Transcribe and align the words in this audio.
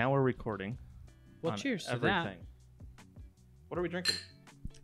now 0.00 0.10
we're 0.10 0.22
recording. 0.22 0.78
Well, 1.42 1.58
cheers 1.58 1.84
to 1.84 1.92
everything. 1.92 2.38
What 3.68 3.76
are 3.76 3.82
we 3.82 3.88
drinking? 3.90 4.16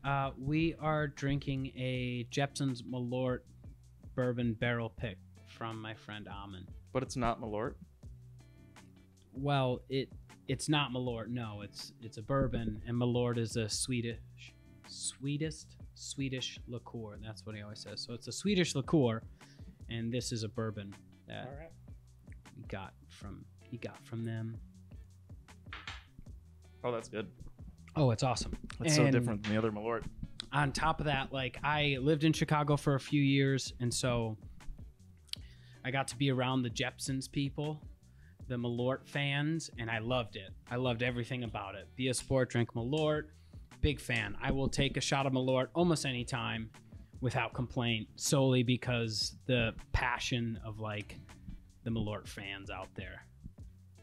Uh, 0.05 0.33
we 0.39 0.75
are 0.79 1.09
drinking 1.09 1.69
a 1.69 2.27
Jeppson's 2.31 2.83
Malort 2.83 3.39
bourbon 4.15 4.53
barrel 4.61 4.91
pick 4.91 5.17
from 5.47 5.81
my 5.81 5.95
friend 5.95 6.29
Amon. 6.29 6.67
But 6.93 7.03
it's 7.03 7.17
not 7.17 7.41
Malort. 7.41 7.77
Well, 9.33 9.81
it 9.89 10.13
it's 10.49 10.69
not 10.69 10.93
Malort. 10.93 11.29
No, 11.29 11.63
it's 11.63 11.95
it's 12.03 12.19
a 12.19 12.23
bourbon, 12.23 12.83
and 12.87 12.95
Malort 12.95 13.39
is 13.39 13.57
a 13.57 13.71
Swedish, 13.71 14.19
sweetest 14.87 15.77
Swedish 15.95 16.59
liqueur. 16.69 17.19
That's 17.25 17.47
what 17.47 17.57
he 17.57 17.63
always 17.63 17.81
says. 17.81 18.03
So 18.07 18.13
it's 18.13 18.29
a 18.29 18.33
Swedish 18.33 18.75
liqueur, 18.75 19.23
and 19.89 20.13
this 20.13 20.31
is 20.31 20.43
a 20.43 20.49
bourbon 20.49 20.95
that 21.27 21.49
right. 21.59 21.71
we 22.55 22.65
got 22.65 22.93
from 23.09 23.47
he 23.63 23.79
got 23.79 24.05
from 24.05 24.27
them. 24.27 24.59
Oh, 26.87 26.93
that's 26.93 27.09
good. 27.09 27.27
Oh, 27.97 28.13
it's 28.13 28.23
awesome. 28.23 28.57
It's 28.81 28.95
so 28.95 29.03
And- 29.05 29.13
different 29.13 29.43
than 29.43 29.53
the 29.53 29.59
other 29.59 29.73
Malort. 29.73 30.05
on 30.53 30.71
top 30.71 31.01
of 31.01 31.07
that, 31.07 31.33
like 31.33 31.59
I 31.65 31.97
lived 32.01 32.23
in 32.23 32.33
Chicago 32.33 32.77
for 32.77 32.95
a 32.95 33.01
few 33.01 33.21
years, 33.21 33.73
and 33.81 33.93
so 33.93 34.37
I 35.85 35.91
got 35.91 36.07
to 36.09 36.17
be 36.17 36.31
around 36.31 36.63
the 36.63 36.71
Jeppsons 36.71 37.31
people, 37.31 37.83
the 38.47 38.55
Malort 38.57 39.05
fans, 39.09 39.69
and 39.79 39.91
I 39.91 39.99
loved 39.99 40.37
it. 40.37 40.51
I 40.71 40.77
loved 40.77 41.03
everything 41.03 41.43
about 41.43 41.75
it. 41.75 41.89
Be 41.97 42.09
a 42.09 42.15
sport, 42.15 42.51
drink 42.51 42.73
Malort. 42.75 43.25
Big 43.81 44.01
fan. 44.01 44.37
I 44.41 44.53
will 44.53 44.69
take 44.69 44.97
a 44.97 45.01
shot 45.01 45.27
of 45.27 45.33
Malort 45.33 45.69
almost 45.75 46.07
any 46.07 46.25
time 46.25 46.71
without 47.21 47.53
complaint, 47.53 48.09
solely 48.15 48.63
because 48.63 49.37
the 49.47 49.75
passion 49.93 50.61
of 50.65 50.79
like 50.79 51.17
the 51.83 51.91
Malort 51.91 52.29
fans 52.29 52.71
out 52.71 52.89
there. 52.95 53.27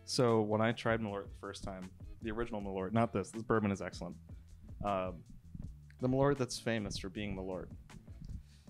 So 0.03 0.41
when 0.41 0.59
I 0.59 0.73
tried 0.73 0.99
Malort 0.99 1.29
the 1.29 1.37
first 1.39 1.63
time, 1.63 1.89
the 2.23 2.31
original 2.31 2.61
Malort, 2.61 2.93
not 2.93 3.13
this. 3.13 3.29
This 3.31 3.43
bourbon 3.43 3.71
is 3.71 3.81
excellent. 3.81 4.15
Um, 4.83 5.15
the 6.01 6.07
Malort 6.09 6.37
that's 6.37 6.59
famous 6.59 6.97
for 6.97 7.09
being 7.09 7.35
Malort. 7.37 7.67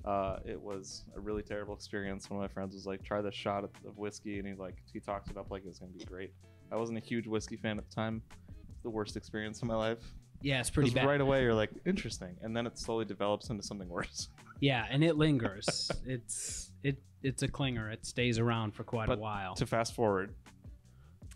Uh, 0.05 0.39
it 0.45 0.59
was 0.59 1.03
a 1.15 1.19
really 1.19 1.41
terrible 1.41 1.73
experience. 1.73 2.29
One 2.29 2.43
of 2.43 2.49
my 2.49 2.53
friends 2.53 2.73
was 2.75 2.85
like, 2.85 3.03
"Try 3.03 3.21
this 3.21 3.33
shot 3.35 3.63
of 3.63 3.69
of 3.87 3.97
whiskey," 3.97 4.37
and 4.39 4.47
he 4.47 4.53
like 4.53 4.75
he 4.91 4.99
talked 4.99 5.29
it 5.29 5.37
up 5.37 5.49
like 5.49 5.63
it 5.63 5.67
was 5.69 5.79
gonna 5.79 5.93
be 5.93 6.03
great. 6.03 6.33
I 6.71 6.75
wasn't 6.75 6.97
a 6.97 7.01
huge 7.01 7.25
whiskey 7.27 7.55
fan 7.55 7.77
at 7.77 7.87
the 7.89 7.95
time. 7.95 8.21
It's 8.69 8.81
the 8.83 8.89
worst 8.89 9.15
experience 9.15 9.61
of 9.61 9.67
my 9.69 9.75
life. 9.75 9.99
Yeah, 10.41 10.59
it's 10.59 10.69
pretty 10.69 10.89
bad. 10.89 11.05
right 11.07 11.21
away 11.21 11.41
you're 11.43 11.53
like 11.53 11.69
interesting, 11.85 12.35
and 12.41 12.55
then 12.55 12.67
it 12.67 12.77
slowly 12.77 13.05
develops 13.05 13.49
into 13.49 13.63
something 13.63 13.87
worse. 13.89 14.29
Yeah, 14.59 14.85
and 14.89 15.03
it 15.03 15.17
lingers. 15.17 15.91
it's 16.05 16.71
it 16.83 16.97
it's 17.21 17.43
a 17.43 17.49
clinger. 17.49 17.91
It 17.91 18.05
stays 18.05 18.39
around 18.39 18.73
for 18.73 18.85
quite 18.85 19.07
But 19.07 19.17
a 19.17 19.21
while. 19.21 19.55
to 19.55 19.65
fast 19.65 19.93
forward, 19.93 20.33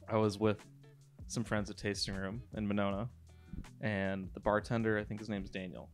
I 0.07 0.15
was 0.15 0.37
with 0.39 0.59
some 1.27 1.43
friends 1.43 1.69
at 1.69 1.77
Tasting 1.77 2.15
Room 2.15 2.41
in 2.55 2.67
Monona, 2.67 3.09
and 3.81 4.29
the 4.33 4.39
bartender, 4.39 4.97
I 4.97 5.03
think 5.03 5.19
his 5.19 5.29
name's 5.29 5.49
Daniel. 5.49 5.89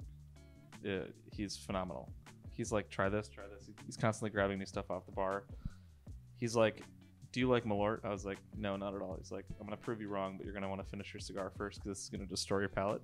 Uh, 0.85 1.05
he's 1.31 1.57
phenomenal. 1.57 2.11
He's 2.51 2.71
like, 2.71 2.89
try 2.89 3.09
this, 3.09 3.27
try 3.27 3.45
this. 3.47 3.69
He's 3.85 3.97
constantly 3.97 4.29
grabbing 4.29 4.59
me 4.59 4.65
stuff 4.65 4.91
off 4.91 5.05
the 5.05 5.11
bar. 5.11 5.43
He's 6.37 6.55
like, 6.55 6.83
do 7.31 7.39
you 7.39 7.49
like 7.49 7.65
Malort? 7.65 7.99
I 8.03 8.09
was 8.09 8.25
like, 8.25 8.37
no, 8.55 8.77
not 8.77 8.93
at 8.93 9.01
all. 9.01 9.15
He's 9.17 9.31
like, 9.31 9.45
I'm 9.59 9.65
gonna 9.65 9.75
prove 9.75 9.99
you 9.99 10.07
wrong, 10.07 10.35
but 10.37 10.45
you're 10.45 10.53
gonna 10.53 10.69
want 10.69 10.83
to 10.83 10.89
finish 10.89 11.13
your 11.13 11.19
cigar 11.19 11.51
first 11.57 11.79
because 11.79 11.97
this 11.97 12.03
is 12.03 12.09
gonna 12.09 12.27
destroy 12.27 12.59
your 12.59 12.69
palate. 12.69 13.01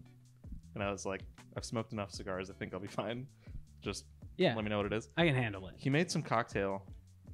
And 0.76 0.84
I 0.84 0.92
was 0.92 1.06
like, 1.06 1.22
I've 1.58 1.66
smoked 1.66 1.94
enough 1.94 2.12
cigars. 2.12 2.50
I 2.50 2.54
think 2.54 2.74
I'll 2.74 2.80
be 2.80 2.88
fine. 2.88 3.26
Just 3.82 4.06
yeah, 4.38 4.56
let 4.56 4.64
me 4.64 4.70
know 4.70 4.78
what 4.78 4.86
it 4.86 4.94
is. 4.94 5.10
I 5.18 5.26
can 5.26 5.36
handle 5.36 5.68
it. 5.68 5.74
He 5.78 5.90
made 5.90 6.12
some 6.12 6.22
cocktail. 6.22 6.86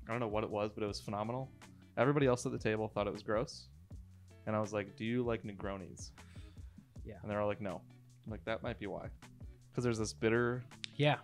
I 0.08 0.12
don't 0.12 0.22
know 0.22 0.28
what 0.28 0.44
it 0.46 0.50
was, 0.50 0.72
but 0.74 0.84
it 0.84 0.88
was 0.88 1.02
phenomenal. 1.02 1.52
Everybody 1.98 2.28
else 2.28 2.46
at 2.46 2.54
the 2.54 2.60
table 2.60 2.88
thought 2.88 3.08
it 3.08 3.14
was 3.14 3.24
gross. 3.24 3.68
And 4.48 4.56
I 4.56 4.60
was 4.60 4.74
like, 4.74 4.96
Do 4.96 5.06
you 5.06 5.24
like 5.24 5.44
Negronis? 5.44 6.12
Yeah. 7.04 7.16
And 7.22 7.30
they're 7.32 7.42
all 7.42 7.48
like, 7.48 7.62
No. 7.62 7.82
I'm 8.26 8.32
like, 8.32 8.44
that 8.46 8.64
might 8.64 8.80
be 8.80 8.88
why. 8.88 9.08
Because 9.72 9.84
there's 9.84 10.00
this 10.00 10.14
bitter 10.14 10.64
Yeah, 10.96 11.18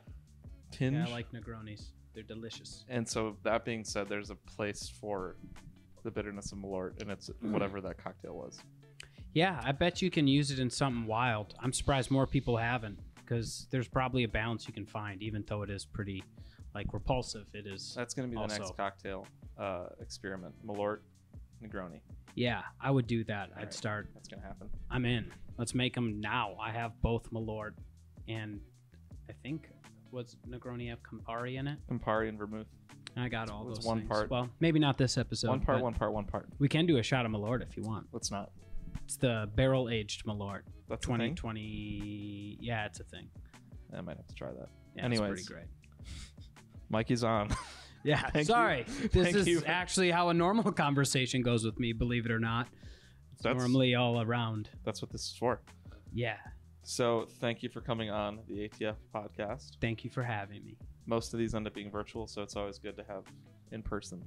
tinge. 0.71 0.95
yeah, 0.95 1.07
I 1.07 1.11
like 1.11 1.31
Negronis. 1.31 1.89
They're 2.13 2.23
delicious. 2.23 2.83
and 2.89 3.07
so, 3.07 3.37
that 3.43 3.63
being 3.63 3.83
said, 3.85 4.09
there's 4.09 4.29
a 4.31 4.35
place 4.35 4.89
for 4.99 5.37
the 6.03 6.11
bitterness 6.11 6.51
of 6.51 6.57
Malort, 6.57 7.01
and 7.01 7.09
it's 7.09 7.29
whatever 7.41 7.79
that 7.81 7.97
cocktail 8.03 8.35
was. 8.35 8.59
Yeah, 9.33 9.61
I 9.63 9.71
bet 9.71 10.01
you 10.01 10.11
can 10.11 10.27
use 10.27 10.51
it 10.51 10.59
in 10.59 10.69
something 10.69 11.05
wild. 11.05 11.53
I'm 11.59 11.71
surprised 11.71 12.11
more 12.11 12.27
people 12.27 12.57
haven't 12.57 12.99
because 13.15 13.67
there's 13.71 13.87
probably 13.87 14.23
a 14.25 14.27
balance 14.27 14.67
you 14.67 14.73
can 14.73 14.85
find, 14.85 15.23
even 15.23 15.43
though 15.47 15.61
it 15.61 15.69
is 15.69 15.85
pretty 15.85 16.21
like 16.75 16.93
repulsive. 16.93 17.45
It 17.53 17.65
is. 17.65 17.93
That's 17.95 18.13
going 18.13 18.27
to 18.27 18.31
be 18.31 18.35
the 18.35 18.41
Also- 18.41 18.57
next 18.57 18.75
cocktail 18.75 19.25
uh, 19.57 19.85
experiment 20.01 20.53
Malort, 20.65 20.99
Negroni. 21.63 22.01
Yeah, 22.35 22.61
I 22.79 22.91
would 22.91 23.07
do 23.07 23.23
that. 23.25 23.49
I'd 23.51 23.57
Alright. 23.57 23.73
start. 23.73 24.09
That's 24.13 24.27
going 24.29 24.41
to 24.41 24.47
happen. 24.47 24.69
I'm 24.89 25.05
in. 25.05 25.31
Let's 25.57 25.75
make 25.75 25.93
them 25.93 26.19
now. 26.21 26.55
I 26.61 26.71
have 26.71 26.99
both 27.01 27.29
Malort 27.31 27.73
and 28.27 28.59
I 29.29 29.33
think 29.43 29.67
what's 30.11 30.35
Negroni 30.49 30.89
have 30.89 30.99
Campari 31.03 31.57
in 31.59 31.67
it. 31.67 31.77
Campari 31.89 32.29
and 32.29 32.37
vermouth. 32.37 32.67
I 33.17 33.27
got 33.27 33.49
all 33.49 33.67
It's 33.69 33.79
those. 33.79 33.85
one 33.85 33.97
things. 33.99 34.09
part. 34.09 34.29
Well, 34.29 34.49
maybe 34.61 34.79
not 34.79 34.97
this 34.97 35.17
episode. 35.17 35.49
one 35.49 35.59
part, 35.59 35.81
one 35.81 35.93
part, 35.93 36.13
one 36.13 36.25
part. 36.25 36.47
We 36.59 36.69
can 36.69 36.85
do 36.85 36.97
a 36.97 37.03
shot 37.03 37.25
of 37.25 37.31
Malort 37.33 37.61
if 37.61 37.75
you 37.75 37.83
want. 37.83 38.07
Let's 38.13 38.31
not. 38.31 38.51
It's 39.03 39.17
the 39.17 39.49
barrel 39.55 39.89
aged 39.89 40.25
Malort. 40.25 40.61
That's 40.87 41.05
a 41.05 41.09
thing? 41.09 41.35
2020. 41.35 42.57
Yeah, 42.61 42.85
it's 42.85 42.99
a 43.01 43.03
thing. 43.03 43.27
I 43.95 43.99
might 44.01 44.15
have 44.15 44.27
to 44.27 44.35
try 44.35 44.51
that. 44.51 44.69
Yeah, 44.95 45.03
Anyways. 45.05 45.39
it's 45.39 45.49
pretty 45.49 45.65
great. 45.65 46.07
Mikey's 46.89 47.23
on. 47.25 47.49
Yeah, 48.03 48.21
Thank 48.33 48.35
you. 48.35 48.43
sorry. 48.45 48.85
This 49.11 49.11
Thank 49.11 49.35
is 49.35 49.47
you 49.47 49.61
actually 49.65 50.11
how 50.11 50.29
a 50.29 50.33
normal 50.33 50.71
conversation 50.71 51.41
goes 51.41 51.63
with 51.65 51.79
me, 51.79 51.93
believe 51.93 52.25
it 52.25 52.31
or 52.31 52.39
not. 52.39 52.67
It's 53.33 53.43
That's- 53.43 53.59
normally 53.59 53.95
all 53.95 54.21
around. 54.21 54.69
That's 54.83 55.01
what 55.01 55.11
this 55.11 55.21
is 55.27 55.35
for. 55.37 55.61
Yeah. 56.13 56.37
So 56.83 57.27
thank 57.39 57.61
you 57.63 57.69
for 57.69 57.79
coming 57.81 58.09
on 58.09 58.39
the 58.47 58.67
ATF 58.67 58.95
podcast. 59.13 59.77
Thank 59.79 60.03
you 60.03 60.09
for 60.09 60.23
having 60.23 60.65
me. 60.65 60.77
Most 61.05 61.33
of 61.33 61.39
these 61.39 61.53
end 61.53 61.67
up 61.67 61.73
being 61.73 61.91
virtual, 61.91 62.27
so 62.27 62.41
it's 62.41 62.55
always 62.55 62.79
good 62.79 62.95
to 62.97 63.03
have 63.07 63.23
in 63.71 63.81
person. 63.83 64.23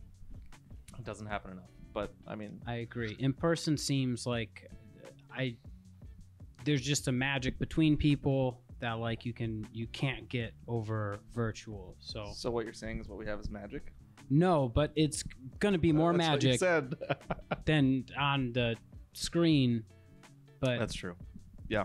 It 0.99 1.05
doesn't 1.05 1.27
happen 1.27 1.51
enough, 1.53 1.71
but 1.93 2.13
I 2.29 2.37
mean, 2.37 2.61
I 2.67 2.77
agree. 2.77 3.17
In 3.19 3.33
person 3.33 3.77
seems 3.77 4.27
like 4.27 4.71
I 5.35 5.57
there's 6.65 6.81
just 6.81 7.09
a 7.09 7.13
magic 7.13 7.59
between 7.59 7.97
people 7.97 8.61
that 8.85 8.99
like 9.01 9.25
you 9.25 9.33
can 9.33 9.67
you 9.73 9.87
can't 9.89 10.29
get 10.29 10.53
over 10.69 11.19
virtual. 11.35 11.97
So 12.01 12.31
so 12.35 12.51
what 12.51 12.65
you're 12.67 12.75
saying 12.75 13.01
is 13.01 13.09
what 13.09 13.19
we 13.19 13.25
have 13.27 13.41
is 13.41 13.49
magic. 13.51 13.95
no, 14.29 14.69
but 14.69 14.93
it's 14.95 15.25
gonna 15.59 15.79
be 15.79 15.91
more 15.91 16.13
That's 16.13 16.29
what 16.29 16.43
you 16.43 16.49
magic 16.51 16.61
said. 16.61 16.95
than 17.65 18.05
on 18.19 18.53
the 18.53 18.77
screen. 19.15 19.85
But 20.61 20.79
That's 20.79 20.93
true. 20.95 21.17
Yeah. 21.69 21.85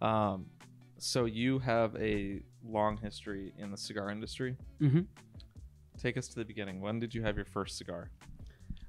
Um, 0.00 0.46
so 0.98 1.26
you 1.26 1.58
have 1.58 1.94
a 1.96 2.40
long 2.66 2.96
history 2.96 3.52
in 3.58 3.70
the 3.70 3.76
cigar 3.76 4.10
industry. 4.10 4.56
Mhm. 4.80 5.06
Take 5.98 6.16
us 6.16 6.28
to 6.28 6.36
the 6.36 6.44
beginning. 6.46 6.80
When 6.80 6.98
did 6.98 7.14
you 7.14 7.22
have 7.22 7.36
your 7.36 7.44
first 7.44 7.76
cigar? 7.76 8.10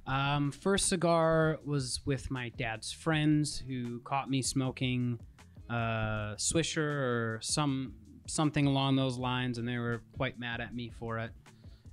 Um, 0.05 0.51
first 0.51 0.87
cigar 0.87 1.59
was 1.65 1.99
with 2.05 2.31
my 2.31 2.49
dad's 2.57 2.93
friends 2.93 3.57
who 3.67 3.99
caught 3.99 4.29
me 4.29 4.41
smoking 4.41 5.19
uh, 5.69 6.35
Swisher 6.35 6.77
or 6.77 7.39
some 7.41 7.93
something 8.27 8.65
along 8.65 8.95
those 8.95 9.17
lines, 9.17 9.57
and 9.57 9.67
they 9.67 9.77
were 9.77 10.01
quite 10.17 10.37
mad 10.39 10.59
at 10.59 10.75
me 10.75 10.89
for 10.89 11.17
it. 11.19 11.31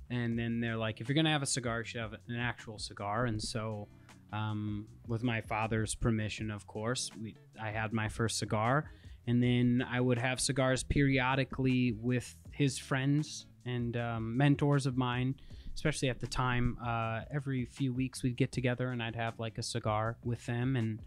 And 0.09 0.37
then 0.37 0.59
they're 0.59 0.77
like, 0.77 1.01
"If 1.01 1.07
you're 1.07 1.15
gonna 1.15 1.31
have 1.31 1.43
a 1.43 1.47
cigar, 1.47 1.79
you 1.79 1.85
should 1.85 2.01
have 2.01 2.13
an 2.13 2.35
actual 2.35 2.77
cigar." 2.77 3.25
And 3.25 3.41
so, 3.41 3.87
um, 4.31 4.87
with 5.07 5.23
my 5.23 5.41
father's 5.41 5.95
permission, 5.95 6.51
of 6.51 6.67
course, 6.67 7.09
we 7.21 7.35
I 7.59 7.71
had 7.71 7.93
my 7.93 8.09
first 8.09 8.37
cigar, 8.37 8.91
and 9.27 9.41
then 9.41 9.85
I 9.89 10.01
would 10.01 10.17
have 10.17 10.39
cigars 10.39 10.83
periodically 10.83 11.93
with 11.93 12.35
his 12.51 12.77
friends 12.77 13.47
and 13.65 13.97
um, 13.97 14.37
mentors 14.37 14.85
of 14.85 14.95
mine 14.95 15.35
especially 15.75 16.09
at 16.09 16.19
the 16.19 16.27
time. 16.27 16.77
Uh, 16.83 17.21
every 17.31 17.65
few 17.65 17.93
weeks 17.93 18.23
we'd 18.23 18.37
get 18.37 18.51
together 18.51 18.89
and 18.89 19.03
I'd 19.03 19.15
have 19.15 19.39
like 19.39 19.57
a 19.57 19.63
cigar 19.63 20.17
with 20.23 20.43
them. 20.45 20.75
And 20.75 20.99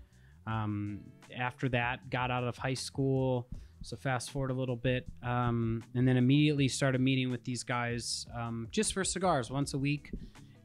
um, 0.49 1.01
after 1.37 1.69
that, 1.69 2.11
got 2.11 2.31
out 2.31 2.45
of 2.45 2.57
high 2.57 2.75
school. 2.75 3.49
So 3.83 3.97
fast 3.97 4.33
forward 4.33 4.51
a 4.51 4.55
little 4.55 4.77
bit, 4.77 5.07
um, 5.23 5.85
and 5.95 6.07
then 6.07 6.17
immediately 6.17 6.67
started 6.67 7.01
meeting 7.01 7.31
with 7.31 7.45
these 7.45 7.63
guys 7.63 8.27
um, 8.37 8.67
just 8.73 8.93
for 8.93 9.05
cigars 9.05 9.53
once 9.53 9.73
a 9.73 9.79
week 9.79 10.11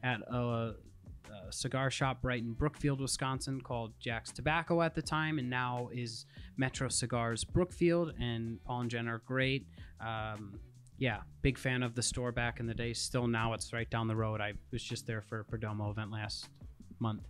at 0.02 0.20
a, 0.22 0.74
a 1.30 1.52
cigar 1.52 1.90
shop 1.92 2.18
right 2.22 2.42
in 2.42 2.54
Brookfield, 2.54 3.00
Wisconsin, 3.00 3.60
called 3.60 3.92
Jack's 4.00 4.32
Tobacco 4.32 4.82
at 4.82 4.96
the 4.96 5.02
time, 5.02 5.38
and 5.38 5.48
now 5.48 5.90
is 5.92 6.26
Metro 6.56 6.88
Cigars 6.88 7.44
Brookfield. 7.44 8.14
And 8.20 8.62
Paul 8.64 8.80
and 8.80 8.90
Jen 8.90 9.06
are 9.06 9.22
great. 9.24 9.68
Um, 10.00 10.58
yeah, 10.98 11.18
big 11.42 11.56
fan 11.56 11.84
of 11.84 11.94
the 11.94 12.02
store 12.02 12.32
back 12.32 12.58
in 12.58 12.66
the 12.66 12.74
day. 12.74 12.92
Still 12.94 13.28
now, 13.28 13.52
it's 13.52 13.72
right 13.72 13.88
down 13.90 14.08
the 14.08 14.16
road. 14.16 14.40
I 14.40 14.54
was 14.72 14.82
just 14.82 15.06
there 15.06 15.22
for 15.22 15.40
a 15.40 15.44
Perdomo 15.44 15.88
event 15.90 16.10
last 16.10 16.48
month. 16.98 17.22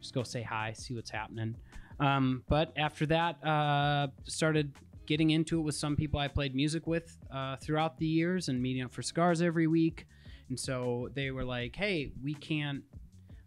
Just 0.00 0.14
go 0.14 0.22
say 0.22 0.42
hi, 0.42 0.74
see 0.74 0.94
what's 0.94 1.10
happening. 1.10 1.56
Um, 2.00 2.42
but 2.48 2.72
after 2.76 3.06
that, 3.06 3.44
uh, 3.44 4.08
started 4.24 4.72
getting 5.06 5.30
into 5.30 5.58
it 5.58 5.62
with 5.62 5.74
some 5.74 5.96
people 5.96 6.18
I 6.18 6.28
played 6.28 6.54
music 6.54 6.86
with 6.86 7.16
uh, 7.32 7.56
throughout 7.56 7.98
the 7.98 8.06
years 8.06 8.48
and 8.48 8.60
meeting 8.60 8.82
up 8.82 8.92
for 8.92 9.02
cigars 9.02 9.42
every 9.42 9.66
week. 9.66 10.06
And 10.48 10.58
so 10.58 11.10
they 11.14 11.30
were 11.30 11.44
like, 11.44 11.76
"Hey, 11.76 12.12
we 12.22 12.34
can't 12.34 12.82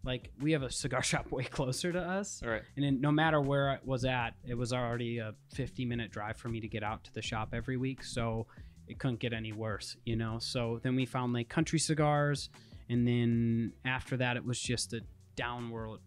like 0.04 0.30
we 0.42 0.52
have 0.52 0.64
a 0.64 0.72
cigar 0.72 1.02
shop 1.12 1.32
way 1.32 1.44
closer 1.44 1.92
to 1.92 2.00
us. 2.00 2.42
All 2.44 2.52
right. 2.52 2.62
And 2.76 2.86
then 2.86 3.02
no 3.02 3.12
matter 3.12 3.42
where 3.42 3.72
I 3.72 3.80
was 3.84 4.06
at, 4.06 4.32
it 4.48 4.56
was 4.56 4.74
already 4.74 5.20
a 5.20 5.34
50 5.54 5.86
minute 5.86 6.12
drive 6.12 6.38
for 6.38 6.50
me 6.50 6.60
to 6.60 6.68
get 6.68 6.84
out 6.84 7.04
to 7.06 7.14
the 7.14 7.22
shop 7.22 7.50
every 7.54 7.78
week. 7.78 8.04
So 8.04 8.48
it 8.88 9.00
couldn't 9.00 9.20
get 9.20 9.34
any 9.34 9.54
worse, 9.54 9.96
you 10.06 10.16
know? 10.16 10.40
So 10.40 10.80
then 10.84 10.96
we 10.96 11.06
found 11.06 11.34
Lake 11.34 11.50
Country 11.50 11.80
cigars. 11.80 12.50
And 12.90 13.08
then 13.08 13.74
after 13.86 14.18
that, 14.18 14.36
it 14.36 14.44
was 14.44 14.60
just 14.60 14.94
a 14.94 15.02
downward, 15.36 16.00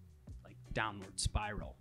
like 0.45 0.57
downward 0.75 1.19
spiral. 1.19 1.77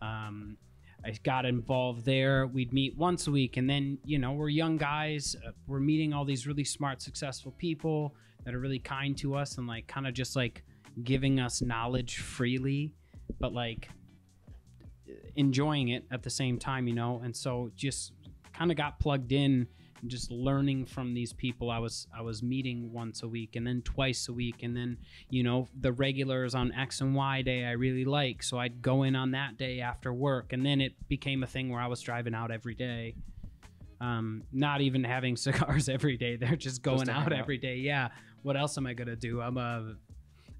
Um, 0.00 0.56
I 1.04 1.12
got 1.22 1.44
involved 1.44 2.04
there. 2.04 2.46
We'd 2.46 2.72
meet 2.72 2.96
once 2.96 3.26
a 3.26 3.30
week. 3.30 3.56
And 3.58 3.68
then, 3.68 3.98
you 4.04 4.18
know, 4.18 4.32
we're 4.32 4.48
young 4.48 4.78
guys. 4.78 5.36
Uh, 5.46 5.50
we're 5.66 5.80
meeting 5.80 6.14
all 6.14 6.24
these 6.24 6.46
really 6.46 6.64
smart, 6.64 7.02
successful 7.02 7.52
people 7.58 8.14
that 8.44 8.54
are 8.54 8.58
really 8.58 8.78
kind 8.78 9.16
to 9.18 9.34
us 9.34 9.58
and 9.58 9.66
like 9.66 9.86
kind 9.86 10.06
of 10.06 10.14
just 10.14 10.34
like 10.34 10.64
giving 11.02 11.40
us 11.40 11.60
knowledge 11.60 12.18
freely, 12.18 12.94
but 13.38 13.52
like 13.52 13.88
enjoying 15.36 15.88
it 15.88 16.04
at 16.10 16.22
the 16.22 16.30
same 16.30 16.58
time, 16.58 16.88
you 16.88 16.94
know. 16.94 17.20
And 17.22 17.36
so 17.36 17.70
just 17.76 18.12
kind 18.54 18.70
of 18.70 18.76
got 18.76 18.98
plugged 18.98 19.32
in 19.32 19.66
just 20.08 20.30
learning 20.30 20.86
from 20.86 21.14
these 21.14 21.32
people. 21.32 21.70
I 21.70 21.78
was 21.78 22.06
I 22.16 22.22
was 22.22 22.42
meeting 22.42 22.92
once 22.92 23.22
a 23.22 23.28
week 23.28 23.56
and 23.56 23.66
then 23.66 23.82
twice 23.82 24.28
a 24.28 24.32
week 24.32 24.62
and 24.62 24.76
then, 24.76 24.98
you 25.30 25.42
know, 25.42 25.68
the 25.80 25.92
regulars 25.92 26.54
on 26.54 26.72
X 26.72 27.00
and 27.00 27.14
Y 27.14 27.42
day 27.42 27.64
I 27.64 27.72
really 27.72 28.04
like, 28.04 28.42
so 28.42 28.58
I'd 28.58 28.82
go 28.82 29.02
in 29.02 29.16
on 29.16 29.32
that 29.32 29.56
day 29.56 29.80
after 29.80 30.12
work 30.12 30.52
and 30.52 30.64
then 30.64 30.80
it 30.80 30.92
became 31.08 31.42
a 31.42 31.46
thing 31.46 31.70
where 31.70 31.80
I 31.80 31.86
was 31.86 32.00
driving 32.00 32.34
out 32.34 32.50
every 32.50 32.74
day. 32.74 33.14
Um, 34.00 34.42
not 34.52 34.80
even 34.80 35.04
having 35.04 35.36
cigars 35.36 35.88
every 35.88 36.16
day. 36.16 36.36
They're 36.36 36.56
just 36.56 36.82
going 36.82 37.06
to 37.06 37.12
out 37.12 37.32
out. 37.32 37.38
every 37.38 37.58
day. 37.58 37.76
Yeah. 37.76 38.08
What 38.42 38.56
else 38.56 38.76
am 38.76 38.86
I 38.86 38.94
going 38.94 39.08
to 39.08 39.16
do? 39.16 39.40
I'm 39.40 39.56
a, 39.56 39.94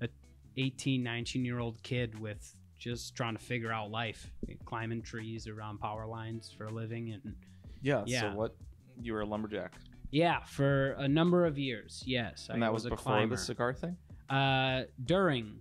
a 0.01 0.09
18, 0.57 1.03
19 1.03 1.45
year 1.45 1.59
old 1.59 1.83
kid 1.83 2.19
with 2.19 2.55
just 2.79 3.15
trying 3.15 3.37
to 3.37 3.43
figure 3.43 3.73
out 3.73 3.91
life, 3.91 4.31
climbing 4.65 5.03
trees 5.03 5.47
around 5.47 5.79
power 5.79 6.07
lines 6.07 6.53
for 6.57 6.67
a 6.67 6.71
living. 6.71 7.13
And 7.13 7.35
Yeah. 7.83 8.05
Yeah. 8.07 8.21
So 8.21 8.35
what? 8.35 8.57
You 9.01 9.13
were 9.15 9.21
a 9.21 9.27
lumberjack, 9.27 9.73
yeah, 10.11 10.43
for 10.45 10.93
a 10.93 11.09
number 11.09 11.45
of 11.47 11.59
years. 11.59 12.03
Yes. 12.07 12.49
and 12.51 12.63
I 12.63 12.67
that 12.69 12.73
was, 12.73 12.87
a 12.87 12.91
before 12.91 13.15
climber. 13.17 13.37
the 13.37 13.41
cigar 13.43 13.73
thing. 13.75 13.97
Uh, 14.31 14.85
during, 15.05 15.59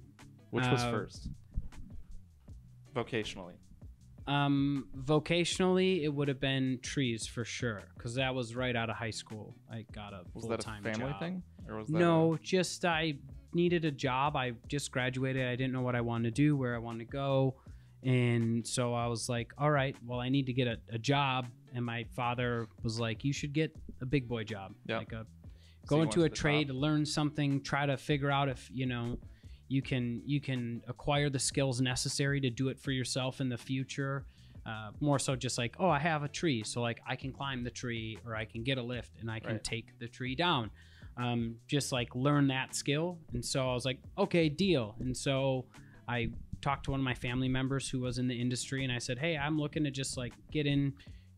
Which 0.52 0.66
was 0.68 0.84
Uh, 0.84 0.92
first? 0.92 1.30
Vocationally. 2.96 3.54
um, 4.28 4.88
vocationally, 4.98 6.04
it 6.04 6.10
would 6.10 6.28
have 6.28 6.40
been 6.40 6.80
trees 6.82 7.26
for 7.28 7.44
sure. 7.44 7.82
Cause 7.98 8.16
that 8.16 8.34
was 8.36 8.56
right 8.56 8.76
out 8.76 8.90
of 8.90 8.96
high 8.96 9.10
school. 9.10 9.56
I 9.72 9.86
got 9.92 10.14
a 10.14 10.22
Was 10.34 10.44
full 10.44 10.50
that 10.52 10.60
a 10.60 10.64
time 10.64 10.84
family 10.84 11.12
job. 11.12 11.20
thing, 11.20 11.44
or 11.68 11.78
was 11.78 11.88
that 11.88 11.98
No, 11.98 12.38
just 12.42 12.86
I 12.86 13.16
needed 13.54 13.84
a 13.86 13.92
job. 13.92 14.36
I 14.36 14.54
just 14.68 14.92
graduated. 14.92 15.48
I 15.48 15.56
didn't 15.56 15.74
know 15.74 15.82
what 15.82 15.96
I 15.96 16.02
wanted 16.02 16.36
to 16.36 16.42
do, 16.42 16.56
where 16.56 16.76
I 16.76 16.78
wanted 16.80 17.00
to 17.00 17.12
go. 17.12 17.56
And 18.04 18.66
so 18.68 18.94
I 18.94 19.08
was 19.08 19.28
like, 19.30 19.54
all 19.58 19.72
right, 19.72 19.96
well, 20.06 20.20
I 20.20 20.30
need 20.30 20.46
to 20.48 20.54
get 20.54 20.68
a, 20.68 20.78
a 20.90 20.98
job. 21.00 21.48
And 21.74 21.86
my 21.86 22.06
father 22.16 22.68
was 22.84 23.00
like, 23.00 23.24
you 23.24 23.34
should 23.34 23.54
get 23.54 23.76
a 24.02 24.06
big 24.06 24.28
boy 24.28 24.44
job. 24.44 24.74
Yep. 24.88 25.00
Like 25.00 25.12
a 25.14 25.26
go 25.88 25.98
you 25.98 26.04
into 26.04 26.20
a 26.20 26.24
went 26.24 26.34
to 26.36 26.38
the 26.38 26.42
trade, 26.42 26.68
top. 26.68 26.78
learn 26.78 27.06
something, 27.06 27.62
try 27.62 27.86
to 27.86 27.98
figure 27.98 28.32
out 28.32 28.50
if, 28.50 28.70
you 28.72 28.86
know, 28.86 29.18
you 29.68 29.82
can 29.82 30.22
you 30.26 30.40
can 30.40 30.82
acquire 30.88 31.30
the 31.30 31.40
skills 31.40 31.82
necessary 31.82 32.40
to 32.42 32.50
do 32.50 32.70
it 32.70 32.80
for 32.80 32.92
yourself 32.92 33.42
in 33.42 33.50
the 33.50 33.58
future. 33.58 34.26
Uh, 34.66 34.92
more 35.02 35.20
so 35.20 35.36
just 35.36 35.58
like, 35.58 35.76
oh, 35.80 35.90
I 35.90 36.00
have 36.00 36.24
a 36.24 36.30
tree. 36.30 36.64
So 36.64 36.82
like 36.82 37.02
I 37.08 37.16
can 37.18 37.34
climb 37.34 37.64
the 37.64 37.70
tree 37.72 38.18
or 38.26 38.36
I 38.36 38.46
can 38.46 38.64
get 38.64 38.78
a 38.78 38.84
lift 38.84 39.12
and 39.20 39.30
I 39.30 39.40
can 39.40 39.54
Right. 39.54 39.64
take 39.64 40.00
the 40.00 40.08
tree 40.08 40.36
down 40.36 40.72
um, 41.18 41.58
just 41.68 41.92
like 41.92 42.16
learn 42.16 42.48
that 42.48 42.76
skill. 42.76 43.18
And 43.34 43.44
so 43.44 43.70
I 43.70 43.74
was 43.74 43.86
like, 43.86 44.00
okay, 44.18 44.50
deal. 44.50 44.96
And 45.00 45.16
so 45.16 45.66
I 46.08 46.30
talked 46.62 46.86
to 46.86 46.92
one 46.92 47.00
of 47.00 47.04
my 47.04 47.14
family 47.14 47.50
members 47.50 47.90
who 47.90 48.00
was 48.00 48.18
in 48.20 48.28
the 48.28 48.40
industry 48.40 48.84
and 48.84 48.92
I 48.94 49.00
said, 49.00 49.20
hey, 49.20 49.38
I'm 49.38 49.60
looking 49.60 49.84
to 49.84 49.92
just 49.92 50.18
like 50.18 50.34
get 50.52 50.66
in 50.66 50.94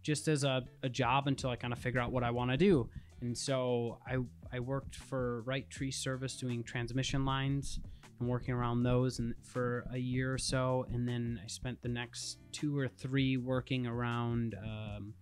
just 0.05 0.27
as 0.27 0.43
a, 0.43 0.61
a 0.83 0.89
job 0.89 1.25
until 1.25 1.49
I 1.49 1.55
kind 1.55 1.73
of 1.73 1.79
figure 1.79 1.99
out 1.99 2.11
what 2.11 2.23
I 2.23 2.29
want 2.29 2.51
to 2.51 2.57
do. 2.57 2.87
And 3.21 3.35
so 3.35 3.97
I, 4.05 4.17
I 4.53 4.59
worked 4.59 4.95
for 4.95 5.41
Wright 5.41 5.67
Tree 5.67 5.89
Service 5.89 6.37
doing 6.37 6.63
transmission 6.63 7.25
lines 7.25 7.79
and 8.19 8.29
working 8.29 8.53
around 8.53 8.83
those 8.83 9.17
and 9.17 9.33
for 9.41 9.83
a 9.91 9.97
year 9.97 10.31
or 10.31 10.37
so. 10.37 10.85
And 10.93 11.07
then 11.07 11.41
I 11.43 11.47
spent 11.47 11.81
the 11.81 11.89
next 11.89 12.37
two 12.51 12.77
or 12.77 12.87
three 12.87 13.37
working 13.37 13.87
around 13.87 14.55
um, 14.63 15.15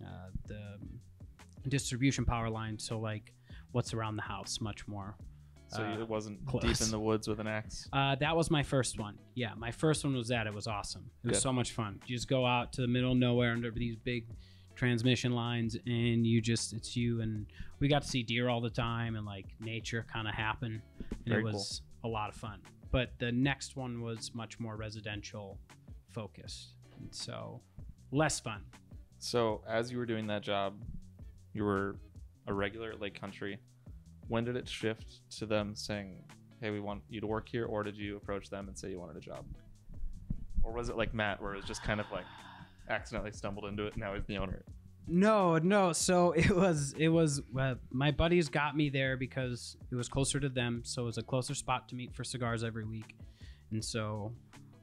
uh, 0.00 0.30
the 0.46 0.78
distribution 1.68 2.24
power 2.24 2.48
line. 2.48 2.78
So 2.78 3.00
like 3.00 3.34
what's 3.72 3.92
around 3.94 4.14
the 4.14 4.22
house 4.22 4.60
much 4.60 4.86
more. 4.86 5.16
So 5.70 5.84
uh, 5.84 6.00
it 6.00 6.08
wasn't 6.08 6.44
deep 6.60 6.80
in 6.80 6.90
the 6.90 6.98
woods 6.98 7.28
with 7.28 7.38
an 7.38 7.46
axe. 7.46 7.88
Uh, 7.92 8.16
that 8.16 8.36
was 8.36 8.50
my 8.50 8.62
first 8.62 8.98
one. 8.98 9.16
Yeah, 9.34 9.52
my 9.56 9.70
first 9.70 10.04
one 10.04 10.16
was 10.16 10.28
that. 10.28 10.46
It 10.48 10.54
was 10.54 10.66
awesome. 10.66 11.10
It 11.22 11.28
was 11.28 11.36
Good. 11.38 11.42
so 11.42 11.52
much 11.52 11.72
fun. 11.72 12.00
You 12.06 12.16
just 12.16 12.28
go 12.28 12.44
out 12.44 12.72
to 12.74 12.80
the 12.80 12.88
middle 12.88 13.12
of 13.12 13.18
nowhere 13.18 13.52
under 13.52 13.70
these 13.70 13.94
big 13.96 14.26
transmission 14.74 15.32
lines, 15.32 15.76
and 15.86 16.26
you 16.26 16.40
just 16.40 16.72
it's 16.72 16.96
you 16.96 17.20
and 17.20 17.46
we 17.78 17.86
got 17.86 18.02
to 18.02 18.08
see 18.08 18.22
deer 18.24 18.48
all 18.48 18.60
the 18.60 18.70
time 18.70 19.14
and 19.14 19.24
like 19.24 19.46
nature 19.60 20.04
kind 20.12 20.26
of 20.26 20.34
happen, 20.34 20.82
and 21.10 21.18
Very 21.26 21.40
it 21.40 21.44
cool. 21.44 21.52
was 21.52 21.82
a 22.02 22.08
lot 22.08 22.28
of 22.30 22.34
fun. 22.34 22.60
But 22.90 23.12
the 23.18 23.30
next 23.30 23.76
one 23.76 24.00
was 24.00 24.34
much 24.34 24.58
more 24.58 24.74
residential 24.74 25.56
focused, 26.10 26.70
and 26.98 27.14
so 27.14 27.60
less 28.10 28.40
fun. 28.40 28.62
So 29.18 29.62
as 29.68 29.92
you 29.92 29.98
were 29.98 30.06
doing 30.06 30.26
that 30.28 30.42
job, 30.42 30.74
you 31.52 31.62
were 31.62 31.96
a 32.48 32.52
regular 32.52 32.90
at 32.90 33.00
Lake 33.00 33.20
Country. 33.20 33.58
When 34.30 34.44
did 34.44 34.54
it 34.54 34.68
shift 34.68 35.28
to 35.38 35.44
them 35.46 35.74
saying, 35.74 36.22
"Hey, 36.60 36.70
we 36.70 36.78
want 36.78 37.02
you 37.08 37.20
to 37.20 37.26
work 37.26 37.48
here," 37.48 37.66
or 37.66 37.82
did 37.82 37.96
you 37.96 38.16
approach 38.16 38.48
them 38.48 38.68
and 38.68 38.78
say 38.78 38.88
you 38.88 39.00
wanted 39.00 39.16
a 39.16 39.20
job? 39.20 39.44
Or 40.62 40.72
was 40.72 40.88
it 40.88 40.96
like 40.96 41.12
Matt, 41.12 41.42
where 41.42 41.52
it 41.54 41.56
was 41.56 41.64
just 41.64 41.82
kind 41.82 41.98
of 42.00 42.06
like 42.12 42.26
accidentally 42.88 43.32
stumbled 43.32 43.64
into 43.64 43.86
it, 43.86 43.94
and 43.94 44.00
now 44.02 44.14
he's 44.14 44.24
the 44.26 44.38
owner? 44.38 44.62
No, 45.08 45.58
no. 45.58 45.92
So 45.92 46.30
it 46.36 46.48
was 46.54 46.94
it 46.96 47.08
was 47.08 47.42
uh, 47.58 47.74
my 47.90 48.12
buddies 48.12 48.48
got 48.48 48.76
me 48.76 48.88
there 48.88 49.16
because 49.16 49.76
it 49.90 49.96
was 49.96 50.08
closer 50.08 50.38
to 50.38 50.48
them, 50.48 50.82
so 50.84 51.02
it 51.02 51.06
was 51.06 51.18
a 51.18 51.24
closer 51.24 51.56
spot 51.56 51.88
to 51.88 51.96
meet 51.96 52.14
for 52.14 52.22
cigars 52.22 52.62
every 52.62 52.84
week, 52.84 53.16
and 53.72 53.84
so 53.84 54.32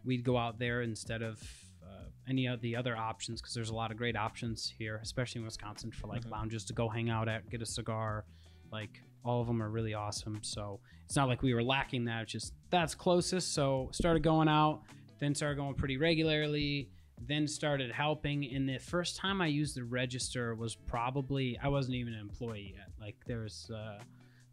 we'd 0.03 0.25
go 0.25 0.38
out 0.38 0.59
there 0.59 0.81
instead 0.81 1.21
of 1.21 1.41
uh, 1.81 2.03
any 2.27 2.47
of 2.47 2.59
the 2.59 2.75
other 2.75 2.97
options 2.97 3.39
because 3.41 3.53
there's 3.53 3.69
a 3.69 3.75
lot 3.75 3.91
of 3.91 3.97
great 3.97 4.17
options 4.17 4.73
here, 4.77 4.99
especially 5.01 5.39
in 5.39 5.45
Wisconsin 5.45 5.89
for 5.89 6.07
like 6.07 6.25
Mhm. 6.25 6.31
lounges 6.31 6.66
to 6.66 6.73
go 6.73 6.89
hang 6.89 7.09
out 7.09 7.30
at, 7.30 7.49
get 7.49 7.61
a 7.61 7.66
cigar. 7.66 8.25
Like 8.73 9.01
all 9.28 9.42
of 9.42 9.48
them 9.48 9.62
are 9.62 9.69
really 9.69 9.94
awesome. 9.94 10.40
So 10.42 10.80
it's 11.06 11.16
not 11.16 11.28
like 11.28 11.42
we 11.42 11.54
were 11.54 11.64
lacking 11.64 12.06
that. 12.06 12.24
It's 12.24 12.31
just 12.31 12.54
that's 12.69 12.96
closest. 12.96 13.54
So 13.54 13.90
started 13.92 14.24
going 14.24 14.48
out, 14.48 14.84
then 15.19 15.36
started 15.36 15.56
going 15.57 15.76
pretty 15.76 15.98
regularly 15.98 16.90
then 17.28 17.48
started 17.48 17.92
helping 17.92 18.46
and 18.54 18.69
the 18.69 18.78
first 18.78 19.16
time 19.18 19.42
i 19.42 19.48
used 19.48 19.76
the 19.76 19.84
register 19.84 20.54
was 20.54 20.76
probably 20.76 21.57
i 21.64 21.68
wasn't 21.68 21.96
even 21.96 22.14
an 22.14 22.19
employee 22.19 22.76
yet 22.78 22.90
like 23.02 23.16
there 23.26 23.40
was 23.40 23.72
uh, 23.74 23.98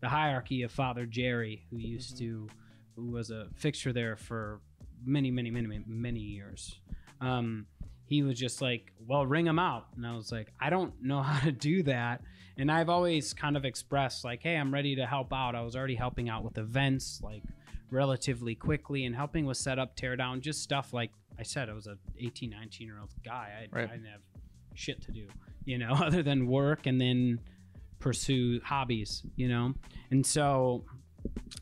the 0.00 0.08
hierarchy 0.08 0.62
of 0.62 0.72
father 0.72 1.04
jerry 1.04 1.66
who 1.70 1.76
used 1.76 2.14
Mhm. 2.14 2.18
to 2.20 2.48
who 2.96 3.10
was 3.10 3.30
a 3.30 3.48
fixture 3.54 3.92
there 3.92 4.16
for 4.16 4.62
many 5.04 5.30
many 5.30 5.50
many 5.50 5.66
many, 5.66 5.84
many 5.86 6.20
years 6.20 6.80
um, 7.20 7.66
he 8.06 8.22
was 8.22 8.38
just 8.38 8.60
like 8.60 8.92
well 9.06 9.26
ring 9.26 9.44
them 9.44 9.58
out. 9.58 9.86
And 9.96 10.06
i 10.06 10.14
was 10.14 10.30
like 10.32 10.52
i 10.60 10.70
don't 10.70 10.92
know 11.02 11.22
how 11.30 11.40
to 11.44 11.52
do 11.52 11.82
that. 11.84 12.22
And 12.56 12.70
i've 12.70 12.88
always 12.88 13.32
kind 13.34 13.56
of 13.56 13.64
expressed 13.64 14.24
like 14.24 14.42
hey 14.42 14.56
i'm 14.56 14.72
ready 14.72 14.96
to 14.96 15.06
help 15.06 15.32
out. 15.32 15.54
I 15.54 15.62
was 15.62 15.76
already 15.76 15.94
helping 15.96 16.28
out 16.28 16.44
with 16.44 16.58
events 16.58 17.20
like 17.22 17.42
relatively 17.90 18.54
quickly 18.54 19.04
and 19.04 19.14
helping 19.14 19.46
with 19.46 19.56
setup 19.56 19.94
tear 19.94 20.16
down 20.16 20.40
just 20.40 20.62
stuff 20.62 20.92
like 20.92 21.10
i 21.38 21.42
said 21.42 21.68
i 21.68 21.72
was 21.72 21.86
a 21.86 21.96
18 22.18 22.50
19 22.50 22.86
year 22.86 22.98
old 22.98 23.10
guy. 23.24 23.50
I, 23.72 23.76
Right. 23.76 23.88
I 23.88 23.92
didn't 23.92 24.06
have 24.10 24.20
shit 24.74 25.00
to 25.02 25.12
do 25.12 25.26
you 25.64 25.78
know 25.78 25.92
other 26.06 26.22
than 26.22 26.46
work 26.46 26.86
and 26.86 27.00
then 27.00 27.40
pursue 28.00 28.60
hobbies 28.64 29.22
you 29.36 29.48
know? 29.48 29.74
And 30.10 30.24
so 30.26 30.84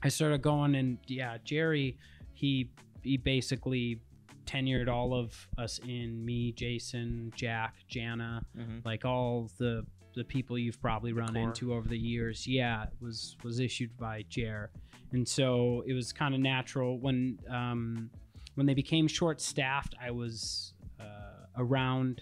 i 0.03 0.09
started 0.09 0.43
going 0.43 0.75
and 0.75 0.99
yeah 1.07 1.39
jerry 1.45 1.97
he 2.35 2.71
he 3.03 3.17
basically 3.17 4.01
tenured 4.47 4.89
all 4.89 5.15
of 5.15 5.49
us 5.59 5.79
in 5.87 6.25
me 6.25 6.53
jason 6.53 7.33
jack 7.37 7.77
jana 7.89 8.45
Mm-hmm. 8.59 8.79
like 8.85 9.05
all 9.05 9.51
the 9.59 9.85
the 10.15 10.25
people 10.25 10.59
you've 10.59 10.81
probably 10.81 11.13
run 11.13 11.33
core. 11.35 11.43
into 11.45 11.73
over 11.73 11.89
the 11.89 11.99
years 11.99 12.47
yeah 12.47 12.87
was 13.01 13.37
was 13.45 13.61
issued 13.61 13.97
by 13.97 14.25
jer 14.29 14.71
and 15.13 15.27
so 15.27 15.83
it 15.87 15.95
was 15.95 16.13
kind 16.13 16.35
of 16.35 16.41
natural 16.41 16.99
when 16.99 17.39
um 17.49 18.11
when 18.57 18.67
they 18.67 18.75
became 18.75 19.07
short 19.09 19.41
staffed 19.41 19.95
i 20.03 20.11
was 20.11 20.75
uh, 21.01 21.47
around 21.57 22.21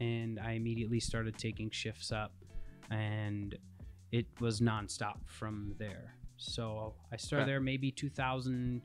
and 0.00 0.38
i 0.40 0.52
immediately 0.52 1.00
started 1.00 1.36
taking 1.36 1.68
shifts 1.70 2.12
up 2.12 2.32
and 2.90 3.56
it 4.12 4.26
was 4.40 4.60
nonstop 4.60 5.18
from 5.26 5.74
there 5.78 6.14
so 6.36 6.94
i 7.12 7.16
started 7.16 7.42
Okay. 7.44 7.50
there 7.52 7.60
maybe 7.60 7.90
2000 7.90 8.82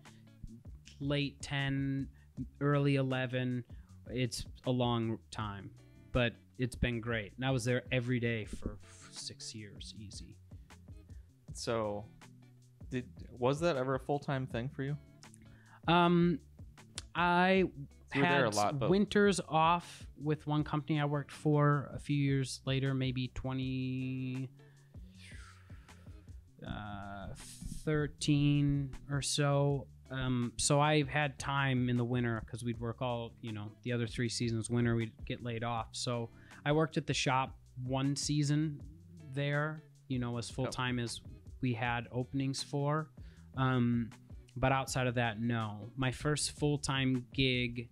late 1.00 1.40
10 1.42 2.08
early 2.62 2.96
11 2.96 3.64
it's 4.10 4.46
a 4.66 4.72
long 4.72 5.18
time 5.32 5.70
but 6.12 6.34
it's 6.58 6.76
been 6.76 7.00
great 7.02 7.34
and 7.36 7.46
i 7.46 7.52
was 7.52 7.64
there 7.66 7.84
every 7.92 8.20
day 8.20 8.46
for 8.46 8.78
six 9.12 9.54
years 9.56 9.94
easy 10.00 10.36
So, 11.54 12.06
did 12.92 13.06
was 13.38 13.60
that 13.62 13.76
ever 13.78 13.96
a 13.96 14.00
full 14.00 14.20
time 14.20 14.46
thing 14.48 14.70
for 14.70 14.84
you? 14.84 14.96
Um, 15.88 16.40
I 17.16 17.64
You 18.14 18.24
had 18.24 18.32
there 18.32 18.46
a 18.46 18.50
lot, 18.52 18.78
but- 18.80 18.90
winters 18.92 19.42
off 19.50 20.06
with 20.22 20.46
one 20.46 20.64
company 20.64 21.00
I 21.02 21.06
worked 21.06 21.32
for 21.32 21.90
a 21.94 22.00
few 22.00 22.16
years 22.16 22.62
later, 22.66 22.94
maybe 22.94 23.30
20, 23.34 24.50
uh, 26.66 27.28
13 27.84 28.92
or 29.10 29.22
so. 29.22 29.88
Um, 30.10 30.54
so 30.58 30.80
I 30.80 31.04
had 31.04 31.38
time 31.38 31.90
in 31.90 31.98
the 31.98 32.04
winter 32.04 32.42
because 32.46 32.64
we'd 32.64 32.80
work 32.80 33.02
all, 33.02 33.34
you 33.42 33.52
know, 33.52 33.72
the 33.84 33.92
other 33.92 34.08
three 34.08 34.30
seasons 34.30 34.70
winter, 34.70 34.96
we'd 34.96 35.12
get 35.26 35.44
laid 35.44 35.64
off. 35.64 35.88
So 35.92 36.30
I 36.66 36.72
worked 36.72 36.98
at 36.98 37.08
the 37.08 37.14
shop 37.14 37.56
one 37.84 38.16
season 38.16 38.82
there, 39.34 39.84
you 40.08 40.20
know, 40.20 40.38
as 40.38 40.50
full 40.50 40.68
time 40.68 41.00
as 41.00 41.22
we 41.62 41.74
had 41.74 42.08
openings 42.12 42.64
for. 42.64 43.10
Um, 43.58 44.10
but 44.56 44.72
outside 44.72 45.08
of 45.08 45.16
that, 45.16 45.40
no. 45.42 45.92
My 45.96 46.12
first 46.12 46.52
full 46.52 46.78
time 46.78 47.26
gig 47.34 47.90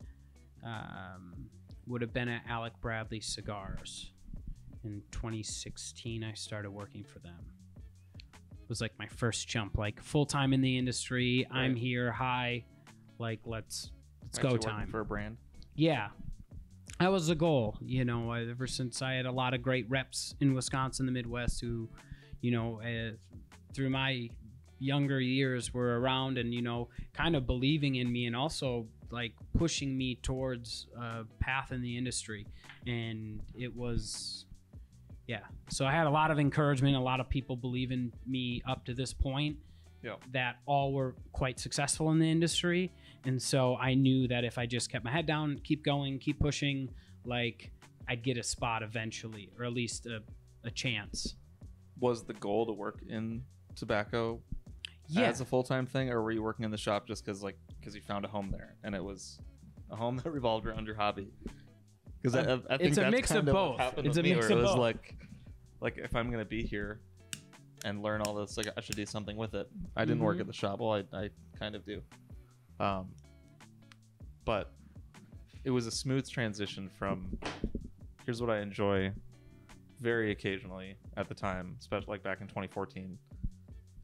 um, 0.65 1.49
would 1.85 2.01
have 2.01 2.13
been 2.13 2.29
at 2.29 2.43
Alec 2.47 2.73
Bradley 2.81 3.19
Cigars. 3.21 4.11
In 4.83 5.01
2016, 5.11 6.23
I 6.23 6.33
started 6.33 6.71
working 6.71 7.03
for 7.03 7.19
them. 7.19 7.54
Was 8.67 8.81
like 8.81 8.97
my 8.97 9.07
first 9.07 9.47
jump, 9.47 9.77
like 9.77 10.01
full 10.01 10.25
time 10.25 10.51
in 10.53 10.61
the 10.61 10.77
industry. 10.77 11.47
I'm 11.51 11.75
here. 11.75 12.11
Hi, 12.11 12.63
like 13.19 13.39
let's 13.45 13.91
let's 14.23 14.37
Actually 14.39 14.51
go 14.53 14.57
time. 14.57 14.87
for 14.87 15.01
a 15.01 15.05
brand. 15.05 15.37
Yeah. 15.75 16.09
That 16.99 17.11
was 17.11 17.27
the 17.27 17.35
goal, 17.35 17.77
you 17.81 18.05
know, 18.05 18.31
uh, 18.31 18.49
ever 18.49 18.67
since 18.67 19.01
I 19.01 19.13
had 19.13 19.25
a 19.25 19.31
lot 19.31 19.53
of 19.53 19.61
great 19.61 19.89
reps 19.89 20.33
in 20.39 20.53
Wisconsin, 20.53 21.05
the 21.05 21.11
Midwest, 21.11 21.59
who, 21.59 21.89
you 22.39 22.51
know, 22.51 22.81
uh, 22.81 23.11
through 23.73 23.89
my 23.89 24.29
younger 24.79 25.19
years 25.19 25.73
were 25.73 25.99
around 25.99 26.37
and, 26.37 26.53
you 26.53 26.61
know, 26.61 26.87
kind 27.13 27.35
of 27.35 27.45
believing 27.45 27.95
in 27.95 28.09
me 28.09 28.27
and 28.27 28.35
also 28.35 28.87
like 29.11 29.33
pushing 29.57 29.97
me 29.97 30.15
towards 30.15 30.87
a 30.97 31.25
path 31.39 31.73
in 31.73 31.81
the 31.81 31.97
industry. 31.97 32.47
And 32.87 33.41
it 33.53 33.75
was, 33.75 34.44
yeah. 35.27 35.39
So 35.69 35.85
I 35.85 35.91
had 35.91 36.07
a 36.07 36.09
lot 36.09 36.31
of 36.31 36.39
encouragement, 36.39 36.95
a 36.95 36.99
lot 36.99 37.19
of 37.19 37.29
people 37.29 37.55
believe 37.55 37.91
in 37.91 38.11
me 38.27 38.61
up 38.67 38.85
to 38.85 38.93
this 38.93 39.13
point 39.13 39.57
Yeah. 40.03 40.15
that 40.33 40.57
all 40.65 40.93
were 40.93 41.15
quite 41.31 41.59
successful 41.59 42.11
in 42.11 42.19
the 42.19 42.29
industry. 42.29 42.91
And 43.25 43.41
so 43.41 43.75
I 43.77 43.95
knew 43.95 44.27
that 44.27 44.43
if 44.43 44.57
I 44.57 44.65
just 44.67 44.91
kept 44.91 45.03
my 45.03 45.11
head 45.11 45.25
down, 45.25 45.59
keep 45.63 45.83
going, 45.83 46.19
keep 46.19 46.39
pushing, 46.39 46.89
like 47.25 47.71
I'd 48.07 48.21
get 48.23 48.37
a 48.37 48.43
spot 48.43 48.83
eventually, 48.83 49.49
or 49.57 49.65
at 49.65 49.73
least 49.73 50.05
a, 50.05 50.21
a 50.63 50.69
chance. 50.71 51.35
Was 51.99 52.23
the 52.23 52.33
goal 52.33 52.65
to 52.67 52.73
work 52.73 52.99
in 53.09 53.41
tobacco 53.75 54.39
Yeah. 55.07 55.23
as 55.23 55.41
a 55.41 55.45
full 55.45 55.63
time 55.63 55.87
thing, 55.87 56.09
or 56.11 56.21
were 56.21 56.31
you 56.31 56.43
working 56.43 56.65
in 56.65 56.71
the 56.71 56.77
shop 56.77 57.07
just 57.07 57.25
because 57.25 57.41
like 57.41 57.57
because 57.79 57.95
you 57.95 58.01
found 58.01 58.25
a 58.25 58.27
home 58.27 58.49
there 58.51 58.75
and 58.83 58.93
it 58.93 59.03
was 59.03 59.39
a 59.89 59.95
home 59.95 60.17
that 60.23 60.29
revolved 60.29 60.67
around 60.67 60.85
your 60.85 60.95
hobby? 60.95 61.29
Because 62.25 62.35
I, 62.69 62.73
I 62.73 62.77
think 62.77 62.89
It's 62.89 62.97
a 62.97 63.11
mix 63.11 63.31
of 63.31 63.45
both. 63.45 63.79
It's 63.97 64.17
a 64.17 64.23
mix 64.23 64.45
of 64.45 64.51
it 64.51 64.55
was 64.55 64.71
both. 64.71 64.79
like 64.79 65.15
like 65.81 65.97
if 65.97 66.15
I'm 66.15 66.31
gonna 66.31 66.45
be 66.45 66.63
here 66.63 66.99
and 67.83 68.01
learn 68.01 68.21
all 68.21 68.33
this, 68.33 68.57
like 68.57 68.67
I 68.75 68.81
should 68.81 68.95
do 68.95 69.05
something 69.05 69.37
with 69.37 69.53
it. 69.53 69.69
I 69.95 70.05
didn't 70.05 70.23
work 70.23 70.37
Mhm. 70.37 70.41
at 70.41 70.47
the 70.47 70.53
shop. 70.53 70.79
Well, 70.79 70.93
I, 70.93 71.03
I 71.17 71.29
kind 71.59 71.75
of 71.75 71.85
do. 71.85 72.01
Um, 72.79 73.09
but 74.43 74.71
it 75.63 75.69
was 75.69 75.85
a 75.87 75.91
smooth 75.91 76.27
transition 76.29 76.89
from 76.97 77.37
here's 78.25 78.41
what 78.41 78.49
I 78.49 78.59
enjoy 78.61 79.11
very 79.99 80.31
occasionally 80.31 80.95
at 81.17 81.27
the 81.29 81.35
time, 81.35 81.75
especially 81.79 82.07
like 82.09 82.23
back 82.23 82.41
in 82.41 82.47
2014, 82.47 83.17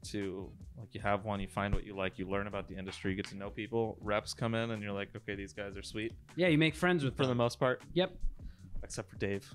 to 0.03 0.49
like 0.77 0.93
you 0.95 1.01
have 1.01 1.25
one, 1.25 1.39
you 1.39 1.47
find 1.47 1.73
what 1.73 1.83
you 1.85 1.95
like, 1.95 2.17
you 2.17 2.27
learn 2.27 2.47
about 2.47 2.67
the 2.67 2.75
industry, 2.75 3.11
you 3.11 3.17
get 3.17 3.27
to 3.27 3.35
know 3.37 3.49
people. 3.49 3.97
Reps 4.01 4.33
come 4.33 4.55
in, 4.55 4.71
and 4.71 4.81
you're 4.81 4.91
like, 4.93 5.09
okay, 5.15 5.35
these 5.35 5.53
guys 5.53 5.77
are 5.77 5.83
sweet 5.83 6.13
yeah, 6.35 6.47
you 6.47 6.57
make 6.57 6.75
friends 6.75 7.03
with 7.03 7.15
for 7.15 7.23
the 7.23 7.29
them. 7.29 7.37
most 7.37 7.59
part, 7.59 7.81
Yep. 7.93 8.11
except 8.83 9.09
for 9.09 9.17
Dave. 9.17 9.47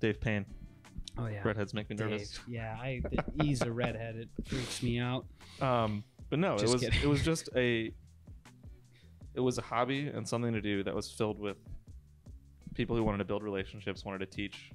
Dave 0.00 0.20
Payne. 0.20 0.44
Oh 1.18 1.26
yeah. 1.26 1.42
Redheads 1.44 1.74
make 1.74 1.88
me 1.90 1.96
nervous. 1.96 2.30
Dave. 2.30 2.40
Yeah, 2.48 2.76
I 2.80 3.02
he's 3.42 3.60
a 3.62 3.70
redhead. 3.70 4.16
It 4.16 4.28
freaks 4.46 4.82
me 4.82 4.98
out. 4.98 5.26
Um, 5.60 6.02
but 6.30 6.38
no, 6.38 6.56
Just 6.56 6.64
it 6.64 6.72
was 6.72 6.80
kidding. 6.82 7.00
it 7.02 7.06
was 7.06 7.22
just 7.22 7.48
a 7.54 7.92
it 9.34 9.40
was 9.40 9.58
a 9.58 9.62
hobby 9.62 10.08
and 10.08 10.26
something 10.26 10.52
to 10.52 10.60
do 10.60 10.82
that 10.84 10.94
was 10.94 11.10
filled 11.10 11.38
with 11.38 11.56
people 12.74 12.96
who 12.96 13.04
wanted 13.04 13.18
to 13.18 13.24
build 13.24 13.42
relationships, 13.42 14.04
wanted 14.04 14.18
to 14.18 14.26
teach. 14.26 14.72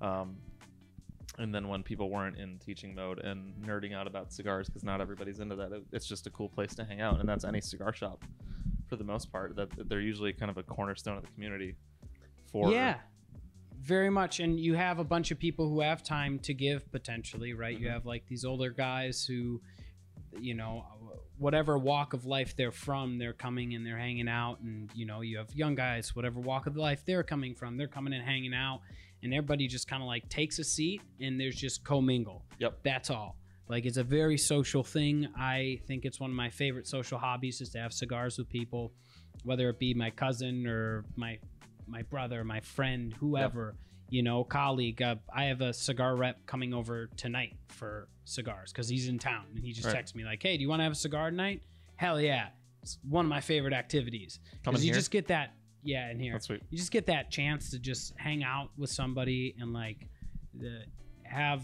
Um, 0.00 0.36
and 1.38 1.54
then 1.54 1.68
when 1.68 1.82
people 1.82 2.10
weren't 2.10 2.36
in 2.38 2.58
teaching 2.58 2.94
mode 2.94 3.18
and 3.20 3.54
nerding 3.64 3.94
out 3.94 4.06
about 4.06 4.32
cigars, 4.32 4.66
because 4.68 4.84
not 4.84 5.00
everybody's 5.00 5.40
into 5.40 5.56
that, 5.56 5.72
it, 5.72 5.82
it's 5.92 6.06
just 6.06 6.26
a 6.26 6.30
cool 6.30 6.48
place 6.48 6.74
to 6.74 6.84
hang 6.84 7.00
out, 7.00 7.20
and 7.20 7.28
that's 7.28 7.44
any 7.44 7.60
cigar 7.60 7.92
shop 7.92 8.24
for 8.88 8.96
the 8.96 9.04
most 9.04 9.30
part. 9.32 9.56
That 9.56 9.70
that 9.76 9.88
they're 9.88 10.00
usually 10.00 10.32
kind 10.32 10.50
of 10.50 10.58
a 10.58 10.62
cornerstone 10.62 11.16
of 11.16 11.22
the 11.24 11.30
community. 11.32 11.76
For 12.52 12.70
yeah 12.72 12.96
very 13.82 14.10
much 14.10 14.40
and 14.40 14.60
you 14.60 14.74
have 14.74 14.98
a 14.98 15.04
bunch 15.04 15.30
of 15.30 15.38
people 15.38 15.66
who 15.66 15.80
have 15.80 16.02
time 16.02 16.38
to 16.38 16.52
give 16.52 16.90
potentially 16.92 17.54
right 17.54 17.78
you 17.78 17.86
Mhm. 17.88 17.92
have 17.92 18.04
like 18.04 18.26
these 18.26 18.44
older 18.44 18.68
guys 18.70 19.24
who 19.24 19.62
you 20.38 20.52
know 20.52 20.84
whatever 21.38 21.78
walk 21.78 22.12
of 22.12 22.26
life 22.26 22.54
they're 22.56 22.72
from 22.72 23.16
they're 23.16 23.32
coming 23.32 23.74
and 23.74 23.86
they're 23.86 23.96
hanging 23.96 24.28
out 24.28 24.60
and 24.60 24.90
you 24.94 25.06
know 25.06 25.22
you 25.22 25.38
have 25.38 25.54
young 25.54 25.74
guys 25.74 26.14
whatever 26.14 26.40
walk 26.40 26.66
of 26.66 26.76
life 26.76 27.04
they're 27.06 27.22
coming 27.22 27.54
from 27.54 27.78
they're 27.78 27.88
coming 27.88 28.12
and 28.12 28.22
hanging 28.22 28.52
out 28.52 28.80
and 29.22 29.32
everybody 29.34 29.66
just 29.68 29.88
kind 29.88 30.02
of 30.02 30.06
like 30.06 30.28
takes 30.28 30.58
a 30.58 30.64
seat 30.64 31.00
and 31.20 31.38
there's 31.40 31.56
just 31.56 31.84
commingle 31.84 32.44
Yep. 32.58 32.78
that's 32.82 33.10
all 33.10 33.36
like 33.68 33.84
it's 33.86 33.96
a 33.98 34.04
very 34.04 34.36
social 34.38 34.82
thing 34.82 35.28
i 35.36 35.78
think 35.86 36.04
it's 36.04 36.18
one 36.20 36.30
of 36.30 36.36
my 36.36 36.50
favorite 36.50 36.86
social 36.86 37.18
hobbies 37.18 37.60
is 37.60 37.68
to 37.70 37.78
have 37.78 37.92
cigars 37.92 38.38
with 38.38 38.48
people 38.48 38.92
whether 39.44 39.68
it 39.70 39.78
be 39.78 39.94
my 39.94 40.10
cousin 40.10 40.66
or 40.66 41.04
my 41.16 41.38
my 41.86 42.02
brother, 42.02 42.44
my 42.44 42.60
friend, 42.60 43.12
whoever, 43.18 43.74
you 44.10 44.22
know, 44.22 44.44
colleague. 44.44 45.02
Uh, 45.02 45.16
I 45.34 45.46
have 45.46 45.60
a 45.60 45.72
cigar 45.72 46.14
rep 46.14 46.46
coming 46.46 46.72
over 46.72 47.08
tonight 47.16 47.56
for 47.66 48.06
cigars 48.24 48.70
because 48.70 48.88
he's 48.88 49.08
in 49.08 49.18
town 49.18 49.46
and 49.56 49.64
he 49.64 49.72
just 49.72 49.86
Right. 49.86 49.94
texts 49.96 50.14
me 50.14 50.22
like, 50.22 50.40
"Hey, 50.40 50.56
do 50.56 50.62
you 50.62 50.68
want 50.68 50.78
to 50.80 50.84
have 50.84 50.92
a 50.92 50.96
cigar 50.96 51.30
tonight?" 51.30 51.62
Hell 51.96 52.20
yeah! 52.20 52.50
It's 52.82 52.98
one 53.08 53.24
of 53.24 53.28
my 53.28 53.40
favorite 53.40 53.72
activities 53.72 54.38
because 54.62 54.84
you 54.84 54.90
here? 54.92 55.00
just 55.00 55.10
get 55.10 55.26
that. 55.28 55.52
Yeah, 55.82 56.10
in 56.10 56.18
here, 56.18 56.32
That's 56.32 56.46
sweet. 56.46 56.62
you 56.70 56.76
just 56.78 56.90
get 56.92 57.06
that 57.06 57.30
chance 57.30 57.70
to 57.70 57.78
just 57.78 58.12
hang 58.16 58.42
out 58.44 58.70
with 58.76 58.90
somebody 58.90 59.54
and 59.58 59.72
like 59.72 60.08
the, 60.54 60.82
have 61.22 61.62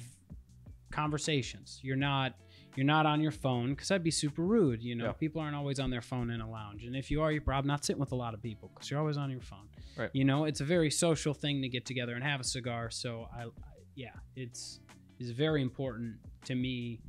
conversations. 0.91 1.81
You're 1.83 1.97
not 1.97 2.35
you're 2.77 2.85
not 2.87 3.07
on 3.07 3.23
your 3.23 3.33
phone 3.33 3.71
because 3.71 3.89
that'd 3.89 4.03
be 4.05 4.11
super 4.11 4.43
rude. 4.43 4.83
You 4.83 4.95
know, 4.97 5.07
Yeah. 5.07 5.13
people 5.13 5.41
aren't 5.41 5.57
always 5.57 5.81
on 5.81 5.89
their 5.89 6.03
phone 6.03 6.31
in 6.31 6.43
a 6.43 6.51
lounge, 6.51 6.85
and 6.85 6.95
if 6.95 7.11
you 7.11 7.23
are, 7.23 7.33
you're 7.33 7.41
probably 7.41 7.69
not 7.69 7.85
sitting 7.87 8.01
with 8.01 8.13
a 8.13 8.17
lot 8.17 8.35
of 8.35 8.43
people 8.43 8.71
because 8.75 8.91
you're 8.91 9.01
always 9.01 9.17
on 9.17 9.31
your 9.31 9.41
phone. 9.41 9.67
Right. 9.97 10.11
You 10.13 10.25
know, 10.27 10.45
it's 10.45 10.61
a 10.61 10.65
very 10.65 10.91
social 10.91 11.33
thing 11.33 11.63
to 11.63 11.69
get 11.71 11.87
together 11.87 12.15
and 12.15 12.23
have 12.23 12.39
a 12.41 12.45
cigar. 12.45 12.91
So 12.91 13.29
I, 13.35 13.45
I 13.45 13.49
yeah, 13.95 14.11
it's 14.37 14.81
is 15.19 15.31
very 15.31 15.63
important 15.63 16.17
to 16.45 16.55
me 16.55 17.01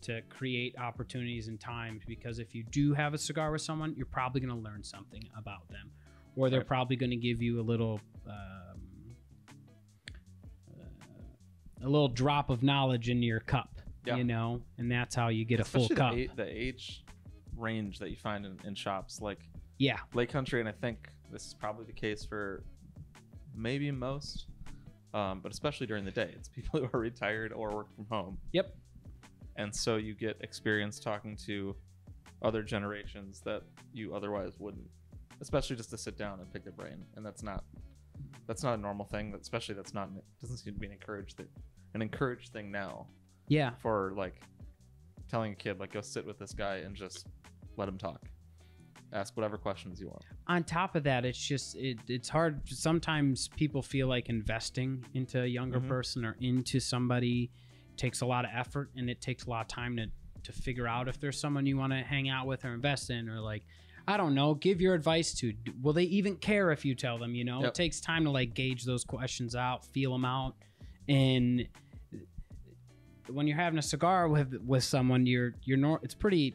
to 0.00 0.22
create 0.30 0.74
opportunities 0.78 1.48
and 1.48 1.60
times 1.60 2.02
because 2.06 2.38
if 2.38 2.54
you 2.54 2.64
do 2.64 2.94
have 2.94 3.12
a 3.12 3.18
cigar 3.18 3.52
with 3.52 3.60
someone, 3.60 3.94
you're 3.94 4.06
probably 4.06 4.40
going 4.40 4.48
to 4.56 4.62
learn 4.70 4.82
something 4.82 5.22
about 5.36 5.68
them, 5.68 5.90
or 6.36 6.50
they're 6.50 6.60
Right. 6.60 6.66
probably 6.66 6.96
going 6.96 7.10
to 7.10 7.16
give 7.16 7.40
you 7.42 7.60
a 7.60 7.62
little. 7.62 8.00
Um, 8.26 8.32
uh, 10.70 11.86
a 11.86 11.88
little 11.88 12.08
drop 12.08 12.50
of 12.50 12.62
knowledge 12.62 13.08
in 13.08 13.22
your 13.22 13.40
cup, 13.40 13.80
Yeah. 14.04 14.16
you 14.16 14.24
know, 14.24 14.62
and 14.78 14.90
that's 14.90 15.14
how 15.14 15.28
you 15.28 15.44
get 15.44 15.60
a 15.60 15.64
full 15.64 15.82
Especially 15.84 16.26
cup. 16.28 16.36
The, 16.36 16.44
the 16.44 16.48
age 16.62 17.04
range 17.56 17.98
that 17.98 18.10
you 18.10 18.16
find 18.16 18.44
in, 18.46 18.58
in 18.64 18.74
shops, 18.74 19.20
like 19.20 19.48
Yeah, 19.78 19.98
Lake 20.14 20.28
Country, 20.30 20.60
and 20.60 20.68
I 20.68 20.72
think 20.72 21.08
this 21.32 21.46
is 21.46 21.54
probably 21.54 21.86
the 21.86 21.92
case 21.92 22.24
for 22.24 22.64
maybe 23.54 23.90
most, 23.90 24.46
um, 25.14 25.40
but 25.40 25.52
especially 25.52 25.86
during 25.86 26.04
the 26.04 26.10
day. 26.10 26.30
It's 26.34 26.48
people 26.48 26.80
who 26.86 26.88
are 26.92 27.00
retired 27.00 27.52
or 27.52 27.70
work 27.74 27.94
from 27.94 28.06
home. 28.10 28.38
Yep. 28.52 28.74
And 29.56 29.74
so 29.74 29.96
you 29.96 30.14
get 30.14 30.36
experience 30.40 31.00
talking 31.00 31.36
to 31.46 31.74
other 32.42 32.62
generations 32.62 33.40
that 33.44 33.62
you 33.92 34.14
otherwise 34.14 34.58
wouldn't, 34.58 34.88
especially 35.40 35.76
just 35.76 35.90
to 35.90 35.98
sit 35.98 36.16
down 36.18 36.40
and 36.40 36.52
pick 36.52 36.62
their 36.64 36.72
brain. 36.72 37.04
And 37.16 37.24
that's 37.24 37.42
not 37.42 37.64
that's 38.46 38.62
not 38.62 38.74
a 38.78 38.80
normal 38.80 39.06
thing. 39.06 39.34
Especially 39.40 39.74
that's 39.74 39.94
not 39.94 40.10
doesn't 40.40 40.58
seem 40.58 40.74
to 40.74 40.80
be 40.80 40.86
an 40.86 40.92
encouraged 40.92 41.36
thing, 41.36 41.46
an 41.94 42.02
encouraged 42.02 42.52
thing 42.52 42.70
now 42.70 43.06
yeah, 43.48 43.70
for 43.82 44.12
like 44.16 44.40
telling 45.28 45.52
a 45.52 45.56
kid 45.56 45.78
like 45.80 45.92
go 45.92 46.00
sit 46.00 46.26
with 46.26 46.38
this 46.38 46.52
guy 46.52 46.76
and 46.78 46.94
just 46.96 47.26
let 47.76 47.88
him 47.88 47.96
talk, 47.98 48.20
ask 49.12 49.36
whatever 49.36 49.56
questions 49.56 50.00
you 50.00 50.08
want. 50.08 50.22
on 50.48 50.64
top 50.64 50.94
of 50.96 51.02
that, 51.04 51.24
it's 51.24 51.38
just 51.38 51.76
it, 51.76 51.98
it's 52.08 52.28
hard. 52.28 52.60
Sometimes 52.68 53.48
people 53.56 53.82
feel 53.82 54.06
like 54.08 54.28
investing 54.28 55.04
into 55.14 55.42
a 55.42 55.46
younger 55.46 55.80
Mhm. 55.80 55.88
person 55.88 56.24
or 56.24 56.36
into 56.40 56.80
somebody 56.80 57.50
takes 57.96 58.20
a 58.22 58.26
lot 58.26 58.44
of 58.44 58.50
effort, 58.54 58.90
and 58.96 59.08
it 59.10 59.20
takes 59.20 59.44
a 59.44 59.50
lot 59.50 59.60
of 59.62 59.68
time 59.68 59.96
to 59.96 60.06
to 60.42 60.52
figure 60.52 60.86
out 60.86 61.06
if 61.06 61.20
there's 61.20 61.38
someone 61.38 61.66
you 61.66 61.76
want 61.76 61.92
to 61.92 61.98
hang 62.02 62.30
out 62.30 62.46
with 62.46 62.64
or 62.64 62.72
invest 62.72 63.10
in, 63.10 63.28
or 63.28 63.40
like 63.40 63.62
I 64.10 64.16
don't 64.16 64.34
know, 64.34 64.54
give 64.54 64.80
your 64.80 64.94
advice 64.94 65.32
to. 65.34 65.54
Will 65.80 65.92
they 65.92 66.02
even 66.04 66.36
care 66.36 66.70
if 66.72 66.84
you 66.84 66.94
tell 66.94 67.16
them? 67.16 67.34
You 67.34 67.44
know, 67.44 67.60
Yep. 67.60 67.68
it 67.68 67.74
takes 67.74 68.00
time 68.00 68.24
to 68.24 68.30
like 68.30 68.52
gauge 68.54 68.84
those 68.84 69.04
questions 69.04 69.54
out, 69.54 69.84
feel 69.86 70.12
them 70.12 70.24
out, 70.24 70.56
and 71.08 71.66
when 73.28 73.46
you're 73.46 73.56
having 73.56 73.78
a 73.78 73.82
cigar 73.82 74.28
with 74.28 74.54
with 74.66 74.82
someone, 74.84 75.26
you're 75.26 75.54
you're 75.62 75.78
nor- 75.78 76.00
it's 76.02 76.14
pretty 76.14 76.54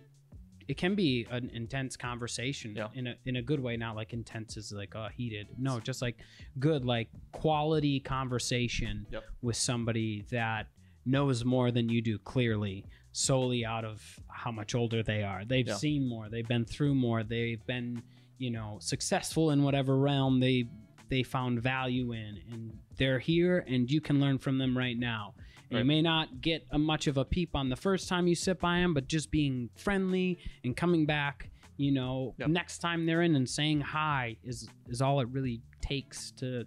it 0.68 0.78
can 0.78 0.96
be 0.96 1.28
an 1.30 1.50
intense 1.54 1.96
conversation 1.96 2.76
Yeah. 2.76 2.88
in 2.96 3.08
a 3.08 3.16
in 3.26 3.36
a 3.38 3.42
good 3.42 3.60
way, 3.60 3.78
not 3.78 3.96
like 3.96 4.14
intense 4.14 4.58
is 4.58 4.72
like 4.74 4.96
uh 4.96 5.10
heated. 5.10 5.48
No, 5.58 5.80
just 5.80 6.02
like 6.02 6.18
good, 6.60 6.84
like 6.84 7.10
quality 7.32 8.00
conversation 8.00 9.06
Yep. 9.12 9.24
with 9.42 9.56
somebody 9.56 10.24
that 10.32 10.68
knows 11.06 11.46
more 11.46 11.72
than 11.72 11.88
you 11.88 12.02
do 12.02 12.18
clearly 12.18 12.84
solely 13.20 13.66
out 13.66 13.86
of 13.86 14.20
how 14.28 14.52
much 14.52 14.76
older 14.76 15.02
they 15.02 15.24
are. 15.24 15.46
They've 15.46 15.68
Yeah. 15.68 15.76
seen 15.76 16.08
more, 16.08 16.28
they've 16.30 16.48
been 16.48 16.66
through 16.66 16.96
more, 16.96 17.24
they've 17.24 17.66
been, 17.66 18.02
you 18.38 18.52
know, 18.52 18.78
successful 18.82 19.52
in 19.52 19.64
whatever 19.64 19.98
realm 19.98 20.40
they 20.40 20.68
they 21.08 21.22
found 21.22 21.62
value 21.62 22.14
in 22.14 22.42
and 22.52 22.76
they're 22.98 23.20
here 23.20 23.60
and 23.68 23.92
you 23.92 24.02
can 24.02 24.20
learn 24.20 24.40
from 24.40 24.58
them 24.58 24.76
right 24.76 24.98
now. 24.98 25.36
And 25.70 25.78
you 25.80 25.86
may 25.86 26.02
not 26.02 26.42
get 26.42 26.66
a 26.72 26.80
much 26.80 27.06
of 27.06 27.18
a 27.18 27.24
peep 27.24 27.56
on 27.56 27.70
the 27.70 27.76
first 27.76 28.10
time 28.10 28.28
you 28.28 28.34
sit 28.34 28.60
by 28.60 28.80
them, 28.80 28.94
but 28.96 29.08
just 29.08 29.30
being 29.30 29.70
friendly 29.76 30.40
and 30.64 30.76
coming 30.76 31.06
back, 31.06 31.50
you 31.78 31.92
know, 31.92 32.34
Yep. 32.40 32.50
next 32.50 32.80
time 32.80 33.06
they're 33.06 33.22
in 33.22 33.36
and 33.36 33.48
saying 33.48 33.82
hi 33.82 34.36
is 34.44 34.68
is 34.90 35.00
all 35.02 35.20
it 35.22 35.28
really 35.30 35.62
takes 35.80 36.32
to 36.32 36.66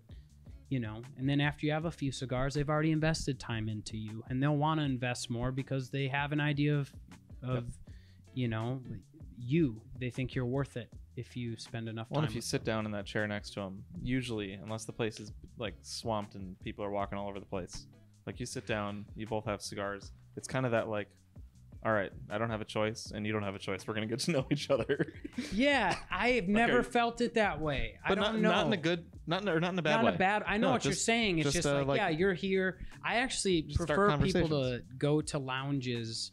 you 0.68 0.80
know 0.80 1.02
and 1.16 1.28
then 1.28 1.40
after 1.40 1.66
you 1.66 1.72
have 1.72 1.84
a 1.86 1.90
few 1.90 2.12
cigars 2.12 2.54
they've 2.54 2.68
already 2.68 2.92
invested 2.92 3.38
time 3.38 3.68
into 3.68 3.96
you 3.96 4.22
and 4.28 4.42
they'll 4.42 4.56
want 4.56 4.78
to 4.80 4.84
invest 4.84 5.30
more 5.30 5.50
because 5.50 5.90
they 5.90 6.08
have 6.08 6.32
an 6.32 6.40
idea 6.40 6.76
of 6.76 6.92
of 7.42 7.64
you 8.34 8.48
know 8.48 8.80
you 9.38 9.80
they 9.98 10.10
think 10.10 10.34
you're 10.34 10.44
worth 10.44 10.76
it 10.76 10.90
if 11.18 11.36
you 11.36 11.56
spend 11.56 11.88
enough 11.88 12.06
Well, 12.10 12.20
time 12.20 12.28
if 12.28 12.34
you 12.36 12.40
sit 12.40 12.64
down 12.64 12.86
in 12.86 12.92
that 12.92 13.04
chair 13.04 13.26
next 13.26 13.50
to 13.54 13.60
them 13.60 13.84
usually, 14.00 14.52
unless 14.52 14.84
the 14.84 14.92
place 14.92 15.18
is 15.18 15.32
like 15.58 15.74
swamped 15.82 16.36
and 16.36 16.58
people 16.60 16.84
are 16.84 16.90
walking 16.92 17.18
all 17.18 17.28
over 17.28 17.40
the 17.40 17.46
place, 17.46 17.86
like 18.24 18.38
you 18.38 18.46
sit 18.46 18.66
down, 18.66 19.04
you 19.16 19.26
both 19.26 19.44
have 19.44 19.60
cigars. 19.60 20.12
It's 20.36 20.46
kind 20.46 20.64
of 20.64 20.70
that 20.72 20.88
like, 20.88 21.08
all 21.84 21.92
right, 21.92 22.10
I 22.28 22.38
don't 22.38 22.50
have 22.50 22.60
a 22.60 22.64
choice, 22.64 23.12
and 23.14 23.24
you 23.24 23.32
don't 23.32 23.44
have 23.44 23.54
a 23.54 23.58
choice. 23.58 23.86
We're 23.86 23.94
gonna 23.94 24.06
get 24.06 24.18
to 24.20 24.32
know 24.36 24.46
each 24.50 24.68
other. 24.70 25.12
yeah 25.52 25.94
i've 26.10 26.48
never 26.48 26.78
Okay. 26.80 26.88
felt 26.90 27.20
it 27.20 27.34
that 27.34 27.60
way 27.60 27.98
i 28.04 28.08
but 28.08 28.16
don't 28.16 28.24
not 28.34 28.40
know 28.40 28.50
not 28.50 28.66
in 28.66 28.72
a 28.72 28.76
good, 28.76 29.04
not 29.26 29.42
in, 29.42 29.48
or 29.48 29.60
not 29.60 29.72
in 29.72 29.78
a 29.78 29.82
bad 29.82 29.96
not 29.96 30.04
way. 30.04 30.14
a 30.14 30.18
bad 30.18 30.42
i 30.46 30.56
know 30.56 30.68
No, 30.68 30.72
what 30.72 30.84
you're 30.84 30.92
saying 30.94 31.38
it's 31.38 31.44
just, 31.52 31.56
just, 31.58 31.66
uh, 31.68 31.78
like, 31.78 31.86
like- 31.86 31.96
yeah 31.98 32.08
you're 32.08 32.34
here 32.34 32.78
i 33.04 33.16
actually 33.16 33.62
prefer 33.74 34.16
people 34.18 34.48
to 34.48 34.82
go 34.98 35.20
to 35.20 35.38
lounges 35.38 36.32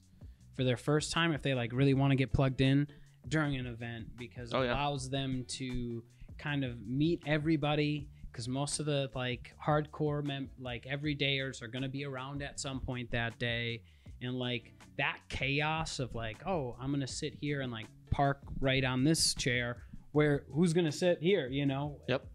for 0.55 0.63
their 0.63 0.77
first 0.77 1.11
time 1.11 1.31
if 1.33 1.41
they 1.41 1.53
like 1.53 1.71
really 1.73 1.93
want 1.93 2.11
to 2.11 2.15
get 2.15 2.33
plugged 2.33 2.61
in 2.61 2.87
during 3.27 3.55
an 3.55 3.65
event 3.67 4.05
because 4.17 4.51
it 4.51 4.55
Oh, 4.55 4.61
yeah. 4.63 4.71
allows 4.73 5.09
them 5.09 5.45
to 5.49 6.03
kind 6.37 6.63
of 6.63 6.79
meet 6.87 7.21
everybody 7.25 8.07
because 8.31 8.47
most 8.47 8.79
of 8.79 8.85
the 8.85 9.09
like 9.15 9.53
hardcore 9.63 10.23
mem- 10.23 10.49
like 10.59 10.85
everydayers 10.85 11.61
are 11.61 11.67
going 11.67 11.83
to 11.83 11.89
be 11.89 12.05
around 12.05 12.41
at 12.41 12.59
some 12.59 12.79
point 12.79 13.11
that 13.11 13.37
day 13.39 13.81
and 14.21 14.37
like 14.39 14.73
that 14.97 15.17
chaos 15.29 15.99
of 15.99 16.13
like 16.15 16.37
oh 16.47 16.75
i'm 16.79 16.89
to 17.01 17.07
sit 17.07 17.33
here 17.41 17.61
and 17.61 17.71
like 17.71 17.87
park 18.11 18.39
right 18.59 18.83
on 18.83 19.03
this 19.03 19.33
chair 19.33 19.83
where 20.13 20.43
who's 20.53 20.73
to 20.85 20.91
sit 20.91 21.17
here 21.21 21.47
you 21.47 21.65
know 21.65 21.97
Yep. 22.07 22.25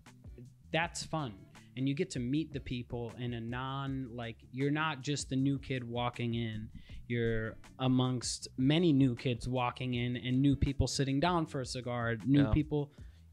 that's 0.72 1.02
fun 1.04 1.32
and 1.76 1.88
you 1.88 1.94
get 1.94 2.10
to 2.10 2.18
meet 2.20 2.52
the 2.52 2.60
people 2.60 3.12
in 3.18 3.34
a 3.34 3.40
non 3.40 4.08
like 4.14 4.36
you're 4.52 4.70
not 4.70 5.00
just 5.02 5.30
the 5.30 5.36
new 5.36 5.58
kid 5.58 5.82
walking 5.88 6.34
in 6.34 6.68
you're 7.08 7.56
amongst 7.78 8.48
many 8.58 8.92
new 8.92 9.16
kids 9.16 9.48
walking 9.48 9.94
in 9.94 10.16
and 10.16 10.40
new 10.40 10.54
people 10.54 10.86
sitting 10.86 11.18
down 11.18 11.46
for 11.46 11.60
a 11.62 11.66
cigar 11.66 12.16
new 12.26 12.42
Yeah. 12.44 12.50
people 12.52 12.92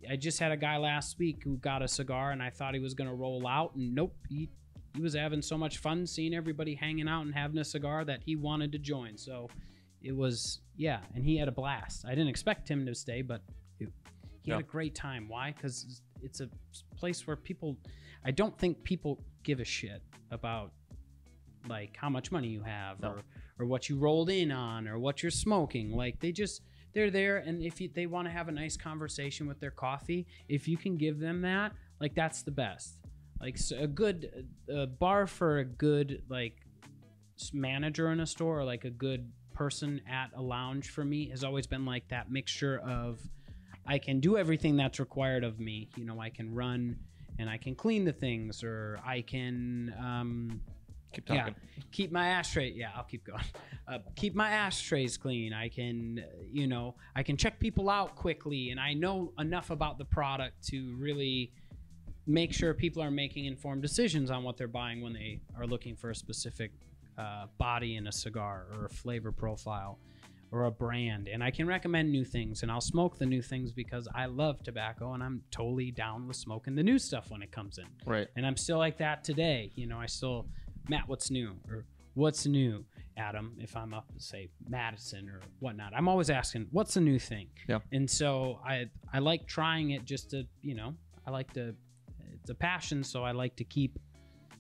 i 0.10 0.16
just 0.16 0.39
had 0.39 0.51
a 0.51 0.58
guy 0.58 0.77
last 0.77 1.20
week 1.20 1.42
who 1.44 1.58
got 1.58 1.82
a 1.82 1.88
cigar 1.88 2.32
and 2.32 2.42
i 2.42 2.50
thought 2.50 2.74
he 2.74 2.80
was 2.80 2.94
going 2.94 3.10
to 3.10 3.16
roll 3.16 3.46
out 3.48 3.75
and 3.75 3.94
nope 3.94 4.16
he 4.30 4.50
he 4.98 5.01
was 5.04 5.13
having 5.13 5.42
so 5.42 5.58
much 5.58 5.77
fun 5.77 6.06
seeing 6.08 6.34
everybody 6.34 6.74
hanging 6.75 7.08
out 7.08 7.22
and 7.22 7.34
having 7.34 7.60
a 7.60 7.63
cigar 7.63 8.04
that 8.04 8.20
he 8.25 8.36
wanted 8.36 8.72
to 8.74 8.80
join. 8.80 9.15
So 9.17 9.48
it 10.02 10.15
was 10.15 10.60
yeah 10.76 11.00
and 11.15 11.24
he 11.24 11.38
had 11.38 11.48
a 11.48 11.52
blast. 11.52 12.04
I 12.06 12.10
didn't 12.10 12.30
expect 12.30 12.67
him 12.69 12.86
to 12.86 12.93
stay 12.95 13.22
but 13.22 13.41
it, 13.80 13.89
he 14.41 14.52
had 14.52 14.60
a 14.60 14.63
great 14.63 14.95
time. 14.95 15.28
Why? 15.30 15.54
Because 15.56 16.02
it's 16.24 16.41
a 16.41 16.50
place 16.95 17.28
where 17.28 17.36
people 17.36 17.78
i 18.26 18.32
don't 18.32 18.58
think 18.58 18.84
people 18.84 19.24
give 19.43 19.60
a 19.60 19.63
shit 19.63 20.02
about 20.32 20.72
like 21.69 21.95
how 21.95 22.10
much 22.10 22.32
money 22.32 22.48
you 22.48 22.63
have 22.63 23.00
No. 23.00 23.10
or 23.10 23.22
or 23.60 23.65
what 23.67 23.88
you 23.89 23.98
rolled 23.98 24.30
in 24.30 24.52
on 24.52 24.88
or 24.88 24.98
what 25.00 25.22
you're 25.22 25.32
smoking. 25.32 25.91
Like 25.91 26.19
they 26.19 26.32
just 26.32 26.62
they're 26.93 27.12
there 27.12 27.38
and 27.38 27.62
if 27.62 27.80
you, 27.80 27.89
they 27.93 28.08
want 28.08 28.28
to 28.28 28.32
have 28.32 28.48
a 28.48 28.52
nice 28.52 28.76
conversation 28.78 29.48
with 29.48 29.60
their 29.60 29.72
coffee 29.72 30.26
if 30.50 30.67
you 30.67 30.78
can 30.78 30.98
give 30.98 31.19
them 31.19 31.41
that 31.41 31.74
like 32.02 32.15
that's 32.15 32.41
the 32.41 32.52
best 32.52 32.98
like 33.39 33.58
so 33.58 33.78
a 33.78 33.88
good 33.88 34.47
uh, 34.73 34.86
bar 34.86 35.28
for 35.28 35.60
a 35.60 35.65
good 35.65 36.23
like 36.30 36.56
manager 37.54 38.12
in 38.12 38.19
a 38.19 38.26
store 38.26 38.60
or 38.60 38.63
like 38.63 38.86
a 38.86 38.89
good 38.89 39.32
person 39.54 40.02
at 40.10 40.32
a 40.36 40.41
lounge 40.41 40.89
for 40.89 41.04
me 41.04 41.30
has 41.30 41.43
always 41.43 41.67
been 41.67 41.86
like 41.86 42.08
that 42.10 42.32
mixture 42.32 42.80
of 42.80 43.19
I 43.86 43.97
can 44.00 44.19
do 44.19 44.38
everything 44.38 44.76
that's 44.76 45.00
required 45.00 45.43
of 45.43 45.60
me. 45.60 45.89
You 45.95 46.06
know, 46.06 46.19
I 46.19 46.30
can 46.30 46.54
run 46.54 46.97
and 47.39 47.50
I 47.50 47.58
can 47.58 47.73
clean 47.73 48.04
the 48.04 48.12
things, 48.12 48.63
or 48.63 49.00
I 49.06 49.21
can 49.21 49.93
um, 49.97 50.62
Keep 51.13 51.30
Yeah. 51.30 51.50
keep 51.91 52.12
my 52.12 52.28
ashtray. 52.28 52.71
Yeah, 52.71 52.91
I'll 52.95 53.04
keep 53.04 53.23
going. 53.26 53.43
Uh, 53.88 54.00
keep 54.17 54.36
my 54.36 54.50
ashtrays 54.50 55.15
clean. 55.15 55.54
I 55.54 55.69
can, 55.69 56.21
you 56.52 56.67
know, 56.67 56.95
I 57.15 57.23
can 57.23 57.38
check 57.38 57.58
people 57.58 57.89
out 57.89 58.17
quickly, 58.17 58.71
and 58.71 58.82
I 58.82 58.93
know 58.93 59.32
enough 59.39 59.69
about 59.69 59.97
the 59.97 60.04
product 60.04 60.62
to 60.71 60.93
really 60.97 61.54
make 62.28 62.54
sure 62.54 62.74
people 62.74 63.02
are 63.02 63.10
making 63.12 63.46
informed 63.46 63.82
decisions 63.82 64.30
on 64.30 64.44
what 64.44 64.58
they're 64.58 64.68
buying 64.68 65.02
when 65.02 65.13
they 65.13 65.40
are 65.58 65.66
looking 65.66 65.96
for 65.96 66.10
a 66.10 66.16
specific 66.16 66.72
uh, 67.18 67.46
body 67.58 67.96
in 67.96 68.06
a 68.08 68.12
cigar 68.12 68.68
or 68.74 68.86
a 68.86 68.90
flavor 68.90 69.32
profile 69.32 69.98
or 70.52 70.66
a 70.66 70.72
brand. 70.72 71.28
And 71.28 71.44
I 71.44 71.52
can 71.52 71.68
recommend 71.68 72.12
new 72.12 72.24
things, 72.24 72.63
and 72.63 72.72
I'll 72.72 72.80
smoke 72.82 73.18
the 73.18 73.26
new 73.26 73.42
things 73.42 73.72
because 73.72 74.08
I 74.13 74.26
love 74.28 74.62
tobacco, 74.63 75.13
and 75.13 75.24
I'm 75.24 75.42
totally 75.52 75.92
down 75.92 76.28
with 76.28 76.38
smoking 76.38 76.76
the 76.76 76.84
new 76.84 77.00
stuff 77.00 77.32
when 77.32 77.42
it 77.42 77.52
comes 77.52 77.78
in 77.80 77.86
Right. 78.06 78.28
and 78.36 78.46
I'm 78.46 78.56
still 78.58 78.78
like 78.78 78.98
that 79.00 79.24
today. 79.24 79.72
You 79.76 79.88
know, 79.88 79.98
I 80.00 80.06
still, 80.06 80.46
Matt, 80.90 81.08
what's 81.08 81.32
new 81.32 81.56
or 81.70 81.86
what's 82.13 82.46
new, 82.46 82.86
Adam? 83.18 83.56
If 83.60 83.76
I'm 83.76 83.94
up, 83.94 84.06
say 84.18 84.48
Madison 84.70 85.28
or 85.28 85.42
whatnot, 85.60 85.94
I'm 85.96 86.08
always 86.08 86.30
asking, 86.30 86.68
what's 86.72 86.94
the 86.94 87.02
new 87.02 87.20
thing? 87.20 87.48
Yeah. 87.68 87.80
And 87.92 88.10
so 88.10 88.60
I 88.66 88.86
I 89.12 89.20
like 89.20 89.48
trying 89.48 89.92
it 89.92 90.06
just 90.06 90.30
to 90.32 90.44
you 90.62 90.76
know 90.76 90.94
I 91.26 91.32
like 91.32 91.52
to 91.54 91.76
it's 92.48 92.52
a 92.52 92.56
passion, 92.56 93.04
so 93.04 93.26
I 93.26 93.32
like 93.32 93.58
to 93.58 93.66
keep 93.66 94.00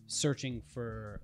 searching 0.07 0.61
for 0.73 1.21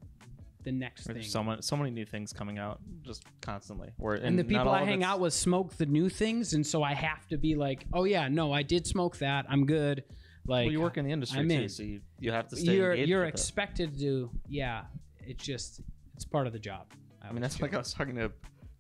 the 0.64 0.72
next 0.72 1.06
thing. 1.06 1.16
There's 1.16 1.30
so 1.30 1.44
many, 1.44 1.62
so 1.62 1.76
many 1.76 1.92
new 1.92 2.06
things 2.06 2.32
coming 2.32 2.58
out 2.58 2.80
just 3.02 3.26
constantly. 3.42 3.90
Where 3.98 4.14
and 4.14 4.40
the 4.40 4.46
people 4.46 4.70
I 4.70 4.86
hang 4.86 5.04
out 5.04 5.20
with 5.20 5.34
smoke 5.34 5.76
the 5.76 5.86
new 5.86 6.08
things, 6.08 6.54
and 6.54 6.66
so 6.66 6.82
I 6.82 6.94
have 6.94 7.28
to 7.28 7.38
be 7.38 7.56
like, 7.56 7.86
oh 7.92 8.06
yeah, 8.06 8.30
no, 8.30 8.54
I 8.54 8.64
did 8.64 8.88
smoke 8.88 9.18
that. 9.18 9.46
I'm 9.50 9.66
good. 9.66 10.06
Like 10.48 10.68
Well, 10.68 10.72
you 10.72 10.80
work 10.80 10.98
in 10.98 11.04
the 11.04 11.12
industry 11.12 11.42
I'm 11.42 11.50
too, 11.50 11.56
in. 11.56 11.70
so 11.70 11.84
you, 11.84 12.00
you 12.20 12.32
have 12.32 12.48
to 12.50 12.56
stay 12.56 12.76
you're 12.76 12.94
you're 12.94 13.24
expected 13.24 13.94
to 13.94 13.98
do 13.98 14.30
yeah 14.50 14.82
it's 15.22 15.42
just 15.42 15.80
it's 16.16 16.26
part 16.26 16.48
of 16.48 16.52
the 16.52 16.60
job 16.60 16.88
I 17.24 17.32
mean, 17.32 17.42
that's 17.42 17.62
like 17.62 17.74
I 17.74 17.78
was 17.78 17.94
talking 17.94 18.16
to 18.16 18.30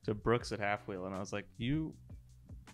to 0.05 0.13
Brooks 0.13 0.51
at 0.51 0.59
halfwheel, 0.59 1.05
and 1.05 1.15
I 1.15 1.19
was 1.19 1.31
like, 1.31 1.45
"You, 1.57 1.93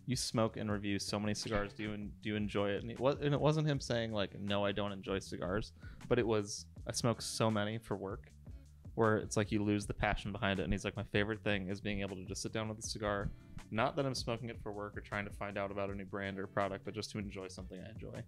you 0.09 0.15
smoke 0.15 0.57
and 0.57 0.71
review 0.71 0.97
so 0.97 1.19
many 1.19 1.35
cigars. 1.35 1.71
Do 1.71 1.83
you 1.83 1.93
en- 1.93 2.11
do 2.21 2.29
you 2.29 2.35
enjoy 2.35 2.69
it?" 2.71 2.81
And 2.81 2.91
it 2.91 2.99
was, 2.99 3.17
and 3.21 3.31
it 3.33 3.39
wasn't 3.39 3.67
him 3.67 3.79
saying 3.79 4.11
like, 4.11 4.31
"No, 4.39 4.65
I 4.65 4.71
don't 4.71 4.91
enjoy 4.91 5.19
cigars," 5.19 5.71
but 6.07 6.17
it 6.17 6.25
was, 6.25 6.65
"I 6.87 6.91
smoke 6.93 7.21
so 7.21 7.51
many 7.51 7.77
for 7.77 7.95
work." 7.95 8.31
Where 8.95 9.17
it's 9.17 9.37
like 9.37 9.51
you 9.51 9.63
lose 9.63 9.85
the 9.85 9.93
passion 9.93 10.31
behind 10.31 10.59
it, 10.59 10.63
and 10.63 10.73
he's 10.73 10.83
like, 10.83 10.97
my 10.97 11.03
favorite 11.03 11.41
thing 11.41 11.69
is 11.69 11.79
being 11.79 12.01
able 12.01 12.17
to 12.17 12.25
just 12.25 12.41
sit 12.41 12.51
down 12.51 12.67
with 12.67 12.79
a 12.79 12.81
cigar, 12.81 13.29
not 13.71 13.95
that 13.95 14.05
I'm 14.05 14.15
smoking 14.15 14.49
it 14.49 14.59
for 14.61 14.73
work 14.73 14.97
or 14.97 15.01
trying 15.01 15.25
to 15.25 15.31
find 15.31 15.57
out 15.57 15.71
about 15.71 15.89
a 15.89 15.95
new 15.95 16.03
brand 16.05 16.37
or 16.37 16.47
product, 16.47 16.83
but 16.83 16.93
just 16.93 17.11
to 17.11 17.17
enjoy 17.19 17.47
something 17.47 17.79
I 17.79 17.89
enjoy. 17.91 18.21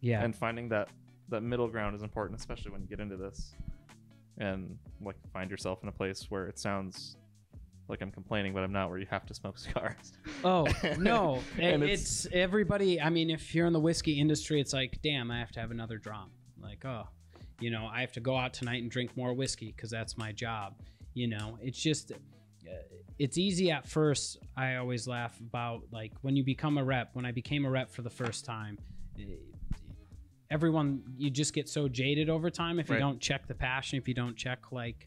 yeah 0.00 0.22
And 0.22 0.34
finding 0.36 0.68
that 0.70 0.88
that 1.30 1.42
middle 1.42 1.68
ground 1.68 1.94
is 1.96 2.02
important, 2.02 2.38
especially 2.38 2.70
when 2.72 2.82
you 2.82 2.88
get 2.88 3.00
into 3.00 3.16
this, 3.16 3.54
and 4.38 4.76
like 5.00 5.16
find 5.32 5.50
yourself 5.50 5.82
in 5.82 5.88
a 5.88 5.92
place 5.92 6.26
where 6.30 6.46
it 6.48 6.58
sounds 6.58 7.16
like 7.90 8.00
I'm 8.02 8.10
complaining, 8.12 8.54
but 8.54 8.62
I'm 8.62 8.72
not. 8.72 8.88
Where 8.88 8.98
you 8.98 9.06
have 9.10 9.26
to 9.26 9.34
smoke 9.34 9.58
cigars. 9.66 10.12
oh 10.44 10.66
no 10.98 11.40
And 11.58 11.82
It- 11.82 11.90
it's- 11.90 12.24
it's, 12.24 12.26
everybody 12.32 13.00
i 13.00 13.10
mean 13.10 13.28
if 13.30 13.54
you're 13.54 13.66
in 13.66 13.72
the 13.72 13.80
whiskey 13.80 14.18
industry 14.20 14.60
it's 14.60 14.72
like 14.72 14.98
damn 15.02 15.30
i 15.30 15.38
have 15.38 15.50
to 15.52 15.60
have 15.60 15.70
another 15.70 15.98
drum 15.98 16.30
like 16.62 16.84
oh 16.84 17.04
you 17.60 17.70
know 17.70 17.88
i 17.92 18.00
have 18.00 18.12
to 18.12 18.20
go 18.20 18.36
out 18.36 18.54
tonight 18.54 18.82
and 18.82 18.90
drink 18.90 19.14
more 19.16 19.32
whiskey 19.34 19.72
because 19.74 19.90
that's 19.90 20.16
my 20.16 20.32
job 20.32 20.74
you 21.14 21.26
know 21.26 21.58
it's 21.60 21.78
just 21.80 22.12
uh, 22.12 22.16
it's 23.18 23.36
easy 23.36 23.70
at 23.70 23.86
first 23.86 24.38
i 24.56 24.76
always 24.76 25.06
laugh 25.06 25.38
about 25.40 25.82
like 25.90 26.12
when 26.22 26.36
you 26.36 26.44
become 26.44 26.78
a 26.78 26.84
rep 26.84 27.10
when 27.14 27.26
i 27.26 27.32
became 27.32 27.64
a 27.66 27.70
rep 27.70 27.90
for 27.90 28.02
the 28.02 28.10
first 28.10 28.44
time 28.44 28.78
eh, 29.18 29.24
everyone 30.50 31.02
you 31.16 31.30
just 31.30 31.52
get 31.54 31.68
so 31.68 31.88
jaded 31.88 32.28
over 32.30 32.50
time 32.50 32.78
if 32.80 32.88
you 32.88 32.94
Right. 32.94 33.00
don't 33.00 33.20
check 33.20 33.46
the 33.46 33.54
passion 33.54 33.98
if 33.98 34.08
you 34.08 34.14
don't 34.14 34.36
check 34.36 34.72
like 34.72 35.06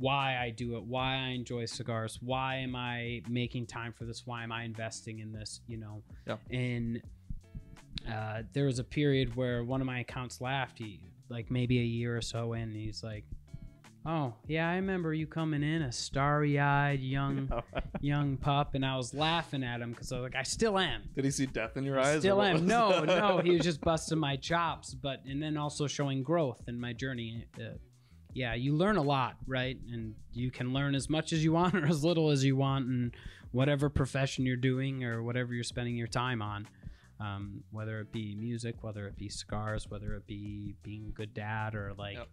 why 0.00 0.38
I 0.38 0.50
do 0.50 0.76
it, 0.76 0.82
why 0.82 1.14
I 1.14 1.28
enjoy 1.28 1.66
cigars, 1.66 2.18
why 2.22 2.56
am 2.56 2.74
I 2.74 3.22
making 3.28 3.66
time 3.66 3.92
for 3.92 4.04
this, 4.04 4.26
why 4.26 4.42
am 4.42 4.50
I 4.50 4.64
investing 4.64 5.18
in 5.18 5.30
this, 5.30 5.60
you 5.66 5.76
know? 5.76 6.02
Yeah. 6.26 6.36
And 6.50 7.02
uh, 8.10 8.42
there 8.54 8.64
was 8.64 8.78
a 8.78 8.84
period 8.84 9.36
where 9.36 9.62
one 9.62 9.82
of 9.82 9.86
my 9.86 10.00
accounts 10.00 10.40
laughed. 10.40 10.78
He 10.78 11.00
like 11.28 11.50
maybe 11.50 11.78
a 11.78 11.84
year 11.84 12.16
or 12.16 12.22
so 12.22 12.54
in, 12.54 12.74
he's 12.74 13.04
like, 13.04 13.24
Oh, 14.06 14.32
yeah, 14.48 14.66
I 14.66 14.76
remember 14.76 15.12
you 15.12 15.26
coming 15.26 15.62
in 15.62 15.82
a 15.82 15.92
starry-eyed 15.92 17.00
young 17.00 17.52
young 18.00 18.38
pup, 18.38 18.74
and 18.74 18.84
I 18.84 18.96
was 18.96 19.12
laughing 19.12 19.62
at 19.62 19.82
him 19.82 19.90
because 19.90 20.10
I 20.10 20.16
was 20.16 20.22
like, 20.22 20.36
I 20.36 20.42
still 20.42 20.78
am. 20.78 21.02
Did 21.14 21.26
he 21.26 21.30
see 21.30 21.44
death 21.44 21.76
in 21.76 21.84
your 21.84 22.00
I 22.00 22.12
eyes? 22.14 22.20
Still 22.20 22.40
am. 22.40 22.66
No, 22.66 23.04
no, 23.04 23.40
he 23.44 23.50
was 23.50 23.60
just 23.64 23.82
busting 23.82 24.18
my 24.18 24.36
chops, 24.36 24.94
but 24.94 25.22
and 25.28 25.42
then 25.42 25.58
also 25.58 25.86
showing 25.86 26.22
growth 26.22 26.62
in 26.66 26.80
my 26.80 26.94
journey. 26.94 27.44
Uh, 27.58 27.74
yeah, 28.34 28.54
you 28.54 28.74
learn 28.74 28.96
a 28.96 29.02
lot, 29.02 29.36
right? 29.46 29.78
And 29.92 30.14
you 30.32 30.50
can 30.50 30.72
learn 30.72 30.94
as 30.94 31.08
much 31.10 31.32
as 31.32 31.42
you 31.44 31.52
want 31.52 31.74
or 31.76 31.86
as 31.86 32.04
little 32.04 32.30
as 32.30 32.44
you 32.44 32.56
want, 32.56 32.86
in 32.88 33.12
whatever 33.52 33.88
profession 33.88 34.46
you're 34.46 34.56
doing 34.56 35.04
or 35.04 35.22
whatever 35.22 35.54
you're 35.54 35.64
spending 35.64 35.96
your 35.96 36.06
time 36.06 36.40
on. 36.42 36.68
Um, 37.18 37.64
whether 37.70 38.00
it 38.00 38.12
be 38.12 38.34
music, 38.34 38.76
whether 38.82 39.06
it 39.06 39.16
be 39.18 39.28
cigars, 39.28 39.90
whether 39.90 40.14
it 40.14 40.26
be 40.26 40.74
being 40.82 41.06
a 41.08 41.12
good 41.12 41.34
dad 41.34 41.74
or 41.74 41.92
like 41.98 42.16
Yep. 42.16 42.28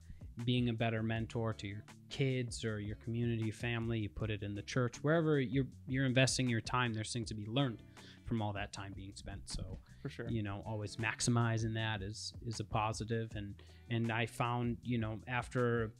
being 0.45 0.69
a 0.69 0.73
better 0.73 1.03
mentor 1.03 1.51
to 1.55 1.67
your 1.67 1.83
kids 2.10 2.63
or 2.63 2.79
your 2.79 2.95
community, 2.97 3.51
family. 3.51 3.99
You 3.99 4.07
put 4.10 4.29
it 4.29 4.43
in 4.43 4.55
the 4.55 4.62
church, 4.62 4.95
wherever 5.03 5.41
you're 5.41 5.67
you're 5.88 6.05
investing 6.05 6.47
your 6.47 6.62
time. 6.62 6.93
There's 6.93 7.12
things 7.12 7.27
to 7.29 7.33
be 7.33 7.45
learned 7.47 7.79
from 8.23 8.41
all 8.41 8.53
that 8.53 8.71
time 8.71 8.93
being 8.95 9.12
spent. 9.15 9.41
So 9.49 9.77
for 10.01 10.07
sure. 10.10 10.27
you 10.29 10.41
know 10.41 10.63
always 10.65 10.95
maximizing 10.95 11.73
that 11.73 12.01
is 12.01 12.31
is 12.45 12.62
a 12.62 12.63
positive 12.63 13.31
and 13.36 13.55
and 13.89 14.12
i 14.12 14.26
found 14.26 14.78
you 14.84 14.97
know 14.97 15.19
after 15.28 15.91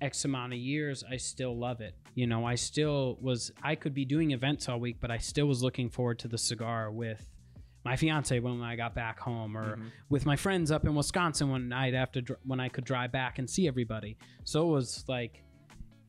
x 0.00 0.24
amount 0.24 0.52
of 0.52 0.58
years 0.58 1.04
i 1.10 1.16
still 1.16 1.56
love 1.56 1.80
it 1.80 1.94
you 2.14 2.26
know 2.26 2.44
i 2.44 2.54
still 2.54 3.16
was 3.20 3.50
i 3.62 3.74
could 3.74 3.94
be 3.94 4.04
doing 4.04 4.32
events 4.32 4.68
all 4.68 4.78
week 4.80 4.96
but 5.00 5.10
i 5.10 5.18
still 5.18 5.46
was 5.46 5.62
looking 5.62 5.88
forward 5.88 6.18
to 6.18 6.28
the 6.28 6.38
cigar 6.38 6.90
with 6.90 7.28
my 7.84 7.96
fiance 7.96 8.38
when 8.40 8.60
i 8.62 8.74
got 8.76 8.94
back 8.94 9.18
home 9.20 9.56
or 9.56 9.76
Mhm. 9.76 9.90
with 10.08 10.26
my 10.26 10.36
friends 10.36 10.70
up 10.70 10.84
in 10.84 10.94
wisconsin 10.94 11.50
when 11.50 11.72
i'd 11.72 11.94
have 11.94 12.12
to 12.12 12.22
dr- 12.22 12.40
when 12.44 12.60
i 12.60 12.68
could 12.68 12.84
drive 12.84 13.12
back 13.12 13.38
and 13.38 13.48
see 13.48 13.66
everybody 13.68 14.16
so 14.44 14.68
it 14.68 14.72
was 14.72 15.04
like 15.08 15.42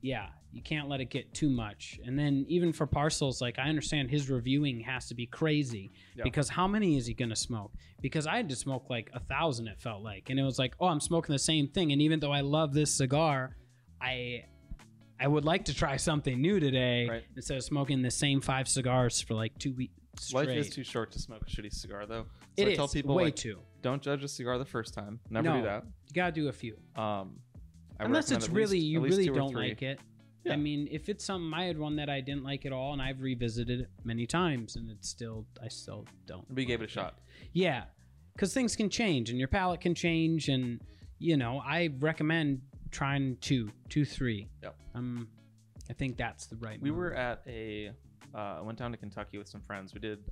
yeah 0.02 0.30
you 0.54 0.62
can't 0.62 0.88
let 0.88 1.02
it 1.02 1.10
get 1.10 1.34
too 1.34 1.50
much 1.50 2.00
and 2.06 2.18
then 2.18 2.46
even 2.48 2.72
for 2.72 2.86
parcels 2.86 3.42
like 3.42 3.58
i 3.58 3.64
understand 3.64 4.10
his 4.12 4.30
reviewing 4.30 4.80
has 4.80 5.08
to 5.08 5.16
be 5.16 5.26
crazy 5.26 5.92
Yeah. 6.16 6.24
because 6.24 6.48
how 6.48 6.68
many 6.68 6.96
is 6.96 7.08
he 7.08 7.14
going 7.16 7.30
to 7.32 7.36
smoke 7.36 7.72
because 8.02 8.28
i 8.28 8.36
had 8.38 8.48
to 8.50 8.56
smoke 8.56 8.90
like 8.90 9.10
a 9.14 9.20
thousand 9.20 9.68
it 9.68 9.80
felt 9.82 10.04
like 10.04 10.30
and 10.30 10.40
it 10.40 10.44
was 10.44 10.60
like 10.60 10.76
oh 10.80 10.86
i'm 10.88 11.00
smoking 11.00 11.34
the 11.34 11.40
same 11.40 11.68
thing 11.70 11.92
and 11.92 12.02
even 12.04 12.20
though 12.20 12.32
i 12.32 12.42
love 12.42 12.74
this 12.74 12.94
cigar 12.94 13.56
i 14.00 14.44
i 15.20 15.28
would 15.28 15.44
like 15.46 15.66
to 15.66 15.74
try 15.74 15.98
something 16.10 16.40
new 16.40 16.60
today 16.60 17.08
Right. 17.10 17.24
instead 17.36 17.58
of 17.58 17.64
smoking 17.64 18.02
the 18.04 18.12
same 18.12 18.40
five 18.40 18.68
cigars 18.68 19.20
for 19.22 19.34
like 19.34 19.58
two 19.58 19.74
weeks 19.74 19.94
straight. 20.20 20.50
Life 20.50 20.58
is 20.58 20.70
too 20.70 20.84
short 20.84 21.12
to 21.14 21.20
smoke 21.20 21.42
a 21.48 21.50
shitty 21.50 21.74
cigar, 21.74 22.06
though. 22.06 22.26
So 22.56 22.64
It 22.64 22.68
I 22.68 22.72
is 22.72 22.78
tell 22.78 22.88
people 22.88 23.16
way 23.16 23.24
like, 23.26 23.36
too 23.36 23.58
don't 23.82 24.00
judge 24.02 24.24
a 24.24 24.28
cigar 24.28 24.60
the 24.60 24.66
first 24.66 24.94
time. 24.94 25.20
Never 25.32 25.50
No. 25.50 25.58
do 25.58 25.64
that. 25.64 25.84
you 25.86 26.14
gotta 26.14 26.32
do 26.32 26.48
a 26.50 26.54
few 26.54 26.76
Um, 26.96 27.40
I 28.00 28.06
unless 28.06 28.30
it's 28.32 28.48
really 28.50 28.78
least- 28.78 28.86
you 28.86 29.02
really 29.02 29.26
don't 29.28 29.54
like 29.56 29.82
it 29.82 30.00
Yeah. 30.46 30.54
i 30.54 30.56
mean 30.58 30.88
if 30.92 31.08
it's 31.10 31.24
something 31.26 31.54
i 31.54 31.66
had 31.66 31.78
one 31.78 31.96
that 31.98 32.10
i 32.10 32.20
didn't 32.22 32.44
like 32.44 32.66
at 32.66 32.74
all 32.74 32.94
and 32.94 33.02
i've 33.02 33.22
revisited 33.22 33.82
it 33.82 33.90
many 34.04 34.26
times 34.28 34.76
and 34.76 34.90
it's 34.92 35.08
still 35.10 35.46
i 35.64 35.68
still 35.68 36.06
don't 36.26 36.46
We 36.54 36.66
gave 36.66 36.82
it 36.82 36.86
a 36.86 36.88
shot. 36.88 37.20
yeah 37.54 37.84
because 38.34 38.54
things 38.54 38.76
can 38.76 38.90
change 38.90 39.30
and 39.30 39.40
your 39.40 39.48
palate 39.48 39.80
can 39.82 39.96
change 39.96 40.50
and 40.50 40.82
you 41.20 41.38
know 41.38 41.62
i 41.66 41.90
recommend 42.00 42.62
trying 42.92 43.38
two 43.42 43.70
two 43.90 44.04
three 44.06 44.48
Yep. 44.64 44.76
um 44.96 45.28
i 45.90 45.94
think 45.94 46.18
that's 46.18 46.46
the 46.48 46.58
right 46.58 46.82
We 46.82 46.90
move. 46.92 46.98
were 47.00 47.14
at 47.14 47.42
a. 47.48 47.92
Uh, 48.36 48.38
I 48.58 48.62
went 48.62 48.80
down 48.80 48.90
to 48.92 48.98
Kentucky 48.98 49.38
with 49.38 49.48
some 49.48 49.62
friends. 49.62 49.94
We 49.94 50.00
did 50.00 50.24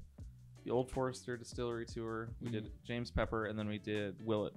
the 0.66 0.72
Old 0.72 0.90
Forester 0.90 1.38
Distillery 1.38 1.86
tour. 1.86 2.30
We 2.42 2.48
Mm. 2.50 2.52
did 2.52 2.72
James 2.84 3.12
Pepper, 3.12 3.46
and 3.46 3.60
then 3.60 3.68
we 3.68 3.78
did 3.78 4.16
Willett. 4.26 4.54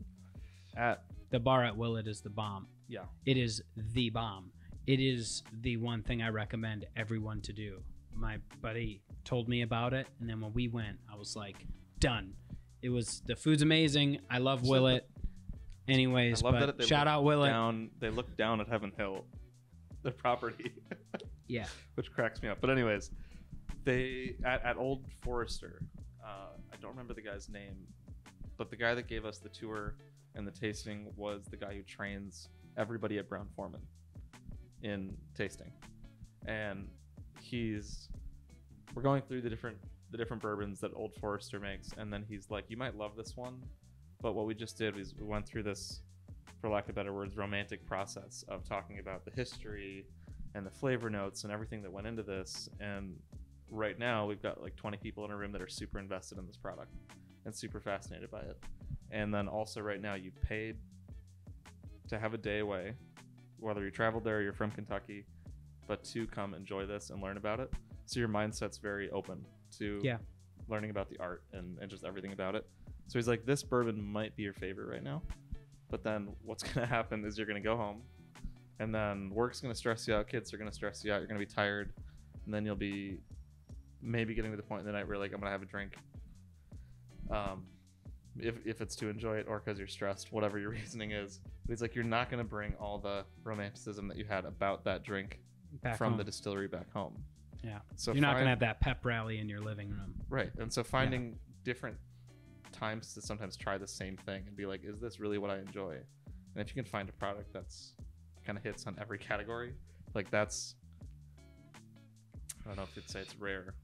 At 0.78 1.04
the 1.28 1.38
bar 1.38 1.62
at 1.62 1.76
Willett 1.76 2.06
is 2.08 2.22
the 2.22 2.30
bomb. 2.30 2.66
yeah, 2.88 3.04
It 3.26 3.36
is 3.36 3.62
the 3.92 4.08
bomb. 4.08 4.50
It 4.87 5.01
is 5.01 5.42
the 5.62 5.77
one 5.79 6.03
thing 6.03 6.23
I 6.23 6.29
recommend 6.29 6.87
everyone 6.97 7.40
to 7.42 7.53
do. 7.53 7.83
My 8.14 8.38
buddy 8.61 9.01
told 9.25 9.49
me 9.49 9.62
about 9.62 9.94
it, 9.94 10.07
and 10.20 10.29
then 10.29 10.40
when 10.40 10.53
we 10.53 10.68
went, 10.68 10.99
I 11.12 11.16
was 11.16 11.35
like, 11.37 11.57
done. 12.01 12.35
It 12.83 12.90
was 12.90 13.23
the 13.27 13.35
food's 13.35 13.62
amazing. 13.62 14.20
I 14.31 14.38
love 14.38 14.64
So 14.64 14.70
Willett. 14.70 15.09
Anyways, 15.88 16.42
I 16.42 16.47
love 16.47 16.55
but 16.61 16.66
that 16.66 16.79
they 16.79 16.87
shout 16.87 17.09
out 17.09 17.25
Willett. 17.25 17.51
down. 17.51 17.90
They 17.99 18.11
look 18.11 18.37
down 18.37 18.61
at 18.61 18.68
Heaven 18.68 18.92
Hill, 18.97 19.25
the 20.03 20.11
property. 20.11 20.73
Yeah. 21.47 21.66
which 21.94 22.11
cracks 22.11 22.40
me 22.42 22.49
up. 22.49 22.59
But 22.62 22.70
anyways, 22.70 23.11
they 23.85 24.35
at, 24.47 24.64
at 24.64 24.79
Old 24.79 25.05
Forester. 25.20 25.83
Uh, 26.25 26.29
I 26.73 26.77
don't 26.81 26.90
remember 26.92 27.12
the 27.12 27.20
guy's 27.20 27.51
name, 27.51 27.77
but 28.57 28.70
the 28.70 28.77
guy 28.77 28.94
that 28.94 29.09
gave 29.09 29.27
us 29.27 29.38
the 29.38 29.51
tour 29.51 29.94
and 30.35 30.47
the 30.47 30.51
tasting 30.51 31.12
was 31.16 31.42
the 31.51 31.59
guy 31.59 31.75
who 31.75 31.83
trains 31.83 32.49
everybody 32.79 33.18
at 33.18 33.29
Brown-Forman 33.29 33.83
in 34.85 35.16
tasting, 35.35 35.73
and 36.47 36.87
he's 37.40 38.09
we're 38.94 39.03
going 39.03 39.23
through 39.23 39.40
the 39.40 39.51
different 39.51 39.79
the 40.11 40.16
different 40.16 40.40
bourbons 40.40 40.79
that 40.81 40.92
Old 40.94 41.12
Forester 41.14 41.59
makes, 41.59 41.90
and 41.99 42.12
then 42.12 42.25
he's 42.29 42.51
like, 42.51 42.66
"You 42.68 42.77
might 42.77 42.97
love 42.97 43.16
this 43.16 43.37
one," 43.37 43.61
but 44.20 44.35
what 44.35 44.47
we 44.47 44.55
just 44.55 44.79
did 44.79 44.94
was 44.94 45.14
we 45.18 45.27
went 45.27 45.47
through 45.47 45.64
this, 45.64 46.03
for 46.61 46.68
lack 46.68 46.88
of 46.88 46.94
better 46.94 47.12
words, 47.12 47.37
romantic 47.37 47.85
process 47.85 48.44
of 48.49 48.64
talking 48.64 49.01
about 49.01 49.25
the 49.25 49.33
history 49.33 50.07
and 50.55 50.64
the 50.64 50.70
flavor 50.70 51.11
notes 51.11 51.42
and 51.42 51.53
everything 51.53 51.83
that 51.83 51.92
went 51.92 52.07
into 52.07 52.23
this. 52.23 52.68
And 52.79 53.16
right 53.70 53.99
now, 53.99 54.27
we've 54.27 54.40
got 54.42 54.62
like 54.62 54.77
20 54.77 54.99
people 54.99 55.25
in 55.25 55.31
a 55.31 55.37
room 55.37 55.51
that 55.53 55.61
are 55.61 55.68
super 55.68 55.99
invested 55.99 56.38
in 56.38 56.47
this 56.47 56.57
product 56.57 56.94
and 57.44 57.55
super 57.55 57.81
fascinated 57.81 58.31
by 58.31 58.40
it. 58.40 58.57
And 59.11 59.35
then 59.35 59.49
also, 59.49 59.81
right 59.81 60.01
now, 60.01 60.14
you 60.14 60.31
paid 60.31 60.77
to 62.09 62.18
have 62.18 62.35
a 62.35 62.38
day 62.38 62.61
away, 62.61 62.94
whether 63.64 63.83
you 63.83 63.90
traveled 63.90 64.24
there 64.24 64.38
or 64.38 64.42
you're 64.42 64.53
from 64.53 64.70
Kentucky, 64.70 65.24
but 65.88 66.05
to 66.05 66.27
come 66.27 66.55
enjoy 66.55 66.87
this 66.87 67.11
and 67.11 67.22
learn 67.22 67.37
about 67.37 67.61
it. 67.61 67.72
So 68.07 68.20
your 68.20 68.29
mindset's 68.29 68.79
very 68.79 69.11
open 69.11 69.44
to 69.79 70.00
Yeah. 70.05 70.18
learning 70.68 70.90
about 70.90 71.09
the 71.09 71.18
art 71.18 71.42
and, 71.53 71.79
and 71.81 71.90
just 71.90 72.05
everything 72.05 72.33
about 72.33 72.55
it. 72.55 72.66
So 73.09 73.18
he's 73.18 73.29
like, 73.29 73.44
this 73.44 73.62
bourbon 73.62 74.00
might 74.03 74.35
be 74.37 74.42
your 74.42 74.53
favorite 74.55 74.88
right 74.90 75.03
now. 75.03 75.22
But 75.90 76.03
then 76.05 76.29
what's 76.44 76.62
going 76.72 76.87
to 76.87 76.87
happen 76.87 77.24
is 77.24 77.37
you're 77.38 77.46
going 77.46 77.62
to 77.62 77.66
go 77.66 77.77
home 77.77 78.03
and 78.81 78.94
then 78.94 79.31
work's 79.31 79.61
going 79.61 79.72
to 79.72 79.79
stress 79.79 80.07
you 80.09 80.14
out. 80.14 80.29
Kids 80.29 80.53
are 80.53 80.59
going 80.59 80.68
to 80.70 80.74
stress 80.74 81.05
you 81.05 81.12
out. 81.12 81.18
You're 81.18 81.29
going 81.29 81.40
to 81.40 81.46
be 81.46 81.53
tired. 81.53 81.92
And 82.44 82.53
then 82.53 82.64
you'll 82.66 82.77
be 82.77 83.18
maybe 84.03 84.35
getting 84.35 84.50
to 84.50 84.57
the 84.57 84.62
point 84.62 84.81
in 84.81 84.87
the 84.87 84.92
night 84.92 85.09
where 85.09 85.16
like, 85.18 85.33
I'm 85.33 85.40
going 85.40 85.48
to 85.48 85.53
have 85.53 85.62
a 85.62 85.66
drink. 85.66 85.92
Um, 87.31 87.64
if, 88.38 88.55
if 88.64 88.81
it's 88.81 88.97
to 88.97 89.09
enjoy 89.09 89.37
it 89.37 89.47
or 89.49 89.61
because 89.61 89.79
you're 89.79 89.88
stressed, 89.88 90.33
whatever 90.33 90.59
your 90.59 90.70
reasoning 90.79 91.12
is. 91.12 91.40
But 91.66 91.73
he's 91.73 91.83
like, 91.83 91.94
you're 91.94 92.05
not 92.05 92.31
going 92.31 92.42
to 92.42 92.49
bring 92.49 92.75
all 92.81 92.99
the 92.99 93.25
romanticism 93.42 94.09
that 94.09 94.16
you 94.16 94.25
had 94.25 94.44
about 94.44 94.85
that 94.85 95.03
drink 95.05 95.40
Back 95.83 95.97
from 95.97 96.12
home. 96.12 96.18
the 96.18 96.25
distillery 96.25 96.68
back 96.68 96.92
home. 96.92 97.14
Yeah. 97.62 97.79
So 97.97 98.12
You're 98.12 98.20
not 98.20 98.35
going 98.35 98.44
to 98.44 98.51
have 98.51 98.61
that 98.61 98.81
pep 98.81 99.05
rally 99.05 99.38
in 99.38 99.49
your 99.49 99.61
living 99.61 99.88
room. 99.88 100.14
Right. 100.29 100.51
And 100.59 100.73
so 100.73 100.85
finding 100.85 101.38
different 101.64 101.97
times 102.73 103.14
to 103.14 103.23
sometimes 103.23 103.57
try 103.57 103.79
the 103.79 103.88
same 103.88 104.16
thing 104.16 104.44
and 104.47 104.57
be 104.57 104.66
like, 104.66 104.83
is 104.85 105.01
this 105.01 105.18
really 105.18 105.38
what 105.38 105.51
I 105.51 105.59
enjoy? 105.59 105.92
And 105.92 106.62
if 106.62 106.68
you 106.68 106.81
can 106.81 106.88
find 106.88 107.09
a 107.09 107.12
product 107.12 107.53
that's 107.53 107.94
kind 108.44 108.59
of 108.59 108.64
hits 108.64 108.87
on 108.87 108.97
every 109.01 109.18
category, 109.18 109.73
like 110.14 110.31
that's, 110.31 110.75
I 112.64 112.68
don't 112.68 112.77
know 112.77 112.83
if 112.83 112.94
you'd 112.94 113.09
say 113.09 113.20
it's 113.20 113.37
rare, 113.37 113.75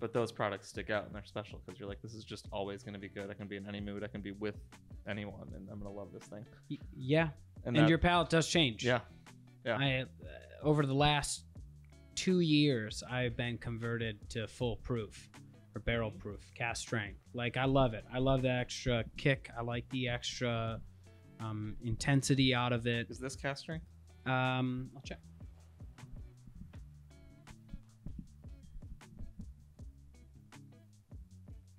but 0.00 0.12
those 0.12 0.32
products 0.32 0.68
stick 0.68 0.90
out 0.90 1.04
and 1.06 1.14
they're 1.14 1.24
special 1.24 1.60
because 1.64 1.78
you're 1.78 1.88
like, 1.88 2.00
this 2.02 2.14
is 2.14 2.24
just 2.24 2.48
always 2.52 2.82
going 2.82 2.94
to 2.94 2.98
be 3.00 3.08
good. 3.08 3.30
I 3.30 3.34
can 3.34 3.46
be 3.46 3.56
in 3.56 3.68
any 3.68 3.80
mood. 3.80 4.02
I 4.02 4.08
can 4.08 4.20
be 4.22 4.32
with 4.32 4.56
anyone 5.06 5.48
and 5.54 5.68
I'm 5.70 5.78
going 5.78 5.92
to 5.92 5.96
love 5.98 6.08
this 6.12 6.24
thing. 6.24 6.44
Y- 6.70 6.78
yeah. 6.96 7.28
And, 7.64 7.76
And, 7.76 7.84
that- 7.84 7.88
your 7.88 7.98
palate 7.98 8.30
does 8.30 8.48
change. 8.48 8.84
yeah, 8.84 9.00
yeah. 9.64 9.76
I 9.78 10.00
uh, 10.00 10.06
over 10.62 10.84
the 10.86 10.94
last 10.94 11.44
two 12.14 12.40
years, 12.40 13.02
I've 13.10 13.36
been 13.36 13.58
converted 13.58 14.18
to 14.30 14.46
full 14.46 14.76
proof 14.76 15.28
or 15.74 15.80
barrel 15.82 16.10
proof, 16.10 16.40
cask 16.54 16.80
strength. 16.82 17.20
Like 17.34 17.56
I 17.56 17.64
love 17.66 17.94
it. 17.94 18.04
I 18.12 18.18
love 18.18 18.42
the 18.42 18.50
extra 18.50 19.04
kick. 19.16 19.50
I 19.56 19.62
like 19.62 19.88
the 19.90 20.08
extra 20.08 20.80
um, 21.40 21.76
intensity 21.84 22.54
out 22.54 22.72
of 22.72 22.86
it. 22.86 23.08
is 23.10 23.18
this 23.18 23.36
cask 23.36 23.62
strength? 23.62 23.84
Um, 24.26 24.90
I'll 24.96 25.02
check. 25.02 25.18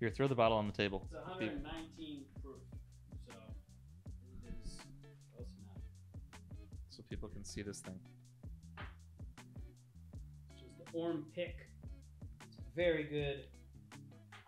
Here, 0.02 0.10
throw 0.10 0.28
the 0.28 0.34
bottle 0.34 0.58
on 0.58 0.66
the 0.66 0.74
table. 0.74 1.08
It's 1.12 1.14
119 1.14 2.24
proof, 2.42 2.56
so 3.24 3.34
it 4.44 4.52
is 4.66 4.80
close 5.32 5.54
enough. 5.62 5.78
so 6.90 7.04
people 7.08 7.30
can 7.30 7.46
see 7.46 7.62
this 7.62 7.82
thing. 7.82 8.00
Which 10.50 10.64
is 10.64 10.72
the 10.80 10.98
Orm 10.98 11.28
pick. 11.36 11.68
It's 12.42 12.58
very 12.76 13.04
good. 13.04 13.46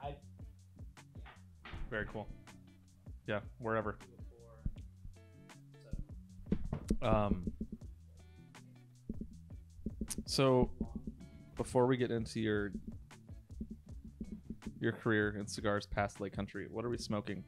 I 0.02 0.16
Very 1.88 2.08
cool. 2.12 2.28
Yeah, 3.28 3.42
wherever. 3.60 4.00
Um, 7.04 7.44
so 10.26 10.72
before 11.56 11.86
we 11.86 11.96
get 11.96 12.10
into 12.10 12.40
your 12.40 12.72
your 14.84 14.92
career 14.94 15.36
in 15.40 15.48
cigars 15.48 15.86
past 15.88 16.20
Lake 16.20 16.34
Country, 16.34 16.68
what 16.70 16.84
are 16.86 16.90
we 16.90 16.98
smoking? 16.98 17.44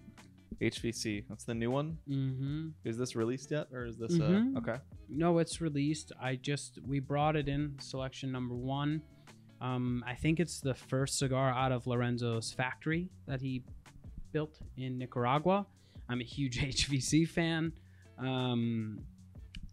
HVC. 0.62 1.26
That's 1.28 1.44
the 1.44 1.54
new 1.54 1.70
one. 1.70 1.98
Mm-hmm. 2.10 2.70
Is 2.86 2.98
this 2.98 3.16
released 3.16 3.52
yet, 3.52 3.68
or 3.74 3.86
is 3.86 3.98
this 3.98 4.14
Mhm. 4.18 4.56
uh 4.56 4.60
okay? 4.60 4.78
no, 5.10 5.40
it's 5.40 5.60
released. 5.60 6.14
I 6.20 6.38
just 6.38 6.80
we 6.88 7.00
brought 7.00 7.36
it 7.36 7.50
in 7.50 7.76
selection 7.80 8.32
number 8.32 8.56
one. 8.56 9.02
Um, 9.60 10.04
I 10.08 10.16
think 10.16 10.40
it's 10.40 10.62
the 10.62 10.74
first 10.74 11.18
cigar 11.20 11.50
out 11.52 11.72
of 11.72 11.88
Lorenzo's 11.88 12.52
factory 12.54 13.10
that 13.28 13.42
he 13.42 13.64
built 14.32 14.60
in 14.78 14.98
Nicaragua. 14.98 15.66
I'm 16.08 16.22
a 16.22 16.24
huge 16.24 16.60
HVC 16.62 17.28
fan. 17.28 17.74
Um, 18.18 19.00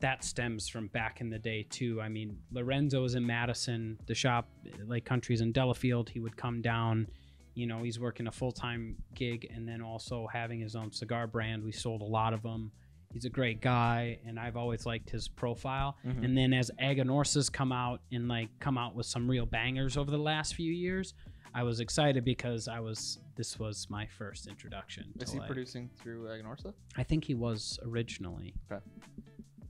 that 0.00 0.24
stems 0.24 0.68
from 0.68 0.88
back 0.88 1.20
in 1.20 1.30
the 1.30 1.38
day 1.38 1.64
too. 1.70 2.00
I 2.00 2.08
mean, 2.08 2.36
Lorenzo 2.50 3.02
was 3.02 3.14
in 3.14 3.24
Madison, 3.24 3.98
the 4.06 4.14
shop, 4.16 4.48
Lake 4.84 5.04
Country's 5.04 5.40
in 5.42 5.52
Delafield. 5.52 6.08
He 6.10 6.18
would 6.18 6.36
come 6.36 6.60
down. 6.60 7.06
You 7.54 7.66
know, 7.66 7.82
he's 7.82 8.00
working 8.00 8.26
a 8.26 8.32
full 8.32 8.52
time 8.52 8.96
gig 9.14 9.46
and 9.54 9.68
then 9.68 9.82
also 9.82 10.26
having 10.32 10.60
his 10.60 10.74
own 10.76 10.90
cigar 10.92 11.26
brand. 11.26 11.62
We 11.64 11.72
sold 11.72 12.00
a 12.02 12.04
lot 12.06 12.32
of 12.32 12.42
them. 12.42 12.72
He's 13.12 13.26
a 13.26 13.30
great 13.30 13.60
guy, 13.60 14.18
and 14.26 14.40
I've 14.40 14.56
always 14.56 14.86
liked 14.86 15.10
his 15.10 15.28
profile. 15.28 15.98
Mhm. 16.02 16.24
And 16.24 16.36
then 16.38 16.54
as 16.54 16.70
Aganorsa's 16.80 17.50
come 17.50 17.70
out 17.70 18.00
and 18.10 18.26
like 18.26 18.48
come 18.58 18.78
out 18.78 18.94
with 18.94 19.04
some 19.04 19.28
real 19.30 19.44
bangers 19.44 19.98
over 19.98 20.10
the 20.10 20.16
last 20.18 20.54
few 20.54 20.72
years, 20.72 21.12
I 21.54 21.62
was 21.62 21.80
excited 21.80 22.24
because 22.24 22.68
I 22.68 22.80
was 22.80 23.18
this 23.34 23.58
was 23.58 23.88
my 23.90 24.06
first 24.06 24.46
introduction. 24.46 25.12
Is 25.20 25.32
he 25.32 25.38
like- 25.38 25.48
producing 25.48 25.90
through 25.96 26.24
Aganorsa? 26.24 26.72
I 26.96 27.02
think 27.02 27.24
he 27.24 27.34
was 27.34 27.78
originally. 27.84 28.54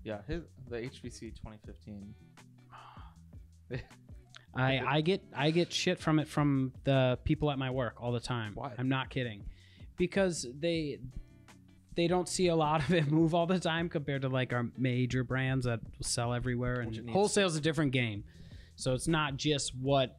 Yeah, 0.05 0.23
his 0.29 0.45
the 0.69 0.77
HVC 0.77 1.31
2015. 1.35 2.15
I, 4.55 4.81
I 4.87 5.01
get 5.01 5.23
I 5.35 5.51
get 5.51 5.73
shit 5.73 5.99
from 5.99 6.19
it 6.19 6.29
from 6.29 6.73
the 6.85 7.19
people 7.25 7.51
at 7.51 7.59
my 7.59 7.71
work 7.71 7.95
all 8.03 8.13
the 8.13 8.21
time. 8.21 8.53
Why? 8.55 8.73
I'm 8.79 8.89
not 8.89 9.09
kidding. 9.11 9.45
Because 9.97 10.47
they 10.59 10.99
they 11.95 12.07
don't 12.07 12.29
see 12.29 12.49
a 12.49 12.57
lot 12.57 12.83
of 12.83 12.93
it 12.93 13.11
move 13.11 13.35
all 13.35 13.47
the 13.47 13.59
time 13.59 13.89
compared 13.89 14.23
to 14.23 14.29
like 14.29 14.53
our 14.53 14.67
major 14.77 15.25
brands 15.25 15.65
that 15.67 15.81
sell 16.01 16.33
everywhere 16.33 16.81
and 16.81 17.09
wholesale's 17.11 17.57
a 17.57 17.61
different 17.61 17.93
game. 17.93 18.25
So 18.77 18.95
it's 18.95 19.09
not 19.09 19.37
just 19.37 19.75
what 19.77 20.19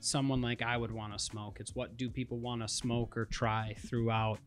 someone 0.00 0.40
like 0.40 0.62
I 0.62 0.76
would 0.76 0.92
want 0.92 1.12
to 1.12 1.18
smoke. 1.18 1.58
It's 1.60 1.74
what 1.74 1.96
do 1.96 2.08
people 2.08 2.38
want 2.38 2.62
to 2.62 2.68
smoke 2.68 3.16
or 3.16 3.26
try 3.26 3.74
throughout 3.78 4.38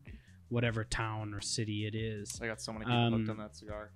whatever 0.48 0.84
town 0.84 1.32
or 1.34 1.40
city 1.40 1.86
it 1.86 1.94
is. 1.94 2.40
I 2.42 2.46
got 2.46 2.60
so 2.60 2.72
many 2.72 2.84
people 2.84 3.10
hooked 3.10 3.24
Um, 3.28 3.30
on 3.30 3.38
that 3.38 3.54
cigar. 3.56 3.90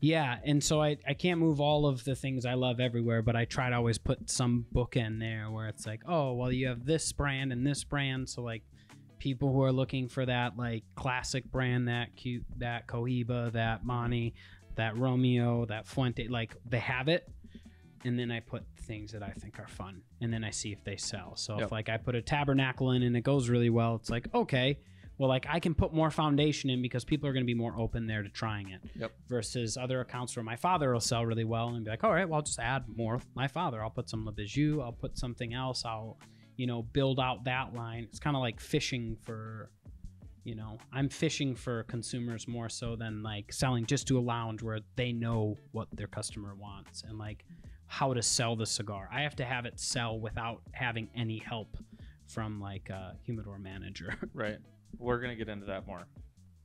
Yeah, 0.00 0.38
and 0.44 0.62
so 0.62 0.80
I, 0.82 0.96
I 1.06 1.14
can't 1.14 1.38
move 1.40 1.60
all 1.60 1.86
of 1.86 2.04
the 2.04 2.14
things 2.14 2.46
I 2.46 2.54
love 2.54 2.80
everywhere, 2.80 3.22
but 3.22 3.36
I 3.36 3.44
try 3.44 3.70
to 3.70 3.76
always 3.76 3.98
put 3.98 4.30
some 4.30 4.66
book 4.72 4.96
in 4.96 5.18
there 5.18 5.50
where 5.50 5.68
it's 5.68 5.86
like, 5.86 6.02
oh, 6.06 6.32
well, 6.34 6.50
you 6.52 6.68
have 6.68 6.84
this 6.84 7.12
brand 7.12 7.52
and 7.52 7.66
this 7.66 7.84
brand, 7.84 8.28
so 8.28 8.42
like 8.42 8.62
people 9.18 9.52
who 9.52 9.62
are 9.62 9.72
looking 9.72 10.08
for 10.08 10.24
that 10.24 10.56
like 10.56 10.84
classic 10.94 11.44
brand, 11.50 11.88
that 11.88 12.16
cute, 12.16 12.44
that 12.58 12.86
Cohiba, 12.86 13.52
that 13.52 13.84
Monty, 13.84 14.34
that 14.76 14.96
Romeo, 14.96 15.66
that 15.66 15.86
Fuente, 15.86 16.28
like 16.28 16.56
they 16.68 16.78
have 16.78 17.08
it, 17.08 17.28
and 18.04 18.18
then 18.18 18.30
I 18.30 18.40
put 18.40 18.64
things 18.86 19.12
that 19.12 19.22
I 19.22 19.30
think 19.30 19.58
are 19.60 19.68
fun, 19.68 20.00
and 20.22 20.32
then 20.32 20.42
I 20.42 20.50
see 20.50 20.72
if 20.72 20.82
they 20.84 20.96
sell. 20.96 21.36
So 21.36 21.56
Yep. 21.56 21.64
if 21.66 21.72
like 21.72 21.88
I 21.90 21.98
put 21.98 22.14
a 22.14 22.22
Tabernacle 22.22 22.92
in 22.92 23.02
and 23.02 23.14
it 23.16 23.20
goes 23.22 23.48
really 23.50 23.70
well, 23.70 23.96
it's 23.96 24.08
like 24.10 24.28
okay. 24.34 24.78
Well, 25.20 25.28
like 25.28 25.44
I 25.50 25.60
can 25.60 25.74
put 25.74 25.92
more 25.92 26.10
foundation 26.10 26.70
in 26.70 26.80
because 26.80 27.04
people 27.04 27.28
are 27.28 27.34
going 27.34 27.42
to 27.42 27.46
be 27.46 27.52
more 27.52 27.78
open 27.78 28.06
there 28.06 28.22
to 28.22 28.30
trying 28.30 28.70
it 28.70 28.80
Yep. 28.96 29.12
versus 29.28 29.76
other 29.76 30.00
accounts 30.00 30.34
where 30.34 30.42
my 30.42 30.56
father 30.56 30.94
will 30.94 31.00
sell 31.00 31.26
really 31.26 31.44
well 31.44 31.68
and 31.68 31.84
be 31.84 31.90
like, 31.90 32.02
all 32.04 32.10
right, 32.10 32.26
well, 32.26 32.36
I'll 32.36 32.42
just 32.42 32.58
add 32.58 32.84
more 32.88 33.20
my 33.34 33.46
father. 33.46 33.82
I'll 33.84 33.90
put 33.90 34.08
some 34.08 34.24
Le 34.24 34.32
Bijou. 34.32 34.80
I'll 34.80 34.92
put 34.92 35.18
something 35.18 35.52
else. 35.52 35.84
I'll, 35.84 36.18
you 36.56 36.66
know, 36.66 36.84
build 36.84 37.20
out 37.20 37.44
that 37.44 37.74
line. 37.74 38.04
It's 38.04 38.18
kind 38.18 38.34
of 38.34 38.40
like 38.40 38.60
fishing 38.60 39.14
for, 39.20 39.70
you 40.44 40.54
know, 40.54 40.78
I'm 40.90 41.10
fishing 41.10 41.54
for 41.54 41.82
consumers 41.82 42.48
more 42.48 42.70
so 42.70 42.96
than 42.96 43.22
like 43.22 43.52
selling 43.52 43.84
just 43.84 44.08
to 44.08 44.18
a 44.18 44.22
lounge 44.22 44.62
where 44.62 44.80
they 44.96 45.12
know 45.12 45.58
what 45.72 45.88
their 45.92 46.06
customer 46.06 46.54
wants 46.54 47.02
and 47.06 47.18
like 47.18 47.44
how 47.88 48.14
to 48.14 48.22
sell 48.22 48.56
the 48.56 48.64
cigar. 48.64 49.06
I 49.12 49.20
have 49.20 49.36
to 49.36 49.44
have 49.44 49.66
it 49.66 49.78
sell 49.78 50.18
without 50.18 50.62
having 50.72 51.10
any 51.14 51.36
help 51.36 51.76
from 52.26 52.58
like 52.58 52.88
a 52.88 53.16
humidor 53.22 53.58
manager. 53.58 54.14
Right. 54.32 54.56
We're 54.98 55.20
gonna 55.20 55.36
get 55.36 55.48
into 55.48 55.66
that 55.66 55.86
more 55.86 56.06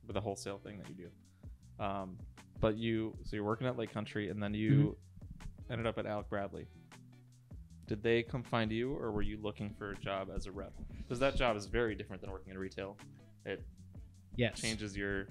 with 0.06 0.14
the 0.14 0.20
wholesale 0.20 0.58
thing 0.58 0.78
that 0.78 0.88
you 0.88 0.94
do. 0.94 1.84
Um, 1.84 2.16
but 2.60 2.76
you, 2.76 3.14
so 3.24 3.36
you're 3.36 3.44
working 3.44 3.66
at 3.66 3.76
Lake 3.76 3.92
Country, 3.92 4.30
and 4.30 4.42
then 4.42 4.54
you 4.54 4.96
Mm-hmm. 5.68 5.72
ended 5.72 5.86
up 5.86 5.98
at 5.98 6.06
Alec 6.06 6.28
Bradley. 6.30 6.66
Did 7.86 8.02
they 8.02 8.22
come 8.22 8.42
find 8.42 8.70
you, 8.72 8.94
or 8.94 9.10
were 9.12 9.22
you 9.22 9.36
looking 9.42 9.70
for 9.78 9.90
a 9.92 9.96
job 9.96 10.28
as 10.34 10.46
a 10.46 10.52
rep? 10.52 10.72
Because 10.98 11.18
that 11.20 11.36
job 11.36 11.56
is 11.56 11.66
very 11.66 11.94
different 11.94 12.20
than 12.22 12.30
working 12.30 12.52
in 12.52 12.58
retail. 12.58 12.96
It 13.44 13.64
yes. 14.36 14.60
changes 14.60 14.96
your, 14.96 15.28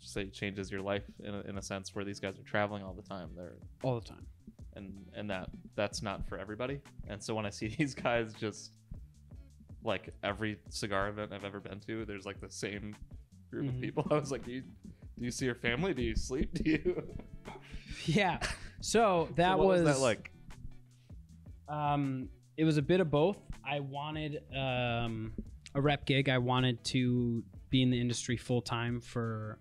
say, 0.00 0.26
changes 0.26 0.70
your 0.70 0.82
life 0.82 1.04
in 1.20 1.34
a, 1.34 1.40
in 1.42 1.58
a 1.58 1.62
sense 1.62 1.94
where 1.94 2.04
these 2.04 2.20
guys 2.20 2.38
are 2.38 2.42
traveling 2.42 2.82
all 2.82 2.92
the 2.92 3.02
time. 3.02 3.30
They're 3.36 3.56
All 3.82 4.00
the 4.00 4.06
time. 4.06 4.26
and 4.74 4.92
and 5.14 5.30
that 5.30 5.48
that's 5.76 6.02
not 6.02 6.28
for 6.28 6.38
everybody. 6.38 6.80
And 7.08 7.22
so 7.22 7.34
when 7.34 7.46
I 7.46 7.50
see 7.50 7.68
these 7.78 7.94
guys 7.94 8.34
just 8.34 8.72
like 9.84 10.12
every 10.22 10.58
cigar 10.68 11.08
event 11.08 11.32
I've 11.32 11.44
ever 11.44 11.60
been 11.60 11.80
to, 11.80 12.04
there's 12.04 12.26
like 12.26 12.40
the 12.40 12.50
same 12.50 12.96
group 13.50 13.66
Mhm. 13.66 13.74
of 13.76 13.80
people. 13.80 14.06
I 14.10 14.14
was 14.14 14.30
like, 14.32 14.44
do 14.44 14.52
you 14.52 14.62
do 15.18 15.24
you 15.24 15.30
see 15.30 15.46
your 15.46 15.54
family? 15.56 15.94
Do 15.94 16.02
you 16.02 16.14
sleep? 16.14 16.52
Do 16.62 16.70
you? 16.70 17.02
Yeah. 18.06 18.38
So 18.80 19.28
that 19.34 19.52
So 19.52 19.56
what 19.58 19.66
was, 19.66 19.84
that 19.84 19.98
like. 19.98 20.30
Um, 21.68 22.28
it 22.56 22.64
was 22.64 22.76
a 22.76 22.82
bit 22.82 23.00
of 23.00 23.10
both. 23.10 23.36
I 23.64 23.80
wanted 23.80 24.42
um, 24.56 25.32
a 25.74 25.80
rep 25.80 26.06
gig. 26.06 26.28
I 26.28 26.38
wanted 26.38 26.82
to 26.84 27.42
be 27.70 27.82
in 27.82 27.90
the 27.90 28.00
industry 28.00 28.36
full 28.36 28.62
time 28.62 29.00
for 29.00 29.58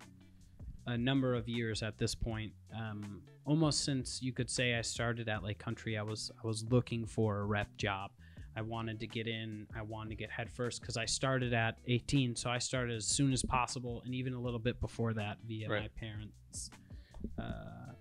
a 0.86 0.98
number 0.98 1.34
of 1.34 1.50
years 1.50 1.84
at 1.84 1.98
this 1.98 2.16
point. 2.16 2.54
Um, 2.76 3.22
almost 3.46 3.84
since 3.84 4.22
you 4.22 4.32
could 4.32 4.50
say 4.50 4.76
I 4.76 4.82
started 4.82 5.28
at 5.28 5.44
Lake 5.44 5.60
Country, 5.60 5.98
I 5.98 6.04
was 6.04 6.32
I 6.42 6.48
was 6.48 6.64
looking 6.70 7.06
for 7.06 7.40
a 7.40 7.46
rep 7.46 7.76
job. 7.78 8.12
I 8.58 8.62
wanted 8.62 9.00
to 9.02 9.08
get 9.08 9.28
in. 9.28 9.68
I 9.76 9.84
wanted 9.84 10.10
to 10.10 10.16
get 10.16 10.32
head 10.32 10.50
first 10.52 10.82
because 10.82 10.98
I 10.98 11.06
started 11.06 11.54
at 11.54 11.78
18, 11.86 12.36
so 12.36 12.50
I 12.50 12.58
started 12.58 12.96
as 12.96 13.06
soon 13.06 13.32
as 13.32 13.44
possible, 13.44 14.02
and 14.04 14.16
even 14.16 14.34
a 14.34 14.40
little 14.42 14.60
bit 14.60 14.82
before 14.82 15.14
that 15.14 15.38
via 15.46 15.70
Right. 15.70 15.84
my 15.84 15.88
parents. 16.00 16.72
Uh, 17.38 17.94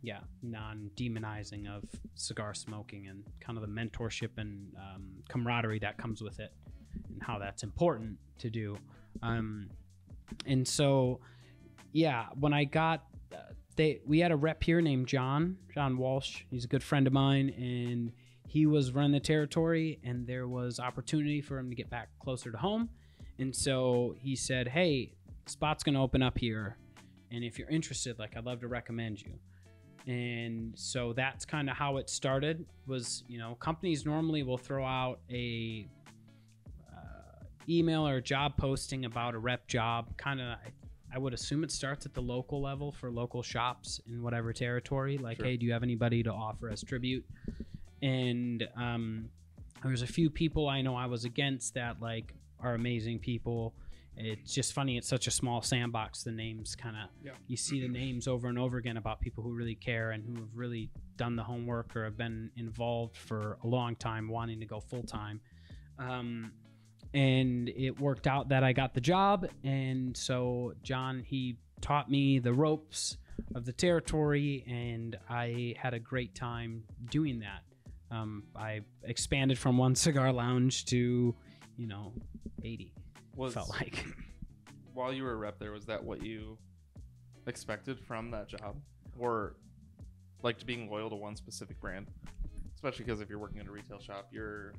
yeah, 0.00 0.20
non-demonizing 0.42 1.66
of 1.68 1.82
cigar 2.14 2.54
smoking 2.54 3.08
and 3.08 3.24
kind 3.40 3.58
of 3.58 3.62
the 3.62 3.68
mentorship 3.68 4.30
and 4.36 4.72
um, 4.76 5.08
camaraderie 5.28 5.80
that 5.80 5.98
comes 5.98 6.22
with 6.22 6.38
it, 6.38 6.52
and 7.08 7.20
how 7.20 7.36
that's 7.40 7.64
important 7.64 8.16
to 8.38 8.50
do. 8.50 8.78
Um, 9.22 9.68
and 10.46 10.66
so, 10.66 11.18
yeah, 11.92 12.26
when 12.38 12.52
I 12.54 12.62
got 12.64 13.04
uh, 13.32 13.38
they, 13.74 14.00
we 14.06 14.20
had 14.20 14.30
a 14.30 14.36
rep 14.36 14.62
here 14.62 14.80
named 14.80 15.08
John, 15.08 15.56
John 15.74 15.96
Walsh. 15.98 16.42
He's 16.50 16.64
a 16.64 16.68
good 16.68 16.84
friend 16.84 17.08
of 17.08 17.12
mine, 17.12 17.48
and 17.50 18.12
he 18.48 18.66
was 18.66 18.92
running 18.92 19.12
the 19.12 19.20
territory, 19.20 20.00
and 20.02 20.26
there 20.26 20.48
was 20.48 20.80
opportunity 20.80 21.40
for 21.40 21.58
him 21.58 21.68
to 21.68 21.76
get 21.76 21.88
back 21.90 22.08
closer 22.18 22.50
to 22.50 22.56
home. 22.58 22.88
And 23.38 23.54
so 23.54 24.16
he 24.18 24.34
said, 24.34 24.68
"Hey, 24.68 25.12
spot's 25.46 25.84
gonna 25.84 26.02
open 26.02 26.22
up 26.22 26.38
here, 26.38 26.76
and 27.30 27.44
if 27.44 27.58
you're 27.58 27.68
interested, 27.68 28.18
like 28.18 28.36
I'd 28.36 28.44
love 28.46 28.60
to 28.60 28.68
recommend 28.68 29.20
you." 29.22 29.38
And 30.06 30.72
so 30.78 31.12
that's 31.12 31.44
kind 31.44 31.68
of 31.68 31.76
how 31.76 31.98
it 31.98 32.08
started. 32.08 32.64
Was 32.86 33.22
you 33.28 33.38
know 33.38 33.54
companies 33.56 34.06
normally 34.06 34.42
will 34.42 34.56
throw 34.58 34.84
out 34.84 35.20
a 35.30 35.86
uh, 36.90 37.44
email 37.68 38.08
or 38.08 38.16
a 38.16 38.22
job 38.22 38.56
posting 38.56 39.04
about 39.04 39.34
a 39.34 39.38
rep 39.38 39.68
job. 39.68 40.16
Kind 40.16 40.40
of, 40.40 40.56
I 41.14 41.18
would 41.18 41.34
assume 41.34 41.62
it 41.64 41.70
starts 41.70 42.06
at 42.06 42.14
the 42.14 42.22
local 42.22 42.62
level 42.62 42.92
for 42.92 43.10
local 43.10 43.42
shops 43.42 44.00
in 44.06 44.22
whatever 44.22 44.52
territory. 44.54 45.18
Like, 45.18 45.36
Sure. 45.36 45.46
hey, 45.46 45.56
do 45.58 45.66
you 45.66 45.72
have 45.72 45.82
anybody 45.82 46.22
to 46.22 46.32
offer 46.32 46.70
as 46.70 46.82
tribute? 46.82 47.24
And 48.02 48.66
um, 48.76 49.28
there's 49.82 50.02
a 50.02 50.06
few 50.06 50.30
people 50.30 50.68
I 50.68 50.82
know 50.82 50.94
I 50.96 51.06
was 51.06 51.24
against 51.24 51.74
that 51.74 52.00
like 52.00 52.34
are 52.60 52.74
amazing 52.74 53.18
people. 53.20 53.74
It's 54.16 54.52
just 54.52 54.72
funny. 54.72 54.96
It's 54.96 55.06
such 55.06 55.28
a 55.28 55.30
small 55.30 55.62
sandbox. 55.62 56.24
The 56.24 56.32
names 56.32 56.74
kind 56.74 56.96
of 56.96 57.08
Yeah. 57.22 57.32
you 57.46 57.56
see 57.56 57.80
the 57.80 57.88
names 57.88 58.26
over 58.26 58.48
and 58.48 58.58
over 58.58 58.76
again 58.76 58.96
about 58.96 59.20
people 59.20 59.44
who 59.44 59.52
really 59.52 59.76
care 59.76 60.10
and 60.10 60.24
who 60.24 60.34
have 60.34 60.56
really 60.56 60.90
done 61.16 61.36
the 61.36 61.44
homework 61.44 61.94
or 61.94 62.04
have 62.04 62.16
been 62.16 62.50
involved 62.56 63.16
for 63.16 63.58
a 63.62 63.66
long 63.66 63.94
time, 63.94 64.28
wanting 64.28 64.58
to 64.60 64.66
go 64.66 64.80
full 64.80 65.04
time. 65.04 65.40
Um, 66.00 66.52
and 67.14 67.68
it 67.68 68.00
worked 68.00 68.26
out 68.26 68.48
that 68.48 68.64
I 68.64 68.72
got 68.72 68.92
the 68.94 69.00
job. 69.00 69.48
And 69.62 70.16
so 70.16 70.74
John, 70.82 71.22
he 71.24 71.56
taught 71.80 72.10
me 72.10 72.40
the 72.40 72.52
ropes 72.52 73.18
of 73.54 73.64
the 73.64 73.72
territory, 73.72 74.64
and 74.66 75.16
I 75.30 75.74
had 75.78 75.94
a 75.94 76.00
great 76.00 76.34
time 76.34 76.82
doing 77.08 77.38
that. 77.40 77.62
Um, 78.10 78.44
I 78.56 78.80
expanded 79.04 79.58
from 79.58 79.76
one 79.78 79.94
cigar 80.06 80.32
lounge 80.32 80.84
to, 80.86 81.34
you 81.76 81.86
know, 81.86 82.12
80. 82.62 82.92
Was 83.36 83.54
felt 83.54 83.70
like. 83.70 84.04
while 84.94 85.12
you 85.12 85.22
were 85.22 85.32
a 85.32 85.36
rep 85.36 85.58
there, 85.58 85.72
was 85.72 85.86
that 85.86 86.02
what 86.02 86.22
you 86.22 86.58
expected 87.46 87.98
from 88.00 88.30
that 88.32 88.48
job, 88.48 88.76
or 89.18 89.54
like 90.42 90.58
to 90.58 90.66
being 90.66 90.90
loyal 90.90 91.08
to 91.10 91.16
one 91.16 91.36
specific 91.36 91.80
brand? 91.80 92.08
Especially 92.74 93.04
because 93.04 93.20
if 93.20 93.28
you're 93.28 93.38
working 93.38 93.60
in 93.60 93.68
a 93.68 93.70
retail 93.70 94.00
shop, 94.00 94.28
you're 94.32 94.72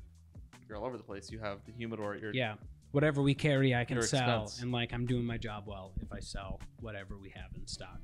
you're 0.68 0.76
all 0.78 0.84
over 0.84 0.96
the 0.96 1.02
place. 1.02 1.30
You 1.30 1.38
have 1.40 1.58
the 1.66 1.72
humidor 1.72 2.14
at 2.14 2.20
your 2.20 2.32
Yeah. 2.34 2.54
Whatever 2.92 3.22
we 3.22 3.34
carry, 3.34 3.74
I 3.74 3.84
can 3.84 4.02
sell. 4.02 4.42
expense. 4.44 4.62
And 4.62 4.72
like, 4.72 4.92
I'm 4.92 5.06
doing 5.06 5.24
my 5.24 5.36
job 5.36 5.64
well 5.66 5.92
if 6.02 6.12
I 6.12 6.18
sell 6.20 6.60
whatever 6.80 7.16
we 7.18 7.30
have 7.30 7.50
in 7.56 7.66
stock. 7.66 8.00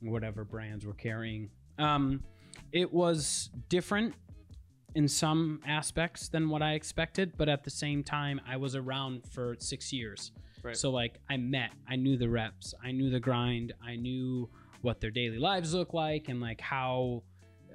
whatever 0.00 0.44
brands 0.44 0.84
we're 0.84 0.92
carrying. 0.94 1.48
Um, 1.78 2.22
it 2.72 2.92
was 2.92 3.50
different 3.68 4.14
in 4.94 5.08
some 5.08 5.60
aspects 5.66 6.28
than 6.28 6.48
what 6.48 6.62
I 6.62 6.72
expected, 6.74 7.32
but 7.36 7.48
at 7.48 7.64
the 7.64 7.70
same 7.70 8.04
time, 8.04 8.40
I 8.46 8.56
was 8.56 8.76
around 8.76 9.22
for 9.30 9.56
six 9.58 9.92
years. 9.92 10.32
Right. 10.62 10.76
So 10.76 10.90
like 10.90 11.18
I 11.28 11.36
met, 11.36 11.70
I 11.88 11.96
knew 11.96 12.16
the 12.16 12.28
reps, 12.28 12.74
I 12.82 12.92
knew 12.92 13.10
the 13.10 13.20
grind, 13.20 13.72
I 13.84 13.96
knew 13.96 14.48
what 14.82 15.00
their 15.00 15.10
daily 15.10 15.38
lives 15.38 15.74
look 15.74 15.92
like, 15.94 16.28
and 16.28 16.40
like 16.40 16.60
how 16.60 17.22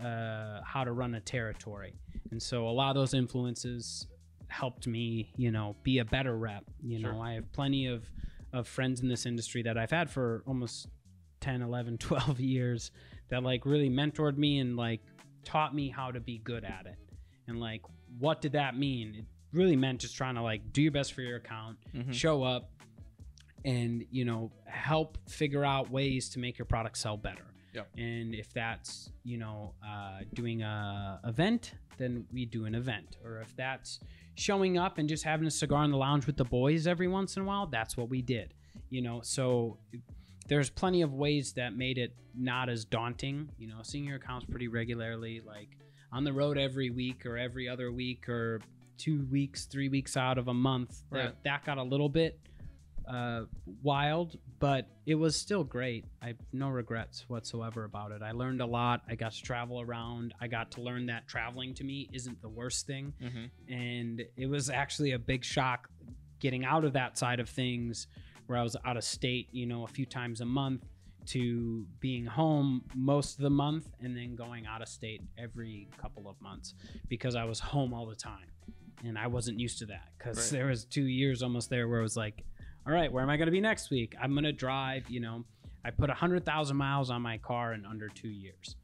uh, 0.01 0.61
how 0.63 0.83
to 0.85 0.93
run 0.93 1.15
a 1.15 1.19
territory. 1.19 1.93
And 2.31 2.41
so 2.41 2.67
a 2.67 2.71
lot 2.71 2.91
of 2.91 2.95
those 2.95 3.13
influences 3.13 4.07
helped 4.47 4.87
me, 4.87 5.31
you 5.35 5.51
know, 5.51 5.75
be 5.83 5.99
a 5.99 6.05
better 6.05 6.37
rep. 6.37 6.63
You 6.81 6.99
Sure. 7.01 7.13
know, 7.13 7.21
I 7.21 7.33
have 7.33 7.51
plenty 7.51 7.87
of 7.87 8.09
of 8.53 8.67
friends 8.67 9.01
in 9.01 9.07
this 9.09 9.25
industry 9.27 9.61
that 9.63 9.77
I've 9.77 9.91
had 9.91 10.09
for 10.09 10.41
almost 10.47 10.87
10, 11.41 11.61
11, 11.61 11.97
12 11.99 12.39
years 12.39 12.91
that 13.29 13.43
like 13.43 13.65
really 13.65 13.89
mentored 13.89 14.37
me 14.37 14.57
and 14.59 14.75
like 14.75 15.01
taught 15.43 15.75
me 15.75 15.89
how 15.89 16.09
to 16.11 16.19
be 16.19 16.39
good 16.39 16.63
at 16.63 16.85
it. 16.87 16.95
And 17.49 17.59
like 17.59 17.81
what 18.17 18.41
did 18.41 18.53
that 18.53 18.77
mean? 18.77 19.15
It 19.15 19.25
really 19.57 19.75
meant 19.75 19.99
just 20.01 20.15
trying 20.15 20.35
to 20.35 20.41
like 20.41 20.71
do 20.73 20.81
your 20.81 20.91
best 20.91 21.13
for 21.13 21.21
your 21.21 21.37
account, 21.37 21.77
Mhm. 21.93 22.13
show 22.13 22.43
up 22.43 22.71
and, 23.65 24.05
you 24.09 24.23
know, 24.25 24.51
help 24.65 25.17
figure 25.29 25.65
out 25.65 25.91
ways 25.91 26.29
to 26.29 26.39
make 26.39 26.57
your 26.57 26.65
product 26.65 26.97
sell 26.97 27.17
better. 27.17 27.45
Yep. 27.73 27.89
And 27.97 28.33
if 28.33 28.51
that's, 28.53 29.11
you 29.23 29.37
know, 29.37 29.73
uh, 29.85 30.21
doing 30.33 30.61
a 30.63 31.19
event, 31.25 31.73
then 31.97 32.25
we 32.31 32.45
do 32.45 32.65
an 32.65 32.73
event. 32.73 33.17
Or 33.23 33.41
if 33.41 33.55
that's 33.55 33.99
showing 34.35 34.77
up 34.77 34.97
and 34.97 35.07
just 35.09 35.23
having 35.23 35.45
a 35.45 35.51
cigar 35.51 35.83
in 35.83 35.91
the 35.91 35.97
lounge 35.97 36.25
with 36.25 36.37
the 36.37 36.45
boys 36.45 36.87
every 36.87 37.07
once 37.07 37.35
in 37.35 37.43
a 37.43 37.45
while, 37.45 37.67
that's 37.67 37.95
what 37.97 38.09
we 38.09 38.21
did. 38.21 38.53
You 38.89 39.01
know, 39.01 39.21
so 39.21 39.77
there's 40.47 40.69
plenty 40.69 41.01
of 41.01 41.13
ways 41.13 41.53
that 41.53 41.75
made 41.75 41.97
it 41.97 42.15
not 42.33 42.69
as 42.69 42.85
daunting. 42.85 43.49
You 43.59 43.67
know, 43.67 43.81
seeing 43.83 44.05
your 44.05 44.15
accounts 44.15 44.45
pretty 44.49 44.67
regularly, 44.67 45.41
like 45.41 45.75
on 46.11 46.23
the 46.23 46.33
road 46.33 46.57
every 46.57 46.89
week 46.89 47.25
or 47.25 47.37
every 47.37 47.67
other 47.69 47.91
week 47.91 48.27
or 48.29 48.61
two 48.97 49.25
weeks, 49.31 49.65
three 49.65 49.89
weeks 49.89 50.17
out 50.17 50.37
of 50.37 50.47
a 50.47 50.53
month. 50.53 51.03
Right. 51.09 51.23
That 51.23 51.43
that 51.43 51.65
got 51.65 51.77
a 51.77 51.83
little 51.83 52.09
bit 52.09 52.39
uh, 53.07 53.45
wild, 53.81 54.37
but 54.59 54.87
it 55.07 55.15
was 55.15 55.35
still 55.35 55.63
great. 55.63 56.05
I 56.21 56.27
have 56.27 56.37
no 56.53 56.69
regrets 56.69 57.25
whatsoever 57.27 57.85
about 57.85 58.11
it. 58.11 58.21
I 58.21 58.31
learned 58.33 58.61
a 58.61 58.65
lot. 58.67 59.01
I 59.09 59.15
got 59.15 59.31
to 59.31 59.41
travel 59.41 59.81
around. 59.81 60.33
I 60.39 60.47
got 60.47 60.71
to 60.73 60.81
learn 60.81 61.07
that 61.07 61.27
traveling 61.27 61.73
to 61.75 61.83
me 61.83 62.07
isn't 62.13 62.39
the 62.41 62.49
worst 62.49 62.85
thing 62.85 63.13
Mhm. 63.21 63.49
and 63.67 64.23
it 64.37 64.45
was 64.47 64.69
actually 64.69 65.13
a 65.13 65.19
big 65.19 65.43
shock 65.43 65.89
getting 66.39 66.65
out 66.65 66.85
of 66.85 66.93
that 66.93 67.17
side 67.17 67.39
of 67.39 67.49
things 67.49 68.07
where 68.45 68.57
I 68.57 68.63
was 68.63 68.75
out 68.85 68.95
of 68.97 69.03
state, 69.03 69.49
you 69.51 69.65
know, 69.65 69.83
a 69.85 69.87
few 69.87 70.05
times 70.05 70.41
a 70.41 70.45
month 70.45 70.85
to 71.29 71.85
being 71.99 72.25
home 72.25 72.83
most 72.95 73.37
of 73.37 73.41
the 73.43 73.49
month 73.49 73.87
and 74.01 74.15
then 74.15 74.35
going 74.35 74.65
out 74.65 74.81
of 74.81 74.87
state 74.87 75.21
every 75.37 75.87
couple 76.01 76.27
of 76.29 76.39
months 76.41 76.73
because 77.07 77.35
I 77.35 77.43
was 77.45 77.59
home 77.59 77.93
all 77.93 78.05
the 78.05 78.15
time 78.15 78.47
and 79.05 79.17
I 79.17 79.27
wasn't 79.27 79.59
used 79.59 79.79
to 79.79 79.85
that 79.87 80.09
cuz 80.19 80.37
Right. 80.37 80.49
there 80.51 80.67
was 80.67 80.85
2 80.85 81.03
years 81.03 81.41
almost 81.43 81.69
there 81.69 81.87
where 81.87 81.99
it 81.99 82.03
was 82.03 82.17
like 82.17 82.43
all 82.87 82.93
right, 82.93 83.11
where 83.11 83.21
am 83.21 83.29
I 83.29 83.37
going 83.37 83.45
to 83.47 83.51
be 83.51 83.61
next 83.61 83.91
week? 83.91 84.15
I'm 84.19 84.31
going 84.31 84.45
to 84.45 84.53
drive, 84.53 85.09
you 85.09 85.19
know. 85.19 85.43
I 85.85 85.91
put 85.91 86.09
100,000 86.09 86.75
miles 86.75 87.11
on 87.11 87.21
my 87.21 87.37
car 87.37 87.73
in 87.73 87.85
under 87.85 88.07
2 88.07 88.29
years. 88.29 88.77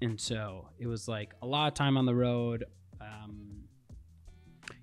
And 0.00 0.18
so 0.18 0.70
it 0.78 0.86
was 0.86 1.06
like 1.08 1.34
a 1.42 1.46
lot 1.46 1.66
of 1.68 1.74
time 1.74 1.96
on 1.98 2.06
the 2.06 2.14
road. 2.14 2.64
Um, 3.00 3.64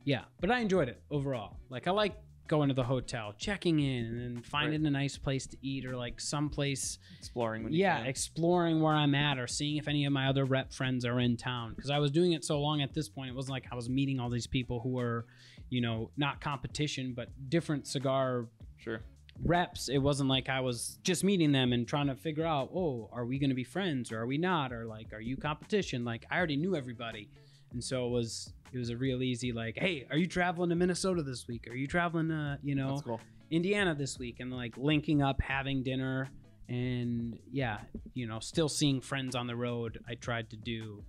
yeah, 0.03 0.25
but 0.39 0.51
I 0.51 0.60
enjoyed 0.60 0.89
it 0.89 1.01
overall. 1.10 1.58
Like 1.69 1.88
I 1.88 1.91
like 1.91 2.15
going 2.47 2.67
to 2.69 2.75
the 2.75 2.84
hotel, 2.84 3.34
checking 3.38 3.79
in, 3.79 4.06
and 4.06 4.19
then 4.38 4.43
finding 4.43 4.86
a 4.86 4.89
nice 4.89 5.17
place 5.17 5.47
to 5.47 5.58
eat 5.62 5.86
or 5.86 5.95
like 5.95 6.19
someplace. 6.19 6.99
Exploring. 7.19 7.63
When 7.63 7.73
you 7.73 7.79
Yeah, 7.79 7.99
can. 7.99 8.08
exploring 8.08 8.82
where 8.82 8.93
I'm 8.93 9.15
at 9.15 9.38
or 9.39 9.47
seeing 9.47 9.77
if 9.77 9.88
any 9.88 10.06
of 10.06 10.13
my 10.13 10.27
other 10.27 10.45
rep 10.45 10.73
friends 10.73 11.06
are 11.06 11.19
in 11.19 11.38
town. 11.38 11.73
Because 11.75 11.89
I 11.89 11.99
was 11.99 12.12
doing 12.12 12.34
it 12.34 12.43
so 12.43 12.60
long 12.60 12.82
at 12.82 12.93
this 12.93 13.10
point, 13.10 13.29
it 13.29 13.36
wasn't 13.36 13.53
like 13.53 13.65
I 13.71 13.75
was 13.75 13.89
meeting 13.89 14.19
all 14.19 14.29
these 14.29 14.47
people 14.47 14.79
who 14.82 14.89
were, 14.89 15.25
you 15.69 15.82
know, 15.82 16.12
not 16.17 16.41
competition 16.41 17.13
but 17.15 17.29
different 17.49 17.88
cigar 17.88 18.45
sure. 18.77 19.01
reps 19.43 19.89
it 19.89 19.97
wasn't 19.97 20.29
like 20.29 20.47
i 20.49 20.60
was 20.60 20.99
just 21.03 21.23
meeting 21.23 21.51
them 21.51 21.73
and 21.73 21.88
trying 21.88 22.06
to 22.08 22.15
figure 22.15 22.45
out 22.45 22.69
oh 22.75 23.10
are 23.12 23.25
we 23.25 23.39
going 23.39 23.49
to 23.49 23.56
be 23.56 23.63
friends 23.63 24.12
or 24.12 24.19
are 24.19 24.27
we 24.27 24.38
not 24.38 24.71
or 24.71 24.86
like 24.86 25.12
are 25.13 25.19
you 25.21 25.36
competition 25.36 26.06
like 26.06 26.25
i 26.29 26.38
already 26.38 26.56
knew 26.56 26.75
everybody 26.75 27.27
and 27.73 27.83
so 27.83 28.05
it 28.05 28.09
was 28.09 28.53
it 28.71 28.77
was 28.77 28.89
a 28.89 28.97
real 28.97 29.21
easy 29.21 29.51
like 29.51 29.77
hey 29.77 30.05
are 30.09 30.17
you 30.17 30.27
traveling 30.27 30.69
to 30.69 30.75
minnesota 30.75 31.21
this 31.21 31.47
week 31.47 31.67
are 31.69 31.75
you 31.75 31.88
traveling 31.88 32.29
to 32.29 32.57
you 32.63 32.75
know 32.75 32.99
cool. 33.05 33.19
indiana 33.51 33.93
this 33.93 34.17
week 34.17 34.39
and 34.39 34.51
like 34.51 34.75
linking 34.77 35.21
up 35.21 35.41
having 35.41 35.83
dinner 35.83 36.29
and 36.69 37.38
yeah 37.51 37.79
you 38.13 38.25
know 38.25 38.39
still 38.39 38.69
seeing 38.69 39.01
friends 39.01 39.36
on 39.36 39.47
the 39.47 39.55
road 39.55 39.99
i 40.07 40.15
tried 40.15 40.49
to 40.49 40.55
do 40.55 41.03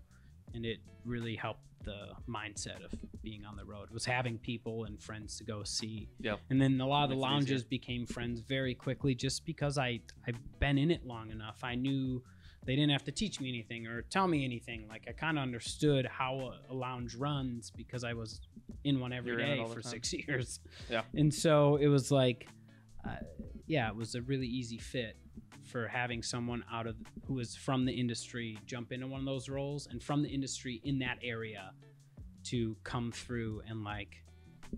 and 0.55 0.67
it 0.67 0.79
really 1.05 1.37
helped 1.37 1.61
the 1.85 2.09
mindset 2.29 2.83
of 2.83 2.91
being 3.23 3.45
on 3.45 3.57
the 3.57 3.65
road 3.65 3.91
was 3.91 4.07
having 4.07 4.39
people 4.39 4.85
and 4.85 5.03
friends 5.03 5.37
to 5.37 5.45
go 5.45 5.63
see 5.63 6.09
Yep. 6.21 6.41
and 6.51 6.61
then 6.61 6.81
a 6.81 6.87
lot 6.87 7.05
of 7.05 7.11
the 7.11 7.17
lounges 7.17 7.51
easier. 7.61 7.69
became 7.69 8.07
friends 8.07 8.41
very 8.41 8.75
quickly 8.75 9.15
just 9.15 9.45
because 9.45 9.77
i 9.79 10.01
i've 10.27 10.39
been 10.61 10.79
in 10.79 10.91
it 10.91 11.07
long 11.07 11.31
enough 11.31 11.59
i 11.63 11.75
knew 11.75 12.23
they 12.67 12.77
didn't 12.77 12.93
have 12.93 13.05
to 13.05 13.13
teach 13.13 13.41
me 13.41 13.49
anything 13.49 13.87
or 13.87 14.03
tell 14.03 14.27
me 14.27 14.45
anything. 14.45 14.87
Like 14.89 15.05
i 15.09 15.13
kind 15.13 15.39
of 15.39 15.43
understood 15.43 16.07
how 16.07 16.53
a, 16.71 16.73
a 16.73 16.75
lounge 16.75 17.15
runs 17.15 17.71
because 17.71 18.05
i 18.05 18.13
was 18.13 18.41
in 18.85 19.01
one 19.01 19.13
every 19.13 19.37
day 19.37 19.65
for 19.73 19.83
six 19.83 20.13
years. 20.29 20.61
Yeah. 20.91 21.03
and 21.15 21.33
so 21.33 21.77
it 21.77 21.89
was 21.89 22.11
like 22.11 22.49
uh, 23.07 23.17
yeah 23.67 23.89
it 23.89 23.97
was 23.97 24.15
a 24.15 24.23
really 24.23 24.47
easy 24.47 24.79
fit 24.79 25.17
for 25.65 25.89
having 25.89 26.23
someone 26.23 26.63
out 26.71 26.87
of 26.87 26.97
who 27.27 27.39
is 27.39 27.57
from 27.57 27.85
the 27.85 27.93
industry 27.93 28.59
jump 28.67 28.93
into 28.93 29.07
one 29.07 29.21
of 29.21 29.27
those 29.27 29.49
roles 29.49 29.87
and 29.91 30.03
from 30.03 30.23
the 30.23 30.29
industry 30.29 30.81
in 30.85 30.99
that 30.99 31.19
area 31.23 31.73
to 32.45 32.77
come 32.85 33.11
through 33.11 33.63
and 33.69 33.83
like 33.83 34.23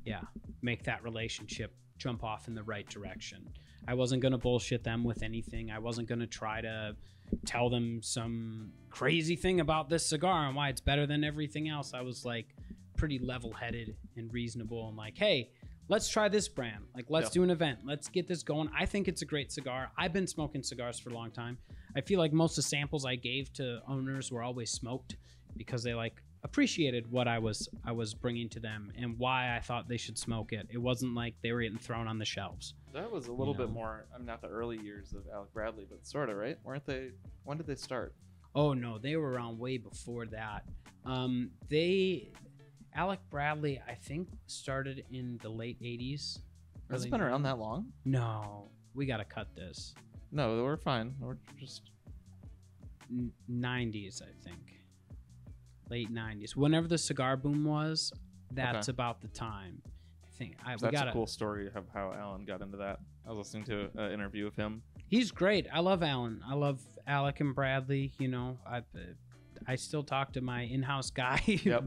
yeah 0.05 0.21
make 0.63 0.85
that 0.85 1.03
relationship 1.03 1.75
jump 1.99 2.23
off 2.25 2.49
in 2.49 2.55
the 2.55 2.63
right 2.63 2.89
direction. 2.89 3.49
I 3.89 3.95
wasn't 3.95 4.21
going 4.23 4.33
to 4.33 4.39
bullshit 4.39 4.83
them 4.85 5.05
with 5.05 5.23
anything. 5.23 5.71
I 5.71 5.79
wasn't 5.79 6.09
going 6.09 6.21
to 6.21 6.27
try 6.27 6.61
to 6.61 6.97
tell 7.45 7.69
them 7.71 8.01
some 8.03 8.73
crazy 8.91 9.37
thing 9.37 9.61
about 9.61 9.89
this 9.89 10.07
cigar 10.07 10.47
and 10.47 10.57
why 10.57 10.69
it's 10.69 10.81
better 10.81 11.07
than 11.07 11.23
everything 11.25 11.69
else 11.69 11.93
i 11.95 12.01
was 12.01 12.25
like 12.25 12.55
pretty 12.97 13.19
level-headed 13.19 13.95
and 14.17 14.33
reasonable 14.33 14.89
and 14.89 14.97
like 14.97 15.17
hey 15.17 15.51
let's 15.89 16.09
try 16.09 16.29
this 16.29 16.49
brand. 16.49 16.83
Like 16.97 17.05
let's 17.11 17.29
Yeah. 17.29 17.35
do 17.35 17.43
an 17.45 17.51
event. 17.51 17.79
Let's 17.85 18.09
get 18.09 18.27
this 18.27 18.43
going. 18.43 18.69
I 18.77 18.87
think 18.87 19.07
it's 19.07 19.23
a 19.23 19.25
great 19.25 19.53
cigar. 19.53 19.93
I've 19.97 20.13
been 20.13 20.27
smoking 20.27 20.65
cigars 20.65 20.99
for 20.99 21.11
a 21.11 21.15
long 21.15 21.31
time. 21.31 21.59
I 21.95 22.01
feel 22.01 22.19
like 22.19 22.33
most 22.33 22.53
of 22.59 22.65
the 22.65 22.69
samples 22.69 23.05
i 23.07 23.15
gave 23.15 23.53
to 23.53 23.81
owners 23.87 24.33
were 24.33 24.43
always 24.43 24.69
smoked 24.73 25.17
because 25.57 25.85
they 25.85 25.95
like 25.95 26.21
appreciated 26.43 27.11
what 27.11 27.27
i 27.29 27.39
was 27.39 27.69
i 27.85 27.93
was 27.93 28.15
bringing 28.15 28.49
to 28.49 28.61
them 28.61 28.93
and 28.99 29.17
why 29.19 29.57
i 29.57 29.61
thought 29.61 29.87
they 29.89 29.97
should 29.97 30.19
smoke 30.19 30.53
it. 30.53 30.67
It 30.71 30.79
wasn't 30.79 31.15
like 31.15 31.35
they 31.41 31.53
were 31.53 31.63
getting 31.63 31.79
thrown 31.79 32.09
on 32.09 32.19
the 32.19 32.25
shelves 32.25 32.75
That 32.97 33.13
was 33.13 33.27
a 33.29 33.33
little 33.33 33.53
know. 33.55 33.59
bit 33.67 33.71
more. 33.71 34.07
I 34.15 34.17
mean, 34.17 34.27
not 34.27 34.41
the 34.41 34.49
early 34.49 34.79
years 34.79 35.13
of 35.13 35.25
Alec 35.33 35.53
Bradley, 35.53 35.85
but 35.89 36.07
sort 36.07 36.31
of 36.31 36.37
right. 36.37 36.57
Weren't 36.65 36.87
they? 36.87 37.11
When 37.45 37.59
did 37.59 37.67
they 37.67 37.75
start? 37.75 38.15
Oh 38.55 38.73
no, 38.73 38.97
they 38.99 39.17
were 39.17 39.31
around 39.31 39.59
way 39.59 39.77
before 39.77 40.25
that. 40.27 40.65
Um, 41.05 41.51
they, 41.69 42.33
Alec 42.95 43.21
Bradley, 43.31 43.81
I 43.87 43.93
think 43.95 44.29
started 44.47 45.05
in 45.13 45.39
the 45.43 45.51
late 45.51 45.79
'80s. 45.83 46.39
Has 46.91 47.05
it 47.05 47.11
been 47.11 47.21
around 47.21 47.43
that 47.43 47.59
long? 47.59 47.93
No, 48.07 48.71
we 48.95 49.05
gotta 49.05 49.25
cut 49.27 49.55
this. 49.55 49.95
No, 50.33 50.63
we're 50.65 50.77
fine. 50.79 51.15
We're 51.21 51.37
just 51.59 51.91
N- 53.11 53.31
'90s, 53.51 54.23
I 54.23 54.33
think. 54.43 54.73
Late 55.91 56.11
'90s. 56.13 56.57
Whenever 56.57 56.89
the 56.89 56.99
cigar 56.99 57.37
boom 57.37 57.65
was, 57.65 58.11
that's 58.53 58.89
Okay. 58.89 58.95
about 58.97 59.21
the 59.21 59.29
time. 59.29 59.83
I 60.37 60.39
think 60.39 60.57
I 60.65 60.75
we 60.75 60.81
that's 60.81 60.93
gotta. 60.93 61.11
a 61.11 61.13
cool 61.13 61.27
story 61.27 61.69
of 61.75 61.85
how 61.95 62.13
Alan 62.13 62.45
got 62.45 62.61
into 62.61 62.77
that. 62.79 63.01
I 63.27 63.31
was 63.31 63.39
listening 63.39 63.65
to 63.65 63.89
an 63.97 64.13
interview 64.13 64.47
of 64.47 64.55
him. 64.55 64.83
He's 65.09 65.31
great. 65.31 65.67
I 65.73 65.81
love 65.81 66.03
Alan. 66.03 66.43
I 66.47 66.55
love 66.55 66.81
Alec 67.07 67.41
and 67.41 67.55
Bradley. 67.55 68.13
You 68.19 68.29
know, 68.29 68.59
I 68.67 68.83
I 69.67 69.77
still 69.77 70.03
talk 70.03 70.33
to 70.35 70.41
my 70.43 70.63
in-house 70.63 71.11
guy, 71.11 71.41
Yep. 71.47 71.85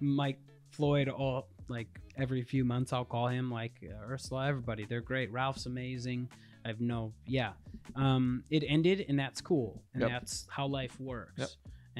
Mike 0.00 0.38
Floyd. 0.70 1.08
All 1.08 1.48
like 1.68 1.88
every 2.16 2.42
few 2.42 2.64
months, 2.64 2.92
I'll 2.92 3.04
call 3.06 3.28
him. 3.28 3.50
Like 3.50 3.72
uh, 3.82 4.10
Ursula, 4.12 4.46
everybody, 4.48 4.84
they're 4.84 5.00
great. 5.00 5.32
Ralph's 5.32 5.66
amazing. 5.66 6.28
I've 6.64 6.80
no, 6.80 7.12
yeah. 7.26 7.52
Um, 7.96 8.44
it 8.50 8.62
ended, 8.66 9.06
and 9.08 9.18
that's 9.18 9.40
cool, 9.40 9.82
and 9.94 10.02
Yep. 10.02 10.10
that's 10.10 10.46
how 10.50 10.66
life 10.66 10.98
works. 11.00 11.32
Yep. 11.38 11.48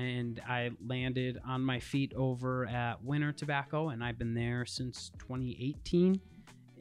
And 0.02 0.40
I 0.48 0.70
landed 0.86 1.40
on 1.44 1.60
my 1.64 1.80
feet 1.80 2.12
over 2.14 2.66
at 2.66 3.02
Winner 3.02 3.32
Tobacco, 3.32 3.88
and 3.88 4.04
I've 4.04 4.16
been 4.16 4.32
there 4.32 4.64
since 4.64 5.10
2018 5.18 6.20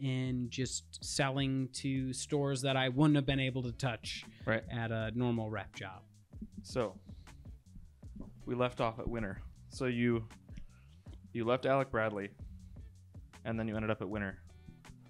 and 0.03 0.51
just 0.51 1.03
selling 1.03 1.67
to 1.73 2.13
stores 2.13 2.61
that 2.61 2.77
I 2.77 2.89
wouldn't 2.89 3.15
have 3.15 3.25
been 3.25 3.39
able 3.39 3.63
to 3.63 3.71
touch 3.71 4.23
Right. 4.45 4.63
at 4.69 4.91
a 4.91 5.09
normal 5.15 5.49
rep 5.49 5.73
job. 5.75 6.03
So 6.61 6.95
we 8.45 8.53
left 8.53 8.81
off 8.81 8.99
at 8.99 9.07
Winner. 9.07 9.41
So 9.69 9.85
you 9.87 10.27
you 11.33 11.43
left 11.43 11.65
Alec 11.65 11.89
Bradley, 11.89 12.29
and 13.45 13.59
then 13.59 13.67
you 13.67 13.75
ended 13.75 13.89
up 13.89 14.01
at 14.01 14.09
Winner. 14.09 14.37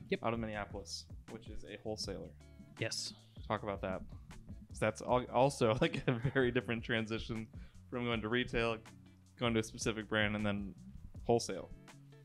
Yep. 0.10 0.22
Out 0.24 0.34
of 0.34 0.40
Minneapolis, 0.40 1.08
which 1.32 1.50
is 1.50 1.66
a 1.66 1.78
wholesaler. 1.84 2.30
Yes. 2.80 3.14
Talk 3.50 3.64
about 3.64 3.82
that. 3.82 4.02
'Cause 4.70 4.80
that's 4.80 5.02
also 5.02 5.76
like 5.82 6.08
a 6.08 6.14
very 6.14 6.52
different 6.52 6.84
transition 6.86 7.48
from 7.90 8.06
going 8.06 8.22
to 8.22 8.30
retail, 8.30 8.78
going 9.40 9.54
to 9.54 9.60
a 9.60 9.64
specific 9.64 10.08
brand, 10.10 10.36
and 10.36 10.46
then 10.46 10.74
wholesale. 11.26 11.70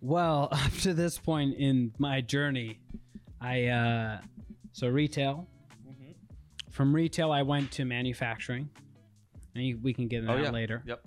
Well, 0.01 0.49
up 0.53 0.73
to 0.83 0.95
this 0.95 1.19
point 1.19 1.55
in 1.57 1.93
my 1.99 2.21
journey, 2.21 2.81
I 3.41 3.67
uh, 3.67 4.19
so 4.73 4.89
retail. 4.89 5.49
Mm-hmm. 5.89 6.13
From 6.71 6.95
retail, 6.95 7.31
I 7.33 7.43
went 7.43 7.71
to 7.73 7.85
manufacturing, 7.85 8.69
and 9.55 9.65
you, 9.65 9.79
we 9.83 9.93
can 9.93 10.09
get 10.09 10.21
into 10.21 10.33
Oh, 10.33 10.37
that 10.37 10.45
yeah. 10.45 10.51
later. 10.51 10.83
Yep. 10.87 11.05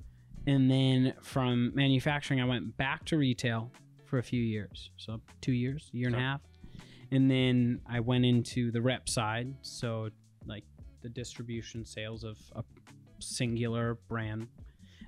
And 0.48 0.70
then 0.70 1.14
from 1.22 1.74
manufacturing, 1.74 2.40
I 2.40 2.46
went 2.46 2.78
back 2.78 3.04
to 3.06 3.18
retail 3.18 3.72
for 4.06 4.20
a 4.20 4.24
few 4.24 4.42
years, 4.42 4.92
so 4.98 5.20
two 5.42 5.54
years, 5.54 5.90
year 5.92 6.08
and 6.08 6.16
a 6.16 6.20
Okay. 6.20 6.26
half, 6.26 6.42
and 7.12 7.30
then 7.32 7.82
I 7.90 8.00
went 8.00 8.26
into 8.26 8.70
the 8.72 8.82
rep 8.82 9.10
side, 9.10 9.52
so 9.62 10.10
like 10.46 10.64
the 11.02 11.10
distribution 11.10 11.84
sales 11.84 12.24
of 12.24 12.38
a 12.56 12.64
singular 13.20 13.96
brand, 14.08 14.48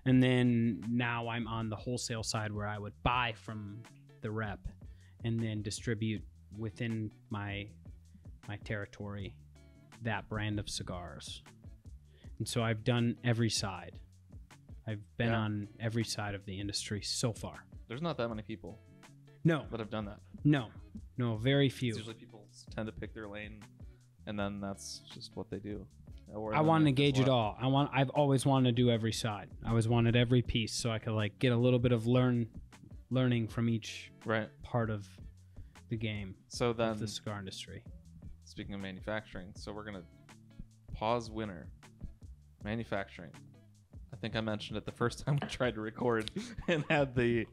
and 0.06 0.22
then 0.22 0.84
now 0.90 1.28
I'm 1.28 1.48
on 1.48 1.70
the 1.70 1.76
wholesale 1.76 2.24
side 2.24 2.52
where 2.52 2.68
I 2.68 2.78
would 2.78 2.94
buy 3.04 3.34
from 3.36 3.82
the 4.22 4.32
rep 4.32 4.60
and 5.24 5.40
then 5.40 5.62
distribute 5.62 6.24
within 6.58 7.12
my 7.30 7.68
my 8.48 8.56
territory 8.58 9.36
that 10.04 10.28
brand 10.30 10.60
of 10.60 10.70
cigars. 10.70 11.44
And 12.40 12.48
so 12.48 12.64
I've 12.64 12.84
done 12.84 13.18
every 13.24 13.50
side. 13.50 14.00
I've 14.88 15.02
been 15.18 15.30
Yeah. 15.30 15.40
on 15.40 15.68
every 15.80 16.04
side 16.06 16.34
of 16.36 16.46
the 16.46 16.58
industry 16.60 17.02
so 17.02 17.34
far. 17.34 17.66
There's 17.90 18.02
not 18.02 18.16
that 18.18 18.30
many 18.30 18.44
people 18.44 18.80
No, 19.44 19.66
that 19.72 19.80
have 19.82 19.90
done 19.90 20.06
that. 20.06 20.22
no, 20.46 20.70
no, 21.18 21.36
very 21.36 21.68
few. 21.68 21.90
It's 21.90 21.98
usually 21.98 22.14
people 22.16 22.48
tend 22.74 22.86
to 22.86 22.94
pick 22.94 23.14
their 23.14 23.28
lane, 23.28 23.60
and 24.28 24.40
then 24.40 24.62
that's 24.62 25.00
just 25.14 25.36
what 25.36 25.50
they 25.50 25.60
do. 25.60 25.86
Or 26.34 26.54
I 26.54 26.58
then 26.58 26.68
wanted 26.68 26.84
to 26.86 26.90
if 26.92 26.96
gauge 26.96 27.20
it 27.20 27.30
all. 27.30 27.58
I 27.60 27.68
want. 27.68 27.90
I've 27.94 28.10
always 28.12 28.46
wanted 28.46 28.76
to 28.76 28.82
do 28.82 28.90
every 28.92 29.14
side. 29.14 29.50
I 29.66 29.70
always 29.70 29.88
wanted 29.88 30.16
every 30.16 30.42
piece 30.42 30.74
so 30.74 30.92
I 30.92 31.00
could 31.00 31.14
like 31.14 31.40
get 31.40 31.52
a 31.54 31.58
little 31.58 31.80
bit 31.80 31.92
of 31.94 32.06
learn, 32.06 32.48
learning 33.10 33.48
from 33.48 33.70
each 33.70 34.12
Right. 34.26 34.50
part 34.64 34.90
of 34.90 35.08
the 35.90 35.96
game 35.98 36.36
So 36.50 36.74
then, 36.74 36.90
of 36.90 37.00
the 37.00 37.08
cigar 37.08 37.40
industry. 37.40 37.82
speaking 38.44 38.76
of 38.76 38.82
manufacturing, 38.82 39.54
so 39.56 39.72
we're 39.72 39.86
gonna 39.86 40.04
pause 40.94 41.32
winner. 41.32 41.68
Manufacturing. 42.64 43.32
I 44.14 44.16
think 44.18 44.36
I 44.36 44.42
mentioned 44.42 44.78
it 44.78 44.86
the 44.86 44.92
first 44.92 45.20
time 45.26 45.38
we 45.42 45.48
tried 45.48 45.76
to 45.76 45.82
record 45.82 46.30
and 46.68 46.84
had 46.90 47.16
the 47.16 47.46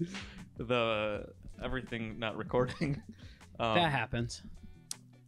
the 0.57 1.29
everything 1.63 2.19
not 2.19 2.37
recording. 2.37 3.01
Um, 3.61 3.77
that 3.77 3.93
happens. 3.93 4.43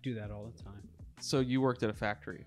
Do 0.03 0.15
that 0.15 0.33
all 0.33 0.51
the 0.53 0.61
time. 0.65 0.83
so 1.21 1.39
you 1.39 1.61
worked 1.61 1.85
at 1.85 1.91
a 1.91 1.93
factory. 1.93 2.45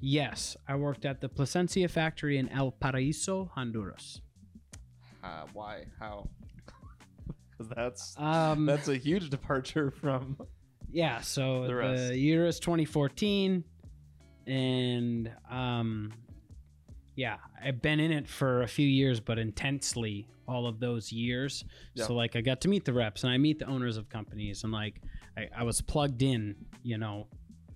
Yes, 0.00 0.56
I 0.66 0.76
worked 0.76 1.04
at 1.04 1.20
the 1.20 1.28
Plasencia 1.28 1.88
factory 1.88 2.38
in 2.38 2.48
El 2.50 2.72
Paraíso, 2.72 3.50
Honduras. 3.50 4.20
Uh, 5.22 5.44
why? 5.52 5.84
How? 5.98 6.28
Because 7.50 7.72
that's 7.74 8.14
Um, 8.16 8.66
that's 8.66 8.86
a 8.86 8.96
huge 8.96 9.30
departure 9.30 9.90
from. 9.90 10.36
yeah. 10.92 11.20
So 11.20 11.66
the 11.66 12.08
the, 12.10 12.16
year 12.16 12.46
is 12.46 12.60
2014, 12.60 13.64
and 14.46 15.32
um, 15.50 16.12
yeah, 17.16 17.38
I've 17.60 17.82
been 17.82 17.98
in 17.98 18.12
it 18.12 18.28
for 18.28 18.62
a 18.62 18.68
few 18.68 18.86
years, 18.86 19.18
but 19.18 19.40
intensely 19.40 20.28
all 20.46 20.68
of 20.68 20.78
those 20.78 21.10
years. 21.10 21.64
Yeah. 21.94 22.06
So 22.06 22.14
like, 22.14 22.36
I 22.36 22.40
got 22.42 22.60
to 22.60 22.68
meet 22.68 22.84
the 22.84 22.92
reps, 22.92 23.24
and 23.24 23.32
I 23.32 23.38
meet 23.38 23.58
the 23.58 23.66
owners 23.66 23.96
of 23.96 24.08
companies, 24.08 24.62
and 24.62 24.72
like, 24.72 25.02
I, 25.36 25.48
I 25.56 25.62
was 25.64 25.80
plugged 25.80 26.22
in, 26.22 26.54
you 26.84 26.96
know, 26.96 27.26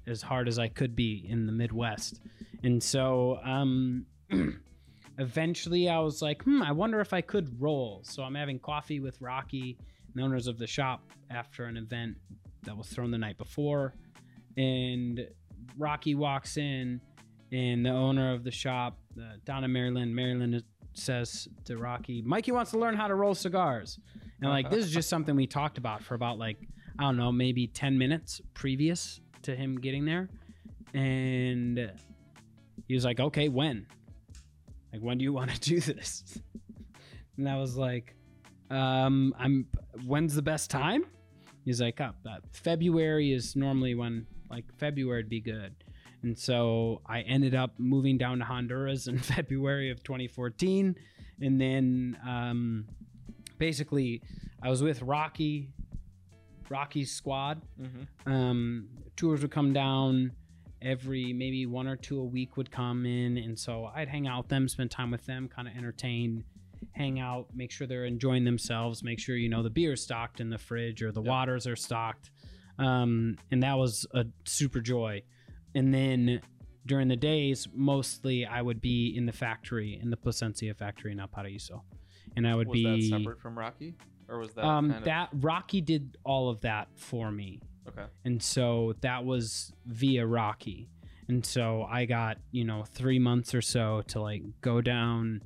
as 0.06 0.22
hard 0.22 0.48
as 0.48 0.58
I 0.58 0.68
could 0.68 0.94
be 0.96 1.26
in 1.28 1.46
the 1.46 1.52
Midwest, 1.52 2.20
and 2.62 2.82
so 2.82 3.38
um. 3.44 4.06
Eventually, 5.18 5.90
I 5.90 5.98
was 5.98 6.22
like, 6.22 6.42
hmm, 6.42 6.62
I 6.62 6.72
wonder 6.72 6.98
if 6.98 7.12
I 7.12 7.20
could 7.20 7.60
roll. 7.60 8.00
So 8.02 8.22
I'm 8.22 8.34
having 8.34 8.58
coffee 8.58 8.98
with 8.98 9.20
Rocky, 9.20 9.76
the 10.14 10.22
owners 10.22 10.46
of 10.46 10.58
the 10.58 10.66
shop, 10.66 11.02
after 11.30 11.66
an 11.66 11.76
event 11.76 12.16
that 12.62 12.76
was 12.76 12.88
thrown 12.88 13.10
the 13.10 13.18
night 13.18 13.36
before. 13.36 13.94
And 14.56 15.28
Rocky 15.76 16.14
walks 16.14 16.56
in, 16.56 17.00
and 17.52 17.84
the 17.84 17.90
owner 17.90 18.32
of 18.32 18.44
the 18.44 18.50
shop, 18.50 18.98
uh, 19.18 19.34
Donna 19.44 19.68
Maryland, 19.68 20.14
Maryland 20.14 20.62
says 20.94 21.48
to 21.64 21.76
Rocky, 21.76 22.22
Mikey 22.22 22.52
wants 22.52 22.70
to 22.72 22.78
learn 22.78 22.96
how 22.96 23.06
to 23.06 23.14
roll 23.14 23.34
cigars. 23.34 23.98
And 24.40 24.50
like, 24.50 24.70
this 24.70 24.84
is 24.84 24.90
just 24.90 25.08
something 25.10 25.36
we 25.36 25.46
talked 25.46 25.78
about 25.78 26.02
for 26.02 26.14
about 26.14 26.38
like, 26.38 26.58
I 26.98 27.02
don't 27.04 27.16
know, 27.16 27.32
maybe 27.32 27.66
10 27.66 27.96
minutes 27.96 28.40
previous 28.54 29.20
to 29.42 29.56
him 29.56 29.80
getting 29.80 30.04
there. 30.04 30.28
And 30.94 31.92
he 32.86 32.94
was 32.94 33.04
like, 33.04 33.20
okay, 33.20 33.48
when? 33.48 33.86
Like, 34.92 35.02
when 35.02 35.18
do 35.18 35.24
you 35.24 35.32
want 35.32 35.50
to 35.50 35.60
do 35.70 35.80
this? 35.80 36.38
And 37.36 37.48
I 37.48 37.56
was 37.56 37.76
like, 37.76 38.14
um, 38.70 39.34
I'm, 39.38 39.66
when's 40.06 40.34
the 40.34 40.42
best 40.42 40.70
time? 40.70 41.04
He's 41.64 41.80
like, 41.80 42.00
oh, 42.00 42.10
uh, 42.28 42.38
February 42.52 43.32
is 43.32 43.54
normally 43.54 43.94
when, 43.94 44.26
like, 44.50 44.64
February 44.78 45.20
would 45.22 45.28
be 45.28 45.40
good. 45.40 45.74
And 46.22 46.38
so 46.38 47.00
I 47.06 47.20
ended 47.22 47.54
up 47.54 47.72
moving 47.78 48.16
down 48.18 48.38
to 48.38 48.44
Honduras 48.44 49.06
in 49.06 49.18
February 49.34 49.90
of 49.90 50.02
2014. 50.02 50.96
And 51.40 51.60
then 51.60 52.16
um, 52.26 52.86
basically, 53.58 54.22
I 54.62 54.70
was 54.70 54.82
with 54.82 55.02
Rocky, 55.02 55.70
Rocky's 56.70 57.10
squad. 57.12 57.62
Mm-hmm. 57.80 58.32
Um, 58.32 58.88
tours 59.16 59.42
would 59.42 59.50
come 59.50 59.72
down 59.72 60.32
every 60.80 61.32
maybe 61.32 61.64
one 61.66 61.86
or 61.86 61.96
two 61.96 62.18
a 62.20 62.24
week 62.24 62.56
would 62.56 62.70
come 62.70 63.06
in. 63.06 63.38
And 63.38 63.58
so 63.58 63.90
I'd 63.94 64.08
hang 64.08 64.26
out 64.26 64.44
with 64.44 64.48
them, 64.48 64.68
spend 64.68 64.90
time 64.90 65.10
with 65.10 65.24
them, 65.26 65.48
kind 65.48 65.68
of 65.68 65.76
entertain, 65.76 66.44
hang 66.92 67.20
out, 67.20 67.46
make 67.54 67.70
sure 67.70 67.86
they're 67.86 68.04
enjoying 68.04 68.44
themselves, 68.44 69.02
make 69.02 69.20
sure, 69.20 69.36
you 69.36 69.48
know, 69.48 69.62
the 69.62 69.70
beer's 69.70 70.02
stocked 70.02 70.40
in 70.40 70.50
the 70.50 70.58
fridge 70.58 71.02
or 71.02 71.12
the 71.12 71.22
Yeah. 71.22 71.30
waters 71.30 71.66
are 71.66 71.76
stocked. 71.76 72.30
Um, 72.78 73.36
and 73.50 73.62
that 73.62 73.78
was 73.78 74.06
a 74.12 74.26
super 74.44 74.80
joy. 74.80 75.22
And 75.74 75.94
then 75.94 76.40
during 76.84 77.06
the 77.08 77.16
days, 77.16 77.68
mostly 77.72 78.44
I 78.44 78.60
would 78.60 78.80
be 78.80 79.14
in 79.16 79.26
the 79.26 79.32
factory, 79.32 79.98
in 80.02 80.10
the 80.10 80.16
Plasencia 80.16 80.74
factory 80.74 81.12
in 81.12 81.20
El 81.20 81.28
Paraíso. 81.28 81.82
And 82.36 82.46
I 82.46 82.54
would 82.56 82.66
Was 82.68 82.74
be 82.74 83.08
that 83.10 83.18
separate 83.18 83.40
from 83.40 83.56
Rocky, 83.56 83.94
or 84.32 84.38
was 84.38 84.52
that 84.54 84.64
um, 84.64 84.88
kind 84.88 84.98
of 84.98 85.04
that 85.04 85.28
Rocky 85.34 85.80
did 85.80 86.16
all 86.24 86.48
of 86.48 86.62
that 86.62 86.88
for 86.96 87.30
me 87.30 87.60
okay? 87.88 88.04
and 88.24 88.42
so 88.42 88.94
that 89.00 89.24
was 89.24 89.72
via 89.86 90.26
Rocky. 90.26 90.88
And 91.28 91.44
so 91.44 91.86
I 91.88 92.04
got 92.04 92.38
you 92.50 92.64
know 92.64 92.84
three 92.84 93.18
months 93.18 93.54
or 93.54 93.62
so 93.62 94.02
to 94.08 94.20
like 94.20 94.42
go 94.60 94.80
down. 94.80 95.42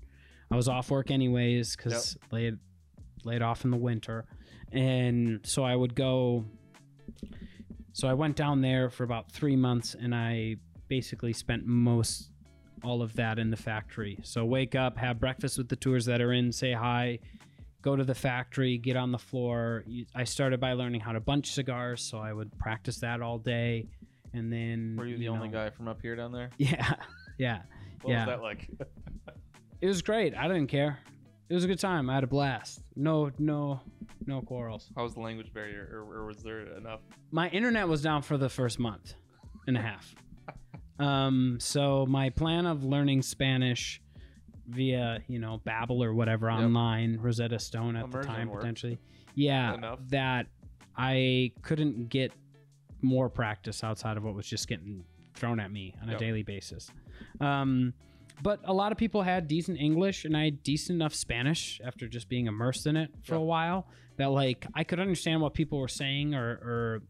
I 0.51 0.57
was 0.57 0.69
off 0.69 0.91
work 0.91 1.11
anyways 1.11 1.77
because 1.77 2.17
laid 2.31 2.59
laid 3.25 3.43
off 3.43 3.65
in 3.65 3.71
the 3.71 3.77
winter, 3.77 4.25
and 4.73 5.41
so 5.45 5.65
I 5.65 5.77
would 5.77 5.95
go. 5.95 6.45
So 7.93 8.09
I 8.09 8.15
went 8.15 8.37
down 8.37 8.61
there 8.61 8.91
for 8.91 9.05
about 9.05 9.31
three 9.31 9.57
months, 9.57 9.95
and 9.95 10.15
I 10.15 10.57
basically 10.89 11.33
spent 11.33 11.67
most 11.67 12.31
all 12.83 13.03
of 13.03 13.15
that 13.15 13.39
in 13.39 13.51
the 13.51 13.57
factory. 13.57 14.19
So 14.23 14.45
wake 14.45 14.75
up, 14.75 14.99
have 14.99 15.19
breakfast 15.19 15.59
with 15.59 15.69
the 15.69 15.77
tours 15.77 16.05
that 16.07 16.21
are 16.21 16.33
in, 16.33 16.53
say 16.53 16.73
hi, 16.73 17.19
go 17.87 17.95
to 17.95 18.03
the 18.05 18.15
factory, 18.17 18.79
get 18.79 18.97
on 18.97 19.13
the 19.13 19.19
floor. 19.19 19.85
You- 19.87 20.07
I 20.13 20.25
started 20.25 20.59
by 20.59 20.73
learning 20.73 21.01
how 21.03 21.13
to 21.13 21.21
bunch 21.21 21.53
cigars, 21.53 22.03
so 22.03 22.19
I 22.19 22.33
would 22.33 22.51
practice 22.59 22.99
that 22.99 23.23
all 23.23 23.39
day, 23.39 23.87
and 24.35 24.53
then 24.53 24.97
Were 24.99 25.07
you 25.07 25.17
the 25.17 25.29
only 25.29 25.47
know- 25.49 25.55
guy 25.55 25.71
from 25.71 25.87
up 25.87 26.03
here 26.03 26.17
down 26.17 26.33
there? 26.33 26.51
Yeah, 26.59 26.95
yeah. 27.39 27.63
What 28.03 28.11
Yeah. 28.11 28.27
was 28.27 28.35
that 28.35 28.43
like? 28.43 28.69
It 29.81 29.87
was 29.89 30.01
great. 30.03 30.35
I 30.35 30.49
didn't 30.49 30.69
care. 30.69 30.99
It 31.51 31.55
was 31.55 31.63
a 31.65 31.69
good 31.69 31.79
time. 31.79 32.09
I 32.11 32.15
had 32.15 32.25
a 32.25 32.27
blast. 32.27 32.83
No, 32.97 33.31
no, 33.39 33.81
no 34.27 34.41
quarrels. 34.41 34.91
How 34.97 35.03
was 35.05 35.13
the 35.15 35.21
language 35.21 35.53
barrier, 35.53 35.87
or, 35.93 36.17
or 36.23 36.27
was 36.27 36.39
there 36.43 36.61
enough? 36.79 37.01
My 37.31 37.49
internet 37.51 37.87
was 37.87 38.01
down 38.03 38.23
for 38.23 38.37
the 38.39 38.49
first 38.49 38.79
month 38.81 39.15
and 39.69 39.77
a 39.77 39.81
half. 39.83 40.15
Um, 40.99 41.59
so 41.61 42.07
my 42.07 42.31
plan 42.31 42.65
of 42.65 42.83
learning 42.83 43.21
Spanish 43.21 44.01
via, 44.69 45.21
you 45.29 45.39
know, 45.39 45.61
Babbel 45.67 46.05
or 46.05 46.15
whatever 46.15 46.49
Yep. 46.49 46.59
online, 46.59 47.17
Rosetta 47.19 47.59
Stone 47.59 47.97
at 47.97 48.11
the 48.11 48.23
time 48.23 48.49
worked. 48.49 48.61
potentially. 48.63 48.99
Yeah, 49.35 49.75
Enough. 49.75 50.01
that 50.09 50.47
I 50.97 51.53
couldn't 51.63 52.09
get 52.09 52.33
more 53.03 53.29
practice 53.29 53.85
outside 53.85 54.17
of 54.17 54.25
what 54.25 54.35
was 54.35 54.47
just 54.47 54.67
getting 54.69 55.05
thrown 55.35 55.61
at 55.61 55.71
me 55.71 55.95
on 56.03 56.09
a 56.09 56.19
daily 56.19 56.43
basis. 56.43 56.91
Um, 57.41 57.93
but 58.43 58.61
a 58.65 58.73
lot 58.73 58.93
of 58.93 58.99
people 58.99 59.23
had 59.23 59.47
decent 59.49 59.79
English 59.79 60.25
and 60.25 60.37
I 60.37 60.45
had 60.47 60.63
decent 60.63 60.97
enough 60.97 61.15
Spanish 61.15 61.81
after 61.85 62.09
just 62.09 62.29
being 62.29 62.47
immersed 62.47 62.87
in 62.87 62.97
it 62.97 63.11
for 63.23 63.35
a 63.35 63.41
while 63.43 63.87
that 64.17 64.31
like 64.31 64.67
I 64.75 64.85
could 64.85 64.99
understand 65.01 65.41
what 65.43 65.55
people 65.55 65.79
were 65.79 65.89
saying 65.89 66.35
or, 66.35 66.51
or 66.51 67.03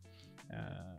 uh, 0.53 0.96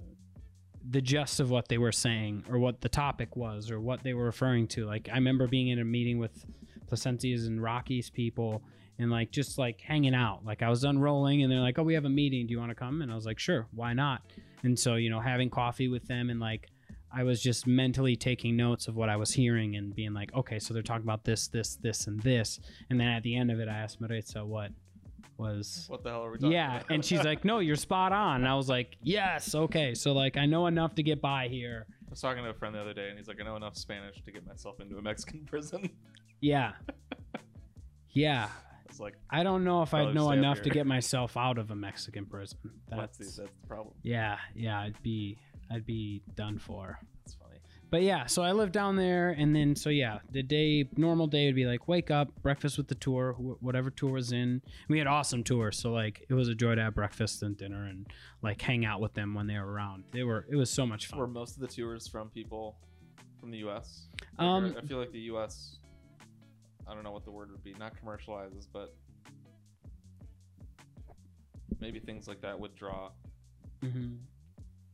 the 0.89 1.01
gist 1.01 1.39
of 1.39 1.49
what 1.49 1.67
they 1.67 1.77
were 1.77 1.91
saying 1.91 2.45
or 2.49 2.59
what 2.59 2.81
the 2.81 2.89
topic 2.89 3.35
was 3.35 3.69
or 3.69 3.79
what 3.79 4.03
they 4.03 4.13
were 4.13 4.25
referring 4.25 4.67
to. 4.67 4.85
Like 4.85 5.09
I 5.11 5.15
remember 5.15 5.47
being 5.47 5.67
in 5.67 5.79
a 5.79 5.85
meeting 5.85 6.17
with 6.17 6.45
Plasencias 6.89 7.47
and 7.47 7.61
Rockies 7.61 8.09
people 8.09 8.63
and 8.99 9.11
like 9.11 9.31
just 9.31 9.57
like 9.57 9.81
hanging 9.81 10.15
out. 10.15 10.45
Like 10.45 10.61
I 10.61 10.69
was 10.69 10.83
unrolling 10.83 11.43
and 11.43 11.51
they're 11.51 11.59
like, 11.59 11.77
"Oh, 11.77 11.83
we 11.83 11.93
have 11.93 12.05
a 12.05 12.09
meeting. 12.09 12.47
Do 12.47 12.51
you 12.51 12.59
want 12.59 12.71
to 12.71 12.75
come?" 12.75 13.01
And 13.01 13.11
I 13.11 13.15
was 13.15 13.25
like, 13.25 13.39
"Sure, 13.39 13.67
why 13.73 13.93
not?" 13.93 14.21
And 14.63 14.77
so 14.77 14.95
you 14.95 15.09
know, 15.09 15.19
having 15.19 15.49
coffee 15.49 15.87
with 15.87 16.07
them 16.07 16.29
and 16.29 16.39
like 16.39 16.69
I 17.11 17.23
was 17.23 17.41
just 17.41 17.65
mentally 17.65 18.15
taking 18.15 18.55
notes 18.55 18.87
of 18.87 18.95
what 18.95 19.09
I 19.09 19.15
was 19.15 19.31
hearing 19.31 19.75
and 19.75 19.95
being 19.95 20.13
like, 20.13 20.33
okay, 20.35 20.59
so 20.59 20.73
they're 20.73 20.83
talking 20.83 21.05
about 21.05 21.23
this, 21.23 21.47
this, 21.47 21.75
this, 21.77 22.05
and 22.05 22.19
this. 22.21 22.59
And 22.89 22.99
then 22.99 23.07
at 23.07 23.23
the 23.23 23.35
end 23.35 23.49
of 23.49 23.59
it, 23.59 23.69
I 23.69 23.77
asked 23.77 24.01
Maritza 24.01 24.45
what 24.45 24.71
was. 25.37 25.85
What 25.87 26.03
the 26.03 26.09
hell 26.11 26.23
are 26.25 26.31
we 26.31 26.37
talking 26.37 26.51
Yeah, 26.51 26.77
about? 26.77 26.91
and 26.91 27.03
she's 27.05 27.23
like, 27.23 27.45
"No, 27.45 27.59
you're 27.59 27.75
spot 27.75 28.11
on." 28.11 28.37
And 28.41 28.47
I 28.47 28.55
was 28.55 28.69
like, 28.69 28.97
"Yes, 29.03 29.53
okay." 29.55 29.93
So 29.93 30.13
like, 30.13 30.37
I 30.37 30.45
know 30.45 30.67
enough 30.67 30.95
to 30.95 31.03
get 31.03 31.21
by 31.21 31.47
here. 31.47 31.85
I 31.89 32.09
was 32.09 32.21
talking 32.21 32.43
to 32.43 32.49
a 32.49 32.53
friend 32.53 32.73
the 32.73 32.79
other 32.81 32.93
day, 32.93 33.09
and 33.09 33.17
he's 33.17 33.27
like, 33.27 33.39
I 33.41 33.43
know 33.43 33.55
enough 33.57 33.75
Spanish 33.75 34.21
to 34.23 34.31
get 34.31 34.45
myself 34.47 34.79
into 34.79 34.97
a 34.97 35.01
Mexican 35.01 35.45
prison. 35.49 35.89
Yeah, 36.41 36.71
yeah. 38.11 38.47
I 38.49 38.89
was 38.89 38.99
like, 38.99 39.15
I 39.29 39.43
don't 39.43 39.63
know 39.63 39.81
if 39.81 39.93
I'd 39.93 39.97
Probably 40.03 40.13
know 40.13 40.23
stay 40.27 40.31
up 40.31 40.37
enough 40.37 40.57
here. 40.57 40.63
to 40.65 40.69
get 40.69 40.87
myself 40.87 41.35
out 41.37 41.57
of 41.57 41.71
a 41.71 41.75
Mexican 41.75 42.25
prison. 42.25 42.57
that's 42.89 43.17
That's 43.17 43.17
the, 43.17 43.23
that's 43.43 43.51
the 43.61 43.67
problem. 43.67 43.93
yeah, 44.03 44.37
yeah. 44.55 44.79
I'd 44.79 45.01
be, 45.03 45.37
I'd 45.69 45.85
be 45.85 46.21
done 46.35 46.57
for. 46.57 46.97
That's 47.25 47.35
funny. 47.35 47.46
But 47.89 48.01
yeah, 48.01 48.25
so 48.25 48.41
I 48.43 48.51
lived 48.51 48.73
down 48.73 48.97
there, 48.97 49.29
and 49.29 49.55
then 49.55 49.75
so 49.75 49.89
yeah, 49.89 50.19
the 50.29 50.43
day 50.43 50.89
normal 50.97 51.25
day 51.27 51.45
would 51.45 51.55
be 51.55 51.65
like 51.65 51.87
wake 51.87 52.11
up, 52.11 52.29
breakfast 52.41 52.77
with 52.77 52.89
the 52.89 52.95
tour, 52.95 53.31
wh- 53.33 53.63
whatever 53.63 53.89
tour 53.89 54.11
was 54.11 54.33
in. 54.33 54.61
We 54.89 54.97
had 54.97 55.07
awesome 55.07 55.41
tours, 55.43 55.79
so 55.79 55.91
like 55.93 56.25
it 56.27 56.33
was 56.33 56.49
a 56.49 56.55
joy 56.55 56.75
to 56.75 56.81
have 56.81 56.95
breakfast 56.95 57.43
and 57.43 57.55
dinner 57.57 57.85
and 57.85 58.05
like 58.41 58.61
hang 58.61 58.83
out 58.85 58.99
with 58.99 59.13
them 59.13 59.33
when 59.33 59.47
they 59.47 59.57
were 59.57 59.71
around. 59.71 60.03
They 60.11 60.23
were 60.23 60.45
it 60.51 60.57
was 60.57 60.69
so 60.69 60.85
much 60.85 61.07
fun. 61.07 61.17
Were 61.19 61.27
most 61.27 61.55
of 61.55 61.61
the 61.61 61.67
tours 61.67 62.07
from 62.09 62.29
people 62.29 62.77
from 63.39 63.51
the 63.51 63.59
U.S.? 63.59 64.07
Like, 64.37 64.45
Um, 64.45 64.75
I 64.77 64.85
feel 64.85 64.97
like 64.97 65.13
the 65.13 65.19
U.S. 65.31 65.77
I 66.85 66.93
don't 66.93 67.03
know 67.03 67.11
what 67.13 67.23
the 67.23 67.31
word 67.31 67.51
would 67.51 67.63
be. 67.63 67.73
Not 67.79 67.93
commercializes, 68.03 68.67
but 68.73 68.93
maybe 71.79 71.99
things 71.99 72.27
like 72.27 72.41
that 72.41 72.59
would 72.59 72.75
draw 72.75 73.11
Mhm. 73.81 74.17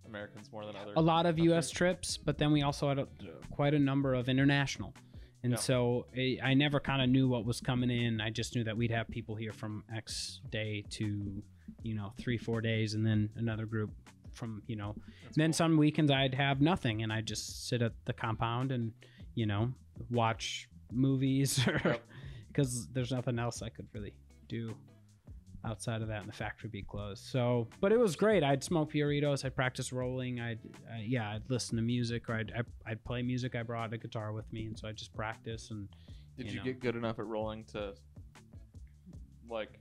Americans 0.08 0.52
more 0.52 0.66
than 0.66 0.76
other. 0.76 0.94
a 0.96 1.02
lot 1.02 1.26
of 1.26 1.40
U.S. 1.40 1.70
trips, 1.70 2.18
but 2.18 2.38
then 2.38 2.52
we 2.52 2.62
also 2.62 2.88
had 2.90 3.00
a, 3.00 3.08
quite 3.52 3.74
a 3.74 3.80
number 3.80 4.14
of 4.14 4.30
international. 4.30 4.94
And 5.44 5.54
Yeah. 5.54 5.58
so 5.60 6.06
I, 6.16 6.38
I 6.44 6.54
never 6.54 6.80
kind 6.80 7.02
of 7.02 7.10
knew 7.10 7.28
what 7.28 7.46
was 7.46 7.60
coming 7.60 7.90
in. 7.90 8.22
I 8.22 8.30
just 8.30 8.56
knew 8.56 8.64
that 8.64 8.78
we'd 8.78 8.92
have 8.92 9.08
people 9.10 9.36
here 9.36 9.52
from 9.54 9.84
X 9.94 10.40
day 10.52 10.84
to, 10.92 11.44
you 11.82 11.96
know, 11.96 12.14
three, 12.18 12.38
four 12.38 12.62
days, 12.62 12.94
and 12.94 13.06
then 13.06 13.30
another 13.36 13.66
group 13.66 13.92
from, 14.34 14.64
you 14.68 14.76
know, 14.76 14.96
then 15.36 15.50
cool. 15.50 15.54
some 15.54 15.78
weekends 15.78 16.10
I'd 16.12 16.34
have 16.36 16.62
nothing, 16.62 17.04
and 17.04 17.12
I'd 17.12 17.26
just 17.26 17.68
sit 17.68 17.82
at 17.82 17.92
the 18.06 18.14
compound 18.14 18.72
and, 18.72 18.94
you 19.36 19.46
know, 19.46 19.74
watch 20.10 20.70
movies, 20.92 21.66
or 21.68 21.82
Yep. 21.84 22.04
because 22.48 22.88
there's 22.94 23.12
nothing 23.12 23.38
else 23.40 23.62
I 23.62 23.70
could 23.70 23.88
really 23.94 24.14
do 24.48 24.74
outside 25.66 26.02
of 26.02 26.08
that, 26.10 26.20
and 26.22 26.28
the 26.28 26.34
factory 26.34 26.70
be 26.70 26.82
closed. 26.82 27.24
So, 27.26 27.68
but 27.80 27.92
it 27.92 28.00
was 28.00 28.16
great. 28.16 28.44
I'd 28.44 28.64
smoke 28.64 28.92
Puritos, 28.92 29.46
I'd 29.46 29.56
practice 29.56 29.94
rolling, 29.94 30.40
I'd, 30.40 30.60
uh, 30.92 30.98
yeah, 31.02 31.30
I'd 31.32 31.50
listen 31.50 31.76
to 31.78 31.82
music, 31.82 32.30
or 32.30 32.36
I'd, 32.36 32.52
I'd, 32.58 32.66
I'd 32.86 33.04
play 33.06 33.22
music. 33.22 33.56
I 33.56 33.64
brought 33.64 33.94
a 33.94 33.98
guitar 33.98 34.34
with 34.34 34.52
me, 34.52 34.66
and 34.66 34.78
so 34.78 34.88
I 34.88 34.92
just 34.92 35.14
practice 35.14 35.72
and. 35.72 35.88
Did 36.38 36.48
you 36.48 36.54
you, 36.54 36.58
know. 36.58 36.64
get 36.66 36.80
good 36.80 36.96
enough 36.96 37.20
at 37.20 37.28
rolling 37.28 37.64
to 37.66 37.94
like 39.50 39.80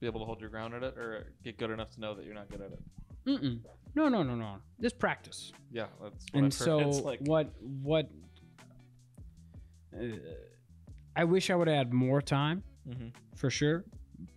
be 0.00 0.06
able 0.06 0.20
to 0.20 0.26
hold 0.26 0.40
your 0.40 0.50
ground 0.50 0.74
at 0.74 0.82
it, 0.82 0.98
or 0.98 1.32
get 1.44 1.56
good 1.56 1.70
enough 1.70 1.90
to 1.92 2.00
know 2.00 2.14
that 2.14 2.24
you're 2.24 2.34
not 2.34 2.50
good 2.50 2.60
at 2.60 2.72
it? 2.72 2.80
Mm-mm. 3.26 3.60
No, 3.94 4.08
no, 4.08 4.22
no, 4.24 4.34
no. 4.34 4.56
Just 4.82 4.98
practice. 4.98 5.52
Yeah, 5.70 5.86
that's 6.02 6.26
what 6.32 6.42
and 6.42 6.52
so 6.52 6.78
like 6.78 7.20
what 7.20 7.48
what 7.60 8.10
uh, 9.96 10.04
i 11.16 11.22
wish 11.24 11.50
i 11.50 11.54
would 11.54 11.68
have 11.68 11.76
had 11.76 11.92
more 11.92 12.20
time 12.20 12.62
Mhm. 12.88 13.12
for 13.36 13.50
sure 13.50 13.84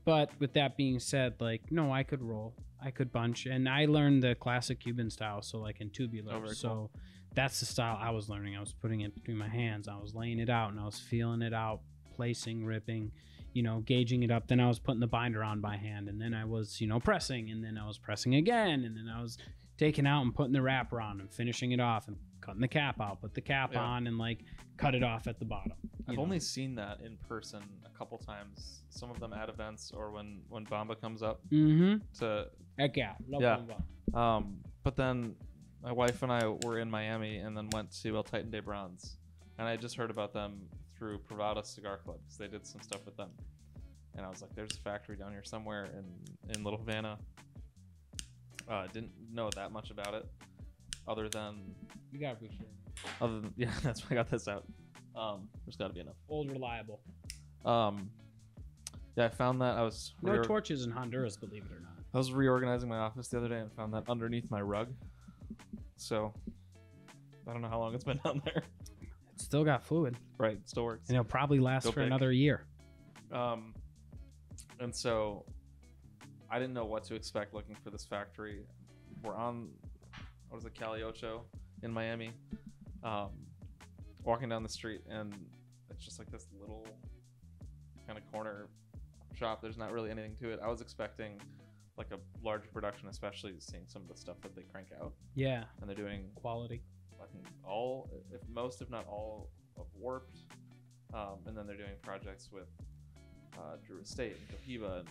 but 0.06 0.30
with 0.40 0.54
that 0.54 0.78
being 0.78 1.00
said 1.00 1.34
like 1.40 1.62
no 1.72 1.92
i 1.92 2.04
could 2.04 2.22
roll. 2.22 2.54
I 2.82 2.92
could 2.92 3.12
bunch. 3.12 3.48
And 3.48 3.68
i 3.68 3.86
learned 3.86 4.24
the 4.24 4.36
classic 4.36 4.80
cuban 4.80 5.10
style 5.10 5.42
so 5.42 5.58
like 5.58 5.82
in 5.82 5.90
tubular. 5.90 6.34
Oh, 6.36 6.48
so 6.48 6.70
cool. 6.70 6.92
that's 7.34 7.60
the 7.60 7.66
style 7.66 7.98
i 8.00 8.10
was 8.10 8.30
learning. 8.30 8.56
I 8.56 8.60
was 8.60 8.74
putting 8.74 9.02
it 9.02 9.14
between 9.16 9.38
my 9.38 9.48
hands. 9.50 9.88
I 9.88 9.98
was 9.98 10.14
laying 10.14 10.40
it 10.40 10.50
out 10.50 10.72
and 10.72 10.80
i 10.80 10.86
was 10.86 11.00
feeling 11.00 11.42
it 11.42 11.54
out 11.54 11.82
placing 12.16 12.66
ripping 12.66 13.12
you 13.54 13.64
know 13.64 13.80
gauging 13.86 14.24
it 14.24 14.32
up. 14.32 14.48
Then 14.48 14.60
i 14.60 14.68
was 14.68 14.80
putting 14.80 15.00
the 15.00 15.08
binder 15.08 15.44
on 15.44 15.62
by 15.62 15.78
hand. 15.78 16.08
And 16.10 16.22
then 16.22 16.34
i 16.34 16.46
was 16.46 16.80
you 16.80 16.88
know 16.88 17.00
pressing. 17.00 17.50
And 17.50 17.64
then 17.64 17.78
i 17.78 17.88
was 17.88 17.98
pressing 17.98 18.36
again. 18.36 18.84
And 18.84 18.96
then 18.96 19.10
i 19.14 19.22
was 19.22 19.38
taking 19.78 20.08
out 20.08 20.22
and 20.24 20.34
putting 20.34 20.54
the 20.54 20.62
wrapper 20.62 21.00
on 21.02 21.20
and 21.22 21.32
finishing 21.32 21.72
it 21.72 21.80
off 21.80 22.08
and 22.08 22.18
cutting 22.42 22.62
the 22.62 22.68
cap 22.68 23.00
out 23.02 23.20
put 23.22 23.34
the 23.34 23.42
cap 23.42 23.72
Yeah. 23.74 23.82
on 23.84 24.08
and 24.08 24.18
like 24.18 24.40
cut 24.78 24.96
it 24.96 25.04
off 25.04 25.28
at 25.28 25.40
the 25.40 25.46
bottom 25.46 25.74
I've 26.08 26.16
know? 26.16 26.22
only 26.22 26.40
seen 26.40 26.76
that 26.76 27.02
in 27.02 27.18
person 27.28 27.62
a 27.86 27.98
couple 27.98 28.18
times. 28.18 28.84
Some 28.90 29.12
of 29.12 29.20
them 29.20 29.34
at 29.34 29.50
events 29.50 29.92
or 29.94 30.12
when 30.12 30.42
when 30.50 30.66
Bamba 30.66 31.00
comes 31.00 31.22
up 31.22 31.42
mm-hmm 31.52 31.98
to. 32.20 32.48
heck 32.80 32.96
yeah 32.96 33.14
love 33.28 33.42
Yeah. 33.42 33.58
Bumba. 34.14 34.18
Um, 34.18 34.58
but 34.84 34.96
then 34.96 35.36
my 35.84 35.92
wife 35.92 36.24
and 36.24 36.32
I 36.32 36.48
were 36.66 36.80
in 36.80 36.90
Miami 36.90 37.38
and 37.38 37.56
then 37.58 37.68
went 37.74 37.92
to 38.04 38.16
El 38.16 38.24
Titan 38.24 38.50
de 38.50 38.62
Bronze, 38.62 39.18
and 39.60 39.68
I 39.68 39.76
just 39.78 39.96
heard 39.96 40.10
about 40.10 40.34
them 40.34 40.62
through 40.98 41.20
Privada 41.20 41.64
Cigar 41.66 41.98
Club 41.98 42.18
because 42.24 42.38
they 42.38 42.48
did 42.48 42.66
some 42.66 42.82
stuff 42.82 43.06
with 43.06 43.16
them, 43.18 43.30
and 44.16 44.26
I 44.26 44.30
was 44.30 44.42
like, 44.42 44.56
"There's 44.56 44.72
a 44.74 44.80
factory 44.82 45.16
down 45.18 45.32
here 45.34 45.44
somewhere 45.44 45.86
in 45.86 46.06
in 46.56 46.64
Little 46.64 46.80
Havana." 46.80 47.20
Uh, 48.70 48.86
didn't 48.88 49.12
know 49.32 49.50
that 49.56 49.72
much 49.72 49.92
about 49.92 50.14
it, 50.14 50.26
other 51.08 51.30
than 51.30 51.74
you 52.12 52.20
gotta 52.20 52.36
be 52.40 52.50
sure 52.58 52.66
other 53.22 53.40
than 53.42 53.54
yeah, 53.58 53.72
that's 53.84 54.02
why 54.02 54.08
I 54.12 54.16
got 54.16 54.30
this 54.30 54.48
out. 54.48 54.66
Um, 55.16 55.48
there's 55.66 55.76
got 55.78 55.88
to 55.88 55.94
be 55.94 56.00
enough. 56.02 56.16
old 56.30 56.52
reliable 56.52 57.00
Um, 57.66 58.10
yeah, 59.16 59.26
I 59.26 59.30
found 59.30 59.62
that 59.62 59.78
I 59.78 59.82
was 59.84 60.14
no 60.22 60.34
reor- 60.34 60.44
torches 60.44 60.84
in 60.86 60.92
honduras 60.92 61.38
believe 61.38 61.64
it 61.66 61.72
or 61.72 61.80
not 61.80 61.92
I 62.14 62.18
was 62.18 62.32
reorganizing 62.34 62.88
my 62.90 62.98
office 63.00 63.28
the 63.30 63.38
other 63.38 63.50
day 63.50 63.60
and 63.60 63.72
found 63.74 63.94
that 63.94 64.04
underneath 64.10 64.50
my 64.52 64.62
rug. 64.62 64.90
So 65.98 66.34
I 67.48 67.54
don't 67.54 67.62
know 67.62 67.68
how 67.70 67.80
long 67.80 67.94
it's 67.96 68.04
been 68.04 68.18
down 68.24 68.42
there. 68.46 68.64
it's 69.34 69.44
still 69.44 69.64
got 69.64 69.84
fluid 69.84 70.18
Right, 70.38 70.54
it 70.58 70.70
still 70.70 70.84
works. 70.86 71.10
and 71.10 71.16
it'll 71.16 71.26
probably 71.26 71.60
last 71.60 71.86
Go 71.86 71.92
for 71.92 72.00
big. 72.02 72.08
another 72.08 72.32
year 72.32 72.66
Um, 73.32 73.74
and 74.80 74.94
so 74.96 75.46
I 76.50 76.60
didn't 76.60 76.74
know 76.74 76.86
what 76.86 77.04
to 77.06 77.16
expect 77.16 77.54
looking 77.54 77.76
for 77.84 77.90
this 77.90 78.06
factory. 78.06 78.62
We're 79.24 79.36
on 79.36 79.70
what 80.50 80.60
is 80.60 80.66
it, 80.66 80.76
Calle 80.76 81.04
Ocho 81.04 81.44
in 81.84 81.92
Miami. 81.92 82.32
Um, 83.04 83.30
walking 84.24 84.50
down 84.50 84.64
the 84.64 84.70
street 84.70 85.02
and 85.10 85.34
it's 85.90 86.04
just 86.04 86.20
like 86.20 86.30
this 86.32 86.48
little 86.60 86.86
kind 88.06 88.18
of 88.18 88.32
corner 88.32 88.68
shop. 89.38 89.62
There's 89.62 89.78
not 89.78 89.92
really 89.92 90.10
anything 90.10 90.36
to 90.42 90.50
it. 90.50 90.60
I 90.64 90.68
was 90.68 90.82
expecting 90.82 91.40
like 91.98 92.08
a 92.12 92.18
larger 92.44 92.68
production, 92.74 93.08
especially 93.08 93.56
seeing 93.60 93.84
some 93.88 94.02
of 94.02 94.08
the 94.08 94.16
stuff 94.16 94.38
that 94.42 94.56
they 94.56 94.64
crank 94.64 94.88
out. 95.02 95.14
yeah 95.36 95.64
And 95.80 95.90
they're 95.90 95.96
doing 95.96 96.26
quality 96.36 96.82
I 97.22 97.26
think 97.32 97.46
all, 97.64 98.10
if 98.32 98.42
most, 98.54 98.82
if 98.82 98.90
not 98.90 99.06
all, 99.08 99.50
of 99.78 99.86
Warped, 99.96 100.40
um, 101.14 101.38
and 101.46 101.56
then 101.56 101.68
they're 101.68 101.78
doing 101.78 101.96
projects 102.02 102.50
with 102.52 102.68
uh, 103.58 103.78
Drew 103.86 104.00
Estate 104.02 104.36
and 104.38 104.82
Cohiba 104.82 105.00
and 105.00 105.10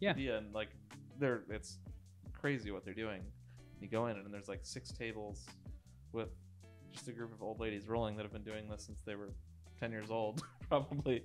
Yeah. 0.00 0.12
Dia, 0.14 0.38
and 0.38 0.52
like 0.54 0.70
they're 1.18 1.42
it's 1.50 1.78
crazy 2.32 2.70
what 2.70 2.84
they're 2.84 2.94
doing. 2.94 3.22
You 3.80 3.88
go 3.88 4.06
in 4.06 4.16
and 4.16 4.32
there's 4.32 4.48
like 4.48 4.60
six 4.62 4.90
tables 4.90 5.46
with 6.12 6.28
just 6.92 7.08
a 7.08 7.12
group 7.12 7.32
of 7.32 7.42
old 7.42 7.60
ladies 7.60 7.88
rolling 7.88 8.16
that 8.16 8.22
have 8.22 8.32
been 8.32 8.42
doing 8.42 8.68
this 8.68 8.84
since 8.84 9.00
they 9.02 9.14
were 9.14 9.30
ten 9.78 9.92
years 9.92 10.10
old, 10.10 10.42
probably. 10.68 11.24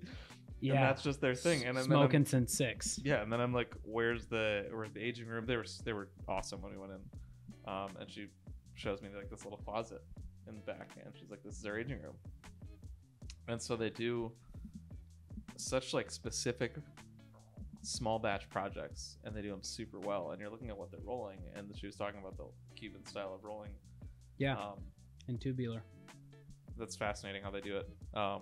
yeah 0.60 0.74
and 0.74 0.84
that's 0.84 1.02
just 1.02 1.22
their 1.22 1.36
thing. 1.36 1.66
And 1.66 1.76
then 1.78 1.84
then 1.84 1.98
smoking 1.98 2.26
since 2.26 2.54
six 2.54 3.00
yeah, 3.04 3.22
and 3.22 3.32
then 3.32 3.42
I'm 3.42 3.54
like, 3.54 3.74
"Where's 3.84 4.26
the 4.26 4.68
where's 4.72 4.92
the 4.94 5.04
aging 5.04 5.28
room?" 5.28 5.46
They 5.46 5.58
were 5.58 5.66
they 5.84 5.94
were 5.94 6.10
awesome 6.28 6.62
when 6.62 6.72
we 6.72 6.78
went 6.78 6.94
in, 6.94 7.72
um, 7.72 7.90
and 8.00 8.10
she 8.10 8.28
shows 8.76 9.02
me 9.02 9.10
like 9.16 9.30
this 9.30 9.44
little 9.44 9.60
closet 9.60 10.02
in 10.48 10.56
the 10.56 10.62
back, 10.62 10.92
and 11.04 11.14
she's 11.18 11.30
like, 11.32 11.44
"This 11.44 11.58
is 11.58 11.66
our 11.66 11.78
aging 11.80 12.02
room." 12.02 12.16
And 13.48 13.62
so 13.62 13.76
they 13.76 13.90
do 13.90 14.32
such 15.58 15.94
like 15.94 16.12
specific 16.12 16.76
small 17.86 18.20
batch 18.20 18.50
projects, 18.50 19.18
and 19.24 19.36
they 19.36 19.42
do 19.42 19.50
them 19.50 19.64
super 19.64 20.00
well. 20.00 20.32
And 20.32 20.42
you're 20.42 20.50
looking 20.50 20.70
at 20.70 20.78
what 20.78 20.92
they're 20.92 21.00
rolling, 21.04 21.40
and 21.56 21.72
she 21.78 21.86
was 21.86 21.96
talking 21.96 22.20
about 22.20 22.38
the 22.38 22.46
Cuban 22.76 23.06
style 23.06 23.34
of 23.34 23.44
rolling. 23.44 23.72
yeah 24.38 24.54
Um, 24.54 24.80
and 25.28 25.40
tubular 25.40 25.84
that's 26.78 26.96
fascinating 26.96 27.42
how 27.42 27.52
they 27.52 27.62
do 27.62 27.78
it. 27.78 27.90
Um, 28.14 28.42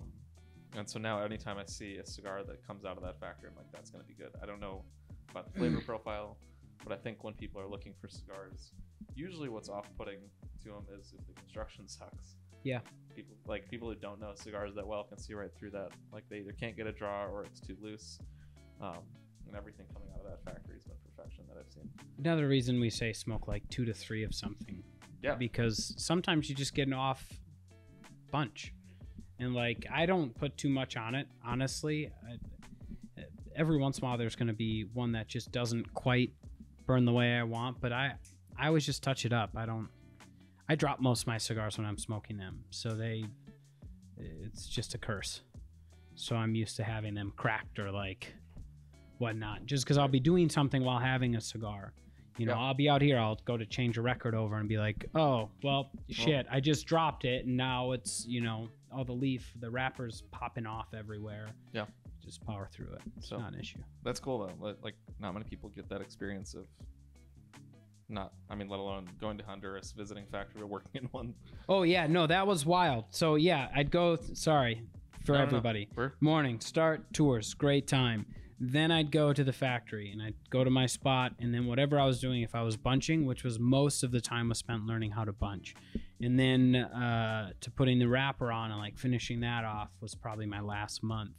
and 0.76 0.88
so 0.88 0.98
now, 0.98 1.22
anytime 1.22 1.58
I 1.58 1.64
see 1.66 1.96
a 1.96 2.06
cigar 2.06 2.42
that 2.44 2.66
comes 2.66 2.84
out 2.84 2.96
of 2.96 3.02
that 3.04 3.20
factory, 3.20 3.48
I'm 3.50 3.56
like, 3.56 3.70
that's 3.72 3.90
going 3.90 4.02
to 4.02 4.08
be 4.08 4.14
good. 4.14 4.30
I 4.42 4.46
don't 4.46 4.60
know 4.60 4.84
about 5.30 5.52
the 5.52 5.58
flavor 5.58 5.80
profile, 5.80 6.36
but 6.82 6.92
I 6.92 6.96
think 6.96 7.22
when 7.22 7.34
people 7.34 7.60
are 7.60 7.68
looking 7.68 7.94
for 8.00 8.08
cigars, 8.08 8.72
usually 9.14 9.48
what's 9.48 9.68
off-putting 9.68 10.18
to 10.64 10.68
them 10.68 10.86
is 10.98 11.14
if 11.18 11.26
the 11.26 11.32
construction 11.34 11.88
sucks. 11.88 12.36
Yeah. 12.64 12.80
People 13.14 13.36
like 13.46 13.68
people 13.68 13.88
who 13.88 13.94
don't 13.94 14.20
know 14.20 14.32
cigars 14.34 14.74
that 14.74 14.86
well 14.86 15.04
can 15.04 15.18
see 15.18 15.34
right 15.34 15.50
through 15.56 15.70
that. 15.72 15.90
Like 16.12 16.24
they 16.30 16.38
either 16.38 16.52
can't 16.52 16.76
get 16.76 16.86
a 16.86 16.92
draw 16.92 17.26
or 17.26 17.44
it's 17.44 17.60
too 17.60 17.76
loose. 17.80 18.18
Um, 18.80 19.02
and 19.54 19.60
everything 19.60 19.86
coming 19.92 20.08
out 20.12 20.20
of 20.20 20.26
that 20.26 20.44
factory 20.44 20.74
has 20.74 20.82
been 20.82 20.96
perfection 21.16 21.44
that 21.48 21.56
I've 21.58 21.72
seen. 21.72 21.88
another 22.18 22.48
reason 22.48 22.80
we 22.80 22.90
say 22.90 23.12
smoke 23.12 23.46
like 23.46 23.62
two 23.70 23.84
to 23.84 23.94
three 23.94 24.24
of 24.24 24.34
something 24.34 24.82
Yeah. 25.22 25.36
because 25.36 25.94
sometimes 25.96 26.48
you 26.48 26.56
just 26.56 26.74
get 26.74 26.88
an 26.88 26.92
off 26.92 27.24
bunch 28.32 28.72
and 29.38 29.54
like 29.54 29.86
i 29.92 30.06
don't 30.06 30.34
put 30.34 30.56
too 30.56 30.68
much 30.68 30.96
on 30.96 31.14
it 31.14 31.28
honestly 31.46 32.10
I, 32.28 33.22
every 33.54 33.78
once 33.78 33.98
in 33.98 34.04
a 34.04 34.08
while 34.08 34.18
there's 34.18 34.34
going 34.34 34.48
to 34.48 34.52
be 34.54 34.86
one 34.92 35.12
that 35.12 35.28
just 35.28 35.52
doesn't 35.52 35.94
quite 35.94 36.32
burn 36.86 37.04
the 37.04 37.12
way 37.12 37.34
i 37.38 37.44
want 37.44 37.80
but 37.80 37.92
i 37.92 38.12
i 38.58 38.66
always 38.66 38.84
just 38.84 39.04
touch 39.04 39.24
it 39.24 39.32
up 39.32 39.50
i 39.56 39.64
don't 39.66 39.88
I 40.66 40.76
drop 40.76 40.98
most 40.98 41.24
of 41.24 41.26
my 41.26 41.36
cigars 41.36 41.76
when 41.76 41.86
I'm 41.86 41.98
smoking 41.98 42.38
them, 42.38 42.64
so 42.70 42.94
they 42.94 43.26
it's 44.16 44.66
just 44.66 44.94
a 44.94 44.98
curse. 44.98 45.42
So 46.14 46.36
I'm 46.36 46.54
used 46.54 46.76
to 46.76 46.84
having 46.84 47.12
them 47.12 47.34
cracked 47.36 47.78
or 47.78 47.92
like 47.92 48.32
whatnot, 49.24 49.64
just 49.66 49.84
because 49.84 49.96
I'll 49.98 50.06
be 50.08 50.20
doing 50.20 50.48
something 50.48 50.84
while 50.84 50.98
having 50.98 51.34
a 51.36 51.40
cigar. 51.40 51.92
You 52.36 52.46
know, 52.46 52.52
Yeah. 52.54 52.60
I'll 52.60 52.74
be 52.74 52.88
out 52.88 53.00
here, 53.00 53.18
I'll 53.18 53.38
go 53.44 53.56
to 53.56 53.64
change 53.64 53.96
a 53.96 54.02
record 54.02 54.34
over 54.34 54.56
and 54.56 54.68
be 54.68 54.76
like, 54.76 55.06
oh, 55.14 55.48
well, 55.62 55.90
shit, 56.10 56.46
I 56.50 56.60
just 56.60 56.86
dropped 56.86 57.24
it, 57.24 57.46
and 57.46 57.56
now 57.56 57.92
it's, 57.92 58.26
you 58.26 58.40
know, 58.40 58.68
all 58.92 59.04
the 59.04 59.12
leaf, 59.12 59.52
the 59.60 59.70
wrapper's 59.70 60.22
popping 60.30 60.66
off 60.66 60.92
everywhere. 60.94 61.48
Yeah. 61.72 61.86
Just 62.22 62.44
power 62.44 62.68
through 62.72 62.92
it. 62.92 63.00
It's 63.16 63.28
So- 63.28 63.38
not 63.38 63.52
an 63.54 63.60
issue. 63.60 63.78
That's 64.02 64.18
cool 64.20 64.38
though. 64.60 64.74
Like- 64.82 64.96
not 65.20 65.32
many 65.32 65.44
people 65.44 65.68
get 65.70 65.88
that 65.88 66.00
experience 66.00 66.54
of 66.54 66.66
not. 68.08 68.32
I 68.50 68.54
mean, 68.54 68.68
let 68.68 68.80
alone 68.80 69.08
going 69.20 69.38
to 69.38 69.44
Honduras, 69.44 69.92
visiting 69.92 70.26
factory, 70.26 70.60
or 70.62 70.66
working 70.66 70.90
in 71.02 71.04
one. 71.08 71.34
Oh, 71.68 71.82
yeah, 71.84 72.06
no, 72.06 72.26
that 72.26 72.46
was 72.46 72.66
wild. 72.66 73.04
So, 73.10 73.36
yeah, 73.36 73.68
I'd 73.74 73.90
go, 73.90 74.16
sorry 74.34 74.82
for 75.24 75.32
No, 75.32 75.38
no, 75.38 75.44
no. 75.44 75.46
everybody. 75.46 75.88
Morning, 76.20 76.60
start 76.60 77.12
tours, 77.14 77.54
great 77.54 77.86
time. 77.86 78.26
Then 78.66 78.90
I'd 78.90 79.10
go 79.10 79.32
to 79.32 79.44
the 79.44 79.52
factory 79.52 80.10
and 80.10 80.22
I'd 80.22 80.34
go 80.48 80.64
to 80.64 80.70
my 80.70 80.86
spot, 80.86 81.32
and 81.38 81.52
then 81.52 81.66
whatever 81.66 81.98
I 82.00 82.06
was 82.06 82.20
doing, 82.20 82.42
if 82.42 82.54
I 82.54 82.62
was 82.62 82.76
bunching, 82.76 83.26
which 83.26 83.44
was 83.44 83.58
most 83.58 84.02
of 84.02 84.10
the 84.10 84.20
time 84.20 84.48
was 84.48 84.58
spent 84.58 84.86
learning 84.86 85.10
how 85.10 85.24
to 85.24 85.32
bunch, 85.32 85.74
and 86.20 86.38
then 86.38 86.76
uh, 86.76 87.50
to 87.60 87.70
putting 87.70 87.98
the 87.98 88.08
wrapper 88.08 88.50
on 88.50 88.70
and 88.70 88.80
like 88.80 88.96
finishing 88.96 89.40
that 89.40 89.64
off 89.64 89.90
was 90.00 90.14
probably 90.14 90.46
my 90.46 90.60
last 90.60 91.02
month. 91.02 91.32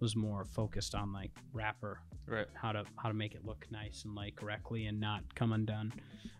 Was 0.00 0.16
more 0.16 0.44
focused 0.44 0.94
on 0.94 1.12
like 1.12 1.30
wrapper, 1.52 2.00
right. 2.26 2.46
how 2.54 2.72
to 2.72 2.84
how 2.96 3.08
to 3.08 3.14
make 3.14 3.34
it 3.34 3.44
look 3.44 3.64
nice 3.70 4.04
and 4.04 4.14
like 4.14 4.36
correctly 4.36 4.86
and 4.86 5.00
not 5.00 5.22
come 5.34 5.52
undone. 5.52 5.92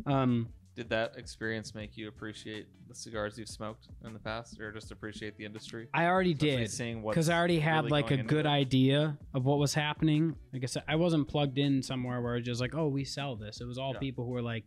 Um, 0.06 0.48
Did 0.74 0.88
that 0.88 1.12
experience 1.16 1.72
make 1.74 1.96
you 1.96 2.08
appreciate 2.08 2.66
the 2.88 2.94
cigars 2.94 3.38
you've 3.38 3.48
smoked 3.48 3.86
in 4.04 4.12
the 4.12 4.18
past, 4.18 4.58
or 4.60 4.72
just 4.72 4.90
appreciate 4.90 5.36
the 5.36 5.44
industry? 5.44 5.88
I 5.94 6.06
already 6.06 6.32
Especially 6.32 6.56
did. 6.56 6.70
Seeing 6.70 7.02
what 7.02 7.12
because 7.12 7.28
I 7.28 7.36
already 7.38 7.60
had 7.60 7.84
really 7.84 7.90
like 7.90 8.10
a 8.10 8.16
good 8.16 8.46
it. 8.46 8.48
idea 8.48 9.16
of 9.34 9.44
what 9.44 9.58
was 9.58 9.72
happening. 9.72 10.34
Like 10.52 10.64
I 10.64 10.66
said, 10.66 10.82
I 10.88 10.96
wasn't 10.96 11.28
plugged 11.28 11.58
in 11.58 11.80
somewhere 11.82 12.20
where 12.20 12.36
it's 12.36 12.46
just 12.46 12.60
like, 12.60 12.74
oh, 12.74 12.88
we 12.88 13.04
sell 13.04 13.36
this. 13.36 13.60
It 13.60 13.66
was 13.66 13.78
all 13.78 13.92
Yeah. 13.94 14.00
people 14.00 14.24
who 14.24 14.32
were 14.32 14.42
like 14.42 14.64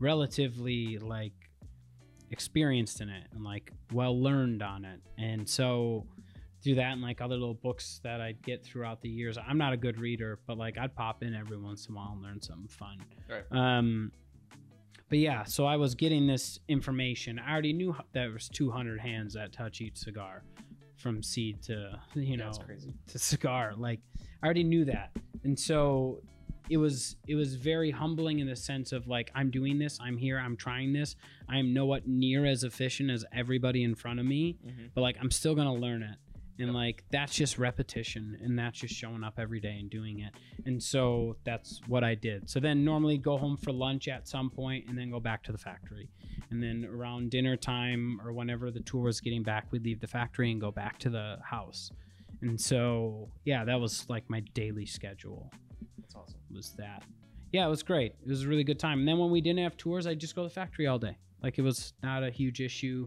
relatively 0.00 0.98
like 0.98 1.32
experienced 2.30 3.00
in 3.00 3.08
it 3.08 3.24
and 3.32 3.44
like 3.44 3.72
well 3.92 4.20
learned 4.20 4.62
on 4.62 4.84
it. 4.84 5.00
And 5.18 5.48
so 5.48 6.06
through 6.62 6.74
that 6.76 6.92
and 6.92 7.02
like 7.02 7.20
other 7.20 7.36
little 7.36 7.54
books 7.54 8.00
that 8.02 8.20
I'd 8.20 8.42
get 8.42 8.64
throughout 8.64 9.00
the 9.02 9.08
years, 9.08 9.38
I'm 9.38 9.58
not 9.58 9.72
a 9.72 9.76
good 9.76 9.98
reader, 10.00 10.40
but 10.46 10.58
like 10.58 10.76
I'd 10.78 10.94
pop 10.94 11.22
in 11.22 11.34
every 11.34 11.56
once 11.58 11.86
in 11.86 11.94
a 11.94 11.96
while 11.96 12.12
and 12.14 12.22
learn 12.22 12.42
something 12.42 12.68
fun. 12.68 12.98
Right. 13.28 13.44
Um, 13.52 14.10
but 15.08 15.18
yeah, 15.18 15.44
so 15.44 15.64
I 15.66 15.76
was 15.76 15.94
getting 15.94 16.26
this 16.26 16.58
information. 16.68 17.38
I 17.38 17.52
already 17.52 17.72
knew 17.72 17.94
there 18.12 18.30
was 18.30 18.48
200 18.48 19.00
hands 19.00 19.34
that 19.34 19.52
touch 19.52 19.80
each 19.80 19.96
cigar, 19.96 20.42
from 20.96 21.22
seed 21.22 21.62
to 21.62 21.98
you 22.14 22.36
know 22.36 22.52
to 23.08 23.18
cigar. 23.18 23.72
Like 23.76 24.00
I 24.42 24.46
already 24.46 24.64
knew 24.64 24.84
that, 24.86 25.10
and 25.44 25.58
so 25.58 26.20
it 26.70 26.76
was 26.76 27.16
it 27.26 27.34
was 27.34 27.54
very 27.54 27.90
humbling 27.90 28.40
in 28.40 28.46
the 28.46 28.56
sense 28.56 28.92
of 28.92 29.06
like 29.06 29.30
I'm 29.34 29.50
doing 29.50 29.78
this, 29.78 29.98
I'm 30.02 30.16
here, 30.18 30.38
I'm 30.38 30.56
trying 30.56 30.92
this. 30.92 31.16
I 31.48 31.58
am 31.58 31.68
nowhat 31.74 32.06
near 32.06 32.44
as 32.44 32.62
efficient 32.64 33.10
as 33.10 33.24
everybody 33.32 33.84
in 33.84 33.94
front 33.94 34.20
of 34.20 34.26
me, 34.26 34.56
Mhm. 34.66 34.90
but 34.94 35.00
like 35.00 35.16
I'm 35.20 35.30
still 35.30 35.54
gonna 35.54 35.74
learn 35.74 36.02
it. 36.02 36.16
And 36.58 36.68
Yep. 36.68 36.74
like 36.74 37.04
that's 37.10 37.34
just 37.36 37.56
repetition 37.58 38.36
and 38.42 38.58
that's 38.58 38.80
just 38.80 38.92
showing 38.94 39.22
up 39.22 39.38
every 39.38 39.60
day 39.60 39.78
and 39.78 39.88
doing 39.88 40.20
it. 40.20 40.32
And 40.66 40.82
so 40.82 41.36
that's 41.44 41.80
what 41.86 42.02
I 42.02 42.14
did. 42.16 42.50
So 42.50 42.58
then 42.58 42.84
normally 42.84 43.16
go 43.16 43.38
home 43.38 43.56
for 43.56 43.70
lunch 43.72 44.08
at 44.08 44.26
some 44.26 44.50
point 44.50 44.86
and 44.88 44.98
then 44.98 45.10
go 45.10 45.20
back 45.20 45.42
to 45.44 45.52
the 45.52 45.58
factory. 45.58 46.08
And 46.50 46.60
then 46.62 46.84
around 46.92 47.30
dinner 47.30 47.56
time 47.56 48.20
or 48.24 48.32
whenever 48.32 48.70
the 48.72 48.80
tour 48.80 49.02
was 49.04 49.20
getting 49.20 49.42
back, 49.44 49.70
we'd 49.70 49.84
leave 49.84 50.00
the 50.00 50.06
factory 50.08 50.50
and 50.50 50.60
go 50.60 50.70
back 50.72 50.98
to 51.00 51.10
the 51.10 51.38
house. 51.44 51.92
And 52.42 52.60
so 52.60 53.28
yeah, 53.44 53.64
that 53.64 53.80
was 53.80 54.08
like 54.08 54.28
my 54.28 54.40
daily 54.54 54.86
schedule 54.86 55.50
That's 56.00 56.14
awesome. 56.16 56.40
was 56.52 56.72
that. 56.78 57.04
Yeah, 57.52 57.66
it 57.66 57.70
was 57.70 57.82
great. 57.82 58.14
It 58.22 58.28
was 58.28 58.42
a 58.42 58.48
really 58.48 58.64
good 58.64 58.78
time. 58.78 58.98
And 59.00 59.08
then 59.08 59.18
when 59.18 59.30
we 59.30 59.40
didn't 59.40 59.60
have 59.62 59.76
tours, 59.76 60.06
I'd 60.06 60.18
just 60.18 60.34
go 60.34 60.42
to 60.42 60.48
the 60.48 60.54
factory 60.54 60.86
all 60.86 60.98
day. 60.98 61.16
Like 61.42 61.56
it 61.58 61.62
was 61.62 61.92
not 62.02 62.22
a 62.24 62.30
huge 62.30 62.60
issue. 62.60 63.06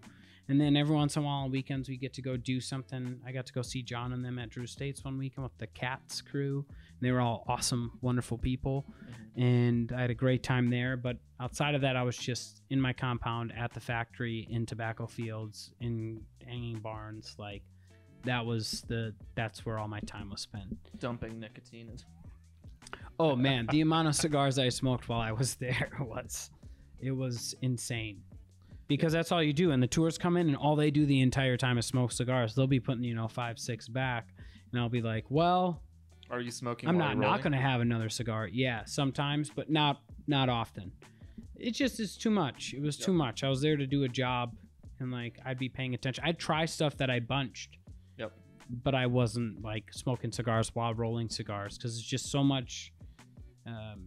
And 0.50 0.60
then 0.60 0.76
every 0.76 0.96
once 0.96 1.16
in 1.16 1.24
a 1.24 1.26
while 1.26 1.44
on 1.44 1.52
weekends 1.52 1.88
we 1.88 1.98
get 1.98 2.14
to 2.14 2.22
go 2.22 2.36
do 2.36 2.60
something. 2.60 3.20
I 3.26 3.32
got 3.32 3.46
to 3.46 3.54
go 3.54 3.62
see 3.62 3.82
John 3.84 4.12
and 4.12 4.24
them 4.24 4.38
at 4.38 4.50
Drew 4.50 4.64
Estate's 4.64 5.04
one 5.04 5.18
weekend 5.18 5.44
with 5.44 5.58
the 5.58 5.68
Cats 5.68 6.22
crew. 6.22 6.66
And 6.70 7.00
they 7.02 7.12
were 7.12 7.22
all 7.22 7.46
awesome, 7.48 7.98
wonderful 8.02 8.38
people. 8.38 8.86
Mm-hmm. 9.36 9.42
And 9.42 9.92
I 9.94 10.02
had 10.02 10.10
a 10.10 10.16
great 10.16 10.44
time 10.44 10.70
there. 10.70 10.98
But 10.98 11.18
outside 11.40 11.74
of 11.76 11.82
that, 11.82 11.96
I 11.96 12.04
was 12.04 12.18
just 12.18 12.62
in 12.70 12.82
my 12.82 12.92
compound 12.92 13.54
at 13.58 13.74
the 13.74 13.80
factory, 13.80 14.48
in 14.50 14.66
tobacco 14.66 15.08
fields, 15.08 15.72
in 15.80 16.22
hanging 16.46 16.80
barns. 16.80 17.36
Like 17.38 17.64
that 18.26 18.46
was 18.46 18.84
the 18.88 19.14
that's 19.36 19.66
where 19.66 19.80
all 19.80 19.88
my 19.88 20.00
time 20.02 20.30
was 20.30 20.42
spent. 20.42 20.78
Dumping 21.00 21.40
nicotine. 21.40 21.90
in- 21.90 21.98
Oh 23.20 23.36
man, 23.36 23.68
the 23.72 23.82
amount 23.82 24.08
of 24.08 24.16
cigars 24.16 24.58
I 24.58 24.70
smoked 24.70 25.08
while 25.08 25.22
I 25.22 25.32
was 25.32 25.56
there 25.60 25.92
was 26.00 26.50
it 27.00 27.12
was 27.12 27.56
insane. 27.62 28.22
Because 28.98 29.14
that's 29.14 29.32
all 29.32 29.42
you 29.42 29.54
do. 29.54 29.72
And 29.72 29.82
the 29.82 29.88
tours 29.88 30.18
come 30.18 30.36
in 30.38 30.48
and 30.48 30.58
all 30.58 30.76
they 30.76 30.92
do 30.92 31.06
the 31.06 31.22
entire 31.22 31.56
time 31.58 31.78
is 31.78 31.86
smoke 31.86 32.12
cigars. 32.12 32.54
They'll 32.56 32.68
be 32.68 32.80
putting, 32.80 33.04
you 33.04 33.16
know, 33.16 33.28
five, 33.28 33.58
six 33.58 33.88
back. 33.88 34.28
And 34.72 34.80
I'll 34.82 34.90
be 34.90 35.02
like, 35.02 35.26
well, 35.30 35.82
Are 36.30 36.40
you 36.42 36.52
smoking? 36.52 36.90
I'm 36.90 36.98
not 36.98 37.18
not 37.18 37.42
gonna 37.42 37.60
have 37.62 37.82
another 37.82 38.10
cigar. 38.10 38.48
Yeah, 38.48 38.84
sometimes, 38.86 39.50
but 39.50 39.70
not 39.70 40.02
not 40.28 40.50
often. 40.50 40.92
It 41.56 41.72
just 41.72 42.00
is 42.00 42.18
too 42.18 42.32
much. 42.32 42.74
It 42.74 42.82
was 42.82 42.98
too 42.98 43.14
much. 43.14 43.44
I 43.44 43.50
was 43.50 43.62
there 43.62 43.78
to 43.78 43.86
do 43.86 44.04
a 44.04 44.10
job 44.10 44.56
and 45.00 45.12
like 45.12 45.40
I'd 45.46 45.60
be 45.60 45.70
paying 45.70 45.94
attention. 45.94 46.24
I'd 46.26 46.40
try 46.40 46.66
stuff 46.66 46.98
that 46.98 47.10
I 47.10 47.20
bunched 47.20 47.78
Yep. 48.18 48.32
but 48.84 48.96
I 48.96 49.06
wasn't 49.08 49.62
like 49.64 49.92
smoking 49.94 50.32
cigars 50.32 50.74
while 50.76 50.94
rolling 50.94 51.30
cigars 51.30 51.78
because 51.78 51.98
it's 51.98 52.08
just 52.08 52.30
so 52.32 52.44
much. 52.44 52.92
Um, 53.68 54.02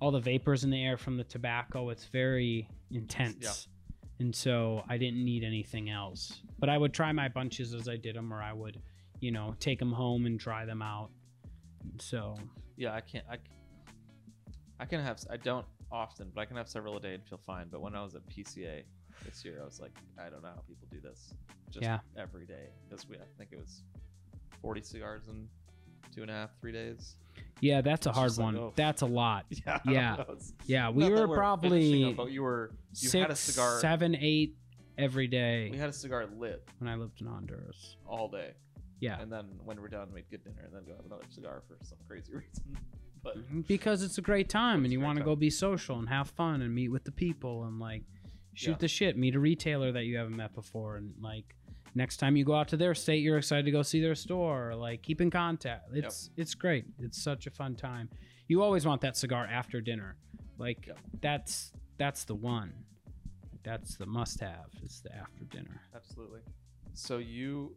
all 0.00 0.10
the 0.10 0.20
vapors 0.20 0.64
in 0.64 0.70
the 0.70 0.82
air 0.82 0.96
from 0.96 1.16
the 1.16 1.24
tobacco, 1.24 1.90
it's 1.90 2.06
very 2.06 2.68
intense. 2.92 3.68
And 4.20 4.34
so 4.34 4.84
I 4.88 4.98
didn't 4.98 5.24
need 5.24 5.42
anything 5.42 5.90
else. 5.90 6.42
But 6.58 6.68
I 6.68 6.78
would 6.78 6.92
try 6.92 7.10
my 7.12 7.28
bunches 7.28 7.74
as 7.74 7.88
I 7.88 7.96
did 7.96 8.14
them, 8.14 8.32
or 8.32 8.40
I 8.40 8.52
would, 8.52 8.80
you 9.20 9.32
know, 9.32 9.54
take 9.58 9.78
them 9.78 9.92
home 9.92 10.26
and 10.26 10.38
try 10.38 10.64
them 10.64 10.80
out. 10.82 11.10
So, 11.98 12.36
Yeah, 12.76 12.94
I 12.94 13.00
can't. 13.00 13.24
I 14.78 14.84
can 14.84 15.00
have. 15.00 15.18
I 15.30 15.36
don't 15.36 15.66
often, 15.90 16.30
but 16.34 16.40
I 16.40 16.44
can 16.44 16.56
have 16.56 16.68
several 16.68 16.96
a 16.96 17.00
day 17.00 17.14
and 17.14 17.24
feel 17.24 17.38
fine. 17.44 17.66
But 17.70 17.80
when 17.80 17.94
I 17.94 18.02
was 18.02 18.14
at 18.14 18.26
PCA 18.28 18.82
this 19.24 19.44
year, 19.44 19.58
I 19.60 19.64
was 19.64 19.80
like, 19.80 19.92
I 20.18 20.28
don't 20.30 20.42
know 20.42 20.48
how 20.54 20.62
people 20.68 20.88
do 20.90 21.00
this. 21.00 21.34
Just 21.70 21.82
Yeah. 21.82 22.00
every 22.16 22.46
day 22.46 22.68
because 22.88 23.08
we. 23.08 23.16
I 23.16 23.20
think 23.38 23.50
it 23.52 23.58
was 23.58 23.82
forty 24.60 24.82
cigars 24.82 25.28
in 25.28 25.48
two 26.14 26.22
and 26.22 26.30
a 26.30 26.34
half, 26.34 26.50
three 26.60 26.72
days. 26.72 27.16
yeah, 27.60 27.80
that's 27.80 28.06
a 28.06 28.12
hard 28.12 28.28
just 28.28 28.38
like, 28.38 28.44
one. 28.54 28.56
oh. 28.58 28.72
That's 28.76 29.02
a 29.02 29.06
lot. 29.06 29.46
Yeah. 29.66 29.78
Yeah. 29.86 30.24
Yeah, 30.66 30.90
we 30.90 31.08
were 31.08 31.26
we're 31.28 31.36
probably 31.36 32.04
them, 32.04 32.14
but 32.16 32.30
you 32.32 32.42
were. 32.42 32.70
You 32.94 33.08
six, 33.08 33.22
had 33.22 33.30
a 33.30 33.36
cigar. 33.36 33.80
seven, 33.80 34.14
eight 34.16 34.56
every 34.98 35.26
day 35.26 35.68
We 35.70 35.78
had 35.78 35.88
a 35.88 35.92
cigar 35.92 36.26
lit 36.38 36.68
when 36.78 36.88
I 36.88 36.96
lived 36.96 37.20
in 37.22 37.26
Honduras. 37.26 37.96
all 38.06 38.28
day, 38.28 38.52
Yeah. 39.00 39.18
and 39.20 39.32
then 39.32 39.46
when 39.64 39.80
we're 39.80 39.88
done, 39.88 40.08
we'd 40.12 40.28
get 40.30 40.44
dinner 40.44 40.60
and 40.64 40.74
then 40.74 40.84
go 40.84 40.94
have 40.94 41.06
another 41.06 41.24
cigar 41.30 41.62
for 41.66 41.78
some 41.82 41.96
crazy 42.06 42.32
reason. 42.34 42.76
But 43.24 43.38
mm-hmm. 43.38 43.60
because 43.62 44.02
it's 44.02 44.18
a 44.18 44.20
great 44.20 44.48
time 44.50 44.84
and 44.84 44.92
you 44.92 45.00
want 45.00 45.16
to 45.18 45.24
go 45.24 45.34
be 45.34 45.48
social 45.48 45.98
and 45.98 46.08
have 46.10 46.28
fun 46.30 46.60
and 46.60 46.74
meet 46.74 46.88
with 46.90 47.04
the 47.04 47.12
people 47.12 47.64
and 47.64 47.78
like 47.80 48.02
shoot 48.54 48.72
Yeah. 48.72 48.76
the 48.80 48.88
shit 48.88 49.16
meet 49.16 49.34
a 49.34 49.40
retailer 49.40 49.92
that 49.92 50.04
you 50.04 50.18
haven't 50.18 50.36
met 50.36 50.54
before 50.54 50.96
and 50.96 51.14
like 51.22 51.54
next 51.94 52.16
time 52.18 52.36
you 52.36 52.44
go 52.44 52.54
out 52.54 52.68
to 52.68 52.76
their 52.76 52.94
state 52.94 53.22
you're 53.22 53.38
excited 53.38 53.64
to 53.64 53.70
go 53.70 53.82
see 53.82 54.00
their 54.00 54.14
store 54.14 54.74
like 54.74 55.02
keep 55.02 55.20
in 55.20 55.30
contact 55.30 55.88
it's 55.92 56.30
it's 56.36 56.54
great 56.54 56.84
it's 56.98 57.22
such 57.22 57.46
a 57.46 57.50
fun 57.50 57.74
time 57.74 58.08
you 58.48 58.62
always 58.62 58.86
want 58.86 59.00
that 59.00 59.16
cigar 59.16 59.46
after 59.46 59.80
dinner 59.80 60.16
like 60.58 60.86
Yep. 60.86 60.98
that's 61.20 61.72
that's 61.98 62.24
the 62.24 62.34
one 62.34 62.72
that's 63.62 63.96
the 63.96 64.06
must 64.06 64.40
have 64.40 64.66
it's 64.82 65.00
the 65.00 65.14
after 65.14 65.44
dinner 65.44 65.80
Absolutely. 65.94 66.40
So 66.94 67.18
you 67.18 67.74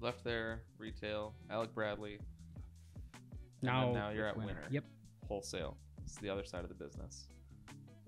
left 0.00 0.22
there, 0.22 0.62
retail, 0.78 1.34
Alec 1.50 1.74
Bradley. 1.74 2.18
now 3.62 3.92
now 3.92 4.10
you're 4.10 4.26
at 4.26 4.36
Winner. 4.36 4.62
yep 4.70 4.84
Wholesale. 5.28 5.76
It's 6.04 6.16
the 6.18 6.28
other 6.28 6.44
side 6.44 6.62
of 6.62 6.68
the 6.68 6.74
business. 6.74 7.28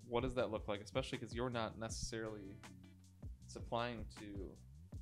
What 0.07 0.23
does 0.23 0.35
that 0.35 0.51
look 0.51 0.69
like? 0.69 0.81
Especially 0.83 1.17
because 1.19 1.35
you're 1.35 1.49
not 1.51 1.79
necessarily 1.79 2.55
supplying 3.61 4.05
to 4.19 4.51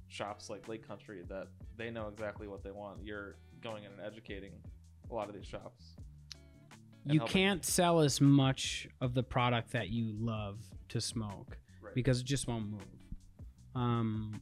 shops 0.08 0.48
like 0.48 0.68
Lake 0.68 0.86
Country 0.86 1.22
that 1.28 1.48
they 1.76 1.90
know 1.90 2.06
exactly 2.08 2.46
what 2.46 2.62
they 2.62 2.70
want. 2.70 3.02
You're 3.04 3.34
going 3.60 3.82
in 3.84 3.90
and 3.90 4.00
educating 4.00 4.52
a 5.10 5.14
lot 5.14 5.28
of 5.28 5.34
these 5.34 5.46
shops. 5.46 5.96
you 7.06 7.18
helping- 7.18 7.32
can't 7.34 7.64
sell 7.66 8.00
as 8.00 8.18
much 8.18 8.88
of 9.02 9.12
the 9.12 9.22
product 9.22 9.72
that 9.72 9.90
you 9.90 10.10
love 10.18 10.58
to 10.88 10.98
smoke 11.02 11.58
Right. 11.82 11.94
because 11.94 12.20
it 12.20 12.24
just 12.24 12.48
won't 12.48 12.66
move. 12.70 12.80
Um, 13.74 14.40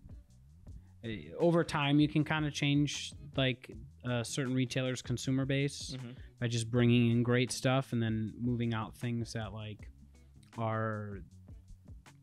eh, 1.02 1.30
over 1.40 1.64
time, 1.64 1.98
you 1.98 2.06
can 2.06 2.22
kind 2.22 2.46
of 2.46 2.52
change 2.52 3.14
like 3.36 3.74
a 4.04 4.24
certain 4.24 4.54
retailers' 4.54 5.02
consumer 5.02 5.44
base 5.44 5.96
Mhm. 5.96 6.14
by 6.38 6.46
just 6.46 6.70
bringing 6.70 7.10
in 7.10 7.24
great 7.24 7.50
stuff 7.50 7.92
and 7.92 8.00
then 8.00 8.32
moving 8.38 8.74
out 8.74 8.94
things 8.96 9.32
that 9.32 9.52
like 9.52 9.90
are 10.56 11.24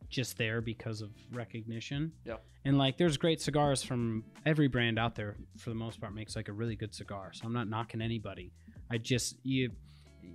just 0.10 0.38
there 0.38 0.62
because 0.62 1.02
of 1.02 1.10
recognition. 1.32 2.12
Yep. 2.26 2.44
And 2.66 2.78
like 2.78 2.98
there's 2.98 3.18
great 3.18 3.42
cigars 3.42 3.84
from 3.84 4.24
every 4.46 4.68
brand 4.68 5.00
out 5.00 5.16
there 5.16 5.38
for 5.58 5.70
the 5.70 5.76
most 5.76 6.02
part 6.02 6.14
makes 6.14 6.36
like 6.36 6.48
a 6.50 6.54
really 6.54 6.76
good 6.76 6.94
cigar. 6.94 7.32
So 7.34 7.46
I'm 7.46 7.54
not 7.54 7.70
knocking 7.70 8.02
anybody. 8.02 8.52
I 8.92 8.98
just 8.98 9.38
you 9.44 9.72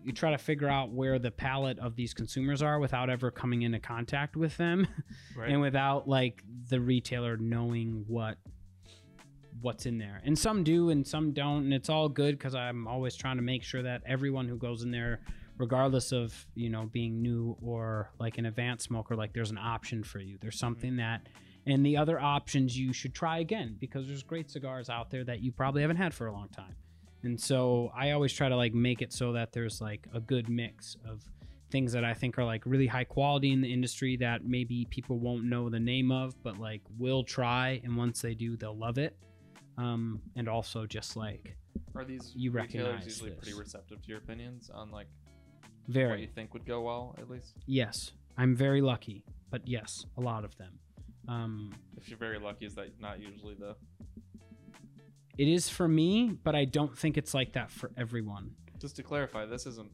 you 0.02 0.12
try 0.12 0.30
to 0.30 0.38
figure 0.38 0.68
out 0.68 0.90
where 0.90 1.18
the 1.18 1.30
palate 1.30 1.78
of 1.78 1.94
these 1.96 2.14
consumers 2.14 2.62
are 2.62 2.78
without 2.78 3.10
ever 3.10 3.30
coming 3.30 3.62
into 3.62 3.78
contact 3.78 4.36
with 4.36 4.56
them 4.56 4.86
Right. 5.36 5.50
and 5.50 5.60
without 5.60 6.08
like 6.08 6.42
the 6.68 6.80
retailer 6.80 7.36
knowing 7.36 8.04
what 8.08 8.36
what's 9.60 9.86
in 9.86 9.98
there 9.98 10.20
and 10.24 10.38
some 10.38 10.64
do 10.64 10.90
and 10.90 11.06
some 11.06 11.32
don't 11.32 11.64
and 11.64 11.72
it's 11.72 11.88
all 11.88 12.08
good 12.08 12.36
because 12.36 12.54
i'm 12.54 12.86
always 12.86 13.14
trying 13.14 13.36
to 13.36 13.42
make 13.42 13.62
sure 13.62 13.82
that 13.82 14.02
everyone 14.04 14.46
who 14.48 14.56
goes 14.56 14.82
in 14.82 14.90
there 14.90 15.20
regardless 15.58 16.12
of 16.12 16.46
you 16.54 16.68
know 16.68 16.88
being 16.92 17.22
new 17.22 17.56
or 17.62 18.10
like 18.18 18.38
an 18.38 18.46
advanced 18.46 18.86
smoker 18.86 19.14
like 19.14 19.32
there's 19.32 19.50
an 19.50 19.58
option 19.58 20.02
for 20.02 20.18
you. 20.18 20.38
There's 20.40 20.58
something 20.58 20.96
that 20.96 21.28
and 21.66 21.84
the 21.84 21.96
other 21.96 22.20
options 22.20 22.78
you 22.78 22.92
should 22.92 23.14
try 23.14 23.38
again 23.38 23.76
because 23.78 24.06
there's 24.06 24.22
great 24.22 24.50
cigars 24.50 24.90
out 24.90 25.10
there 25.10 25.24
that 25.24 25.40
you 25.40 25.50
probably 25.50 25.80
haven't 25.82 25.96
had 25.96 26.12
for 26.12 26.26
a 26.26 26.32
long 26.32 26.48
time. 26.48 26.74
And 27.22 27.40
so 27.40 27.90
i 27.96 28.10
always 28.10 28.32
try 28.32 28.48
to 28.48 28.56
like 28.56 28.74
make 28.74 29.00
it 29.00 29.12
so 29.12 29.32
that 29.32 29.52
there's 29.52 29.80
like 29.80 30.06
a 30.12 30.20
good 30.20 30.48
mix 30.48 30.96
of 31.08 31.22
things 31.70 31.92
that 31.92 32.04
i 32.04 32.12
think 32.12 32.38
are 32.38 32.44
like 32.44 32.62
really 32.66 32.86
high 32.86 33.04
quality 33.04 33.50
in 33.50 33.60
the 33.60 33.72
industry 33.72 34.16
that 34.18 34.44
maybe 34.44 34.86
people 34.90 35.18
won't 35.18 35.42
know 35.42 35.70
the 35.70 35.80
name 35.80 36.12
of 36.12 36.40
but 36.42 36.58
like 36.58 36.82
will 36.98 37.24
try 37.24 37.80
and 37.82 37.96
once 37.96 38.20
they 38.20 38.34
do 38.34 38.56
they'll 38.56 38.76
love 38.76 38.98
it. 38.98 39.16
Um 39.78 40.20
and 40.36 40.48
also 40.48 40.86
just 40.86 41.16
like 41.16 41.56
Are 41.96 42.04
these 42.04 42.32
you 42.36 42.50
retailers 42.50 42.86
recognize 42.86 43.06
usually 43.06 43.30
pretty 43.30 43.54
receptive 43.54 44.02
to 44.02 44.08
your 44.08 44.18
opinions 44.18 44.70
on 44.72 44.90
like 44.90 45.08
what 45.86 45.94
very 45.94 46.20
you 46.22 46.28
think 46.28 46.52
would 46.54 46.66
go 46.66 46.82
well 46.82 47.14
at 47.18 47.28
least? 47.30 47.54
yes 47.66 48.12
i'm 48.36 48.54
very 48.54 48.80
lucky 48.80 49.24
but 49.50 49.66
yes 49.66 50.04
a 50.16 50.20
lot 50.20 50.44
of 50.44 50.56
them 50.56 50.78
um 51.28 51.72
If 51.96 52.08
you're 52.08 52.18
very 52.18 52.38
lucky, 52.38 52.66
is 52.66 52.74
that 52.74 53.00
not 53.00 53.20
usually 53.20 53.54
the 53.54 53.76
it 55.38 55.48
is 55.48 55.68
for 55.68 55.88
me 55.88 56.36
but 56.44 56.54
i 56.54 56.64
don't 56.64 56.96
think 56.96 57.16
it's 57.16 57.34
like 57.34 57.52
that 57.52 57.70
for 57.70 57.90
everyone 57.96 58.50
just 58.80 58.96
to 58.96 59.02
clarify, 59.02 59.46
this 59.46 59.64
isn't 59.66 59.90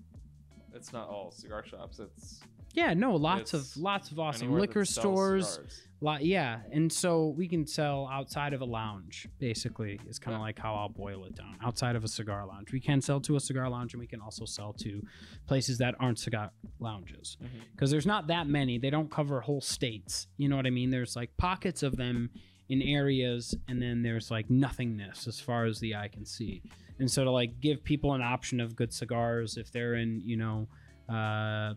it's 0.75 0.93
not 0.93 1.09
all 1.09 1.31
cigar 1.31 1.65
shops. 1.65 1.99
It's 2.01 2.41
yeah 2.75 2.95
no 2.95 3.15
lots 3.17 3.53
It's 3.55 3.77
of 3.77 3.83
lots 3.83 4.11
of 4.11 4.19
awesome 4.19 4.45
anywhere 4.45 4.61
that 4.63 4.69
liquor 4.69 4.85
sells 4.85 5.03
stores. 5.05 5.49
cigars. 5.55 5.83
lot 6.01 6.25
yeah 6.25 6.61
and 6.73 6.93
so 6.93 7.35
we 7.37 7.49
can 7.49 7.67
sell 7.67 8.09
outside 8.13 8.53
of 8.53 8.61
a 8.61 8.65
lounge 8.65 9.27
basically 9.39 9.99
is 10.09 10.19
kind 10.19 10.35
of 10.35 10.39
Yeah. 10.41 10.45
like 10.45 10.59
how 10.59 10.75
i'll 10.75 10.89
boil 10.89 11.25
it 11.25 11.35
down 11.35 11.57
outside 11.65 11.97
of 11.97 12.05
a 12.05 12.09
cigar 12.09 12.47
lounge. 12.47 12.73
We 12.73 12.81
can 12.81 13.01
sell 13.01 13.21
to 13.23 13.37
a 13.37 13.41
cigar 13.41 13.69
lounge 13.69 13.93
and 13.95 14.01
we 14.01 14.07
can 14.07 14.21
also 14.21 14.45
sell 14.45 14.73
to 14.75 15.03
places 15.47 15.79
that 15.79 15.95
aren't 16.01 16.19
cigar 16.19 16.51
lounges. 16.79 17.37
Because 17.73 17.91
there's 17.91 18.07
not 18.07 18.27
that 18.29 18.47
many. 18.47 18.79
They 18.79 18.91
don't 18.91 19.11
cover 19.11 19.41
whole 19.41 19.61
states 19.61 20.27
you 20.37 20.49
know 20.49 20.57
what 20.57 20.67
i 20.67 20.71
mean? 20.71 20.91
There's 20.91 21.17
like 21.17 21.37
pockets 21.37 21.83
of 21.83 21.97
them 21.97 22.31
in 22.69 22.81
areas 22.83 23.53
and 23.69 23.83
then 23.83 24.01
there's 24.03 24.31
like 24.31 24.49
nothingness 24.49 25.27
as 25.27 25.41
far 25.41 25.65
as 25.67 25.81
the 25.81 25.97
eye 25.97 26.09
can 26.09 26.25
see. 26.25 26.63
And 27.01 27.11
so 27.11 27.25
to 27.25 27.31
like 27.33 27.59
give 27.61 27.83
people 27.83 28.13
an 28.15 28.23
option 28.23 28.61
of 28.61 28.77
good 28.77 28.93
cigars 28.93 29.57
if 29.57 29.73
they're 29.73 29.95
in 29.95 30.21
you 30.25 30.37
know 30.37 30.69
uh, 31.13 31.75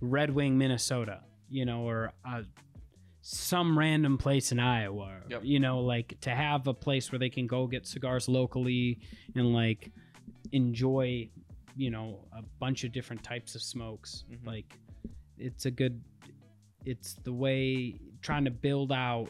red 0.00 0.30
wing 0.30 0.56
minnesota 0.58 1.20
you 1.48 1.64
know 1.64 1.82
or 1.88 2.12
uh, 2.24 2.42
some 3.22 3.78
random 3.78 4.18
place 4.18 4.52
in 4.52 4.58
iowa 4.60 5.20
Yep. 5.28 5.40
you 5.44 5.58
know 5.60 5.80
like 5.80 6.18
to 6.20 6.30
have 6.30 6.66
a 6.66 6.74
place 6.74 7.10
where 7.10 7.18
they 7.18 7.30
can 7.30 7.46
go 7.46 7.66
get 7.66 7.86
cigars 7.86 8.28
locally 8.28 8.98
and 9.34 9.52
like 9.54 9.90
enjoy 10.52 11.28
you 11.76 11.90
know 11.90 12.20
a 12.36 12.42
bunch 12.58 12.84
of 12.84 12.92
different 12.92 13.22
types 13.22 13.54
of 13.54 13.62
smokes 13.62 14.24
Mhm. 14.30 14.46
like 14.46 14.78
it's 15.38 15.66
a 15.66 15.70
good 15.70 16.00
it's 16.84 17.14
the 17.24 17.32
way 17.32 17.98
trying 18.20 18.44
to 18.44 18.50
build 18.50 18.92
out 18.92 19.28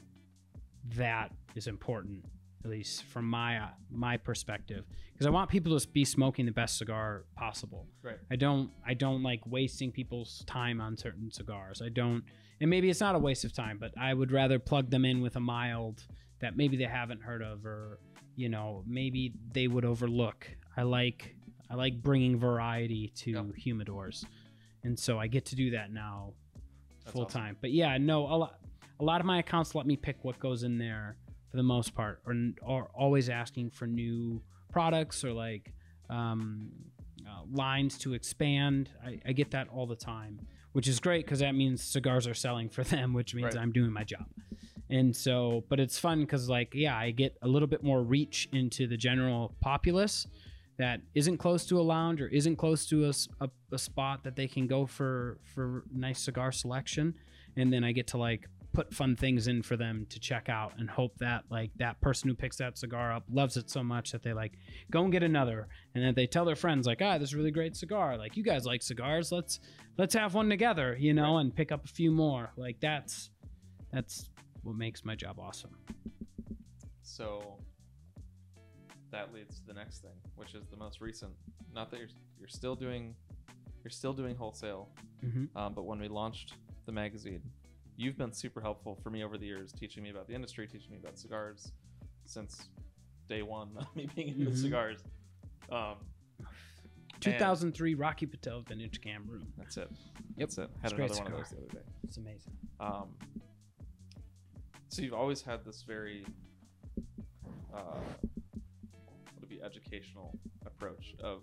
that 0.97 1.31
is 1.55 1.67
important 1.69 2.25
at 2.65 2.71
least 2.71 3.05
from 3.05 3.29
my 3.29 3.59
uh, 3.59 3.69
my 3.91 4.17
perspective 4.17 4.85
because 5.13 5.27
i 5.27 5.31
want 5.31 5.51
people 5.51 5.79
to 5.79 5.89
be 5.89 6.05
smoking 6.05 6.47
the 6.47 6.53
best 6.53 6.79
cigar 6.79 7.25
possible 7.37 7.87
Right. 8.03 8.17
i 8.31 8.37
don't 8.37 8.71
i 8.87 8.95
don't 8.95 9.23
like 9.23 9.41
wasting 9.47 9.93
people's 9.93 10.43
time 10.47 10.81
on 10.81 10.97
certain 10.97 11.31
cigars 11.31 11.83
i 11.85 11.89
don't 11.89 12.25
and 12.61 12.71
maybe 12.71 12.89
it's 12.91 13.01
not 13.01 13.15
a 13.15 13.19
waste 13.19 13.45
of 13.45 13.53
time 13.53 13.79
but 13.79 13.93
i 13.99 14.15
would 14.15 14.33
rather 14.33 14.59
plug 14.59 14.91
them 14.91 15.05
in 15.05 15.21
with 15.21 15.37
a 15.37 15.41
mild 15.41 16.03
that 16.41 16.57
maybe 16.57 16.77
they 16.77 16.85
haven't 16.85 17.21
heard 17.23 17.43
of 17.43 17.65
or 17.67 17.99
you 18.37 18.49
know 18.49 18.83
maybe 18.87 19.33
they 19.53 19.69
would 19.69 19.85
overlook 19.85 20.49
i 20.77 20.83
like 20.83 21.35
i 21.71 21.75
like 21.75 22.03
bringing 22.03 22.39
variety 22.39 23.13
to 23.17 23.31
Yep. 23.33 23.45
humidors 23.65 24.25
and 24.85 24.99
so 24.99 25.19
i 25.19 25.27
get 25.27 25.45
to 25.47 25.57
do 25.57 25.71
that 25.73 25.93
now 25.93 26.33
That's 27.05 27.13
full 27.13 27.25
awesome. 27.27 27.41
time 27.43 27.57
but 27.61 27.71
yeah 27.73 27.99
no 27.99 28.23
a 28.27 28.37
lot 28.37 28.59
a 29.01 29.05
lot 29.05 29.21
of 29.21 29.27
my 29.27 29.39
accounts 29.41 29.75
let 29.75 29.87
me 29.87 29.97
pick 29.97 30.17
what 30.23 30.39
goes 30.39 30.63
in 30.63 30.79
there 30.79 31.17
for 31.55 31.59
the 31.59 31.63
most 31.63 31.95
part 31.95 32.21
or 32.27 32.35
are 32.67 32.89
always 32.99 33.29
asking 33.29 33.71
for 33.71 33.87
new 33.87 34.43
products 34.73 35.23
or 35.23 35.33
like 35.33 35.73
um, 36.11 36.69
uh, 37.25 37.43
lines 37.53 37.97
to 37.97 38.13
expand. 38.13 38.91
I, 39.07 39.21
I 39.25 39.33
get 39.33 39.53
that 39.53 39.69
all 39.69 39.87
the 39.87 39.95
time 39.95 40.41
which 40.73 40.89
is 40.89 40.99
great 40.99 41.25
because 41.25 41.39
that 41.39 41.55
means 41.55 41.81
cigars 41.81 42.27
are 42.27 42.35
selling 42.35 42.69
for 42.69 42.83
them 42.95 43.13
which 43.13 43.33
means 43.37 43.55
Right. 43.55 43.63
i'm 43.63 43.71
doing 43.71 43.93
my 43.93 44.03
job. 44.03 44.27
And 44.91 45.15
so 45.15 45.63
but 45.69 45.79
it's 45.79 45.97
fun 45.97 46.23
because 46.23 46.49
like 46.49 46.73
yeah 46.75 46.97
i 46.99 47.13
get 47.13 47.37
a 47.43 47.47
little 47.47 47.69
bit 47.69 47.85
more 47.85 48.03
reach 48.03 48.49
into 48.53 48.89
the 48.89 48.97
general 48.97 49.55
populace 49.61 50.27
that 50.77 51.01
isn't 51.15 51.39
close 51.39 51.65
to 51.67 51.79
a 51.79 51.85
lounge 51.95 52.21
or 52.21 52.27
isn't 52.27 52.57
close 52.57 52.85
to 52.87 53.13
a 53.73 53.79
spot 53.79 54.25
that 54.25 54.35
they 54.35 54.49
can 54.49 54.67
go 54.67 54.87
for 54.87 55.39
for 55.45 55.85
nice 55.95 56.19
cigar 56.21 56.51
selection. 56.51 57.15
And 57.57 57.73
then 57.73 57.85
i 57.85 57.93
get 57.93 58.09
to 58.09 58.19
like 58.19 58.49
put 58.75 58.93
fun 58.93 59.15
things 59.15 59.47
in 59.47 59.63
for 59.63 59.77
them 59.77 60.05
to 60.11 60.19
check 60.19 60.49
out 60.49 60.73
and 60.79 60.91
hope 60.91 61.17
that 61.19 61.45
like 61.49 61.71
that 61.77 62.01
person 62.01 62.29
who 62.29 62.35
picks 62.35 62.57
that 62.57 62.77
cigar 62.77 63.13
up 63.13 63.23
loves 63.33 63.57
it 63.57 63.71
so 63.71 63.83
much 63.83 64.11
that 64.13 64.23
they 64.23 64.33
like 64.33 64.53
go 64.91 65.05
and 65.05 65.13
get 65.13 65.23
another. 65.23 65.69
And 65.95 66.05
then 66.05 66.15
they 66.15 66.27
tell 66.27 66.45
their 66.45 66.57
friends 66.57 66.87
like 66.87 67.01
ah 67.01 67.17
this 67.17 67.31
is 67.31 67.35
really 67.35 67.53
great 67.53 67.77
cigar. 67.77 68.19
Like 68.19 68.37
you 68.37 68.43
guys 68.43 68.67
like 68.67 68.83
cigars. 68.83 69.31
Let's 69.33 69.61
let's 69.97 70.15
have 70.15 70.35
one 70.35 70.49
together 70.51 70.97
you 70.99 71.15
know 71.15 71.39
and 71.39 71.55
pick 71.55 71.73
up 71.73 71.85
a 71.85 71.89
few 71.89 72.11
more. 72.11 72.53
Like 72.57 72.77
that's 72.81 73.31
that's 73.93 74.29
what 74.63 74.77
makes 74.77 75.05
my 75.05 75.15
job 75.15 75.39
awesome. 75.39 75.77
So 77.03 77.59
that 79.13 79.33
leads 79.33 79.61
to 79.61 79.67
the 79.67 79.75
next 79.75 80.03
thing, 80.03 80.19
which 80.35 80.55
is 80.55 80.67
the 80.67 80.77
most 80.77 81.01
recent. 81.01 81.33
Not 81.73 81.91
that 81.93 82.01
you're 82.01 82.09
you're 82.41 82.49
still 82.49 82.75
doing 82.75 83.15
you're 83.85 83.91
still 83.91 84.13
doing 84.13 84.35
wholesale, 84.35 84.89
hmm 85.21 85.45
um, 85.55 85.75
but 85.75 85.85
when 85.85 86.01
we 86.01 86.09
launched 86.09 86.55
the 86.87 86.93
magazine, 86.93 87.43
you've 87.97 88.17
been 88.19 88.33
super 88.33 88.61
helpful 88.61 88.99
for 89.03 89.11
me 89.11 89.23
over 89.25 89.39
the 89.39 89.47
years, 89.47 89.73
teaching 89.73 90.03
me 90.03 90.11
about 90.11 90.27
the 90.27 90.35
industry, 90.35 90.67
teaching 90.67 90.91
me 90.91 90.99
about 90.99 91.19
cigars, 91.19 91.73
since 92.27 92.69
day 93.29 93.43
one 93.43 93.71
of 93.77 93.95
me 93.97 94.07
being 94.15 94.29
into 94.29 94.51
Mhm. 94.51 94.57
cigars. 94.57 95.03
Um, 95.71 95.97
2003 97.21 97.95
rocky 97.95 98.27
patel 98.27 98.61
vintage 98.63 99.01
cameroon 99.01 99.51
that's 99.57 99.79
it. 99.79 99.89
Yep. 100.37 100.37
That's 100.37 100.59
it. 100.59 100.71
Had 100.83 100.93
It's 100.93 100.99
another 100.99 101.15
one 101.17 101.27
of 101.33 101.39
those 101.39 101.49
the 101.51 101.57
other 101.57 101.69
day. 101.69 101.83
it's 102.03 102.17
amazing 102.19 102.53
Um, 102.81 103.17
so 104.89 105.01
you've 105.01 105.15
always 105.15 105.41
had 105.41 105.65
this 105.65 105.83
very, 105.85 106.27
uh, 107.73 107.99
what 108.93 109.41
would 109.41 109.49
be 109.49 109.63
educational 109.63 110.39
approach 110.67 111.15
of, 111.21 111.43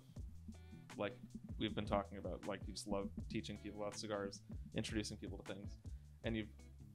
like 0.96 1.16
we've 1.58 1.74
been 1.74 1.86
talking 1.86 2.18
about, 2.18 2.46
like 2.46 2.60
you 2.66 2.72
just 2.74 2.86
love 2.86 3.10
teaching 3.28 3.58
people 3.58 3.82
about 3.82 3.96
cigars, 3.96 4.40
introducing 4.76 5.16
people 5.16 5.38
to 5.38 5.52
things, 5.52 5.78
and 6.24 6.36
you've, 6.36 6.48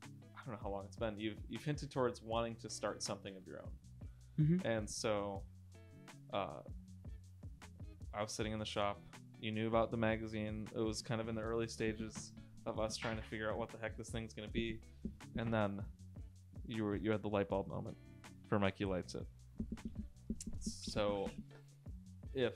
I 0.03 0.39
don't 0.45 0.53
know 0.55 0.59
how 0.61 0.69
long 0.69 0.85
it's 0.85 0.95
been, 0.95 1.19
you've 1.19 1.37
you've 1.49 1.63
hinted 1.63 1.91
towards 1.91 2.21
wanting 2.21 2.55
to 2.57 2.69
start 2.69 3.01
something 3.03 3.35
of 3.35 3.45
your 3.47 3.59
own, 3.63 3.71
Mhm. 4.45 4.65
and 4.65 4.89
so, 4.89 5.43
uh, 6.33 6.61
I 8.13 8.21
was 8.21 8.31
sitting 8.31 8.53
in 8.53 8.59
the 8.59 8.65
shop. 8.65 8.99
You 9.39 9.51
knew 9.51 9.67
about 9.67 9.91
the 9.91 9.97
magazine. 9.97 10.67
It 10.75 10.79
was 10.79 11.01
kind 11.03 11.21
of 11.21 11.27
in 11.29 11.35
the 11.35 11.41
early 11.41 11.67
stages 11.67 12.33
of 12.65 12.79
us 12.79 12.97
trying 12.97 13.17
to 13.17 13.21
figure 13.23 13.51
out 13.51 13.57
what 13.59 13.69
the 13.69 13.77
heck 13.77 13.95
this 13.97 14.09
thing's 14.09 14.33
gonna 14.33 14.47
be, 14.47 14.79
and 15.37 15.53
then 15.53 15.81
you 16.65 16.83
were 16.83 16.95
you 16.95 17.11
had 17.11 17.21
the 17.21 17.29
light 17.29 17.47
bulb 17.49 17.67
moment 17.67 17.95
for 18.49 18.57
Mikey 18.59 18.85
Lights 18.85 19.15
It. 19.15 19.25
So, 20.59 21.29
if 22.33 22.53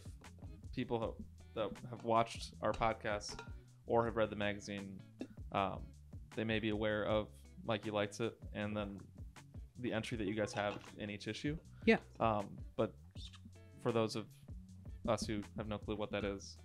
people 0.76 0.99
have, 0.99 1.13
that 1.53 1.72
have 1.89 2.03
watched 2.03 2.53
our 2.61 2.72
podcast 2.74 3.39
or 3.86 4.05
have 4.05 4.15
read 4.15 4.30
the 4.30 4.36
magazine, 4.36 4.99
um, 5.51 5.82
they 6.36 6.43
may 6.43 6.59
be 6.59 6.69
aware 6.69 7.05
of 7.05 7.27
Mikey 7.65 7.91
Lights 7.91 8.19
It, 8.19 8.38
and 8.53 8.75
then 8.75 8.99
the 9.79 9.93
entry 9.93 10.17
that 10.17 10.27
you 10.27 10.34
guys 10.34 10.53
have 10.53 10.75
in 10.97 11.09
each 11.09 11.27
issue. 11.27 11.57
Yeah. 11.86 11.97
Um, 12.19 12.47
but 12.77 12.93
for 13.82 13.91
those 13.91 14.15
of 14.15 14.25
us 15.07 15.25
who 15.25 15.41
have 15.57 15.67
no 15.67 15.77
clue 15.77 15.95
what 15.95 16.11
that 16.11 16.23
is, 16.23 16.57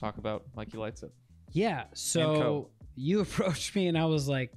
talk 0.00 0.18
about 0.18 0.44
Mikey 0.54 0.78
Lights 0.78 1.02
It. 1.02 1.12
Yeah. 1.52 1.84
So 1.94 2.70
you 2.96 3.20
approached 3.20 3.74
me 3.74 3.88
and 3.88 3.98
I 3.98 4.04
was 4.06 4.28
like, 4.28 4.52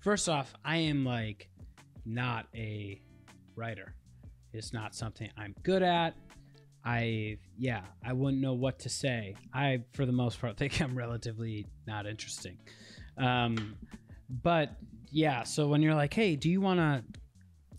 first 0.00 0.28
off, 0.28 0.52
I 0.64 0.76
am 0.78 1.04
like 1.04 1.48
not 2.04 2.46
a 2.54 3.00
writer. 3.56 3.94
It's 4.52 4.72
not 4.72 4.94
something 4.94 5.28
I'm 5.36 5.54
good 5.62 5.82
at. 5.82 6.14
I 6.84 7.38
yeah, 7.56 7.80
I 8.04 8.12
wouldn't 8.12 8.42
know 8.42 8.52
what 8.52 8.78
to 8.80 8.88
say. 8.88 9.36
I 9.52 9.84
for 9.94 10.04
the 10.04 10.12
most 10.12 10.40
part 10.40 10.56
think 10.58 10.80
I'm 10.80 10.96
relatively 10.96 11.66
not 11.86 12.06
interesting. 12.06 12.58
Um, 13.18 13.76
but 14.42 14.76
yeah, 15.10 15.42
so 15.44 15.68
when 15.68 15.82
you're 15.82 15.94
like, 15.94 16.12
"Hey, 16.12 16.36
do 16.36 16.50
you 16.50 16.60
want 16.60 16.80
to 16.80 17.04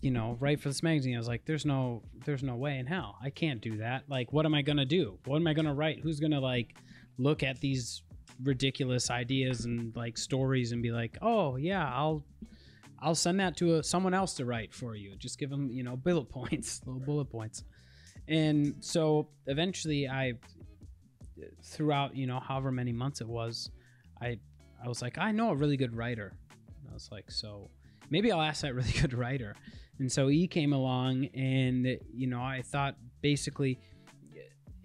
you 0.02 0.10
know, 0.10 0.36
write 0.40 0.60
for 0.60 0.68
this 0.68 0.82
magazine?" 0.82 1.14
I 1.14 1.18
was 1.18 1.28
like, 1.28 1.44
"There's 1.44 1.66
no 1.66 2.02
there's 2.24 2.42
no 2.42 2.56
way 2.56 2.78
in 2.78 2.86
hell. 2.86 3.16
I 3.22 3.30
can't 3.30 3.60
do 3.60 3.78
that. 3.78 4.04
Like 4.08 4.32
what 4.32 4.46
am 4.46 4.54
I 4.54 4.62
to 4.78 4.84
do? 4.84 5.18
What 5.24 5.36
am 5.36 5.46
I 5.46 5.54
to 5.66 5.74
write? 5.74 6.00
Who's 6.00 6.20
to 6.32 6.40
like 6.40 6.76
look 7.18 7.42
at 7.42 7.60
these 7.60 8.02
ridiculous 8.42 9.10
ideas 9.10 9.64
and 9.64 9.94
like 9.96 10.18
stories 10.18 10.72
and 10.72 10.82
be 10.82 10.92
like, 10.92 11.18
"Oh, 11.22 11.56
yeah, 11.56 11.88
I'll 11.92 12.24
I'll 13.00 13.14
send 13.14 13.40
that 13.40 13.56
to 13.58 13.76
a, 13.76 13.82
someone 13.82 14.14
else 14.14 14.34
to 14.34 14.44
write 14.44 14.72
for 14.72 14.94
you. 14.94 15.16
Just 15.16 15.38
give 15.38 15.50
them, 15.50 15.70
you 15.70 15.82
know, 15.82 15.96
bullet 15.96 16.28
points, 16.38 16.80
little 16.86 17.00
bullet 17.00 17.26
points." 17.26 17.64
And 18.28 18.74
so 18.80 19.28
eventually 19.46 20.08
I 20.08 20.34
throughout, 21.62 22.16
you 22.16 22.26
know, 22.26 22.40
however 22.40 22.72
many 22.72 22.92
months 22.92 23.20
it 23.20 23.28
was, 23.28 23.70
I 24.20 24.38
I 24.82 24.88
was 24.88 25.02
like, 25.02 25.18
I 25.18 25.32
know 25.32 25.50
a 25.50 25.54
really 25.54 25.76
good 25.76 25.96
writer. 25.96 26.32
And 26.80 26.90
I 26.90 26.94
was 26.94 27.08
like, 27.10 27.30
so 27.30 27.70
maybe 28.10 28.30
I'll 28.30 28.42
ask 28.42 28.62
that 28.62 28.74
really 28.74 28.92
good 29.00 29.14
writer. 29.14 29.54
And 29.98 30.10
so 30.10 30.28
he 30.28 30.46
came 30.46 30.72
along, 30.72 31.26
and 31.34 31.98
you 32.12 32.26
know, 32.26 32.42
I 32.42 32.62
thought 32.62 32.96
basically, 33.22 33.80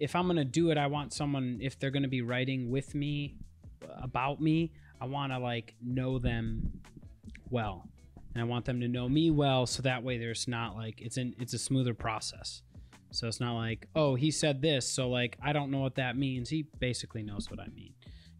if 0.00 0.16
I'm 0.16 0.26
gonna 0.26 0.44
do 0.44 0.70
it, 0.70 0.78
I 0.78 0.86
want 0.86 1.12
someone 1.12 1.58
if 1.60 1.78
they're 1.78 1.90
gonna 1.90 2.08
be 2.08 2.22
writing 2.22 2.70
with 2.70 2.94
me 2.94 3.36
about 4.02 4.40
me, 4.40 4.72
I 5.00 5.06
want 5.06 5.32
to 5.32 5.38
like 5.38 5.74
know 5.82 6.18
them 6.18 6.80
well, 7.50 7.86
and 8.34 8.40
I 8.40 8.44
want 8.44 8.64
them 8.64 8.80
to 8.80 8.88
know 8.88 9.08
me 9.08 9.30
well, 9.30 9.66
so 9.66 9.82
that 9.82 10.02
way 10.02 10.16
there's 10.16 10.48
not 10.48 10.76
like 10.76 11.00
it's 11.02 11.18
an 11.18 11.34
it's 11.38 11.52
a 11.52 11.58
smoother 11.58 11.94
process. 11.94 12.62
So 13.10 13.28
it's 13.28 13.40
not 13.40 13.54
like, 13.56 13.88
oh, 13.94 14.14
he 14.14 14.30
said 14.30 14.62
this, 14.62 14.88
so 14.88 15.10
like 15.10 15.36
I 15.42 15.52
don't 15.52 15.70
know 15.70 15.80
what 15.80 15.96
that 15.96 16.16
means. 16.16 16.48
He 16.48 16.62
basically 16.78 17.22
knows 17.22 17.50
what 17.50 17.60
I 17.60 17.66
mean. 17.68 17.92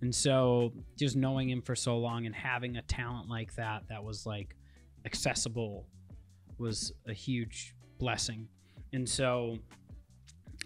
And 0.02 0.12
so 0.12 0.72
just 0.98 1.16
knowing 1.16 1.48
him 1.48 1.62
for 1.62 1.76
so 1.76 1.96
long 1.96 2.26
and 2.26 2.34
having 2.34 2.76
a 2.76 2.82
talent 2.82 3.28
like 3.28 3.54
that 3.54 3.84
that 3.88 4.02
was 4.02 4.26
like 4.26 4.56
accessible 5.06 5.86
was 6.58 6.92
a 7.06 7.12
huge 7.12 7.74
blessing. 7.98 8.48
And 8.92 9.08
so 9.08 9.58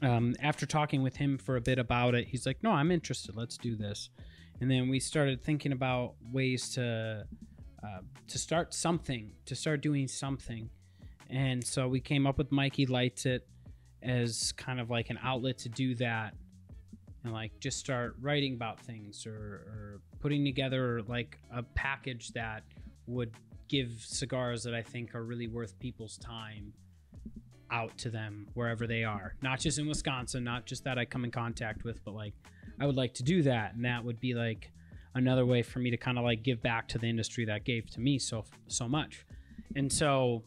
um, 0.03 0.34
after 0.41 0.64
talking 0.66 1.03
with 1.03 1.16
him 1.16 1.37
for 1.39 1.57
a 1.57 1.61
bit 1.61 1.78
about 1.78 2.14
it, 2.14 2.26
he's 2.26 2.47
like, 2.47 2.62
"No, 2.62 2.70
I'm 2.72 2.91
interested. 2.91 3.37
Let's 3.37 3.57
do 3.57 3.76
this." 3.76 4.11
And 4.61 4.70
then 4.70 4.89
we 4.89 4.99
started 4.99 5.45
thinking 5.45 5.72
about 5.72 6.14
ways 6.32 6.70
to 6.70 7.26
uh, 7.84 8.01
to 8.28 8.39
start 8.39 8.74
something, 8.74 9.32
to 9.45 9.55
start 9.55 9.82
doing 9.82 10.09
something. 10.09 10.68
And 11.28 11.64
so 11.64 11.89
we 11.89 12.01
came 12.01 12.26
up 12.26 12.39
with 12.39 12.51
Mikey 12.53 12.87
Lights 12.87 13.26
It 13.26 13.47
as 14.03 14.53
kind 14.53 14.80
of 14.80 14.91
like 14.91 15.11
an 15.11 15.18
outlet 15.22 15.59
to 15.59 15.68
do 15.68 15.95
that 15.97 16.34
and 17.27 17.35
like 17.35 17.59
just 17.59 17.79
start 17.79 18.14
writing 18.20 18.55
about 18.55 18.81
things 18.81 19.27
or, 19.27 19.33
or 19.33 20.01
putting 20.20 20.45
together 20.45 21.03
like 21.09 21.39
a 21.53 21.62
package 21.62 22.31
that 22.33 22.62
would 23.07 23.33
give 23.68 23.91
cigars 23.99 24.62
that 24.62 24.74
I 24.74 24.83
think 24.83 25.14
are 25.14 25.24
really 25.24 25.49
worth 25.49 25.79
people's 25.81 26.16
time 26.18 26.72
out 27.72 27.97
to 27.99 28.11
them 28.11 28.47
wherever 28.55 28.87
they 28.87 29.03
are. 29.03 29.35
Not 29.43 29.59
just 29.59 29.79
in 29.79 29.89
Wisconsin, 29.89 30.45
not 30.45 30.66
just 30.66 30.85
that 30.85 30.99
I 30.99 31.05
come 31.05 31.24
in 31.24 31.33
contact 31.33 31.83
with, 31.83 32.03
but 32.05 32.14
like 32.14 32.35
I 32.81 32.87
would 32.87 32.97
like 32.97 33.12
to 33.14 33.24
do 33.24 33.43
that. 33.43 33.74
And 33.74 33.85
that 33.85 34.05
would 34.05 34.20
be 34.20 34.35
like 34.35 34.70
another 35.16 35.45
way 35.45 35.62
for 35.62 35.81
me 35.81 35.91
to 35.91 35.97
kind 35.97 36.16
of 36.16 36.24
like 36.24 36.45
give 36.45 36.62
back 36.62 36.87
to 36.89 36.99
the 36.99 37.09
industry 37.09 37.45
that 37.47 37.64
gave 37.64 37.91
to 37.91 38.01
me 38.01 38.20
so 38.20 38.45
so 38.68 38.89
much. 38.89 39.27
And 39.74 39.93
so 39.93 40.45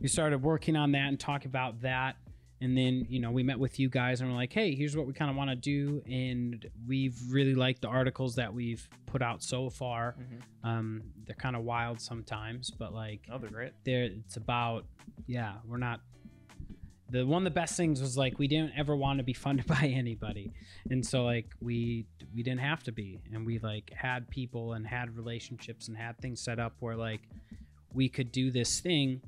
we 0.00 0.06
started 0.06 0.42
working 0.42 0.76
on 0.76 0.92
that 0.92 1.08
and 1.08 1.18
talk 1.18 1.44
about 1.44 1.80
that 1.80 2.16
and 2.60 2.76
then 2.76 3.06
you 3.08 3.20
know 3.20 3.30
we 3.30 3.42
met 3.42 3.58
with 3.58 3.78
you 3.80 3.88
guys 3.88 4.20
and 4.20 4.30
we're 4.30 4.36
like 4.36 4.52
hey 4.52 4.74
here's 4.74 4.96
what 4.96 5.06
we 5.06 5.12
kind 5.12 5.30
of 5.30 5.36
want 5.36 5.50
to 5.50 5.56
do. 5.56 6.02
And 6.10 6.64
we've 6.86 7.18
really 7.30 7.54
liked 7.54 7.82
the 7.82 7.88
articles 7.88 8.34
that 8.36 8.52
we've 8.52 8.88
put 9.06 9.22
out 9.22 9.42
so 9.42 9.70
far. 9.70 10.14
Mhm. 10.18 10.68
um, 10.68 11.02
they're 11.24 11.34
kind 11.36 11.56
of 11.56 11.62
wild 11.62 12.00
sometimes 12.00 12.70
but 12.70 12.92
like 12.92 13.26
Oh, 13.30 13.38
they're 13.38 13.50
great. 13.50 13.72
they're 13.84 14.04
it's 14.04 14.36
about 14.36 14.84
yeah 15.26 15.54
we're 15.66 15.78
not 15.78 16.00
the 17.10 17.26
one 17.26 17.44
of 17.44 17.52
the 17.52 17.58
best 17.60 17.76
things 17.76 18.00
was 18.00 18.16
like 18.16 18.38
we 18.38 18.46
didn't 18.46 18.72
ever 18.76 18.94
want 18.94 19.18
to 19.18 19.24
be 19.24 19.32
funded 19.32 19.66
by 19.78 19.92
anybody. 19.94 20.52
And 20.90 21.04
so 21.04 21.24
like 21.24 21.46
we 21.60 22.06
we 22.34 22.42
didn't 22.44 22.60
have 22.60 22.84
to 22.84 22.92
be. 22.92 23.18
And 23.32 23.44
we 23.44 23.58
like 23.58 23.90
had 23.92 24.28
people 24.30 24.74
and 24.74 24.86
had 24.86 25.16
relationships 25.16 25.88
and 25.88 25.96
had 25.96 26.18
things 26.18 26.40
set 26.40 26.60
up 26.60 26.74
where 26.78 26.94
like 26.94 27.22
we 27.92 28.08
could 28.08 28.30
do 28.30 28.52
this 28.52 28.78
thing. 28.78 29.22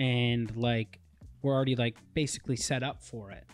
And 0.00 0.54
like 0.56 0.98
we're 1.42 1.54
already 1.54 1.76
like 1.76 1.96
basically 2.14 2.56
set 2.56 2.82
up 2.82 3.02
for 3.02 3.30
it 3.30 3.44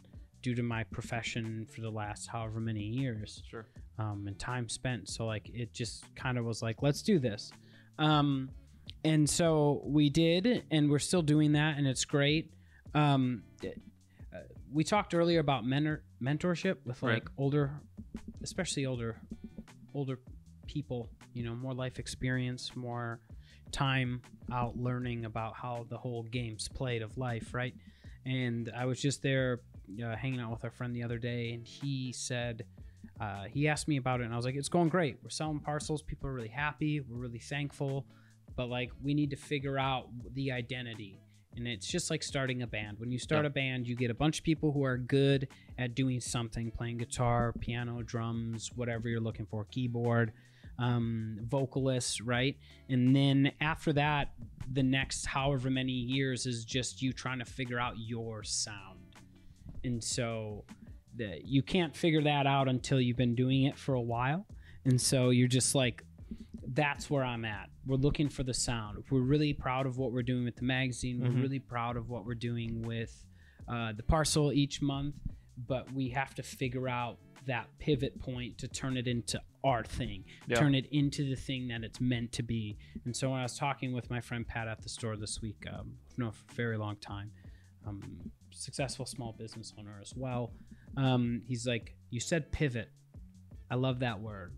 due 0.42 0.54
to 0.54 0.62
my 0.62 0.84
profession 0.84 1.66
for 1.74 1.80
the 1.80 1.90
last 1.90 2.26
however 2.26 2.60
many 2.60 2.82
years 2.82 3.42
Sure. 3.48 3.66
um, 3.98 4.26
and 4.26 4.38
time 4.38 4.68
spent. 4.68 5.08
So 5.08 5.26
like 5.26 5.48
it 5.54 5.72
just 5.72 6.04
kind 6.14 6.36
of 6.38 6.44
was 6.44 6.60
like, 6.62 6.82
let's 6.82 7.02
do 7.02 7.18
this. 7.18 7.50
Um, 7.98 8.50
and 9.04 9.28
so 9.28 9.82
we 9.84 10.10
did, 10.10 10.64
and 10.70 10.90
we're 10.90 10.98
still 10.98 11.22
doing 11.22 11.52
that, 11.52 11.78
and 11.78 11.86
it's 11.86 12.04
great. 12.04 12.52
Um, 12.94 13.42
uh, 13.64 14.38
we 14.72 14.84
talked 14.84 15.14
earlier 15.14 15.40
about 15.40 15.64
mentor 15.64 16.02
mentorship 16.22 16.76
with 16.84 17.02
Right. 17.02 17.14
like 17.14 17.28
older, 17.38 17.70
especially 18.42 18.84
older, 18.86 19.16
older 19.94 20.18
people. 20.66 21.08
You 21.34 21.44
know, 21.44 21.54
more 21.54 21.74
life 21.74 21.98
experience, 21.98 22.74
more 22.76 23.20
time 23.74 24.22
out 24.52 24.78
learning 24.78 25.24
about 25.24 25.54
how 25.54 25.86
the 25.90 25.98
whole 25.98 26.22
game's 26.22 26.68
played 26.68 27.02
of 27.02 27.18
life, 27.18 27.52
right? 27.52 27.74
And 28.24 28.70
I 28.74 28.86
was 28.86 29.00
just 29.00 29.22
there 29.22 29.60
uh, 30.02 30.16
hanging 30.16 30.40
out 30.40 30.50
with 30.50 30.64
our 30.64 30.70
friend 30.70 30.94
the 30.94 31.02
other 31.02 31.18
day, 31.18 31.52
and 31.52 31.66
he 31.66 32.12
said, 32.12 32.64
uh, 33.20 33.44
he 33.44 33.68
asked 33.68 33.88
me 33.88 33.96
about 33.96 34.20
it, 34.20 34.24
and 34.24 34.32
I 34.32 34.36
was 34.36 34.46
like, 34.46 34.54
it's 34.54 34.68
going 34.68 34.88
great. 34.88 35.18
We're 35.22 35.30
selling 35.30 35.60
parcels. 35.60 36.02
People 36.02 36.28
are 36.28 36.32
really 36.32 36.48
happy. 36.48 37.00
We're 37.00 37.18
really 37.18 37.38
thankful. 37.38 38.06
But 38.56 38.68
like, 38.68 38.90
we 39.02 39.14
need 39.14 39.30
to 39.30 39.36
figure 39.36 39.78
out 39.78 40.08
the 40.32 40.52
identity. 40.52 41.20
And 41.56 41.68
it's 41.68 41.86
just 41.86 42.10
like 42.10 42.22
starting 42.22 42.62
a 42.62 42.66
band. 42.66 42.98
When 42.98 43.12
you 43.12 43.18
start 43.18 43.46
a 43.46 43.50
band, 43.50 43.86
you 43.86 43.94
get 43.94 44.10
a 44.10 44.14
bunch 44.14 44.38
of 44.38 44.44
people 44.44 44.72
who 44.72 44.84
are 44.84 44.96
good 44.96 45.48
at 45.78 45.94
doing 45.94 46.20
something 46.20 46.70
playing 46.70 46.98
guitar, 46.98 47.52
piano, 47.60 48.02
drums, 48.02 48.70
whatever 48.74 49.08
you're 49.08 49.20
looking 49.20 49.46
for, 49.46 49.64
keyboard, 49.64 50.32
um, 50.78 51.38
vocalists, 51.42 52.20
right? 52.20 52.56
And 52.88 53.14
then 53.14 53.52
after 53.60 53.92
that, 53.94 54.32
the 54.72 54.82
next 54.82 55.26
however 55.26 55.70
many 55.70 55.92
years 55.92 56.46
is 56.46 56.64
just 56.64 57.02
you 57.02 57.12
trying 57.12 57.38
to 57.38 57.44
figure 57.44 57.78
out 57.78 57.94
your 57.98 58.42
sound. 58.42 58.98
And 59.84 60.02
so 60.02 60.64
the, 61.16 61.38
you 61.44 61.62
can't 61.62 61.94
figure 61.96 62.22
that 62.22 62.46
out 62.46 62.68
until 62.68 63.00
you've 63.00 63.16
been 63.16 63.34
doing 63.34 63.64
it 63.64 63.78
for 63.78 63.94
a 63.94 64.00
while. 64.00 64.46
And 64.84 65.00
so 65.00 65.30
you're 65.30 65.48
just 65.48 65.74
like, 65.74 66.02
that's 66.72 67.08
where 67.10 67.22
I'm 67.22 67.44
at. 67.44 67.68
We're 67.86 67.96
looking 67.96 68.28
for 68.28 68.42
the 68.42 68.54
sound. 68.54 69.04
We're 69.10 69.20
really 69.20 69.52
proud 69.52 69.86
of 69.86 69.98
what 69.98 70.12
we're 70.12 70.22
doing 70.22 70.44
with 70.44 70.56
the 70.56 70.64
magazine. 70.64 71.20
We're 71.20 71.28
Mhm. 71.28 71.42
really 71.42 71.58
proud 71.58 71.96
of 71.96 72.08
what 72.08 72.24
we're 72.24 72.34
doing 72.34 72.82
with 72.82 73.24
uh, 73.68 73.92
the 73.92 74.02
parcel 74.02 74.52
each 74.52 74.82
month. 74.82 75.14
But 75.68 75.92
we 75.92 76.08
have 76.10 76.34
to 76.34 76.42
figure 76.42 76.88
out 76.88 77.18
that 77.46 77.68
pivot 77.78 78.18
point 78.20 78.58
to 78.58 78.68
turn 78.68 78.96
it 78.96 79.06
into 79.06 79.40
our 79.62 79.82
thing, 79.84 80.24
Yeah. 80.46 80.56
turn 80.56 80.74
it 80.74 80.86
into 80.92 81.28
the 81.28 81.36
thing 81.36 81.68
that 81.68 81.82
it's 81.84 82.00
meant 82.00 82.32
to 82.32 82.42
be. 82.42 82.76
And 83.04 83.14
so 83.16 83.30
when 83.30 83.40
I 83.40 83.42
was 83.42 83.56
talking 83.56 83.92
with 83.92 84.10
my 84.10 84.20
friend 84.20 84.46
Pat 84.46 84.68
at 84.68 84.82
the 84.82 84.88
store 84.88 85.16
this 85.16 85.40
week, 85.40 85.64
um, 85.72 85.96
for 86.16 86.24
a 86.24 86.32
very 86.54 86.76
long 86.76 86.96
time, 86.96 87.30
um, 87.86 88.30
successful 88.50 89.06
small 89.06 89.32
business 89.32 89.72
owner 89.78 89.98
as 90.00 90.14
well. 90.14 90.52
Um, 90.96 91.42
he's 91.46 91.66
like, 91.66 91.96
You 92.10 92.20
said 92.20 92.52
pivot. 92.52 92.90
I 93.70 93.74
love 93.74 93.98
that 94.00 94.20
word. 94.20 94.56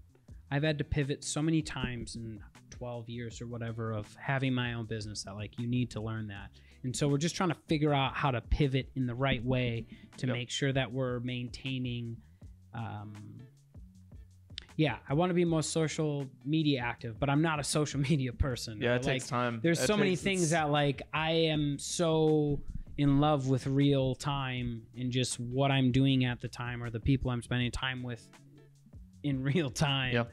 I've 0.51 0.63
had 0.63 0.79
to 0.79 0.85
pivot 0.85 1.25
so 1.25 1.41
many 1.41 1.63
times 1.63 2.17
in 2.17 2.41
12 2.71 3.09
years 3.09 3.41
or 3.41 3.47
whatever 3.47 3.93
of 3.93 4.15
having 4.17 4.53
my 4.53 4.75
own 4.75 4.85
business 4.87 5.23
that 5.25 5.35
like 5.35 5.59
you 5.59 5.67
need 5.67 5.91
to 5.93 6.01
learn 6.01 6.27
that. 6.29 6.51
And 6.85 6.95
so 6.95 7.09
we're 7.09 7.17
just 7.19 7.35
trying 7.35 7.49
to 7.49 7.57
figure 7.69 7.95
out 7.95 8.15
how 8.15 8.31
to 8.31 8.41
pivot 8.43 8.91
in 8.95 9.07
the 9.07 9.15
right 9.15 9.43
way 9.45 9.87
to 10.19 10.27
Yep. 10.27 10.37
make 10.37 10.51
sure 10.51 10.73
that 10.73 10.93
we're 10.93 11.21
maintaining 11.21 12.17
um, 12.77 13.15
yeah, 14.77 14.97
I 15.09 15.15
want 15.15 15.31
to 15.31 15.35
be 15.35 15.45
more 15.45 15.63
social 15.63 16.27
media 16.45 16.81
active, 16.81 17.19
but 17.19 17.31
I'm 17.31 17.41
not 17.41 17.59
a 17.59 17.65
social 17.79 18.01
media 18.01 18.33
person. 18.33 18.81
Yeah, 18.81 18.91
it 18.93 18.97
like, 18.97 19.03
takes 19.03 19.27
time. 19.29 19.61
there's 19.63 19.81
It 19.83 19.87
so 19.87 19.97
many 19.97 20.17
things 20.17 20.43
it's- 20.43 20.51
that 20.51 20.71
like 20.71 21.03
I 21.15 21.31
am 21.33 21.79
so 21.79 22.61
in 22.99 23.21
love 23.21 23.49
with 23.49 23.67
real 23.67 24.15
time 24.15 24.83
and 24.99 25.11
just 25.11 25.39
what 25.39 25.71
I'm 25.71 25.93
doing 25.93 26.25
at 26.25 26.41
the 26.41 26.49
time 26.49 26.83
or 26.83 26.89
the 26.91 27.01
people 27.01 27.31
I'm 27.31 27.43
spending 27.43 27.71
time 27.71 28.03
with 28.03 28.27
in 29.23 29.43
real 29.53 29.71
time 29.71 30.15
Yeah. 30.15 30.25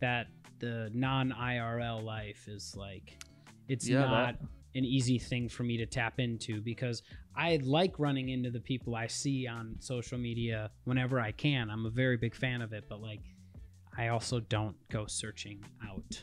that 0.00 0.26
the 0.58 0.90
non 0.94 1.32
IRL 1.32 2.02
life 2.02 2.46
is 2.48 2.74
like 2.76 3.22
it's 3.68 3.88
Yeah, 3.88 4.00
not 4.00 4.38
that- 4.40 4.48
an 4.74 4.84
easy 4.86 5.18
thing 5.18 5.48
for 5.50 5.64
me 5.64 5.76
to 5.76 5.86
tap 5.86 6.18
into 6.18 6.60
because 6.62 7.02
I 7.36 7.58
like 7.62 7.98
running 7.98 8.28
into 8.28 8.50
the 8.50 8.60
people 8.60 8.94
I 8.94 9.06
see 9.06 9.46
on 9.46 9.76
social 9.80 10.18
media 10.18 10.70
whenever 10.84 11.18
I 11.20 11.32
can. 11.32 11.70
I'm 11.70 11.86
a 11.86 11.90
very 11.90 12.16
big 12.16 12.34
fan 12.34 12.60
of 12.62 12.72
it, 12.72 12.84
but 12.88 13.00
like 13.00 13.20
I 13.96 14.08
also 14.08 14.40
don't 14.40 14.76
go 14.90 15.06
searching 15.06 15.64
out 15.86 16.22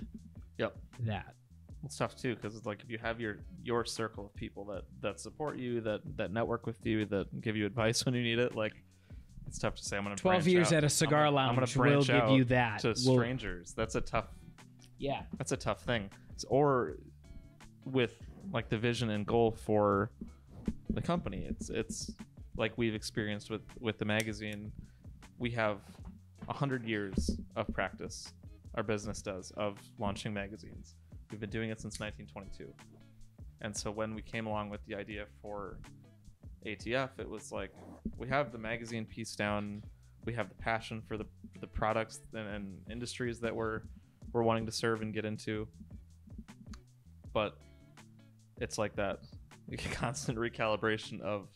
Yep. 0.57 0.77
that. 1.01 1.35
it's 1.85 1.97
tough 1.97 2.15
too 2.15 2.35
because 2.35 2.55
it's 2.55 2.65
like 2.65 2.81
if 2.83 2.89
you 2.89 2.97
have 2.99 3.19
your 3.21 3.37
your 3.63 3.85
circle 3.85 4.25
of 4.27 4.35
people 4.35 4.65
that 4.65 4.83
that 5.01 5.19
support 5.19 5.57
you, 5.57 5.81
that 5.81 6.01
that 6.17 6.31
network 6.31 6.65
with 6.65 6.85
you, 6.85 7.05
that 7.05 7.41
give 7.41 7.55
you 7.55 7.65
advice 7.65 8.05
when 8.05 8.13
you 8.15 8.21
need 8.23 8.39
it, 8.39 8.55
like 8.55 8.73
it's 9.47 9.57
tough 9.57 9.75
to 9.75 9.83
say. 9.83 9.97
I'm 9.97 10.03
gonna 10.03 10.15
12 10.15 10.47
years 10.47 10.67
out. 10.67 10.73
at 10.79 10.83
a 10.83 10.89
cigar 10.89 11.25
I'm 11.25 11.33
gonna- 11.33 11.49
I'm 11.49 11.55
gonna 11.55 11.95
will 11.97 12.03
give 12.03 12.29
you 12.37 12.43
that. 12.45 12.79
to 12.81 12.89
Will- 12.89 12.95
strangers. 12.95 13.73
That's 13.73 13.95
a 13.95 14.01
tough 14.01 14.27
yeah. 14.99 15.23
that's 15.37 15.53
a 15.53 15.57
tough 15.57 15.81
thing. 15.83 16.09
S- 16.35 16.45
Or 16.49 16.97
with 17.85 18.15
like 18.51 18.69
the 18.69 18.77
vision 18.77 19.09
and 19.09 19.25
goal 19.25 19.51
for 19.51 20.11
the 20.89 21.01
company, 21.01 21.45
it's 21.49 21.69
it's 21.69 22.11
like 22.57 22.73
we've 22.77 22.95
experienced 22.95 23.49
with 23.49 23.61
with 23.79 23.97
the 23.97 24.05
magazine. 24.05 24.71
We 25.37 25.51
have 25.51 25.77
a 26.47 26.53
hundred 26.53 26.85
years 26.85 27.37
of 27.55 27.67
practice. 27.73 28.33
Our 28.75 28.83
business 28.83 29.21
does 29.21 29.51
of 29.57 29.77
launching 29.97 30.33
magazines. 30.33 30.95
We've 31.31 31.39
been 31.39 31.49
doing 31.49 31.69
it 31.69 31.79
since 31.79 31.99
1922, 31.99 32.73
and 33.61 33.75
so 33.75 33.91
when 33.91 34.15
we 34.15 34.21
came 34.21 34.47
along 34.47 34.69
with 34.69 34.83
the 34.85 34.95
idea 34.95 35.25
for 35.41 35.77
ATF, 36.65 37.09
it 37.19 37.29
was 37.29 37.51
like 37.51 37.71
we 38.17 38.27
have 38.27 38.51
the 38.51 38.57
magazine 38.57 39.05
piece 39.05 39.35
down. 39.35 39.83
We 40.25 40.33
have 40.33 40.49
the 40.49 40.55
passion 40.55 41.01
for 41.07 41.17
the 41.17 41.25
the 41.61 41.67
products 41.67 42.19
and, 42.33 42.47
and 42.47 42.81
industries 42.89 43.39
that 43.39 43.55
we're 43.55 43.81
we're 44.33 44.43
wanting 44.43 44.65
to 44.65 44.71
serve 44.71 45.01
and 45.01 45.13
get 45.13 45.25
into. 45.25 45.67
But 47.33 47.57
it's 48.59 48.77
like 48.77 48.95
that 48.95 49.19
constant 49.91 50.37
recalibration 50.37 51.21
of 51.21 51.47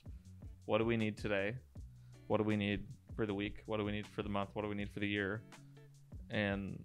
what 0.65 0.77
do 0.77 0.85
we 0.85 0.97
need 0.97 1.17
today? 1.17 1.55
What 2.27 2.37
do 2.37 2.43
we 2.43 2.55
need 2.55 2.85
for 3.15 3.25
the 3.25 3.33
week? 3.33 3.63
What 3.65 3.77
do 3.77 3.85
we 3.85 3.91
need 3.91 4.07
for 4.07 4.23
the 4.23 4.29
month? 4.29 4.49
What 4.53 4.61
do 4.63 4.69
we 4.69 4.75
need 4.75 4.89
for 4.91 4.99
the 4.99 5.07
year? 5.07 5.41
And 6.29 6.81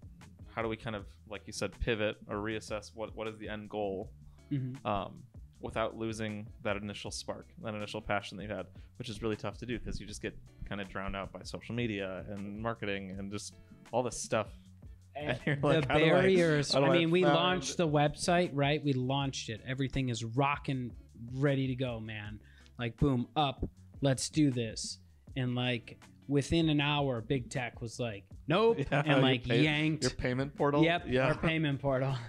how 0.54 0.62
do 0.62 0.68
we 0.68 0.76
kind 0.76 0.96
of, 0.96 1.06
like 1.30 1.42
you 1.46 1.52
said, 1.52 1.78
pivot 1.80 2.16
or 2.28 2.36
reassess 2.36 2.90
what, 2.94 3.14
what 3.16 3.28
is 3.28 3.38
the 3.38 3.48
end 3.48 3.68
goal 3.70 4.10
hmm 4.50 4.74
um, 4.86 5.22
without 5.60 5.96
losing 5.96 6.46
that 6.62 6.76
initial 6.76 7.10
spark, 7.10 7.48
that 7.62 7.74
initial 7.74 8.00
passion 8.00 8.36
that 8.38 8.44
you 8.44 8.48
had, 8.48 8.66
which 8.96 9.08
is 9.08 9.22
really 9.22 9.36
tough 9.36 9.58
to 9.58 9.66
do 9.66 9.78
because 9.78 10.00
you 10.00 10.06
just 10.06 10.22
get 10.22 10.34
kind 10.68 10.80
of 10.80 10.88
drowned 10.88 11.16
out 11.16 11.32
by 11.32 11.40
social 11.42 11.74
media 11.74 12.24
and 12.30 12.60
marketing 12.60 13.14
and 13.18 13.30
just 13.32 13.54
all 13.92 14.02
this 14.02 14.20
stuff. 14.22 14.46
And 15.16 15.38
you're 15.44 15.56
the 15.56 15.66
like, 15.66 15.90
I- 15.90 15.94
barriers. 15.98 16.74
I, 16.74 16.80
I 16.80 16.92
mean, 16.92 17.10
we 17.10 17.24
launched 17.24 17.76
the 17.76 17.88
website, 17.88 18.50
right? 18.52 18.82
We 18.82 18.92
launched 18.92 19.48
it. 19.48 19.60
Everything 19.66 20.10
is 20.10 20.24
rocking, 20.24 20.92
ready 21.34 21.66
to 21.68 21.74
go, 21.74 22.00
man. 22.00 22.40
Like, 22.78 22.96
boom, 22.96 23.28
up. 23.36 23.68
Let's 24.00 24.28
do 24.30 24.50
this. 24.50 24.98
And 25.36 25.54
like 25.54 25.98
within 26.28 26.68
an 26.68 26.80
hour, 26.80 27.20
Big 27.20 27.50
Tech 27.50 27.80
was 27.80 27.98
like, 27.98 28.24
nope, 28.46 28.78
Yeah, 28.90 29.02
and 29.04 29.22
like 29.22 29.44
pay- 29.44 29.62
yanked. 29.62 30.02
Your 30.04 30.10
payment 30.12 30.54
portal? 30.56 30.82
Yep, 30.84 31.04
Yeah. 31.08 31.26
our 31.28 31.34
payment 31.36 31.80
portal. 31.80 32.14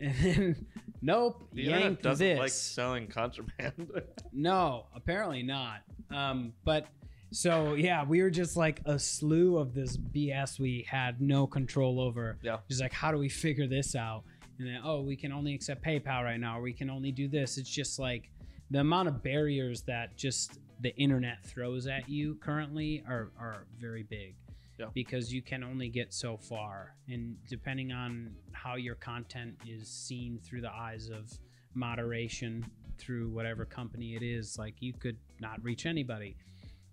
And 0.00 0.16
then, 0.16 0.66
nope, 1.00 1.48
the 1.52 1.62
yanked 1.62 2.02
doesn't 2.02 2.26
this. 2.26 2.38
like 2.38 2.50
selling 2.50 3.06
contraband. 3.06 3.88
No, 4.32 4.86
apparently 4.96 5.42
not. 5.44 5.82
Um, 6.10 6.54
but 6.64 6.86
so 7.30 7.74
yeah, 7.74 8.04
we 8.04 8.20
were 8.20 8.30
just 8.30 8.56
like 8.56 8.80
a 8.84 8.98
slew 8.98 9.58
of 9.58 9.74
this 9.74 9.96
BS 9.96 10.58
we 10.58 10.84
had 10.90 11.20
no 11.20 11.46
control 11.46 12.00
over. 12.00 12.36
Yeah. 12.42 12.56
Just 12.68 12.80
like, 12.80 12.92
how 12.92 13.12
do 13.12 13.18
we 13.18 13.28
figure 13.28 13.68
this 13.68 13.94
out? 13.94 14.24
And 14.58 14.68
then, 14.68 14.80
oh, 14.84 15.00
we 15.00 15.16
can 15.16 15.32
only 15.32 15.54
accept 15.54 15.84
PayPal 15.84 16.22
right 16.22 16.38
now, 16.38 16.58
or 16.58 16.62
we 16.62 16.72
can 16.72 16.90
only 16.90 17.12
do 17.12 17.28
this. 17.28 17.58
It's 17.58 17.70
just 17.70 17.98
like 17.98 18.30
the 18.70 18.80
amount 18.80 19.08
of 19.08 19.22
barriers 19.22 19.82
that 19.82 20.16
just 20.16 20.58
the 20.80 20.94
internet 20.96 21.44
throws 21.44 21.86
at 21.86 22.08
you 22.08 22.36
currently 22.36 23.02
are 23.08 23.30
are 23.38 23.66
very 23.80 24.02
big. 24.02 24.34
Yeah. 24.78 24.86
Because 24.94 25.32
you 25.32 25.42
can 25.42 25.62
only 25.62 25.88
get 25.88 26.14
so 26.14 26.36
far, 26.36 26.94
and 27.08 27.36
depending 27.46 27.92
on 27.92 28.34
how 28.52 28.76
your 28.76 28.94
content 28.94 29.54
is 29.66 29.86
seen 29.88 30.40
through 30.42 30.62
the 30.62 30.72
eyes 30.72 31.10
of 31.10 31.30
moderation 31.74 32.64
through 32.98 33.28
whatever 33.28 33.64
company 33.64 34.14
it 34.14 34.22
is, 34.22 34.58
like 34.58 34.74
you 34.80 34.92
could 34.92 35.16
not 35.40 35.62
reach 35.62 35.86
anybody. 35.86 36.36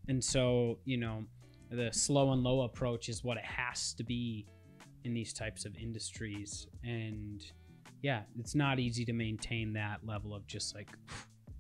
And 0.08 0.24
so, 0.24 0.80
you 0.86 0.98
know, 0.98 1.24
the 1.70 1.92
slow 1.92 2.32
and 2.34 2.44
low 2.44 2.62
approach 2.62 3.10
is 3.10 3.24
what 3.24 3.38
it 3.38 3.46
has 3.46 3.94
to 3.94 4.04
be 4.04 4.46
in 5.04 5.14
these 5.14 5.34
types 5.34 5.66
of 5.66 5.76
industries. 5.78 6.68
And 6.84 7.44
yeah, 8.02 8.22
it's 8.40 8.56
not 8.56 8.80
easy 8.80 9.06
to 9.06 9.14
maintain 9.14 9.74
that 9.74 10.06
level 10.06 10.34
of 10.36 10.46
just 10.48 10.76
like, 10.76 10.90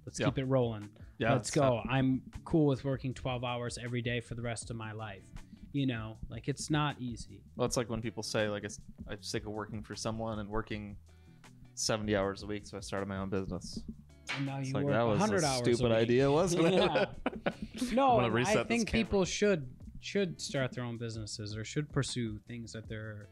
let's 0.05 0.19
Yeah. 0.19 0.27
keep 0.27 0.39
it 0.39 0.45
rolling. 0.45 0.89
yeah, 1.17 1.33
let's 1.33 1.51
go. 1.51 1.81
I'm 1.89 2.21
cool 2.45 2.65
with 2.65 2.83
working 2.85 3.13
12 3.13 3.43
hours 3.43 3.77
every 3.77 4.01
day 4.01 4.21
for 4.21 4.35
the 4.35 4.41
rest 4.41 4.69
of 4.69 4.75
my 4.77 4.91
life. 4.93 5.23
You 5.71 5.85
know, 5.85 6.17
like 6.29 6.47
it's 6.47 6.69
not 6.71 6.95
easy. 6.99 7.41
Well, 7.55 7.65
it's 7.65 7.77
like 7.77 7.89
when 7.89 8.01
people 8.01 8.23
say, 8.23 8.47
like, 8.49 8.63
it's, 8.63 8.79
I'm 9.07 9.21
sick 9.21 9.45
of 9.45 9.51
working 9.51 9.83
for 9.83 9.95
someone 9.95 10.39
and 10.39 10.49
working 10.49 10.95
70 11.75 12.15
hours 12.15 12.41
a 12.43 12.47
week, 12.47 12.65
so 12.65 12.75
I 12.77 12.79
started 12.79 13.07
my 13.07 13.17
own 13.17 13.29
business. 13.29 13.81
And 14.35 14.45
now 14.45 14.59
you 14.59 14.73
like, 14.73 14.83
work 14.85 14.93
that 14.93 15.01
was 15.03 15.19
100 15.19 15.43
a 15.43 15.47
hours. 15.47 15.57
stupid 15.59 15.91
idea, 15.91 16.31
wasn't 16.31 16.65
it? 16.67 16.73
Yeah. 16.73 17.05
I'm 17.91 17.95
No, 17.95 18.19
I 18.19 18.63
think 18.63 18.91
people 18.91 19.25
should 19.25 19.67
should 20.01 20.39
start 20.41 20.71
their 20.71 20.83
own 20.83 20.97
businesses 20.97 21.55
or 21.55 21.63
should 21.63 21.91
pursue 21.91 22.39
things 22.47 22.71
that 22.73 22.87
they're 22.87 23.27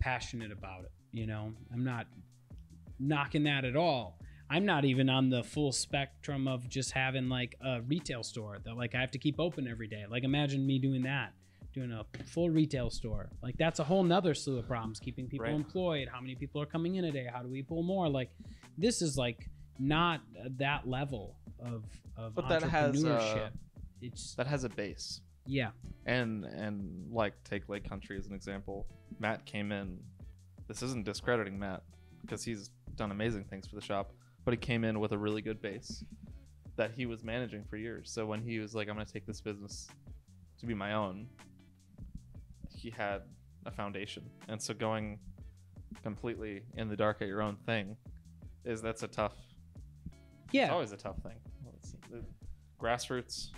passionate 0.00 0.52
about. 0.52 0.84
It 0.84 0.92
you 1.12 1.26
know, 1.26 1.52
I'm 1.72 1.84
not 1.84 2.06
knocking 2.98 3.44
that 3.44 3.64
at 3.64 3.76
all. 3.76 4.18
I'm 4.50 4.64
not 4.64 4.84
even 4.84 5.10
on 5.10 5.28
the 5.28 5.42
full 5.42 5.72
spectrum 5.72 6.48
of 6.48 6.68
just 6.68 6.92
having 6.92 7.28
like 7.28 7.56
a 7.60 7.82
retail 7.82 8.22
store 8.22 8.58
that 8.64 8.76
like 8.76 8.94
I 8.94 9.00
have 9.00 9.10
to 9.12 9.18
keep 9.18 9.38
open 9.38 9.68
every 9.68 9.88
day. 9.88 10.04
Like 10.08 10.24
imagine 10.24 10.66
me 10.66 10.78
doing 10.78 11.02
that, 11.02 11.32
doing 11.74 11.92
a 11.92 12.04
full 12.24 12.48
retail 12.48 12.88
store. 12.90 13.28
Like 13.42 13.56
that's 13.58 13.78
a 13.78 13.84
whole 13.84 14.02
nother 14.02 14.34
slew 14.34 14.58
of 14.58 14.66
problems. 14.66 15.00
Keeping 15.00 15.28
people 15.28 15.46
Right. 15.46 15.54
employed. 15.54 16.08
How 16.10 16.20
many 16.20 16.34
people 16.34 16.62
are 16.62 16.66
coming 16.66 16.96
in 16.96 17.04
a 17.04 17.12
day? 17.12 17.28
How 17.30 17.42
do 17.42 17.48
we 17.48 17.62
pull 17.62 17.82
more? 17.82 18.08
Like 18.08 18.30
this 18.78 19.02
is 19.02 19.18
like 19.18 19.48
not 19.78 20.20
that 20.56 20.88
level 20.88 21.36
of 21.60 21.84
of 22.16 22.34
But 22.34 22.48
that 22.48 22.62
has, 22.62 23.04
uh, 23.04 23.08
entrepreneurship. 23.08 23.50
It's 24.00 24.34
that 24.34 24.46
has 24.46 24.64
a 24.64 24.68
base. 24.68 25.20
yeah, 25.46 25.70
And 26.06 26.44
and 26.44 27.10
like 27.10 27.34
take 27.44 27.68
Lake 27.68 27.88
Country 27.88 28.18
as 28.18 28.26
an 28.26 28.34
example. 28.34 28.86
Matt 29.18 29.44
came 29.46 29.72
in. 29.72 29.98
This 30.66 30.82
isn't 30.82 31.04
discrediting 31.04 31.58
Matt 31.58 31.82
because 32.20 32.44
he's 32.44 32.70
done 32.96 33.10
amazing 33.10 33.44
things 33.44 33.66
for 33.66 33.74
the 33.74 33.80
shop, 33.80 34.12
but 34.44 34.52
he 34.52 34.58
came 34.58 34.84
in 34.84 35.00
with 35.00 35.12
a 35.12 35.18
really 35.18 35.40
good 35.40 35.62
base 35.62 36.04
that 36.76 36.92
he 36.94 37.06
was 37.06 37.24
managing 37.24 37.64
for 37.64 37.76
years. 37.76 38.10
So 38.10 38.26
when 38.26 38.42
he 38.42 38.58
was 38.58 38.74
like, 38.74 38.88
"I'm 38.88 38.94
going 38.94 39.06
to 39.06 39.12
take 39.12 39.26
this 39.26 39.40
business 39.40 39.88
to 40.60 40.66
be 40.66 40.74
my 40.74 40.92
own," 40.94 41.26
he 42.68 42.90
had 42.90 43.22
a 43.66 43.70
foundation. 43.70 44.24
And 44.48 44.60
so 44.60 44.74
going 44.74 45.18
completely 46.02 46.62
in 46.76 46.88
the 46.88 46.96
dark 46.96 47.22
at 47.22 47.28
your 47.28 47.42
own 47.42 47.56
thing 47.66 47.96
is 48.64 48.82
that's 48.82 49.02
a 49.02 49.08
tough. 49.08 49.34
It's 50.04 50.54
yeah. 50.54 50.70
always 50.70 50.92
a 50.92 50.96
tough 50.96 51.16
thing. 51.22 51.36
It's, 51.76 51.96
the 52.10 52.22
grassroots. 52.80 53.48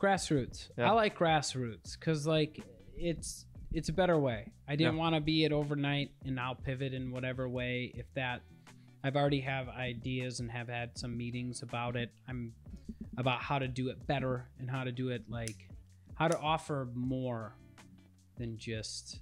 Grassroots. 0.00 0.68
Yeah. 0.78 0.90
I 0.90 0.94
like 0.94 1.16
grassroots 1.18 1.98
because 1.98 2.26
like 2.26 2.64
it's 2.96 3.46
it's 3.72 3.88
a 3.88 3.92
better 3.92 4.18
way. 4.18 4.50
I 4.66 4.74
didn't 4.76 4.94
Yeah. 4.94 5.00
want 5.00 5.14
to 5.14 5.20
be 5.20 5.44
it 5.44 5.52
overnight, 5.52 6.10
and 6.24 6.40
I'll 6.40 6.56
pivot 6.56 6.92
in 6.92 7.10
whatever 7.12 7.48
way. 7.48 7.92
If 7.94 8.06
that, 8.14 8.42
I've 9.04 9.14
already 9.16 9.40
have 9.40 9.68
ideas 9.68 10.40
and 10.40 10.50
have 10.50 10.68
had 10.68 10.98
some 10.98 11.16
meetings 11.16 11.62
about 11.62 11.94
it. 11.96 12.12
I'm 12.28 12.52
about 13.16 13.40
how 13.42 13.58
to 13.58 13.68
do 13.68 13.88
it 13.90 14.06
better 14.06 14.48
and 14.58 14.70
how 14.70 14.82
to 14.84 14.92
do 14.92 15.10
it 15.10 15.22
like 15.28 15.68
how 16.14 16.28
to 16.28 16.38
offer 16.38 16.88
more 16.94 17.54
than 18.38 18.56
just 18.56 19.20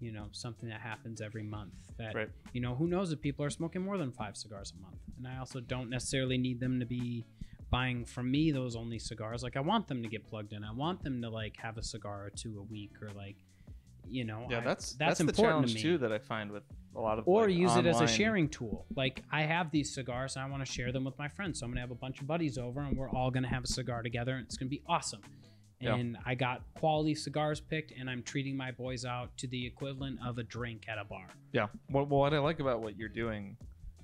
you 0.00 0.12
know 0.12 0.26
something 0.32 0.68
that 0.68 0.80
happens 0.80 1.20
every 1.22 1.42
month 1.42 1.72
that 1.96 2.14
Right. 2.14 2.28
you 2.52 2.60
know 2.60 2.74
who 2.74 2.86
knows 2.88 3.10
if 3.12 3.20
people 3.20 3.44
are 3.44 3.50
smoking 3.50 3.80
more 3.82 3.96
than 3.96 4.10
five 4.12 4.36
cigars 4.36 4.72
a 4.76 4.82
month 4.82 4.98
and 5.16 5.26
i 5.26 5.38
also 5.38 5.60
don't 5.60 5.88
necessarily 5.88 6.36
need 6.36 6.58
them 6.60 6.80
to 6.80 6.84
be 6.84 7.24
buying 7.72 8.04
from 8.04 8.30
me 8.30 8.52
those 8.52 8.76
only 8.76 8.98
cigars 8.98 9.42
like 9.42 9.56
i 9.56 9.60
want 9.60 9.88
them 9.88 10.02
to 10.02 10.08
get 10.08 10.22
plugged 10.28 10.52
in 10.52 10.62
i 10.62 10.70
want 10.70 11.02
them 11.02 11.20
to 11.22 11.28
like 11.28 11.56
have 11.56 11.78
a 11.78 11.82
cigar 11.82 12.26
or 12.26 12.30
two 12.30 12.58
a 12.58 12.62
week 12.62 12.92
or 13.02 13.08
like 13.16 13.36
you 14.06 14.24
know 14.24 14.46
Yeah, 14.50 14.58
I- 14.58 14.60
that's 14.60 14.92
that's, 14.92 14.98
that's, 14.98 15.18
the 15.18 15.24
important 15.24 15.52
challenge 15.52 15.70
to 15.72 15.76
me 15.76 15.82
too 15.82 15.98
that 15.98 16.12
I 16.12 16.18
find 16.18 16.50
with 16.50 16.64
a 16.94 17.00
lot 17.00 17.18
of 17.18 17.26
or 17.26 17.46
like, 17.46 17.54
use 17.56 17.74
it 17.76 17.86
as 17.86 18.00
a 18.00 18.06
sharing 18.06 18.48
tool. 18.48 18.84
Like 18.96 19.22
I 19.30 19.42
have 19.42 19.70
these 19.70 19.94
cigars 19.94 20.36
and 20.36 20.44
I 20.44 20.48
want 20.48 20.66
to 20.66 20.70
share 20.70 20.92
them 20.92 21.04
with 21.04 21.16
my 21.18 21.28
friends. 21.28 21.60
So 21.60 21.64
I'm 21.64 21.70
gonna 21.70 21.80
have 21.80 21.92
a 21.92 21.94
bunch 21.94 22.20
of 22.20 22.26
buddies 22.26 22.58
over 22.58 22.80
and 22.80 22.96
we're 22.96 23.08
all 23.08 23.30
gonna 23.30 23.48
have 23.48 23.64
a 23.64 23.68
cigar 23.68 24.02
together 24.02 24.34
and 24.34 24.44
it's 24.44 24.56
gonna 24.56 24.68
be 24.68 24.82
awesome. 24.88 25.22
Yeah. 25.80 25.94
And 25.94 26.18
I 26.26 26.34
got 26.34 26.62
quality 26.74 27.14
cigars 27.14 27.60
picked 27.60 27.92
and 27.98 28.10
I'm 28.10 28.22
treating 28.22 28.56
my 28.56 28.70
boys 28.72 29.04
out 29.04 29.34
to 29.38 29.46
the 29.46 29.66
equivalent 29.66 30.18
of 30.24 30.36
a 30.38 30.42
drink 30.42 30.86
at 30.88 30.98
a 30.98 31.04
bar. 31.04 31.28
Yeah. 31.52 31.68
What, 31.88 32.08
what 32.08 32.34
I 32.34 32.38
like 32.38 32.60
about 32.60 32.82
what 32.82 32.98
you're 32.98 33.08
doing 33.08 33.56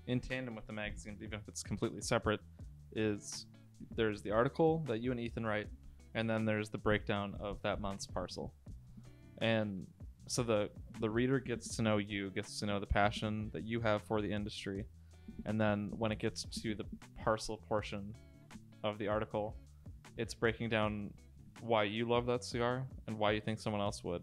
in 0.06 0.20
tandem 0.20 0.54
with 0.54 0.66
the 0.66 0.72
magazine, 0.72 1.18
even 1.20 1.34
if 1.40 1.46
it's 1.48 1.62
completely 1.62 2.00
separate, 2.00 2.40
is 2.94 3.46
there's 3.96 4.22
the 4.22 4.30
article 4.30 4.84
that 4.88 5.00
you 5.00 5.10
and 5.10 5.20
Ethan 5.20 5.44
write, 5.46 5.68
and 6.14 6.28
then 6.28 6.44
there's 6.44 6.70
the 6.70 6.78
breakdown 6.78 7.36
of 7.40 7.60
that 7.62 7.80
month's 7.80 8.06
parcel. 8.06 8.52
And 9.40 9.86
so 10.26 10.42
the 10.42 10.70
the 11.00 11.08
reader 11.10 11.38
gets 11.38 11.76
to 11.76 11.82
know 11.82 11.98
you, 11.98 12.30
gets 12.30 12.58
to 12.60 12.66
know 12.66 12.80
the 12.80 12.86
passion 12.86 13.50
that 13.52 13.64
you 13.64 13.80
have 13.80 14.02
for 14.02 14.20
the 14.20 14.30
industry, 14.30 14.84
and 15.46 15.60
then 15.60 15.90
when 15.96 16.12
it 16.12 16.18
gets 16.18 16.44
to 16.62 16.74
the 16.74 16.84
parcel 17.22 17.58
portion 17.68 18.14
of 18.84 18.98
the 18.98 19.08
article, 19.08 19.56
it's 20.16 20.34
breaking 20.34 20.68
down 20.68 21.10
why 21.60 21.82
you 21.84 22.08
love 22.08 22.26
that 22.26 22.44
cigar 22.44 22.84
and 23.06 23.18
why 23.18 23.32
you 23.32 23.40
think 23.40 23.58
someone 23.58 23.80
else 23.82 24.04
would. 24.04 24.22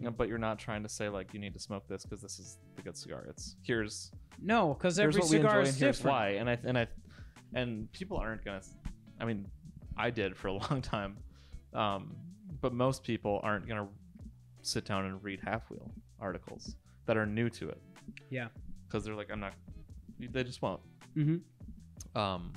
know, 0.00 0.10
but 0.10 0.28
you're 0.28 0.38
not 0.38 0.58
trying 0.58 0.82
to 0.82 0.88
say 0.88 1.08
like 1.08 1.32
you 1.32 1.40
need 1.40 1.52
to 1.52 1.60
smoke 1.60 1.86
this 1.88 2.04
because 2.04 2.20
this 2.20 2.38
is 2.38 2.58
the 2.76 2.82
good 2.82 2.96
cigar. 2.96 3.26
It's 3.28 3.56
here's 3.62 4.10
No, 4.42 4.74
because 4.74 4.98
every 4.98 5.22
cigar 5.22 5.60
is 5.62 5.70
and 5.70 5.78
here's 5.78 5.98
different. 5.98 6.14
why. 6.16 6.28
And 6.30 6.50
I 6.50 6.58
and 6.64 6.78
I 6.78 6.86
and 7.54 7.90
people 7.92 8.16
aren't 8.16 8.44
gonna. 8.44 8.60
I 9.20 9.24
mean, 9.24 9.46
I 9.96 10.10
did 10.10 10.36
for 10.36 10.48
a 10.48 10.52
long 10.70 10.82
time, 10.82 11.16
um, 11.72 12.16
but 12.60 12.72
most 12.72 13.02
people 13.02 13.40
aren't 13.42 13.66
gonna 13.68 13.88
sit 14.62 14.84
down 14.84 15.04
and 15.04 15.22
read 15.22 15.40
halfwheel 15.40 15.90
articles 16.20 16.76
that 17.06 17.16
are 17.16 17.26
new 17.26 17.50
to 17.50 17.68
it. 17.68 17.80
Yeah. 18.30 18.48
because 18.86 19.04
they're 19.04 19.14
like, 19.14 19.30
I'm 19.30 19.40
not. 19.40 19.54
They 20.18 20.44
just 20.44 20.62
won't. 20.62 20.80
Mm-hmm. 21.16 22.18
um, 22.18 22.52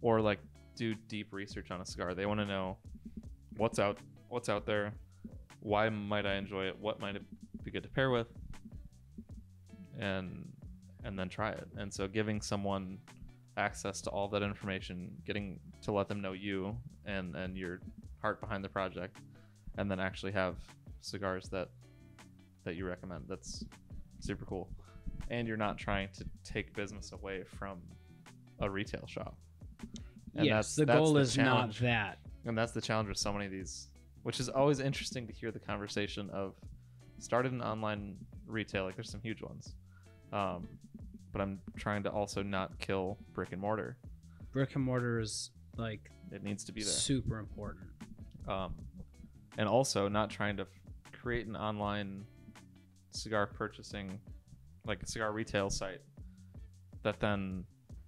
or 0.00 0.20
like 0.20 0.40
do 0.74 0.94
deep 1.06 1.32
research 1.32 1.70
on 1.70 1.80
a 1.80 1.86
cigar. 1.86 2.14
They 2.14 2.26
want 2.26 2.40
to 2.40 2.46
know 2.46 2.78
what's 3.56 3.78
out, 3.78 3.98
what's 4.28 4.48
out 4.48 4.66
there, 4.66 4.92
why 5.60 5.88
might 5.88 6.26
I 6.26 6.34
enjoy 6.34 6.64
it, 6.66 6.76
what 6.80 6.98
might 7.00 7.14
it 7.16 7.22
be 7.62 7.70
good 7.70 7.84
to 7.84 7.88
pair 7.88 8.10
with, 8.10 8.26
and 9.98 10.48
and 11.04 11.18
then 11.18 11.28
try 11.28 11.50
it. 11.50 11.68
And 11.76 11.92
so 11.92 12.08
giving 12.08 12.40
someone 12.40 12.98
access 13.56 14.00
to 14.02 14.10
all 14.10 14.28
that 14.28 14.42
information, 14.42 15.10
getting 15.26 15.58
to 15.82 15.92
let 15.92 16.08
them 16.08 16.20
know 16.20 16.32
you 16.32 16.76
and 17.06 17.34
and 17.36 17.56
your 17.56 17.80
heart 18.20 18.40
behind 18.40 18.64
the 18.64 18.68
project, 18.68 19.16
and 19.78 19.90
then 19.90 20.00
actually 20.00 20.32
have 20.32 20.56
cigars 21.00 21.48
that 21.50 21.68
that 22.64 22.76
you 22.76 22.86
recommend. 22.86 23.24
That's 23.28 23.64
super 24.20 24.44
cool. 24.44 24.68
And 25.30 25.48
you're 25.48 25.56
not 25.56 25.78
trying 25.78 26.08
to 26.18 26.24
take 26.44 26.74
business 26.74 27.12
away 27.12 27.44
from 27.44 27.80
a 28.60 28.70
retail 28.70 29.06
shop. 29.06 29.36
And 30.34 30.46
yes, 30.46 30.74
that's- 30.74 30.76
the 30.76 30.86
goal 30.86 31.12
the 31.14 31.20
is 31.20 31.34
challenge. 31.34 31.80
not 31.82 31.88
that. 31.88 32.18
And 32.44 32.56
that's 32.56 32.72
the 32.72 32.80
challenge 32.80 33.08
with 33.08 33.18
so 33.18 33.32
many 33.32 33.46
of 33.46 33.52
these, 33.52 33.88
which 34.22 34.40
is 34.40 34.48
always 34.48 34.80
interesting 34.80 35.26
to 35.26 35.32
hear 35.32 35.50
the 35.50 35.58
conversation 35.60 36.28
of 36.30 36.54
started 37.18 37.52
an 37.52 37.60
online 37.62 38.16
retail. 38.46 38.84
Like 38.84 38.94
there's 38.96 39.10
some 39.10 39.20
huge 39.20 39.42
ones, 39.42 39.74
um, 40.32 40.68
but 41.32 41.40
I'm 41.40 41.58
trying 41.76 42.02
to 42.04 42.10
also 42.10 42.42
not 42.42 42.78
kill 42.78 43.18
brick 43.32 43.52
and 43.52 43.60
mortar. 43.60 43.96
Brick 44.52 44.74
and 44.74 44.84
mortar 44.84 45.18
is 45.20 45.50
like 45.76 46.10
It 46.30 46.42
needs 46.42 46.64
to 46.64 46.72
be 46.72 46.82
there, 46.82 46.90
super 46.92 47.38
important. 47.38 47.86
um, 48.48 48.74
and 49.58 49.68
also 49.68 50.08
not 50.08 50.30
trying 50.30 50.56
to 50.58 50.62
f- 50.62 50.68
create 51.12 51.46
an 51.46 51.56
online 51.56 52.24
cigar 53.10 53.46
purchasing, 53.46 54.18
like 54.86 55.02
a 55.02 55.06
cigar 55.06 55.32
retail 55.32 55.70
site, 55.70 56.00
that 57.02 57.18
then 57.20 57.64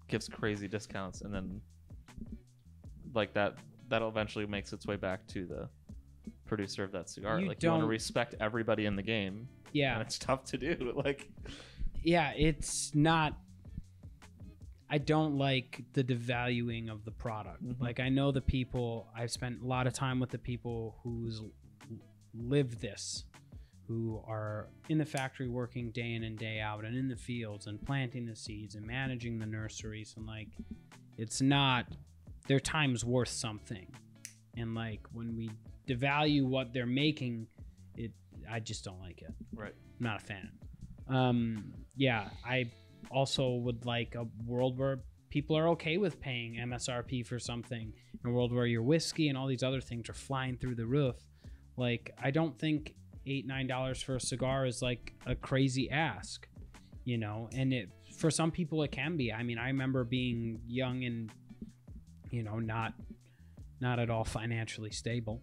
gives 0.08 0.28
crazy 0.28 0.68
discounts 0.68 1.22
and 1.22 1.32
then 1.34 1.60
like 3.14 3.32
that 3.34 3.56
that'll 3.88 4.08
eventually 4.08 4.46
makes 4.46 4.72
its 4.72 4.86
way 4.86 4.96
back 4.96 5.26
to 5.28 5.46
the 5.46 5.68
producer 6.46 6.84
of 6.84 6.92
that 6.92 7.08
cigar. 7.08 7.40
You 7.40 7.48
like 7.48 7.62
you 7.62 7.70
want 7.70 7.82
to 7.82 7.86
respect 7.86 8.34
everybody 8.40 8.86
in 8.86 8.96
the 8.96 9.02
game, 9.02 9.48
Yeah, 9.72 9.94
and 9.94 10.02
it's 10.02 10.18
tough 10.18 10.44
to 10.46 10.58
do. 10.58 10.92
Like 11.04 11.28
yeah, 12.05 12.32
it's 12.36 12.94
not. 12.94 13.38
I 14.88 14.98
don't 14.98 15.38
like 15.38 15.82
the 15.94 16.05
devaluing 16.05 16.90
of 16.90 17.05
the 17.05 17.11
product. 17.11 17.64
Mhm. 17.64 17.80
Like 17.80 17.98
I 17.98 18.09
know 18.11 18.30
the 18.30 18.40
people. 18.42 19.09
I've 19.16 19.30
spent 19.30 19.62
a 19.62 19.66
lot 19.66 19.86
of 19.86 19.92
time 19.92 20.20
with 20.20 20.30
the 20.30 20.38
people 20.38 21.00
who's 21.02 21.42
live 22.34 22.80
this, 22.80 23.24
who 23.88 24.22
are 24.26 24.68
in 24.88 24.98
the 24.98 25.05
factory 25.05 25.48
working 25.48 25.90
day 25.90 26.12
in 26.12 26.22
and 26.24 26.38
day 26.38 26.61
out, 26.61 26.84
and 26.84 26.96
in 26.96 27.09
the 27.09 27.16
fields 27.16 27.66
and 27.66 27.80
planting 27.84 28.26
the 28.26 28.36
seeds 28.36 28.74
and 28.74 28.86
managing 28.86 29.38
the 29.38 29.46
nurseries, 29.46 30.14
and 30.16 30.26
like, 30.26 30.48
it's 31.16 31.40
not. 31.40 31.86
Their 32.46 32.61
time's 32.61 33.07
worth 33.07 33.30
something, 33.30 33.86
and 34.55 34.74
like 34.74 35.00
when 35.12 35.34
we 35.34 35.50
devalue 35.88 36.44
what 36.44 36.74
they're 36.74 36.84
making, 36.86 37.46
it. 37.96 38.12
I 38.48 38.61
just 38.61 38.84
don't 38.84 39.00
like 39.00 39.22
it. 39.22 39.32
right, 39.55 39.72
I'm 39.98 40.05
not 40.05 40.22
a 40.22 40.24
fan. 40.24 40.50
Um, 41.09 41.72
yeah, 41.96 42.30
I 42.44 42.70
also 43.11 43.50
would 43.55 43.84
like 43.84 44.14
a 44.14 44.26
world 44.46 44.78
where 44.78 45.00
people 45.30 45.57
are 45.57 45.68
okay 45.70 45.98
with 45.98 46.20
paying 46.20 46.55
MSRP 46.55 47.26
for 47.26 47.38
something. 47.38 47.92
In 48.24 48.30
a 48.30 48.32
world 48.32 48.52
where 48.52 48.66
your 48.66 48.82
whiskey 48.82 49.28
and 49.28 49.36
all 49.36 49.46
these 49.46 49.62
other 49.62 49.80
things 49.80 50.09
are 50.09 50.14
flying 50.14 50.57
through 50.57 50.76
the 50.76 50.86
roof. 50.86 51.16
Like, 51.76 52.14
I 52.22 52.30
don't 52.30 52.59
think 52.59 52.94
eight 53.26 53.46
nine 53.46 53.66
dollars 53.66 54.02
for 54.02 54.16
a 54.16 54.20
cigar 54.20 54.66
is 54.66 54.82
like 54.82 55.12
a 55.26 55.34
crazy 55.34 55.90
ask, 55.90 56.48
you 57.05 57.18
know. 57.18 57.48
And 57.52 57.72
it 57.72 57.90
for 58.16 58.30
some 58.30 58.50
people 58.50 58.82
it 58.82 58.92
can 58.92 59.16
be. 59.16 59.32
I 59.32 59.42
mean, 59.42 59.59
I 59.59 59.66
remember 59.66 60.05
being 60.05 60.61
young 60.66 61.05
and 61.05 61.30
you 62.30 62.42
know 62.42 62.59
not 62.59 62.94
not 63.80 63.98
at 63.98 64.11
all 64.11 64.24
financially 64.24 64.90
stable 64.90 65.42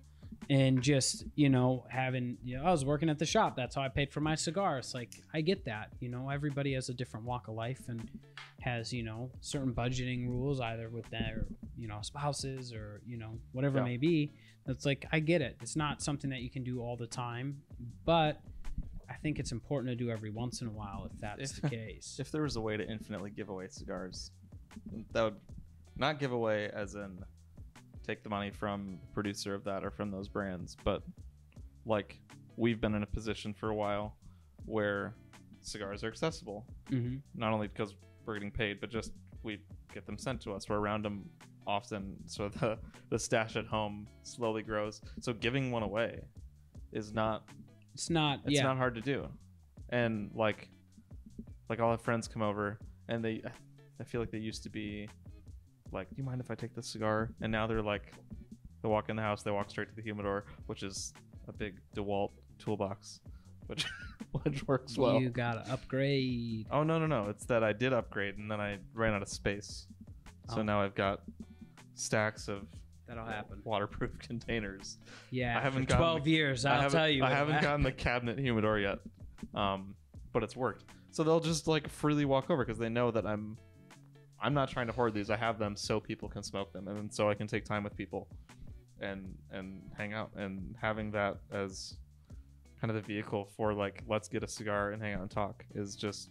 and 0.49 0.81
just 0.81 1.23
you 1.35 1.49
know 1.49 1.85
having 1.89 2.37
you 2.43 2.57
know 2.57 2.63
i 2.63 2.71
was 2.71 2.83
working 2.83 3.09
at 3.09 3.19
the 3.19 3.25
shop. 3.25 3.55
That's 3.55 3.75
how 3.75 3.81
i 3.83 3.89
paid 3.89 4.11
for 4.11 4.21
my 4.21 4.35
cigars. 4.35 4.93
Like 4.93 5.13
i 5.33 5.41
get 5.41 5.65
that 5.65 5.89
you 5.99 6.09
know 6.09 6.29
everybody 6.29 6.73
has 6.73 6.89
a 6.89 6.93
different 6.93 7.25
walk 7.25 7.47
of 7.47 7.55
life 7.55 7.81
and 7.87 8.09
has 8.61 8.91
you 8.93 9.03
know 9.03 9.29
certain 9.41 9.73
budgeting 9.73 10.27
rules 10.27 10.59
either 10.59 10.89
with 10.89 11.09
their 11.09 11.45
you 11.77 11.87
know 11.87 11.99
spouses 12.01 12.73
or 12.73 13.01
you 13.05 13.17
know 13.17 13.37
whatever 13.53 13.77
Yeah. 13.77 13.83
it 13.83 13.87
may 13.87 13.97
be. 13.97 14.33
That's 14.65 14.85
like 14.85 15.05
i 15.11 15.19
get 15.19 15.41
it. 15.41 15.57
It's 15.61 15.75
not 15.75 16.01
something 16.01 16.29
that 16.31 16.41
you 16.41 16.49
can 16.49 16.63
do 16.63 16.81
all 16.81 16.95
the 16.97 17.07
time 17.07 17.61
but 18.05 18.41
i 19.09 19.13
think 19.15 19.39
it's 19.39 19.51
important 19.51 19.89
to 19.91 19.95
do 19.95 20.09
every 20.11 20.29
once 20.29 20.61
in 20.61 20.67
a 20.67 20.71
while 20.71 21.07
if 21.11 21.19
that's 21.19 21.51
If- 21.57 21.61
the 21.61 21.69
case. 21.77 22.17
if 22.19 22.31
there 22.31 22.43
was 22.43 22.55
a 22.55 22.61
way 22.61 22.77
to 22.77 22.87
infinitely 22.87 23.29
give 23.31 23.49
away 23.49 23.67
cigars, 23.69 24.31
that 25.13 25.23
would 25.23 25.35
not 25.97 26.19
give 26.19 26.31
away 26.31 26.69
as 26.73 26.95
in 26.95 27.19
take 28.11 28.23
the 28.23 28.29
money 28.29 28.51
from 28.51 28.97
the 29.01 29.07
producer 29.13 29.53
of 29.55 29.63
that 29.63 29.83
or 29.85 29.91
from 29.91 30.11
those 30.11 30.27
brands, 30.27 30.75
but 30.83 31.01
like 31.85 32.19
we've 32.57 32.81
been 32.81 32.93
in 32.93 33.03
a 33.03 33.07
position 33.07 33.53
for 33.53 33.69
a 33.69 33.75
while 33.75 34.15
where 34.65 35.13
cigars 35.61 36.03
are 36.03 36.07
accessible, 36.07 36.65
hmm 36.89 37.15
not 37.35 37.53
only 37.53 37.67
because 37.67 37.95
we're 38.25 38.33
getting 38.33 38.51
paid, 38.51 38.79
but 38.81 38.89
just 38.89 39.11
we 39.43 39.59
get 39.93 40.05
them 40.05 40.17
sent 40.17 40.41
to 40.41 40.53
us. 40.53 40.67
We're 40.69 40.79
around 40.79 41.03
them 41.05 41.29
often, 41.65 42.17
so 42.25 42.49
the 42.49 42.77
the 43.09 43.17
stash 43.17 43.55
at 43.55 43.65
home 43.65 44.07
slowly 44.23 44.61
grows. 44.61 45.01
So 45.19 45.33
giving 45.33 45.71
one 45.71 45.83
away 45.83 46.21
is 46.91 47.13
not 47.13 47.43
it's 47.93 48.09
not 48.09 48.39
it's 48.45 48.55
yeah 48.55 48.63
not 48.63 48.77
hard 48.77 48.95
to 48.95 49.01
do 49.01 49.27
and 49.89 50.29
like 50.35 50.69
like 51.69 51.79
i'll 51.79 51.91
have 51.91 52.01
friends 52.01 52.27
come 52.27 52.41
over 52.41 52.77
and 53.07 53.23
they 53.23 53.41
i 53.99 54.03
feel 54.03 54.19
like 54.21 54.31
they 54.31 54.37
used 54.37 54.63
to 54.63 54.69
be 54.69 55.07
like 55.91 56.09
do 56.09 56.15
you 56.17 56.23
mind 56.23 56.39
if 56.41 56.49
i 56.51 56.55
take 56.55 56.73
this 56.75 56.87
cigar? 56.87 57.29
And 57.41 57.51
now 57.51 57.67
they're 57.67 57.81
like 57.81 58.13
they 58.81 58.89
walk 58.89 59.09
in 59.09 59.15
the 59.15 59.21
house 59.21 59.43
they 59.43 59.51
walk 59.51 59.69
straight 59.69 59.89
to 59.89 59.95
the 59.95 60.01
humidor 60.01 60.45
which 60.67 60.83
is 60.83 61.13
a 61.47 61.53
big 61.53 61.75
dewalt 61.95 62.31
toolbox 62.59 63.19
which 63.67 63.85
which 64.43 64.65
works 64.67 64.97
well. 64.97 65.19
You 65.19 65.29
gotta 65.29 65.69
upgrade. 65.71 66.65
Oh 66.71 66.83
no 66.83 66.97
no 66.99 67.05
no. 67.07 67.29
It's 67.29 67.45
that 67.45 67.63
i 67.63 67.73
did 67.73 67.93
upgrade 67.93 68.37
and 68.37 68.49
then 68.49 68.59
i 68.61 68.77
ran 68.93 69.13
out 69.13 69.21
of 69.21 69.29
space. 69.29 69.87
So 70.49 70.59
Oh. 70.59 70.63
now 70.63 70.81
i've 70.81 70.95
got 70.95 71.21
stacks 71.95 72.47
of 72.47 72.65
that'll 73.07 73.25
happen. 73.25 73.59
waterproof 73.63 74.17
containers. 74.19 74.97
Yeah 75.31 75.57
I 75.57 75.61
haven't 75.61 75.89
for 75.89 75.97
12 75.97 76.23
the- 76.23 76.31
years 76.31 76.65
i'll 76.65 76.89
tell 76.89 77.09
you 77.09 77.23
I 77.23 77.29
haven't 77.29 77.61
gotten 77.61 77.83
the 77.83 77.91
cabinet 77.91 78.39
humidor 78.39 78.79
yet, 78.79 78.99
um, 79.53 79.95
but 80.33 80.43
it's 80.43 80.55
worked. 80.55 80.85
So 81.11 81.23
they'll 81.23 81.41
just 81.41 81.67
like 81.67 81.89
freely 81.89 82.23
walk 82.25 82.49
over 82.49 82.63
because 82.65 82.79
they 82.79 82.87
know 82.89 83.11
that 83.11 83.25
I'm, 83.27 83.57
I'm 84.41 84.53
not 84.53 84.69
trying 84.69 84.87
to 84.87 84.93
hoard 84.93 85.13
these. 85.13 85.29
I 85.29 85.37
have 85.37 85.59
them 85.59 85.75
so 85.75 85.99
people 85.99 86.27
can 86.27 86.43
smoke 86.43 86.73
them, 86.73 86.87
and 86.87 87.13
so 87.13 87.29
I 87.29 87.33
can 87.35 87.47
take 87.47 87.63
time 87.65 87.83
with 87.83 87.95
people, 87.95 88.27
and 88.99 89.35
and 89.51 89.81
hang 89.97 90.13
out. 90.13 90.31
And 90.35 90.75
having 90.81 91.11
that 91.11 91.37
as 91.51 91.97
kind 92.79 92.89
of 92.89 92.95
the 92.95 93.01
vehicle 93.13 93.47
for 93.55 93.73
like 93.73 94.01
let's 94.07 94.27
get 94.27 94.43
a 94.43 94.47
cigar 94.47 94.91
and 94.91 95.01
hang 95.01 95.13
out 95.13 95.21
and 95.21 95.29
talk 95.29 95.63
is 95.75 95.95
just, 95.95 96.29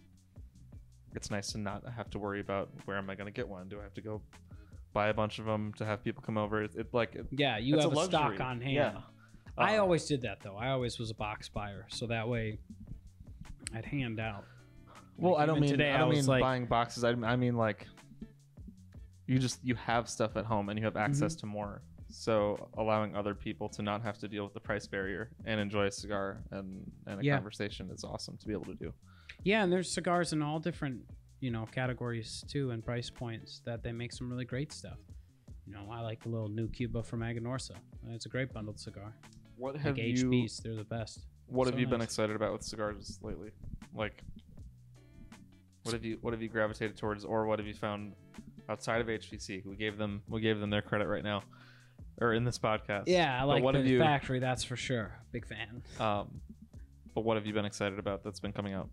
it's 1.15 1.31
nice 1.31 1.51
to 1.53 1.57
not 1.57 1.83
have 1.95 2.09
to 2.09 2.19
worry 2.19 2.41
about 2.41 2.69
where 2.85 2.97
am 2.97 3.09
I 3.09 3.15
going 3.15 3.27
to 3.27 3.31
get 3.31 3.47
one. 3.47 3.69
Do 3.69 3.79
I 3.79 3.83
have 3.83 3.93
to 3.93 4.01
go 4.01 4.21
buy 4.93 5.07
a 5.07 5.13
bunch 5.13 5.39
of 5.39 5.45
them 5.45 5.71
to 5.77 5.85
have 5.85 6.03
people 6.03 6.21
come 6.25 6.37
over? 6.37 6.63
It, 6.63 6.75
it 6.75 6.87
like 6.93 7.15
it, 7.15 7.27
Yeah, 7.31 7.57
you 7.57 7.75
have 7.77 7.85
a, 7.85 7.87
luxury. 7.87 8.07
stock 8.09 8.39
on 8.41 8.59
hand. 8.59 8.73
Yeah. 8.73 8.97
I 9.57 9.77
Uh, 9.77 9.81
always 9.83 10.05
did 10.05 10.21
that 10.23 10.39
though. 10.41 10.57
I 10.57 10.69
always 10.71 10.99
was 10.99 11.09
a 11.11 11.15
box 11.15 11.47
buyer, 11.47 11.85
so 11.89 12.07
that 12.07 12.27
way 12.27 12.59
I'd 13.73 13.85
hand 13.85 14.19
out. 14.19 14.43
Well, 15.17 15.33
Like, 15.33 15.43
I 15.43 15.45
don't 15.45 15.59
mean 15.61 15.69
today 15.69 15.91
I 15.91 15.95
I 15.95 15.97
don't 15.99 16.09
was 16.09 16.17
mean 16.19 16.25
like- 16.27 16.41
buying 16.41 16.65
boxes. 16.65 17.03
I, 17.05 17.11
I 17.11 17.35
mean 17.37 17.55
like 17.55 17.87
you 19.27 19.39
just 19.39 19.59
you 19.63 19.75
have 19.75 20.09
stuff 20.09 20.35
at 20.35 20.45
home 20.45 20.69
and 20.69 20.77
you 20.79 20.85
have 20.85 20.93
Mm-hmm. 20.95 21.03
access 21.05 21.35
to 21.35 21.45
more. 21.45 21.81
So 22.09 22.69
allowing 22.77 23.15
other 23.15 23.33
people 23.33 23.69
to 23.69 23.81
not 23.81 24.01
have 24.01 24.17
to 24.19 24.27
deal 24.27 24.43
with 24.43 24.53
the 24.53 24.59
price 24.59 24.85
barrier 24.85 25.31
and 25.45 25.59
enjoy 25.61 25.85
a 25.85 25.91
cigar 25.91 26.43
and 26.51 26.89
and 27.07 27.21
a 27.21 27.23
Yeah. 27.23 27.35
conversation 27.35 27.89
is 27.91 28.03
awesome 28.03 28.37
to 28.37 28.47
be 28.47 28.53
able 28.53 28.65
to 28.65 28.75
do. 28.75 28.93
Yeah, 29.43 29.63
and 29.63 29.71
there's 29.71 29.89
cigars 29.91 30.33
in 30.33 30.41
all 30.41 30.59
different, 30.59 31.01
you 31.39 31.51
know, 31.51 31.65
categories 31.71 32.43
too 32.47 32.71
and 32.71 32.83
price 32.83 33.09
points 33.09 33.61
that 33.65 33.81
they 33.83 33.91
make 33.93 34.11
some 34.13 34.29
really 34.29 34.45
great 34.45 34.71
stuff. 34.73 34.97
You 35.65 35.73
know, 35.73 35.87
I 35.91 36.01
like 36.01 36.21
the 36.23 36.29
little 36.29 36.49
new 36.49 36.67
Cuba 36.67 37.01
from 37.03 37.21
Aganorsa. 37.21 37.75
It's 38.09 38.25
a 38.25 38.29
great 38.29 38.51
bundled 38.53 38.79
cigar. 38.79 39.15
What 39.55 39.75
Like 39.75 39.83
have 39.83 39.97
you 39.97 40.13
HVCs, 40.29 40.61
they're 40.63 40.75
the 40.75 40.83
best. 40.83 41.27
What 41.47 41.67
have 41.67 41.75
so 41.75 41.79
you 41.79 41.87
been 41.87 42.01
excited 42.01 42.35
about 42.35 42.51
with 42.51 42.63
cigars 42.63 43.19
lately? 43.21 43.51
Like 43.93 44.21
what 45.83 45.93
have 45.93 46.03
you 46.03 46.17
what 46.21 46.33
have 46.33 46.41
you 46.41 46.49
gravitated 46.49 46.97
towards 46.97 47.23
or 47.25 47.45
what 47.45 47.57
have 47.59 47.67
you 47.67 47.73
found 47.73 48.13
outside 48.71 49.01
of 49.01 49.07
HVC? 49.07 49.65
We 49.65 49.75
gave 49.75 49.97
them 49.97 50.21
we 50.29 50.41
gave 50.41 50.59
them 50.59 50.69
their 50.69 50.81
credit 50.81 51.07
right 51.07 51.23
now 51.23 51.43
or 52.19 52.33
in 52.33 52.43
this 52.43 52.57
podcast. 52.57 53.03
Yeah, 53.07 53.39
I 53.39 53.43
like 53.43 53.63
what 53.63 53.73
the 53.73 53.79
have 53.79 53.87
you- 53.87 53.99
factory, 53.99 54.39
that's 54.39 54.63
for 54.63 54.75
sure. 54.75 55.11
Big 55.31 55.45
fan. 55.45 55.83
Um, 55.99 56.41
but 57.13 57.21
what 57.25 57.35
have 57.37 57.45
you 57.45 57.53
been 57.53 57.65
excited 57.65 57.99
about 57.99 58.23
that's 58.23 58.39
been 58.39 58.53
coming 58.53 58.73
out? 58.73 58.89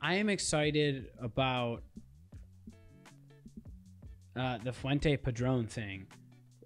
I 0.00 0.14
am 0.14 0.28
excited 0.28 1.06
about 1.20 1.82
uh, 4.36 4.58
the 4.64 4.72
Fuente 4.72 5.16
Padron 5.16 5.66
thing. 5.66 6.06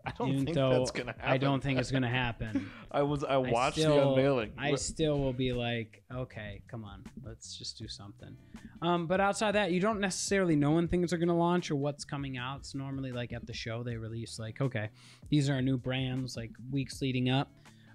I 0.09 0.13
don't 0.19 0.29
even 0.29 0.45
think 0.45 0.55
though 0.55 0.71
that's 0.71 0.91
gonna 0.91 1.13
happen. 1.13 1.31
I 1.31 1.37
don't 1.37 1.63
think 1.63 1.79
it's 1.79 1.91
gonna 1.91 2.09
happen. 2.09 2.71
I 2.91 3.03
was 3.03 3.25
I 3.25 3.37
watched 3.37 3.77
the 3.77 3.83
still- 3.83 4.11
unveiling. 4.11 4.53
I 4.59 4.75
still 4.77 5.19
will 5.19 5.33
be 5.33 5.53
like, 5.53 6.03
okay, 6.13 6.63
come 6.69 6.85
on, 6.85 7.05
let's 7.25 7.57
just 7.57 7.79
do 7.79 7.89
something. 7.89 8.37
Um, 8.83 9.07
but 9.07 9.21
outside 9.21 9.53
that, 9.53 9.73
you 9.73 9.81
don't 9.81 10.01
necessarily 10.01 10.57
know 10.57 10.73
when 10.73 10.89
things 10.89 11.13
are 11.13 11.19
gonna 11.19 11.37
launch 11.37 11.71
or 11.71 11.77
what's 11.77 12.05
coming 12.05 12.39
out. 12.39 12.61
It's 12.61 12.75
normally 12.75 13.13
like 13.13 13.33
at 13.33 13.47
the 13.47 13.53
show 13.53 13.83
they 13.83 13.97
release 13.97 14.39
like, 14.39 14.61
okay, 14.61 14.91
these 15.29 15.49
are 15.51 15.55
our 15.55 15.63
new 15.63 15.77
brands 15.77 16.37
like 16.37 16.51
weeks 16.71 17.01
leading 17.03 17.29
up. 17.31 17.51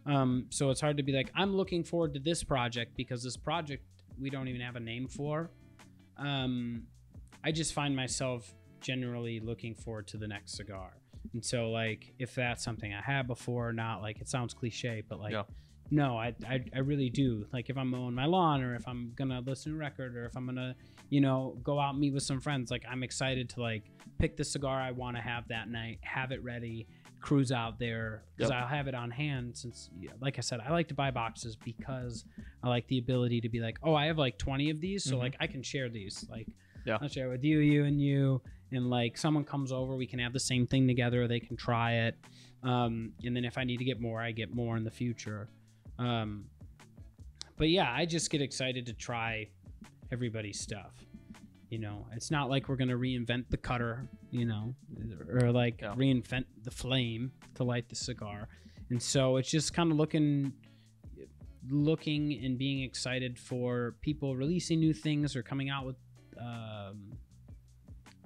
Um, 0.06 0.48
so 0.50 0.70
it's 0.70 0.82
hard 0.82 0.98
to 0.98 1.04
be 1.04 1.14
like, 1.14 1.32
I'm 1.36 1.56
looking 1.56 1.84
forward 1.84 2.14
to 2.14 2.20
this 2.20 2.44
project 2.44 2.96
because 2.98 3.24
this 3.24 3.38
project 3.38 3.84
we 4.20 4.30
don't 4.30 4.48
even 4.48 4.62
have 4.62 4.76
a 4.76 4.80
name 4.80 5.08
for. 5.08 5.50
Um, 6.18 6.84
I 7.44 7.52
just 7.52 7.74
find 7.74 7.96
myself 7.96 8.54
generally 8.80 9.40
looking 9.40 9.74
forward 9.74 10.08
to 10.08 10.18
the 10.18 10.28
next 10.28 10.56
cigar. 10.56 10.94
And 11.32 11.44
so, 11.44 11.70
like, 11.72 12.14
if 12.20 12.36
that's 12.36 12.64
something 12.64 12.94
I 12.94 13.02
had 13.02 13.28
before 13.28 13.70
or 13.70 13.74
not, 13.74 14.02
like, 14.02 14.20
it 14.20 14.28
sounds 14.28 14.54
cliche, 14.54 15.04
but 15.08 15.20
like, 15.20 15.32
Yeah. 15.32 15.44
no, 15.90 16.18
I, 16.18 16.36
I, 16.48 16.64
I 16.76 16.80
really 16.80 17.10
do. 17.10 17.46
Like, 17.54 17.70
if 17.70 17.78
I'm 17.78 17.90
mowing 17.90 18.14
my 18.14 18.26
lawn 18.26 18.62
or 18.62 18.76
if 18.76 18.88
I'm 18.88 19.14
gonna 19.16 19.40
listen 19.42 19.72
to 19.72 19.78
a 19.78 19.80
record 19.80 20.16
or 20.18 20.26
if 20.26 20.36
I'm 20.36 20.46
gonna, 20.46 20.76
you 21.10 21.22
know, 21.22 21.58
go 21.64 21.80
out 21.80 21.92
and 21.92 22.00
meet 22.00 22.14
with 22.14 22.24
some 22.24 22.40
friends, 22.42 22.70
like, 22.72 22.84
I'm 22.90 23.04
excited 23.04 23.50
to 23.52 23.62
like 23.62 23.84
pick 24.20 24.36
the 24.38 24.44
cigar 24.44 24.80
I 24.82 24.92
want 24.92 25.16
to 25.16 25.22
have 25.22 25.48
that 25.48 25.70
night, 25.70 26.00
have 26.02 26.32
it 26.32 26.44
ready, 26.44 26.88
cruise 27.22 27.54
out 27.54 27.80
there 27.80 28.26
because 28.36 28.50
Yep. 28.52 28.60
I'll 28.62 28.68
have 28.68 28.88
it 28.90 28.96
on 28.96 29.10
hand. 29.10 29.56
Since, 29.58 29.90
like 30.20 30.38
I 30.38 30.42
said, 30.42 30.60
I 30.60 30.72
like 30.72 30.90
to 30.90 30.94
buy 30.94 31.10
boxes 31.10 31.56
because 31.56 32.26
I 32.62 32.68
like 32.68 32.86
the 32.88 32.98
ability 32.98 33.40
to 33.42 33.50
be 33.50 33.62
like, 33.62 33.78
oh, 33.82 33.96
I 33.96 34.08
have 34.08 34.18
like 34.18 34.38
20 34.38 34.70
of 34.72 34.82
these, 34.82 35.06
so 35.06 35.16
Mhm. 35.16 35.20
like 35.20 35.36
I 35.40 35.48
can 35.48 35.64
share 35.64 35.88
these. 35.90 36.28
Like, 36.30 36.48
Yeah. 36.86 36.98
I'll 37.02 37.08
share 37.08 37.30
with 37.30 37.44
you, 37.44 37.60
you, 37.60 37.86
and 37.86 38.02
you. 38.02 38.42
And 38.72 38.90
like 38.90 39.18
someone 39.18 39.44
comes 39.44 39.72
over, 39.72 39.96
we 39.96 40.08
can 40.08 40.20
have 40.20 40.34
the 40.34 40.40
same 40.40 40.66
thing 40.68 40.88
together. 40.88 41.28
They 41.28 41.40
can 41.40 41.56
try 41.56 41.94
it. 41.94 42.16
Um, 42.64 43.14
and 43.24 43.36
then 43.36 43.46
if 43.46 43.58
I 43.58 43.64
need 43.64 43.78
to 43.78 43.86
get 43.86 44.02
more, 44.02 44.22
I 44.22 44.32
get 44.32 44.54
more 44.56 44.78
in 44.78 44.84
the 44.84 44.92
future. 44.92 45.50
Um, 46.00 46.46
but 47.58 47.70
yeah, 47.70 47.92
I 47.92 48.06
just 48.06 48.30
get 48.32 48.42
excited 48.42 48.86
to 48.88 48.94
try 48.94 49.48
everybody's 50.12 50.60
stuff. 50.60 50.94
You 51.70 51.80
know, 51.80 52.08
it's 52.14 52.32
not 52.32 52.50
like 52.50 52.70
we're 52.70 52.76
gonna 52.76 52.98
reinvent 52.98 53.50
the 53.50 53.58
cutter, 53.58 54.08
you 54.32 54.46
know, 54.46 54.76
or 55.30 55.52
like 55.52 55.82
Yeah. 55.82 55.94
reinvent 55.96 56.46
the 56.64 56.72
flame 56.72 57.32
to 57.56 57.64
light 57.64 57.90
the 57.90 57.96
cigar. 57.96 58.48
And 58.90 59.02
so 59.02 59.38
it's 59.38 59.50
just 59.50 59.74
kind 59.74 59.92
of 59.92 59.98
looking 59.98 60.54
looking 61.70 62.44
and 62.44 62.58
being 62.58 62.84
excited 62.84 63.40
for 63.40 63.96
people 64.02 64.36
releasing 64.36 64.80
new 64.80 64.94
things 64.94 65.36
or 65.36 65.42
coming 65.42 65.70
out 65.70 65.86
with 65.86 65.96
um, 66.44 67.12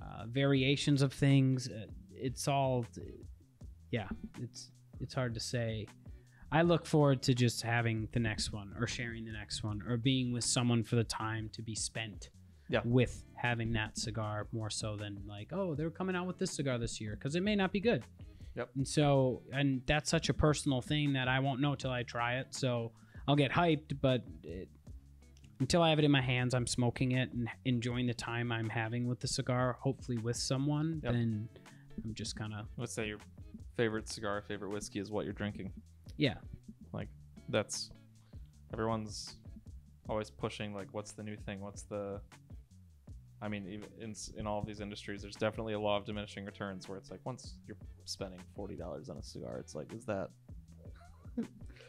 uh, 0.02 0.26
variations 0.28 1.02
of 1.02 1.14
things. 1.14 1.70
Uh, 1.70 1.86
It's 2.20 2.48
all, 2.48 2.86
yeah, 3.92 4.08
it's 4.42 4.72
it's 5.00 5.14
hard 5.14 5.34
to 5.36 5.40
say. 5.40 5.86
I 6.52 6.62
look 6.64 6.86
forward 6.86 7.22
to 7.24 7.34
just 7.36 7.62
having 7.62 8.08
the 8.14 8.20
next 8.20 8.52
one 8.54 8.74
or 8.80 8.88
sharing 8.88 9.26
the 9.26 9.32
next 9.34 9.64
one 9.64 9.82
or 9.88 9.98
being 9.98 10.32
with 10.34 10.44
someone 10.46 10.84
for 10.84 10.96
the 10.96 11.04
time 11.04 11.50
to 11.54 11.62
be 11.62 11.76
spent 11.76 12.30
Yeah. 12.70 12.82
with 12.86 13.24
having 13.36 13.74
that 13.74 13.98
cigar 13.98 14.48
more 14.52 14.70
so 14.72 14.96
than 14.98 15.22
like, 15.28 15.50
oh, 15.54 15.76
they're 15.76 15.92
coming 15.92 16.16
out 16.16 16.26
with 16.26 16.38
this 16.40 16.52
cigar 16.52 16.78
this 16.80 17.00
year 17.02 17.14
because 17.16 17.36
it 17.36 17.44
may 17.44 17.56
not 17.56 17.72
be 17.74 17.80
good. 17.82 18.04
Yep. 18.56 18.70
And 18.78 18.88
so, 18.88 19.44
and 19.54 19.82
that's 19.86 20.10
such 20.10 20.30
a 20.30 20.34
personal 20.34 20.82
thing 20.82 21.14
that 21.14 21.28
I 21.28 21.40
won't 21.40 21.60
know 21.62 21.76
till 21.76 21.92
I 21.92 22.04
try 22.04 22.40
it. 22.40 22.48
So 22.56 22.92
I'll 23.28 23.36
get 23.36 23.52
hyped, 23.52 24.00
but 24.02 24.24
it, 24.44 24.70
until 25.60 25.82
I 25.84 25.90
have 25.90 26.00
it 26.00 26.06
in 26.06 26.12
my 26.12 26.22
hands, 26.22 26.54
I'm 26.54 26.68
smoking 26.68 27.12
it 27.14 27.32
and 27.34 27.50
enjoying 27.66 28.08
the 28.08 28.14
time 28.14 28.52
I'm 28.52 28.70
having 28.70 29.08
with 29.08 29.20
the 29.20 29.28
cigar, 29.28 29.78
hopefully 29.80 30.18
with 30.18 30.36
someone, 30.38 31.02
Yep. 31.04 31.14
then 31.14 31.50
I'm 32.04 32.14
just 32.14 32.36
kind 32.36 32.54
of, 32.54 32.68
Let's 32.78 32.94
say 32.94 33.08
your 33.08 33.20
favorite 33.76 34.08
cigar, 34.10 34.42
favorite 34.48 34.70
whiskey 34.70 35.00
is 35.00 35.10
what 35.12 35.26
you're 35.26 35.34
drinking. 35.34 35.74
yeah. 36.18 36.36
Like 36.94 37.10
that's 37.50 37.90
everyone's 38.74 39.38
always 40.10 40.30
pushing 40.30 40.74
like 40.74 40.88
what's 40.94 41.12
the 41.12 41.24
new 41.24 41.36
thing? 41.36 41.60
What's 41.60 41.84
the 41.84 42.22
I 43.42 43.48
mean, 43.50 43.84
in 44.00 44.16
in 44.38 44.48
all 44.48 44.58
of 44.60 44.66
these 44.66 44.80
industries, 44.80 45.22
there's 45.22 45.36
definitely 45.36 45.74
a 45.74 45.80
law 45.80 45.98
of 45.98 46.06
diminishing 46.06 46.44
returns 46.46 46.88
where 46.90 46.98
it's 46.98 47.12
like 47.12 47.20
once 47.24 47.56
you're 47.68 47.78
spending 48.06 48.40
forty 48.56 48.76
dollars 48.76 49.10
on 49.10 49.18
a 49.18 49.22
cigar, 49.24 49.58
it's 49.60 49.76
like 49.76 49.94
is 49.94 50.06
that 50.06 50.30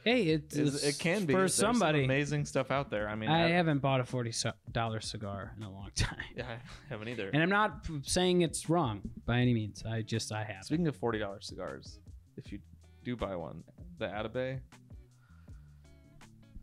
Hey, 0.09 0.23
is, 0.23 0.41
it's 0.57 0.83
it 0.85 0.99
can 0.99 1.27
be 1.27 1.35
for 1.35 1.41
There's 1.41 1.55
some 1.55 1.75
somebody. 1.75 2.05
amazing 2.05 2.47
stuff 2.47 2.71
out 2.71 2.89
there. 2.89 3.11
I 3.11 3.15
mean, 3.15 3.29
I 3.29 3.49
haven't 3.49 3.81
bought 3.81 4.01
a 4.01 4.05
forty 4.05 4.33
dollar 4.73 5.01
cigar 5.01 5.53
in 5.57 5.63
a 5.63 5.71
long 5.71 5.91
time, 5.95 6.17
yeah, 6.35 6.47
I 6.49 6.59
haven't 6.89 7.09
either. 7.09 7.29
and 7.29 7.43
I'm 7.43 7.51
not 7.51 7.85
p- 7.85 8.01
saying 8.05 8.41
it's 8.41 8.71
wrong 8.71 9.03
by 9.27 9.41
any 9.41 9.53
means. 9.53 9.85
I 9.85 10.01
just 10.01 10.33
I 10.33 10.45
have. 10.45 10.65
Speaking 10.65 10.89
of 10.89 10.97
forty 10.97 11.19
dollars 11.19 11.47
cigars, 11.47 11.99
if 12.39 12.51
you 12.51 12.59
do 13.05 13.17
buy 13.17 13.37
one, 13.37 13.63
the 13.99 14.07
Atabey. 14.07 14.61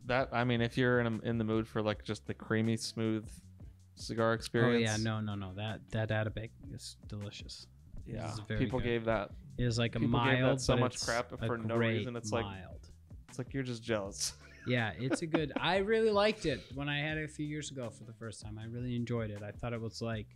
That 0.06 0.28
I 0.32 0.42
mean, 0.42 0.60
if 0.60 0.76
you're 0.76 0.98
in 1.00 1.06
a, 1.06 1.18
in 1.28 1.38
the 1.38 1.44
mood 1.44 1.68
for 1.68 1.82
like 1.82 2.02
just 2.04 2.26
the 2.26 2.34
creamy, 2.34 2.76
smooth 2.76 3.28
cigar 3.94 4.30
oh, 4.30 4.34
experience. 4.34 4.90
Oh 4.90 4.94
experience, 4.94 5.04
yeah, 5.04 5.20
no, 5.20 5.36
no, 5.36 5.52
no. 5.52 5.54
That 5.54 5.80
that 5.92 6.08
Atabey 6.10 6.50
is 6.74 6.96
delicious. 7.06 7.68
yeah, 8.06 8.32
is 8.32 8.40
very 8.48 8.58
people 8.58 8.80
good. 8.80 8.86
gave 8.86 9.04
that. 9.04 9.30
It 9.58 9.64
is 9.64 9.78
like 9.78 9.94
a 9.94 10.00
People 10.00 10.18
gave 10.20 10.38
that 10.38 10.42
mild, 10.42 10.60
so 10.60 10.74
but 10.74 10.80
much 10.80 10.94
it's 10.96 11.04
crap 11.04 11.32
a 11.32 11.36
for 11.38 11.58
no 11.58 11.76
great 11.76 11.98
reason. 11.98 12.16
It's 12.16 12.32
like- 12.32 12.44
mild. 12.44 12.75
It's 13.36 13.38
like 13.46 13.52
you're 13.52 13.62
just 13.62 13.82
jealous. 13.82 14.32
Yeah, 14.68 14.90
it's 14.98 15.22
a 15.22 15.26
good. 15.26 15.52
I 15.60 15.76
really 15.76 16.10
liked 16.10 16.44
it 16.44 16.60
when 16.74 16.88
I 16.88 16.98
had 16.98 17.18
it 17.18 17.24
a 17.24 17.28
few 17.28 17.46
years 17.46 17.70
ago 17.70 17.88
for 17.88 18.02
the 18.02 18.12
first 18.14 18.42
time. 18.42 18.58
I 18.60 18.64
really 18.66 18.96
enjoyed 18.96 19.30
it. 19.30 19.40
I 19.40 19.52
thought 19.52 19.72
it 19.72 19.80
was 19.80 20.02
like 20.02 20.26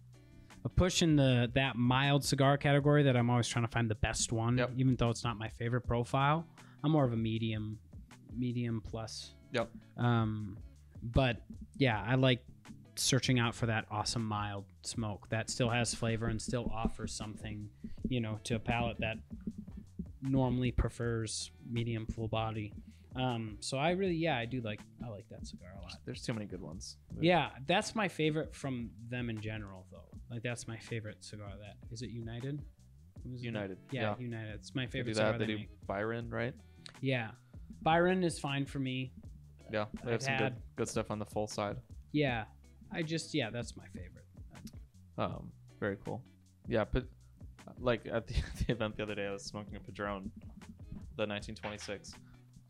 a 0.65 0.69
push 0.69 1.03
in 1.03 1.17
the 1.17 1.51
that 1.57 1.75
mild 1.75 2.23
cigar 2.25 2.57
category 2.57 3.03
that 3.03 3.17
I'm 3.17 3.29
always 3.29 3.49
trying 3.49 3.65
to 3.65 3.71
find 3.73 3.91
the 3.91 3.97
best 3.97 4.31
one, 4.31 4.57
Yep. 4.59 4.71
even 4.77 4.95
though 4.95 5.11
it's 5.11 5.25
not 5.25 5.37
my 5.37 5.49
favorite 5.49 5.81
profile. 5.81 6.47
I'm 6.85 6.93
more 6.93 7.05
of 7.05 7.13
a 7.13 7.17
medium, 7.17 7.81
medium 8.33 8.81
plus. 8.89 9.35
Yep. 9.51 9.69
Um, 9.97 10.57
but 11.03 11.39
yeah, 11.77 12.01
I 12.07 12.15
like 12.15 12.45
searching 12.95 13.41
out 13.41 13.57
for 13.57 13.67
that 13.67 13.87
awesome 13.91 14.25
mild 14.25 14.65
smoke 14.83 15.29
that 15.31 15.51
still 15.51 15.71
has 15.71 15.93
flavor 15.93 16.27
and 16.29 16.41
still 16.41 16.71
offers 16.73 17.13
something, 17.13 17.69
you 18.09 18.21
know, 18.21 18.39
to 18.45 18.55
a 18.55 18.61
palate 18.61 19.01
that 19.01 19.17
normally 20.23 20.71
prefers 20.71 21.51
medium 21.69 22.07
full 22.07 22.29
body. 22.29 22.73
Um, 23.17 23.57
so 23.61 23.77
I 23.77 23.91
really, 23.91 24.15
yeah, 24.15 24.37
I 24.39 24.45
do 24.45 24.61
like, 24.61 24.81
I 25.05 25.09
like 25.09 25.29
that 25.31 25.47
cigar 25.47 25.71
a 25.79 25.83
lot. 25.83 25.97
There's 26.05 26.23
too 26.23 26.33
many 26.33 26.47
good 26.47 26.61
ones. 26.61 26.97
Yeah, 27.21 27.51
that's 27.67 27.95
my 27.95 28.07
favorite 28.09 28.55
from 28.55 28.91
them 29.09 29.31
in 29.31 29.41
general, 29.41 29.87
though. 29.91 30.05
Like 30.31 30.43
that's 30.43 30.69
my 30.69 30.77
favorite 30.77 31.25
cigar. 31.25 31.51
That 31.61 31.75
is 31.93 32.03
it. 32.03 32.11
United. 32.11 32.63
Is 33.35 33.41
it? 33.43 33.45
United. 33.45 33.79
Yeah, 33.91 34.03
Yeah. 34.03 34.15
United. 34.19 34.55
It's 34.55 34.75
my 34.75 34.83
They 34.87 34.87
do 34.87 34.93
favorite 34.93 35.17
cigar 35.17 35.33
they, 35.33 35.39
They 35.39 35.47
do 35.47 35.59
make. 35.59 35.87
Byron, 35.87 36.31
right? 36.31 36.55
Yeah, 37.01 37.31
Byron 37.83 38.23
is 38.23 38.39
fine 38.39 38.65
for 38.65 38.79
me. 38.79 39.13
Yeah, 39.73 39.87
they 40.05 40.13
have 40.13 40.21
I've 40.21 40.23
some 40.23 40.37
good, 40.39 40.55
good 40.77 40.89
stuff 40.89 41.11
on 41.11 41.19
the 41.19 41.25
full 41.27 41.47
side. 41.47 41.77
Yeah, 42.13 42.45
I 42.93 43.03
just 43.03 43.35
yeah, 43.35 43.51
that's 43.51 43.77
my 43.77 43.87
favorite. 43.87 44.25
Um, 45.19 45.51
very 45.79 45.97
cool. 46.05 46.23
Yeah, 46.69 46.85
but 46.91 47.05
like 47.81 48.07
at 48.11 48.27
the, 48.27 48.35
the 48.67 48.73
event 48.73 48.97
the 48.97 49.03
other 49.03 49.15
day, 49.15 49.27
I 49.27 49.33
was 49.33 49.45
smoking 49.45 49.77
a 49.77 49.81
Padron, 49.81 50.31
the 51.17 51.27
1926. 51.27 52.15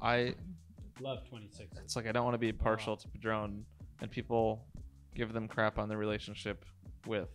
I 0.02 0.34
Love 1.00 1.26
twenty 1.28 1.48
six. 1.48 1.76
it's 1.78 1.96
like 1.96 2.06
I 2.06 2.12
don't 2.12 2.24
want 2.24 2.34
to 2.34 2.38
be 2.38 2.52
partial 2.52 2.96
to 2.96 3.08
Padron, 3.08 3.64
and 4.00 4.10
people 4.10 4.66
give 5.14 5.32
them 5.32 5.48
crap 5.48 5.78
on 5.78 5.88
their 5.88 5.98
relationship 5.98 6.64
with 7.06 7.28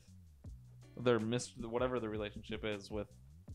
their 1.02 1.20
mis 1.20 1.52
whatever 1.58 2.00
the 2.00 2.08
relationship 2.08 2.64
is 2.64 2.90
with 2.90 3.08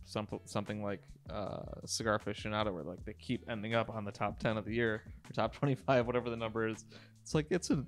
some 0.05 0.27
something 0.45 0.83
like 0.83 1.01
uh, 1.31 1.63
cigar 1.87 2.19
aficionado, 2.19 2.73
where 2.73 2.83
like 2.83 3.05
they 3.05 3.15
keep 3.15 3.45
ending 3.49 3.75
up 3.75 3.89
on 3.91 4.05
the 4.05 4.11
top 4.11 4.39
10 4.41 4.57
of 4.57 4.65
the 4.65 4.75
year 4.75 5.03
or 5.29 5.33
top 5.33 5.55
25, 5.55 6.07
whatever 6.07 6.29
the 6.29 6.37
number 6.37 6.67
is. 6.67 6.85
It's 7.23 7.35
like 7.35 7.47
it's 7.51 7.71
an 7.71 7.87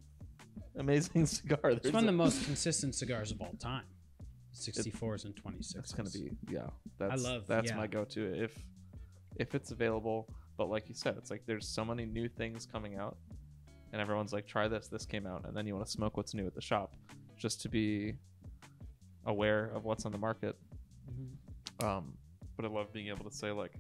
amazing 0.79 1.27
cigar. 1.27 1.59
It's 1.65 1.83
There's 1.83 1.93
one 1.95 2.05
of 2.05 2.09
a- 2.09 2.13
the 2.13 2.17
most 2.17 2.45
consistent 2.45 2.95
cigars 2.95 3.33
of 3.33 3.41
all 3.41 3.55
time. 3.59 3.85
Sixty 4.55 4.91
fours 4.91 5.25
and 5.25 5.35
twenty 5.35 5.63
six. 5.63 5.91
It's 5.91 5.93
gonna 5.95 6.11
be 6.11 6.31
yeah. 6.51 6.67
That's 6.99 7.23
love- 7.23 7.47
that's 7.47 7.71
yeah. 7.71 7.77
my 7.77 7.87
go-to 7.87 8.35
if 8.35 8.53
if 9.37 9.55
it's 9.55 9.71
available. 9.71 10.29
But 10.57 10.69
like 10.69 10.89
you 10.89 10.95
said, 10.95 11.17
it's 11.17 11.31
like 11.31 11.43
there's 11.47 11.67
so 11.67 11.85
many 11.85 12.05
new 12.05 12.29
things 12.29 12.67
coming 12.71 12.97
out, 12.97 13.17
and 13.93 14.01
everyone's 14.01 14.33
like, 14.33 14.47
try 14.47 14.69
this. 14.69 14.89
This 14.89 15.07
came 15.07 15.27
out, 15.27 15.45
and 15.47 15.57
then 15.57 15.67
you 15.67 15.75
want 15.75 15.87
to 15.87 15.93
smoke 15.93 16.17
what's 16.17 16.35
new 16.35 16.47
at 16.47 16.55
the 16.55 16.61
shop, 16.61 16.95
just 17.39 17.61
to 17.63 17.69
be 17.69 18.15
aware 19.27 19.71
of 19.75 19.85
what's 19.85 20.05
on 20.05 20.13
the 20.13 20.19
market. 20.19 20.57
Um, 21.83 22.15
but 22.57 22.65
I 22.65 22.69
love 22.69 22.93
being 22.93 23.09
able 23.09 23.29
to 23.29 23.35
say 23.35 23.51
like, 23.51 23.73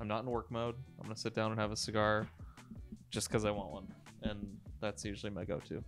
I'm 0.00 0.08
not 0.08 0.22
in 0.24 0.30
work 0.30 0.50
mode. 0.50 0.74
I'm 0.98 1.04
gonna 1.06 1.16
sit 1.16 1.34
down 1.34 1.50
and 1.50 1.60
have 1.60 1.72
a 1.72 1.76
cigar, 1.76 2.26
just 3.10 3.28
because 3.28 3.44
I 3.44 3.50
want 3.50 3.70
one, 3.70 3.86
and 4.22 4.56
that's 4.80 5.04
usually 5.04 5.30
my 5.30 5.44
go-to. 5.44 5.82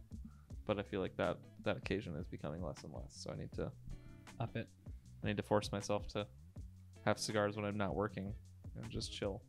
But 0.66 0.78
I 0.78 0.82
feel 0.82 1.00
like 1.00 1.16
that 1.16 1.38
that 1.64 1.76
occasion 1.76 2.14
is 2.16 2.26
becoming 2.26 2.62
less 2.62 2.84
and 2.84 2.92
less. 2.92 3.10
So 3.10 3.30
I 3.30 3.36
need 3.36 3.52
to 3.54 3.70
Up 4.40 4.56
it. 4.56 4.68
I 5.24 5.26
need 5.26 5.36
to 5.36 5.42
force 5.42 5.72
myself 5.72 6.06
to 6.08 6.26
have 7.04 7.18
cigars 7.18 7.56
when 7.56 7.64
I'm 7.64 7.76
not 7.76 7.94
working 7.96 8.32
and 8.82 8.90
just 8.90 9.12
chill. 9.12 9.42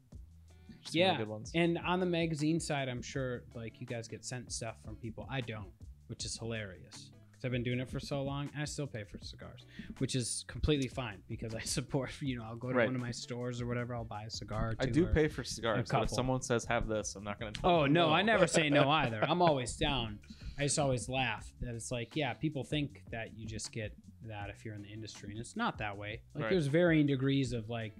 Just 0.81 0.95
Yeah, 0.95 1.17
good 1.17 1.27
ones. 1.27 1.51
And 1.55 1.77
on 1.79 1.99
the 1.99 2.05
magazine 2.05 2.59
side, 2.59 2.87
I'm 2.89 3.01
sure 3.01 3.43
like 3.53 3.79
you 3.81 3.87
guys 3.87 4.07
get 4.07 4.23
sent 4.25 4.51
stuff 4.51 4.75
from 4.83 4.95
people. 4.95 5.27
I 5.29 5.41
don't, 5.41 5.67
which 6.07 6.25
is 6.25 6.37
hilarious 6.37 7.11
because 7.31 7.43
I've 7.45 7.51
been 7.51 7.63
doing 7.63 7.79
it 7.79 7.89
for 7.89 7.99
so 7.99 8.21
long. 8.23 8.49
And 8.53 8.61
I 8.61 8.65
still 8.65 8.87
pay 8.87 9.03
for 9.03 9.17
cigars, 9.21 9.65
which 9.97 10.15
is 10.15 10.45
completely 10.47 10.87
fine 10.87 11.17
because 11.27 11.53
I 11.53 11.59
support. 11.63 12.11
You 12.21 12.37
know, 12.37 12.45
I'll 12.45 12.55
go 12.55 12.69
to 12.69 12.75
Right. 12.75 12.85
one 12.87 12.95
of 12.95 13.01
my 13.01 13.11
stores 13.11 13.61
or 13.61 13.67
whatever. 13.67 13.93
I'll 13.95 14.05
buy 14.05 14.23
a 14.23 14.29
cigar. 14.29 14.73
I 14.79 14.85
do 14.85 15.05
pay 15.07 15.27
for 15.27 15.43
cigars. 15.43 15.89
But 15.91 16.03
if 16.03 16.09
someone 16.11 16.41
says 16.41 16.65
have 16.65 16.87
this, 16.87 17.15
I'm 17.15 17.23
not 17.23 17.39
gonna. 17.39 17.51
Oh 17.63 17.83
them 17.83 17.93
no, 17.93 18.09
I 18.13 18.21
never 18.21 18.47
say 18.47 18.69
no 18.69 18.89
either. 19.01 19.23
I'm 19.27 19.41
always 19.41 19.75
down. 19.75 20.19
I 20.57 20.63
just 20.63 20.79
always 20.79 21.07
laugh 21.09 21.51
that 21.61 21.73
it's 21.73 21.89
like, 21.91 22.15
yeah, 22.15 22.33
people 22.33 22.63
think 22.65 23.01
that 23.11 23.37
you 23.37 23.47
just 23.47 23.71
get 23.71 23.93
that 24.27 24.49
if 24.49 24.65
you're 24.65 24.75
in 24.75 24.81
the 24.81 24.89
industry, 24.89 25.31
and 25.31 25.39
it's 25.39 25.55
not 25.55 25.77
that 25.77 25.97
way. 25.97 26.21
Like 26.35 26.43
Right. 26.43 26.49
there's 26.51 26.67
varying 26.67 27.05
degrees 27.05 27.53
of 27.53 27.69
like, 27.69 27.93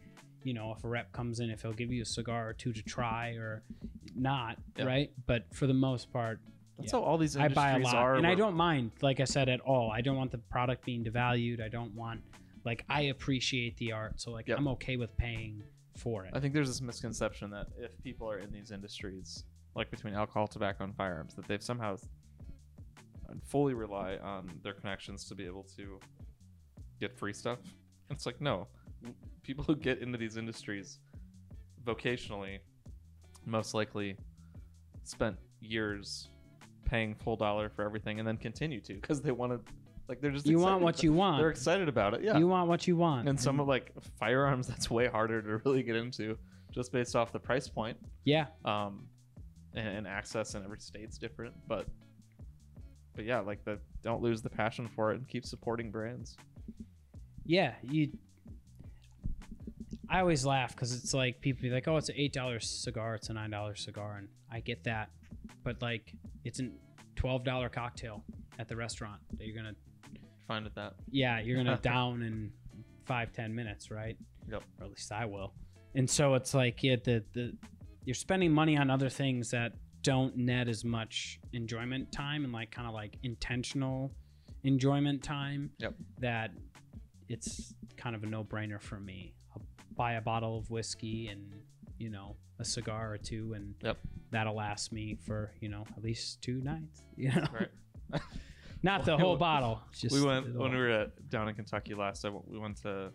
you 0.43 0.53
know, 0.53 0.73
if 0.77 0.83
a 0.83 0.87
rep 0.87 1.11
comes 1.11 1.39
in, 1.39 1.49
if 1.49 1.61
he'll 1.61 1.73
give 1.73 1.91
you 1.91 2.01
a 2.01 2.05
cigar 2.05 2.49
or 2.49 2.53
two 2.53 2.71
to 2.73 2.81
try 2.83 3.31
or 3.31 3.63
not, 4.15 4.57
Yeah. 4.77 4.85
right? 4.85 5.11
But 5.25 5.53
for 5.53 5.67
the 5.67 5.73
most 5.73 6.11
part, 6.13 6.39
That's 6.77 6.93
yeah. 6.93 6.99
how 6.99 7.05
all 7.05 7.17
these 7.17 7.35
I 7.35 7.45
industries 7.47 7.55
buy 7.55 7.71
a 7.71 7.79
lot, 7.79 7.95
are. 7.95 8.15
and 8.15 8.25
I 8.25 8.35
don't 8.35 8.55
mind. 8.55 8.91
Like 9.01 9.19
I 9.19 9.25
said, 9.25 9.49
at 9.49 9.59
all. 9.61 9.91
I 9.91 10.01
don't 10.01 10.15
want 10.17 10.31
the 10.31 10.37
product 10.37 10.85
being 10.85 11.03
devalued. 11.03 11.61
I 11.61 11.67
don't 11.67 11.93
want 11.93 12.21
like 12.65 12.83
I 12.89 13.03
appreciate 13.03 13.77
the 13.77 13.91
art, 13.93 14.19
so 14.21 14.31
like 14.31 14.47
Yep. 14.47 14.57
I'm 14.59 14.67
okay 14.69 14.97
with 14.97 15.15
paying 15.17 15.63
for 15.97 16.25
it. 16.25 16.31
I 16.33 16.39
think 16.39 16.53
there's 16.53 16.67
this 16.67 16.81
misconception 16.81 17.49
that 17.51 17.67
if 17.77 18.01
people 18.03 18.29
are 18.29 18.37
in 18.39 18.51
these 18.51 18.71
industries, 18.71 19.43
like 19.75 19.89
between 19.91 20.13
alcohol, 20.13 20.47
tobacco, 20.47 20.83
and 20.85 20.95
firearms, 20.95 21.35
that 21.35 21.47
they've 21.47 21.61
somehow 21.63 21.97
fully 23.45 23.73
rely 23.73 24.17
on 24.17 24.49
their 24.63 24.73
connections 24.73 25.23
to 25.25 25.35
be 25.35 25.45
able 25.45 25.63
to 25.77 25.99
get 26.99 27.17
free 27.17 27.33
stuff. 27.33 27.59
It's 28.09 28.25
like 28.25 28.41
no, 28.41 28.67
people 29.43 29.63
who 29.63 29.75
get 29.75 29.99
into 29.99 30.17
these 30.17 30.37
industries 30.37 30.99
vocationally 31.85 32.59
most 33.45 33.73
likely 33.73 34.15
spent 35.03 35.35
years 35.61 36.29
paying 36.85 37.15
full 37.15 37.35
dollar 37.35 37.69
for 37.69 37.83
everything 37.83 38.19
and 38.19 38.27
then 38.27 38.37
continue 38.37 38.79
to 38.81 38.93
because 38.95 39.21
they 39.21 39.31
want 39.31 39.51
to 39.51 39.73
like 40.07 40.19
they're 40.21 40.31
just 40.31 40.45
you 40.47 40.59
want 40.59 40.81
what 40.81 40.95
about- 40.95 41.03
you 41.03 41.13
want. 41.23 41.37
they're 41.39 41.49
excited 41.49 41.87
about 41.87 42.13
it 42.13 42.23
yeah 42.23 42.37
You 42.37 42.47
want 42.47 42.67
what 42.67 42.87
you 42.87 42.95
want. 42.97 43.27
and 43.29 43.39
some 43.39 43.59
of 43.59 43.67
like 43.67 43.91
firearms 44.19 44.67
that's 44.71 44.89
way 44.89 45.07
harder 45.07 45.41
to 45.41 45.57
really 45.65 45.83
get 45.83 45.95
into 45.95 46.37
just 46.71 46.91
based 46.91 47.15
off 47.15 47.31
the 47.31 47.39
price 47.39 47.67
point 47.67 47.97
yeah, 48.25 48.47
um 48.65 49.05
and, 49.75 49.87
and 49.87 50.07
access 50.07 50.55
in 50.55 50.63
every 50.63 50.79
state's 50.79 51.17
different 51.17 51.53
but 51.67 51.87
but 53.15 53.25
yeah 53.25 53.39
like 53.39 53.63
the 53.65 53.79
don't 54.03 54.21
lose 54.21 54.41
the 54.41 54.49
passion 54.49 54.87
for 54.87 55.11
it 55.11 55.17
and 55.17 55.27
keep 55.27 55.45
supporting 55.45 55.89
brands 55.91 56.37
yeah. 57.45 57.73
You. 57.81 58.11
I 60.09 60.19
always 60.21 60.45
laugh 60.45 60.75
because 60.75 60.93
it's 60.93 61.13
like 61.13 61.39
people 61.39 61.61
be 61.61 61.69
like, 61.69 61.87
"Oh, 61.87 61.97
it's 61.97 62.09
an 62.09 62.15
eight 62.17 62.33
dollar 62.33 62.59
cigar. 62.59 63.15
It's 63.15 63.29
a 63.29 63.33
nine 63.33 63.51
dollar 63.51 63.75
cigar," 63.75 64.17
and 64.17 64.27
I 64.51 64.59
get 64.59 64.83
that, 64.85 65.09
but 65.63 65.81
like, 65.81 66.13
it's 66.43 66.59
a 66.59 66.69
twelve 67.15 67.43
dollar 67.43 67.69
cocktail 67.69 68.23
at 68.57 68.67
the 68.67 68.75
restaurant 68.75 69.21
that 69.37 69.45
you're 69.45 69.55
gonna, 69.55 69.75
find 70.47 70.65
it 70.65 70.73
that 70.75 70.95
yeah, 71.11 71.39
you're 71.39 71.57
gonna 71.57 71.77
down 71.81 72.23
in 72.23 72.51
five 73.05 73.31
ten 73.33 73.53
minutes, 73.53 73.91
right? 73.91 74.17
Yep. 74.49 74.63
Or 74.79 74.85
at 74.85 74.89
least 74.89 75.11
I 75.11 75.25
will. 75.25 75.53
And 75.95 76.09
so 76.09 76.33
it's 76.33 76.53
like, 76.53 76.83
yeah, 76.83 76.95
the 77.03 77.23
the 77.33 77.53
you're 78.05 78.15
spending 78.15 78.51
money 78.51 78.77
on 78.77 78.89
other 78.89 79.09
things 79.09 79.51
that 79.51 79.73
don't 80.01 80.35
net 80.37 80.67
as 80.67 80.83
much 80.83 81.39
enjoyment 81.53 82.11
time 82.11 82.43
and 82.43 82.53
like 82.53 82.71
kind 82.71 82.87
of 82.87 82.93
like 82.93 83.17
intentional 83.23 84.11
enjoyment 84.63 85.21
time. 85.21 85.69
Yep. 85.77 85.93
That 86.19 86.51
it's 87.27 87.75
kind 87.97 88.15
of 88.15 88.23
a 88.23 88.25
no 88.25 88.43
brainer 88.43 88.81
for 88.81 88.99
me. 88.99 89.35
Buy 89.99 90.13
a 90.13 90.21
bottle 90.21 90.57
of 90.57 90.69
whiskey 90.71 91.27
and 91.27 91.51
you 91.97 92.09
know 92.09 92.37
a 92.57 92.63
cigar 92.63 93.11
or 93.11 93.17
two, 93.17 93.51
and 93.53 93.75
Yep. 93.83 93.97
that'll 94.31 94.55
last 94.55 94.93
me 94.93 95.17
for 95.25 95.51
you 95.59 95.67
know 95.67 95.83
at 95.97 96.01
least 96.01 96.41
two 96.41 96.61
nights. 96.61 97.03
You 97.17 97.31
know, 97.33 97.43
right 97.51 97.67
not 98.81 99.03
the 99.03 99.17
whole 99.17 99.35
bottle. 99.35 99.81
Just 99.91 100.15
we 100.15 100.23
went 100.25 100.55
when 100.55 100.71
we 100.71 100.77
were 100.77 100.89
at, 100.89 101.29
down 101.29 101.49
in 101.49 101.53
kentucky 101.55 101.93
last 101.95 102.23
I, 102.23 102.29
we 102.29 102.57
went 102.57 102.77
to 102.83 103.11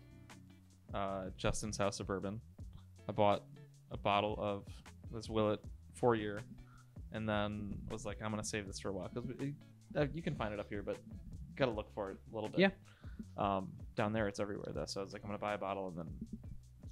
uh, 0.93 1.23
justin's 1.37 1.75
house 1.75 1.99
of 1.99 2.05
bourbon 2.05 2.39
i 3.09 3.11
bought 3.11 3.41
a 3.91 3.97
bottle 3.97 4.35
of 4.39 4.63
this 5.11 5.27
willett 5.27 5.59
four 5.95 6.13
year 6.13 6.41
and 7.13 7.27
then 7.27 7.73
was 7.89 8.05
like 8.05 8.19
i'm 8.23 8.29
gonna 8.29 8.43
save 8.43 8.67
this 8.67 8.79
for 8.79 8.89
a 8.89 8.93
while 8.93 9.09
because 9.11 9.27
uh, 9.97 10.05
you 10.13 10.21
can 10.21 10.35
find 10.35 10.53
it 10.53 10.59
up 10.59 10.69
here 10.69 10.83
but 10.83 10.97
gotta 11.55 11.71
look 11.71 11.91
for 11.95 12.11
it 12.11 12.17
a 12.31 12.35
little 12.35 12.49
bit 12.49 12.59
Yeah. 12.59 12.69
um, 13.57 13.69
down 13.95 14.13
there 14.13 14.27
it's 14.27 14.39
everywhere 14.39 14.71
though 14.73 14.85
so 14.85 15.01
i 15.01 15.03
was 15.03 15.13
like 15.13 15.23
i'm 15.23 15.29
gonna 15.29 15.39
buy 15.39 15.55
a 15.55 15.57
bottle 15.57 15.87
and 15.87 15.97
then 15.97 16.07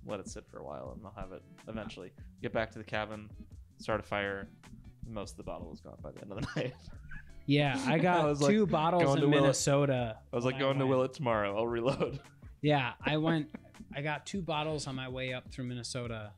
let 0.06 0.20
it 0.20 0.28
sit 0.28 0.46
for 0.48 0.58
a 0.60 0.64
while 0.64 0.94
and 0.96 1.06
i'll 1.06 1.14
have 1.22 1.32
it 1.32 1.42
eventually 1.68 2.12
get 2.42 2.52
back 2.54 2.72
to 2.72 2.78
the 2.78 2.84
cabin 2.84 3.30
start 3.78 4.00
a 4.00 4.04
fire 4.04 4.48
most 5.08 5.32
of 5.32 5.38
the 5.38 5.44
bottle 5.44 5.70
was 5.70 5.80
gone 5.82 5.98
by 6.02 6.12
the 6.12 6.22
end 6.22 6.32
of 6.32 6.40
the 6.42 6.48
night 6.62 6.74
Yeah, 7.46 7.78
I 7.86 7.98
got 8.00 8.24
was 8.26 8.42
like, 8.42 8.52
two 8.52 8.66
bottles 8.66 9.04
going 9.04 9.18
in 9.18 9.22
to 9.22 9.28
Willett. 9.28 9.42
Minnesota. 9.44 10.18
i 10.32 10.36
was 10.36 10.46
when 10.46 10.54
like 10.54 10.60
going 10.62 10.80
to 10.80 10.86
went. 10.86 10.90
willett 10.98 11.14
tomorrow 11.14 11.58
i'll 11.58 11.68
reload 11.68 12.20
Yeah, 12.62 12.94
I 13.06 13.18
went. 13.18 13.50
I 13.94 14.02
got 14.02 14.26
two 14.26 14.42
bottles 14.42 14.88
on 14.88 14.96
my 14.96 15.10
way 15.10 15.34
up 15.34 15.52
through 15.52 15.66
Minnesota 15.66 16.32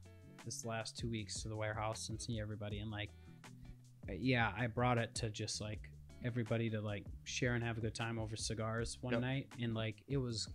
this 0.43 0.65
last 0.65 0.97
two 0.97 1.07
weeks 1.07 1.43
to 1.43 1.49
the 1.49 1.55
warehouse 1.55 2.09
and 2.09 2.19
see 2.19 2.39
everybody. 2.39 2.79
And 2.79 2.89
like, 2.89 3.11
yeah, 4.11 4.51
I 4.57 4.65
brought 4.65 4.97
it 4.97 5.13
to 5.15 5.29
just 5.29 5.61
like 5.61 5.81
everybody 6.25 6.67
to 6.71 6.81
like 6.81 7.05
share 7.25 7.53
and 7.53 7.63
have 7.63 7.77
a 7.77 7.81
good 7.81 7.93
time 7.93 8.17
over 8.17 8.35
cigars 8.35 8.97
one 9.01 9.13
Yep. 9.13 9.21
night. 9.21 9.47
And 9.61 9.75
like, 9.75 9.97
it 10.07 10.17
was 10.17 10.47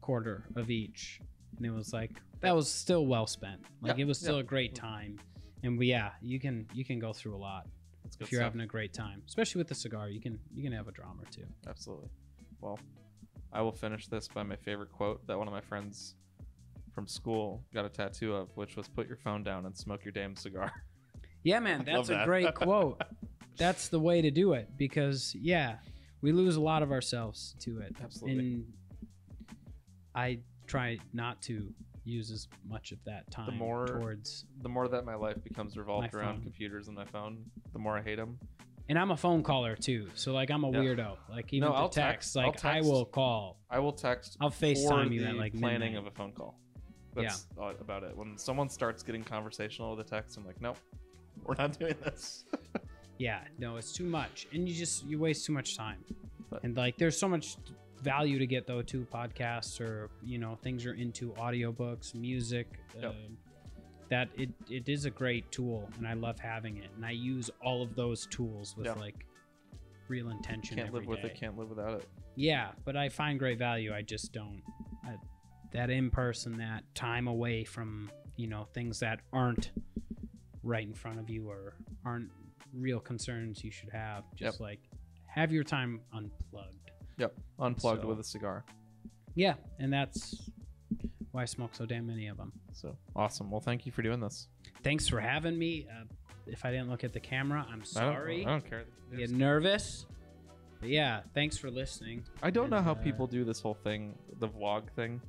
quarter 0.00 0.44
of 0.56 0.70
each, 0.70 1.20
and 1.56 1.66
it 1.66 1.70
was 1.70 1.92
like 1.92 2.10
that 2.40 2.54
was 2.54 2.70
still 2.70 3.06
well 3.06 3.26
spent. 3.26 3.60
Like 3.80 3.96
Yeah, 3.96 4.02
it 4.02 4.06
was 4.06 4.18
still 4.18 4.34
yeah. 4.36 4.40
a 4.40 4.44
great 4.44 4.74
time. 4.74 5.18
And 5.62 5.78
we, 5.78 5.86
yeah, 5.86 6.10
you 6.20 6.40
can 6.40 6.66
you 6.74 6.84
can 6.84 6.98
go 6.98 7.12
through 7.12 7.36
a 7.36 7.38
lot 7.38 7.66
That's 8.02 8.16
if 8.20 8.32
you're 8.32 8.40
stuff. 8.40 8.46
having 8.52 8.62
a 8.62 8.66
great 8.66 8.92
time, 8.92 9.22
especially 9.28 9.60
with 9.60 9.68
the 9.68 9.74
cigar. 9.74 10.08
You 10.08 10.20
can 10.20 10.38
you 10.54 10.62
can 10.64 10.72
have 10.72 10.88
a 10.88 10.92
drama 10.92 11.22
or 11.22 11.30
two. 11.30 11.44
Absolutely. 11.68 12.08
Well, 12.60 12.78
I 13.52 13.62
will 13.62 13.72
finish 13.72 14.06
this 14.08 14.26
by 14.28 14.42
my 14.42 14.56
favorite 14.56 14.90
quote 14.90 15.24
that 15.26 15.38
one 15.38 15.46
of 15.46 15.54
my 15.54 15.60
friends 15.60 16.16
from 16.92 17.06
school 17.06 17.62
got 17.72 17.84
a 17.84 17.88
tattoo 17.88 18.34
of, 18.34 18.48
which 18.56 18.76
was 18.76 18.88
"Put 18.88 19.06
your 19.06 19.16
phone 19.18 19.42
down 19.42 19.66
and 19.66 19.76
smoke 19.76 20.04
your 20.04 20.12
damn 20.12 20.36
cigar." 20.36 20.72
Yeah, 21.44 21.58
man, 21.58 21.82
that's 21.84 22.08
a 22.08 22.12
that. 22.12 22.24
great 22.26 22.54
quote. 22.54 23.02
That's 23.56 23.88
the 23.88 23.98
way 23.98 24.22
to 24.22 24.30
do 24.30 24.52
it 24.52 24.68
because 24.78 25.34
yeah, 25.34 25.78
we 26.20 26.30
lose 26.30 26.54
a 26.54 26.60
lot 26.60 26.84
of 26.84 26.92
ourselves 26.92 27.56
to 27.62 27.80
it. 27.80 27.96
Absolutely. 28.00 28.38
And 28.38 28.64
I 30.14 30.38
try 30.72 30.98
not 31.12 31.40
to 31.42 31.72
use 32.04 32.30
as 32.30 32.48
much 32.66 32.92
of 32.92 32.98
that 33.04 33.30
time 33.30 33.46
the 33.46 33.52
more- 33.52 33.86
towards 33.86 34.46
the 34.62 34.68
more 34.68 34.88
that 34.88 35.04
my 35.04 35.14
life 35.14 35.36
becomes 35.44 35.76
revolved 35.76 36.14
around 36.14 36.36
phone. 36.36 36.42
computers 36.42 36.88
and 36.88 36.96
my 36.96 37.04
phone, 37.04 37.44
the 37.74 37.78
more 37.78 37.96
I 37.98 38.02
hate 38.02 38.16
them. 38.16 38.38
and 38.88 38.98
I'm 38.98 39.10
a 39.12 39.16
phone 39.16 39.42
caller 39.42 39.76
too. 39.76 40.08
So 40.14 40.32
like 40.32 40.50
I'm 40.50 40.64
a 40.64 40.70
Yeah. 40.70 40.78
weirdo. 40.78 41.16
Like 41.30 41.52
even 41.52 41.68
No, 41.68 41.74
I'll 41.74 41.88
text, 41.88 42.34
text- 42.34 42.36
like 42.36 42.64
I 42.64 42.80
will 42.80 43.04
call. 43.04 43.60
I 43.70 43.78
will 43.78 43.92
text. 43.92 44.36
I'll 44.40 44.50
FaceTime 44.50 45.12
you 45.12 45.24
at 45.24 45.36
like 45.36 45.52
planning 45.54 45.92
midnight. 45.92 45.98
of 45.98 46.06
a 46.06 46.10
phone 46.16 46.32
call. 46.32 46.58
That's 47.14 47.46
all 47.58 47.70
about 47.70 48.02
it. 48.04 48.16
When 48.16 48.36
someone 48.38 48.68
starts 48.70 49.02
getting 49.02 49.22
conversational 49.22 49.94
with 49.94 50.06
a 50.06 50.08
text, 50.10 50.36
I'm 50.38 50.46
like, 50.46 50.60
nope, 50.62 50.78
we're 51.44 51.54
not 51.56 51.78
doing 51.78 51.94
this. 52.02 52.44
Yeah, 53.18 53.44
no, 53.58 53.76
it's 53.76 53.92
too 53.92 54.04
much, 54.04 54.48
and 54.52 54.66
you 54.68 54.74
just 54.74 55.04
you 55.04 55.18
waste 55.20 55.44
too 55.46 55.52
much 55.52 55.76
time. 55.76 56.02
But- 56.50 56.64
and 56.64 56.76
like, 56.76 56.96
there's 56.96 57.16
so 57.18 57.28
much 57.28 57.56
value 58.02 58.38
to 58.38 58.46
get 58.46 58.66
though 58.66 58.82
to 58.82 59.06
podcasts 59.12 59.80
or 59.80 60.10
you 60.22 60.38
know 60.38 60.56
things 60.62 60.84
you're 60.84 60.94
into, 60.94 61.30
audiobooks, 61.32 62.14
music. 62.14 62.78
Yep. 62.94 63.04
um, 63.10 63.36
that 64.10 64.28
it 64.36 64.50
it 64.68 64.88
is 64.88 65.04
a 65.06 65.10
great 65.10 65.50
tool, 65.50 65.88
and 65.96 66.06
I 66.06 66.12
love 66.14 66.38
having 66.38 66.76
it, 66.78 66.90
and 66.96 67.04
I 67.06 67.12
use 67.12 67.50
all 67.64 67.82
of 67.82 67.94
those 67.94 68.26
tools 68.26 68.74
with 68.76 68.86
Yeah. 68.86 68.92
like 68.94 69.24
real 70.08 70.28
intention. 70.30 70.76
can't 70.76 70.92
live 70.92 71.06
with 71.06 71.22
day. 71.22 71.28
it. 71.28 71.34
Can't 71.34 71.56
live 71.56 71.70
without 71.70 72.00
it. 72.00 72.08
Yeah, 72.34 72.72
but 72.84 72.96
I 72.96 73.08
find 73.08 73.38
great 73.38 73.58
value. 73.58 73.94
I 73.94 74.02
just 74.02 74.32
don't. 74.32 74.62
I, 75.04 75.16
that 75.72 75.88
in 75.88 76.10
person, 76.10 76.58
that 76.58 76.82
time 76.94 77.26
away 77.28 77.64
from 77.64 78.10
you 78.36 78.46
know 78.48 78.64
things 78.74 79.00
that 79.00 79.20
aren't 79.32 79.70
right 80.62 80.86
in 80.86 80.92
front 80.94 81.18
of 81.18 81.30
you 81.30 81.48
or 81.48 81.74
aren't 82.04 82.28
real 82.74 83.00
concerns 83.00 83.64
you 83.64 83.70
should 83.70 83.90
have. 83.90 84.24
Just 84.34 84.60
like 84.60 84.80
have 85.26 85.52
your 85.52 85.64
time 85.64 86.00
unplugged. 86.12 86.90
Yep. 87.18 87.34
Unplugged 87.58 88.02
So- 88.02 88.08
with 88.08 88.20
a 88.20 88.24
cigar. 88.24 88.64
Yeah, 89.34 89.54
and 89.78 89.92
that's 89.92 90.50
why 91.30 91.42
I 91.42 91.44
smoke 91.46 91.74
so 91.74 91.86
damn 91.86 92.06
many 92.06 92.26
of 92.26 92.36
them. 92.36 92.52
So 92.72 92.96
awesome. 93.16 93.50
Well, 93.50 93.60
thank 93.60 93.86
you 93.86 93.92
for 93.92 94.02
doing 94.02 94.20
this. 94.20 94.48
Thanks 94.82 95.08
for 95.08 95.20
having 95.20 95.58
me. 95.58 95.86
Uh, 95.90 96.04
if 96.46 96.64
I 96.64 96.70
didn't 96.70 96.90
look 96.90 97.04
at 97.04 97.12
the 97.12 97.20
camera, 97.20 97.64
I'm 97.66 97.74
I 97.74 97.76
don't- 97.76 97.86
sorry. 97.86 98.42
I 98.44 98.48
don't, 98.50 98.64
care. 98.68 98.84
Get 99.16 99.30
nervous. 99.30 100.06
But 100.80 100.88
yeah, 100.90 101.20
thanks 101.32 101.56
for 101.56 101.70
listening. 101.70 102.24
I 102.42 102.50
don't 102.50 102.68
know 102.68 102.76
And, 102.78 102.84
how 102.84 102.92
uh, 102.92 102.96
people 102.96 103.26
do 103.26 103.44
this 103.44 103.60
whole 103.60 103.74
thing, 103.74 104.18
the 104.40 104.48
vlog 104.48 104.90
thing, 104.90 105.20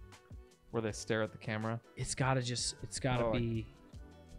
where 0.72 0.82
they 0.82 0.92
stare 0.92 1.22
at 1.22 1.32
the 1.32 1.38
camera. 1.38 1.80
it's 1.96 2.16
gotta 2.16 2.42
just 2.42 2.76
it's 2.82 3.00
gotta 3.00 3.26
Oh, 3.26 3.34
I- 3.34 3.38
be 3.40 3.68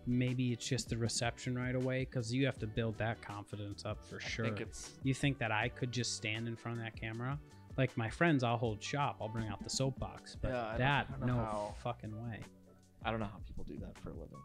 maybe 0.06 0.52
it's 0.52 0.66
just 0.66 0.88
the 0.88 0.96
reception 0.96 1.56
right 1.56 1.74
away 1.74 2.00
because 2.08 2.32
you 2.32 2.44
have 2.46 2.58
to 2.58 2.66
build 2.66 2.96
that 2.98 3.20
confidence 3.22 3.84
up 3.84 3.98
for 4.04 4.20
sure 4.20 4.44
I 4.46 4.48
think 4.48 4.60
it's 4.60 4.90
you 5.02 5.14
think 5.14 5.38
that 5.38 5.50
i 5.52 5.68
could 5.68 5.92
just 5.92 6.14
stand 6.16 6.46
in 6.48 6.56
front 6.56 6.78
of 6.78 6.84
that 6.84 6.94
camera 6.98 7.38
like 7.76 7.96
my 7.96 8.08
friends 8.10 8.42
i'll 8.44 8.56
hold 8.56 8.82
shop 8.82 9.16
i'll 9.20 9.28
bring 9.28 9.48
out 9.48 9.62
the 9.62 9.70
soapbox 9.70 10.36
but 10.40 10.50
Yeah, 10.50 10.74
that 10.78 11.06
I 11.08 11.18
don't 11.18 11.26
know 11.26 11.34
no 11.36 11.40
how. 11.42 11.74
fucking 11.82 12.12
way 12.28 12.40
I 13.06 13.10
don't 13.10 13.20
know 13.20 13.26
how 13.26 13.38
people 13.46 13.64
do 13.64 13.76
that 13.80 13.98
for 14.02 14.08
a 14.08 14.12
living. 14.14 14.38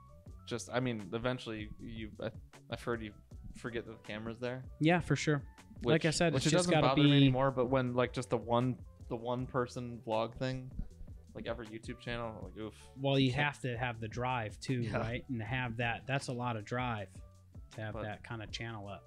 Just, 0.46 0.70
I 0.74 0.82
mean, 0.82 1.10
eventually 1.14 1.70
you, 1.80 2.10
I, 2.22 2.30
I've 2.70 2.84
heard 2.84 3.02
you 3.02 3.14
forget 3.56 3.86
that 3.86 4.04
the 4.04 4.06
camera's 4.06 4.38
there. 4.38 4.64
Yeah, 4.82 5.00
for 5.00 5.16
sure. 5.16 5.42
Like 5.86 6.04
I 6.04 6.10
said, 6.10 6.34
which 6.34 6.46
it's 6.46 6.48
it 6.48 6.58
just 6.58 6.68
doesn't 6.68 6.82
gotta 6.82 6.88
bother 6.88 7.02
me 7.04 7.12
be- 7.12 7.16
anymore. 7.16 7.52
But 7.52 7.68
when 7.68 7.94
like 7.94 8.12
just 8.12 8.30
the 8.30 8.36
one, 8.38 8.76
the 9.08 9.16
one 9.16 9.46
person 9.46 10.02
vlog 10.06 10.36
thing, 10.36 10.70
like 11.40 11.48
every 11.48 11.68
YouTube 11.68 12.00
channel, 12.00 12.34
like 12.44 12.58
oof. 12.58 12.74
Well, 13.02 13.18
you 13.20 13.32
have 13.34 13.60
to 13.62 13.78
have 13.78 14.00
the 14.00 14.08
drive 14.08 14.60
too, 14.60 14.82
Yeah. 14.82 14.98
right? 14.98 15.26
And 15.30 15.42
have 15.42 15.78
that. 15.78 16.04
That's 16.08 16.28
a 16.28 16.34
lot 16.34 16.56
of 16.58 16.66
drive 16.66 17.08
to 17.76 17.82
have 17.82 17.94
But- 17.94 18.04
that 18.04 18.24
kind 18.24 18.42
of 18.44 18.52
channel 18.52 18.88
up. 18.88 19.04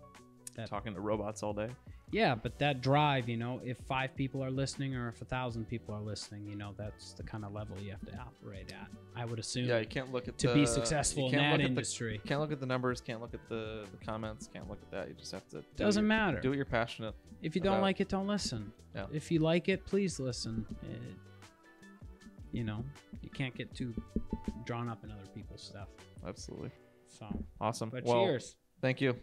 That- 0.54 0.68
Talking 0.68 0.94
to 0.94 1.00
robots 1.00 1.42
all 1.42 1.52
day. 1.54 1.70
Yeah, 2.10 2.34
but 2.34 2.58
that 2.58 2.82
drive, 2.82 3.26
you 3.26 3.38
know, 3.38 3.58
if 3.64 3.78
five 3.78 4.14
people 4.14 4.44
are 4.44 4.50
listening 4.50 4.94
or 4.94 5.08
if 5.08 5.22
a 5.22 5.24
thousand 5.24 5.64
people 5.66 5.94
are 5.94 6.00
listening, 6.02 6.46
you 6.46 6.56
know, 6.56 6.74
that's 6.76 7.14
the 7.14 7.22
kind 7.22 7.42
of 7.42 7.52
level 7.54 7.78
you 7.80 7.90
have 7.90 8.04
to 8.04 8.14
operate 8.18 8.70
at. 8.70 8.88
I 9.16 9.24
would 9.24 9.38
assume 9.38 9.64
Yeah, 9.64 9.78
you 9.78 9.86
can't 9.86 10.12
look 10.12 10.28
at 10.28 10.36
to 10.38 10.48
the, 10.48 10.52
be 10.54 10.66
successful 10.66 11.28
in 11.30 11.36
that 11.36 11.54
at 11.54 11.56
the- 11.60 11.62
industry. 11.64 12.20
can't 12.26 12.38
look 12.38 12.52
at 12.52 12.60
the 12.60 12.66
numbers. 12.66 13.00
Can't 13.00 13.22
look 13.22 13.32
at 13.32 13.48
the, 13.48 13.86
the 13.90 14.04
comments. 14.04 14.46
Can't 14.52 14.68
look 14.68 14.82
at 14.82 14.90
that. 14.90 15.08
You 15.08 15.14
just 15.14 15.32
have 15.32 15.48
to. 15.50 15.60
do 15.60 15.64
Doesn't 15.76 16.02
your- 16.02 16.08
matter. 16.08 16.38
Do 16.40 16.50
what 16.50 16.56
you're 16.56 16.66
passionate. 16.66 17.14
If 17.40 17.54
you 17.56 17.62
don't 17.62 17.80
like 17.80 17.98
it, 18.00 18.10
don't 18.10 18.26
listen. 18.26 18.74
Yeah. 18.94 19.06
If 19.10 19.30
you 19.32 19.38
like 19.38 19.70
it, 19.70 19.86
please 19.86 20.20
listen. 20.20 20.66
It, 20.82 21.00
you 22.52 22.64
know, 22.64 22.84
you 23.22 23.30
can't 23.30 23.54
get 23.54 23.74
too 23.74 23.94
drawn 24.64 24.88
up 24.88 25.02
in 25.04 25.10
other 25.10 25.26
people's 25.34 25.62
stuff. 25.62 25.88
Absolutely. 26.26 26.70
So 27.08 27.26
awesome. 27.60 27.90
But 27.90 28.04
well, 28.04 28.24
cheers. 28.24 28.56
Thank 28.80 29.00
you. 29.00 29.16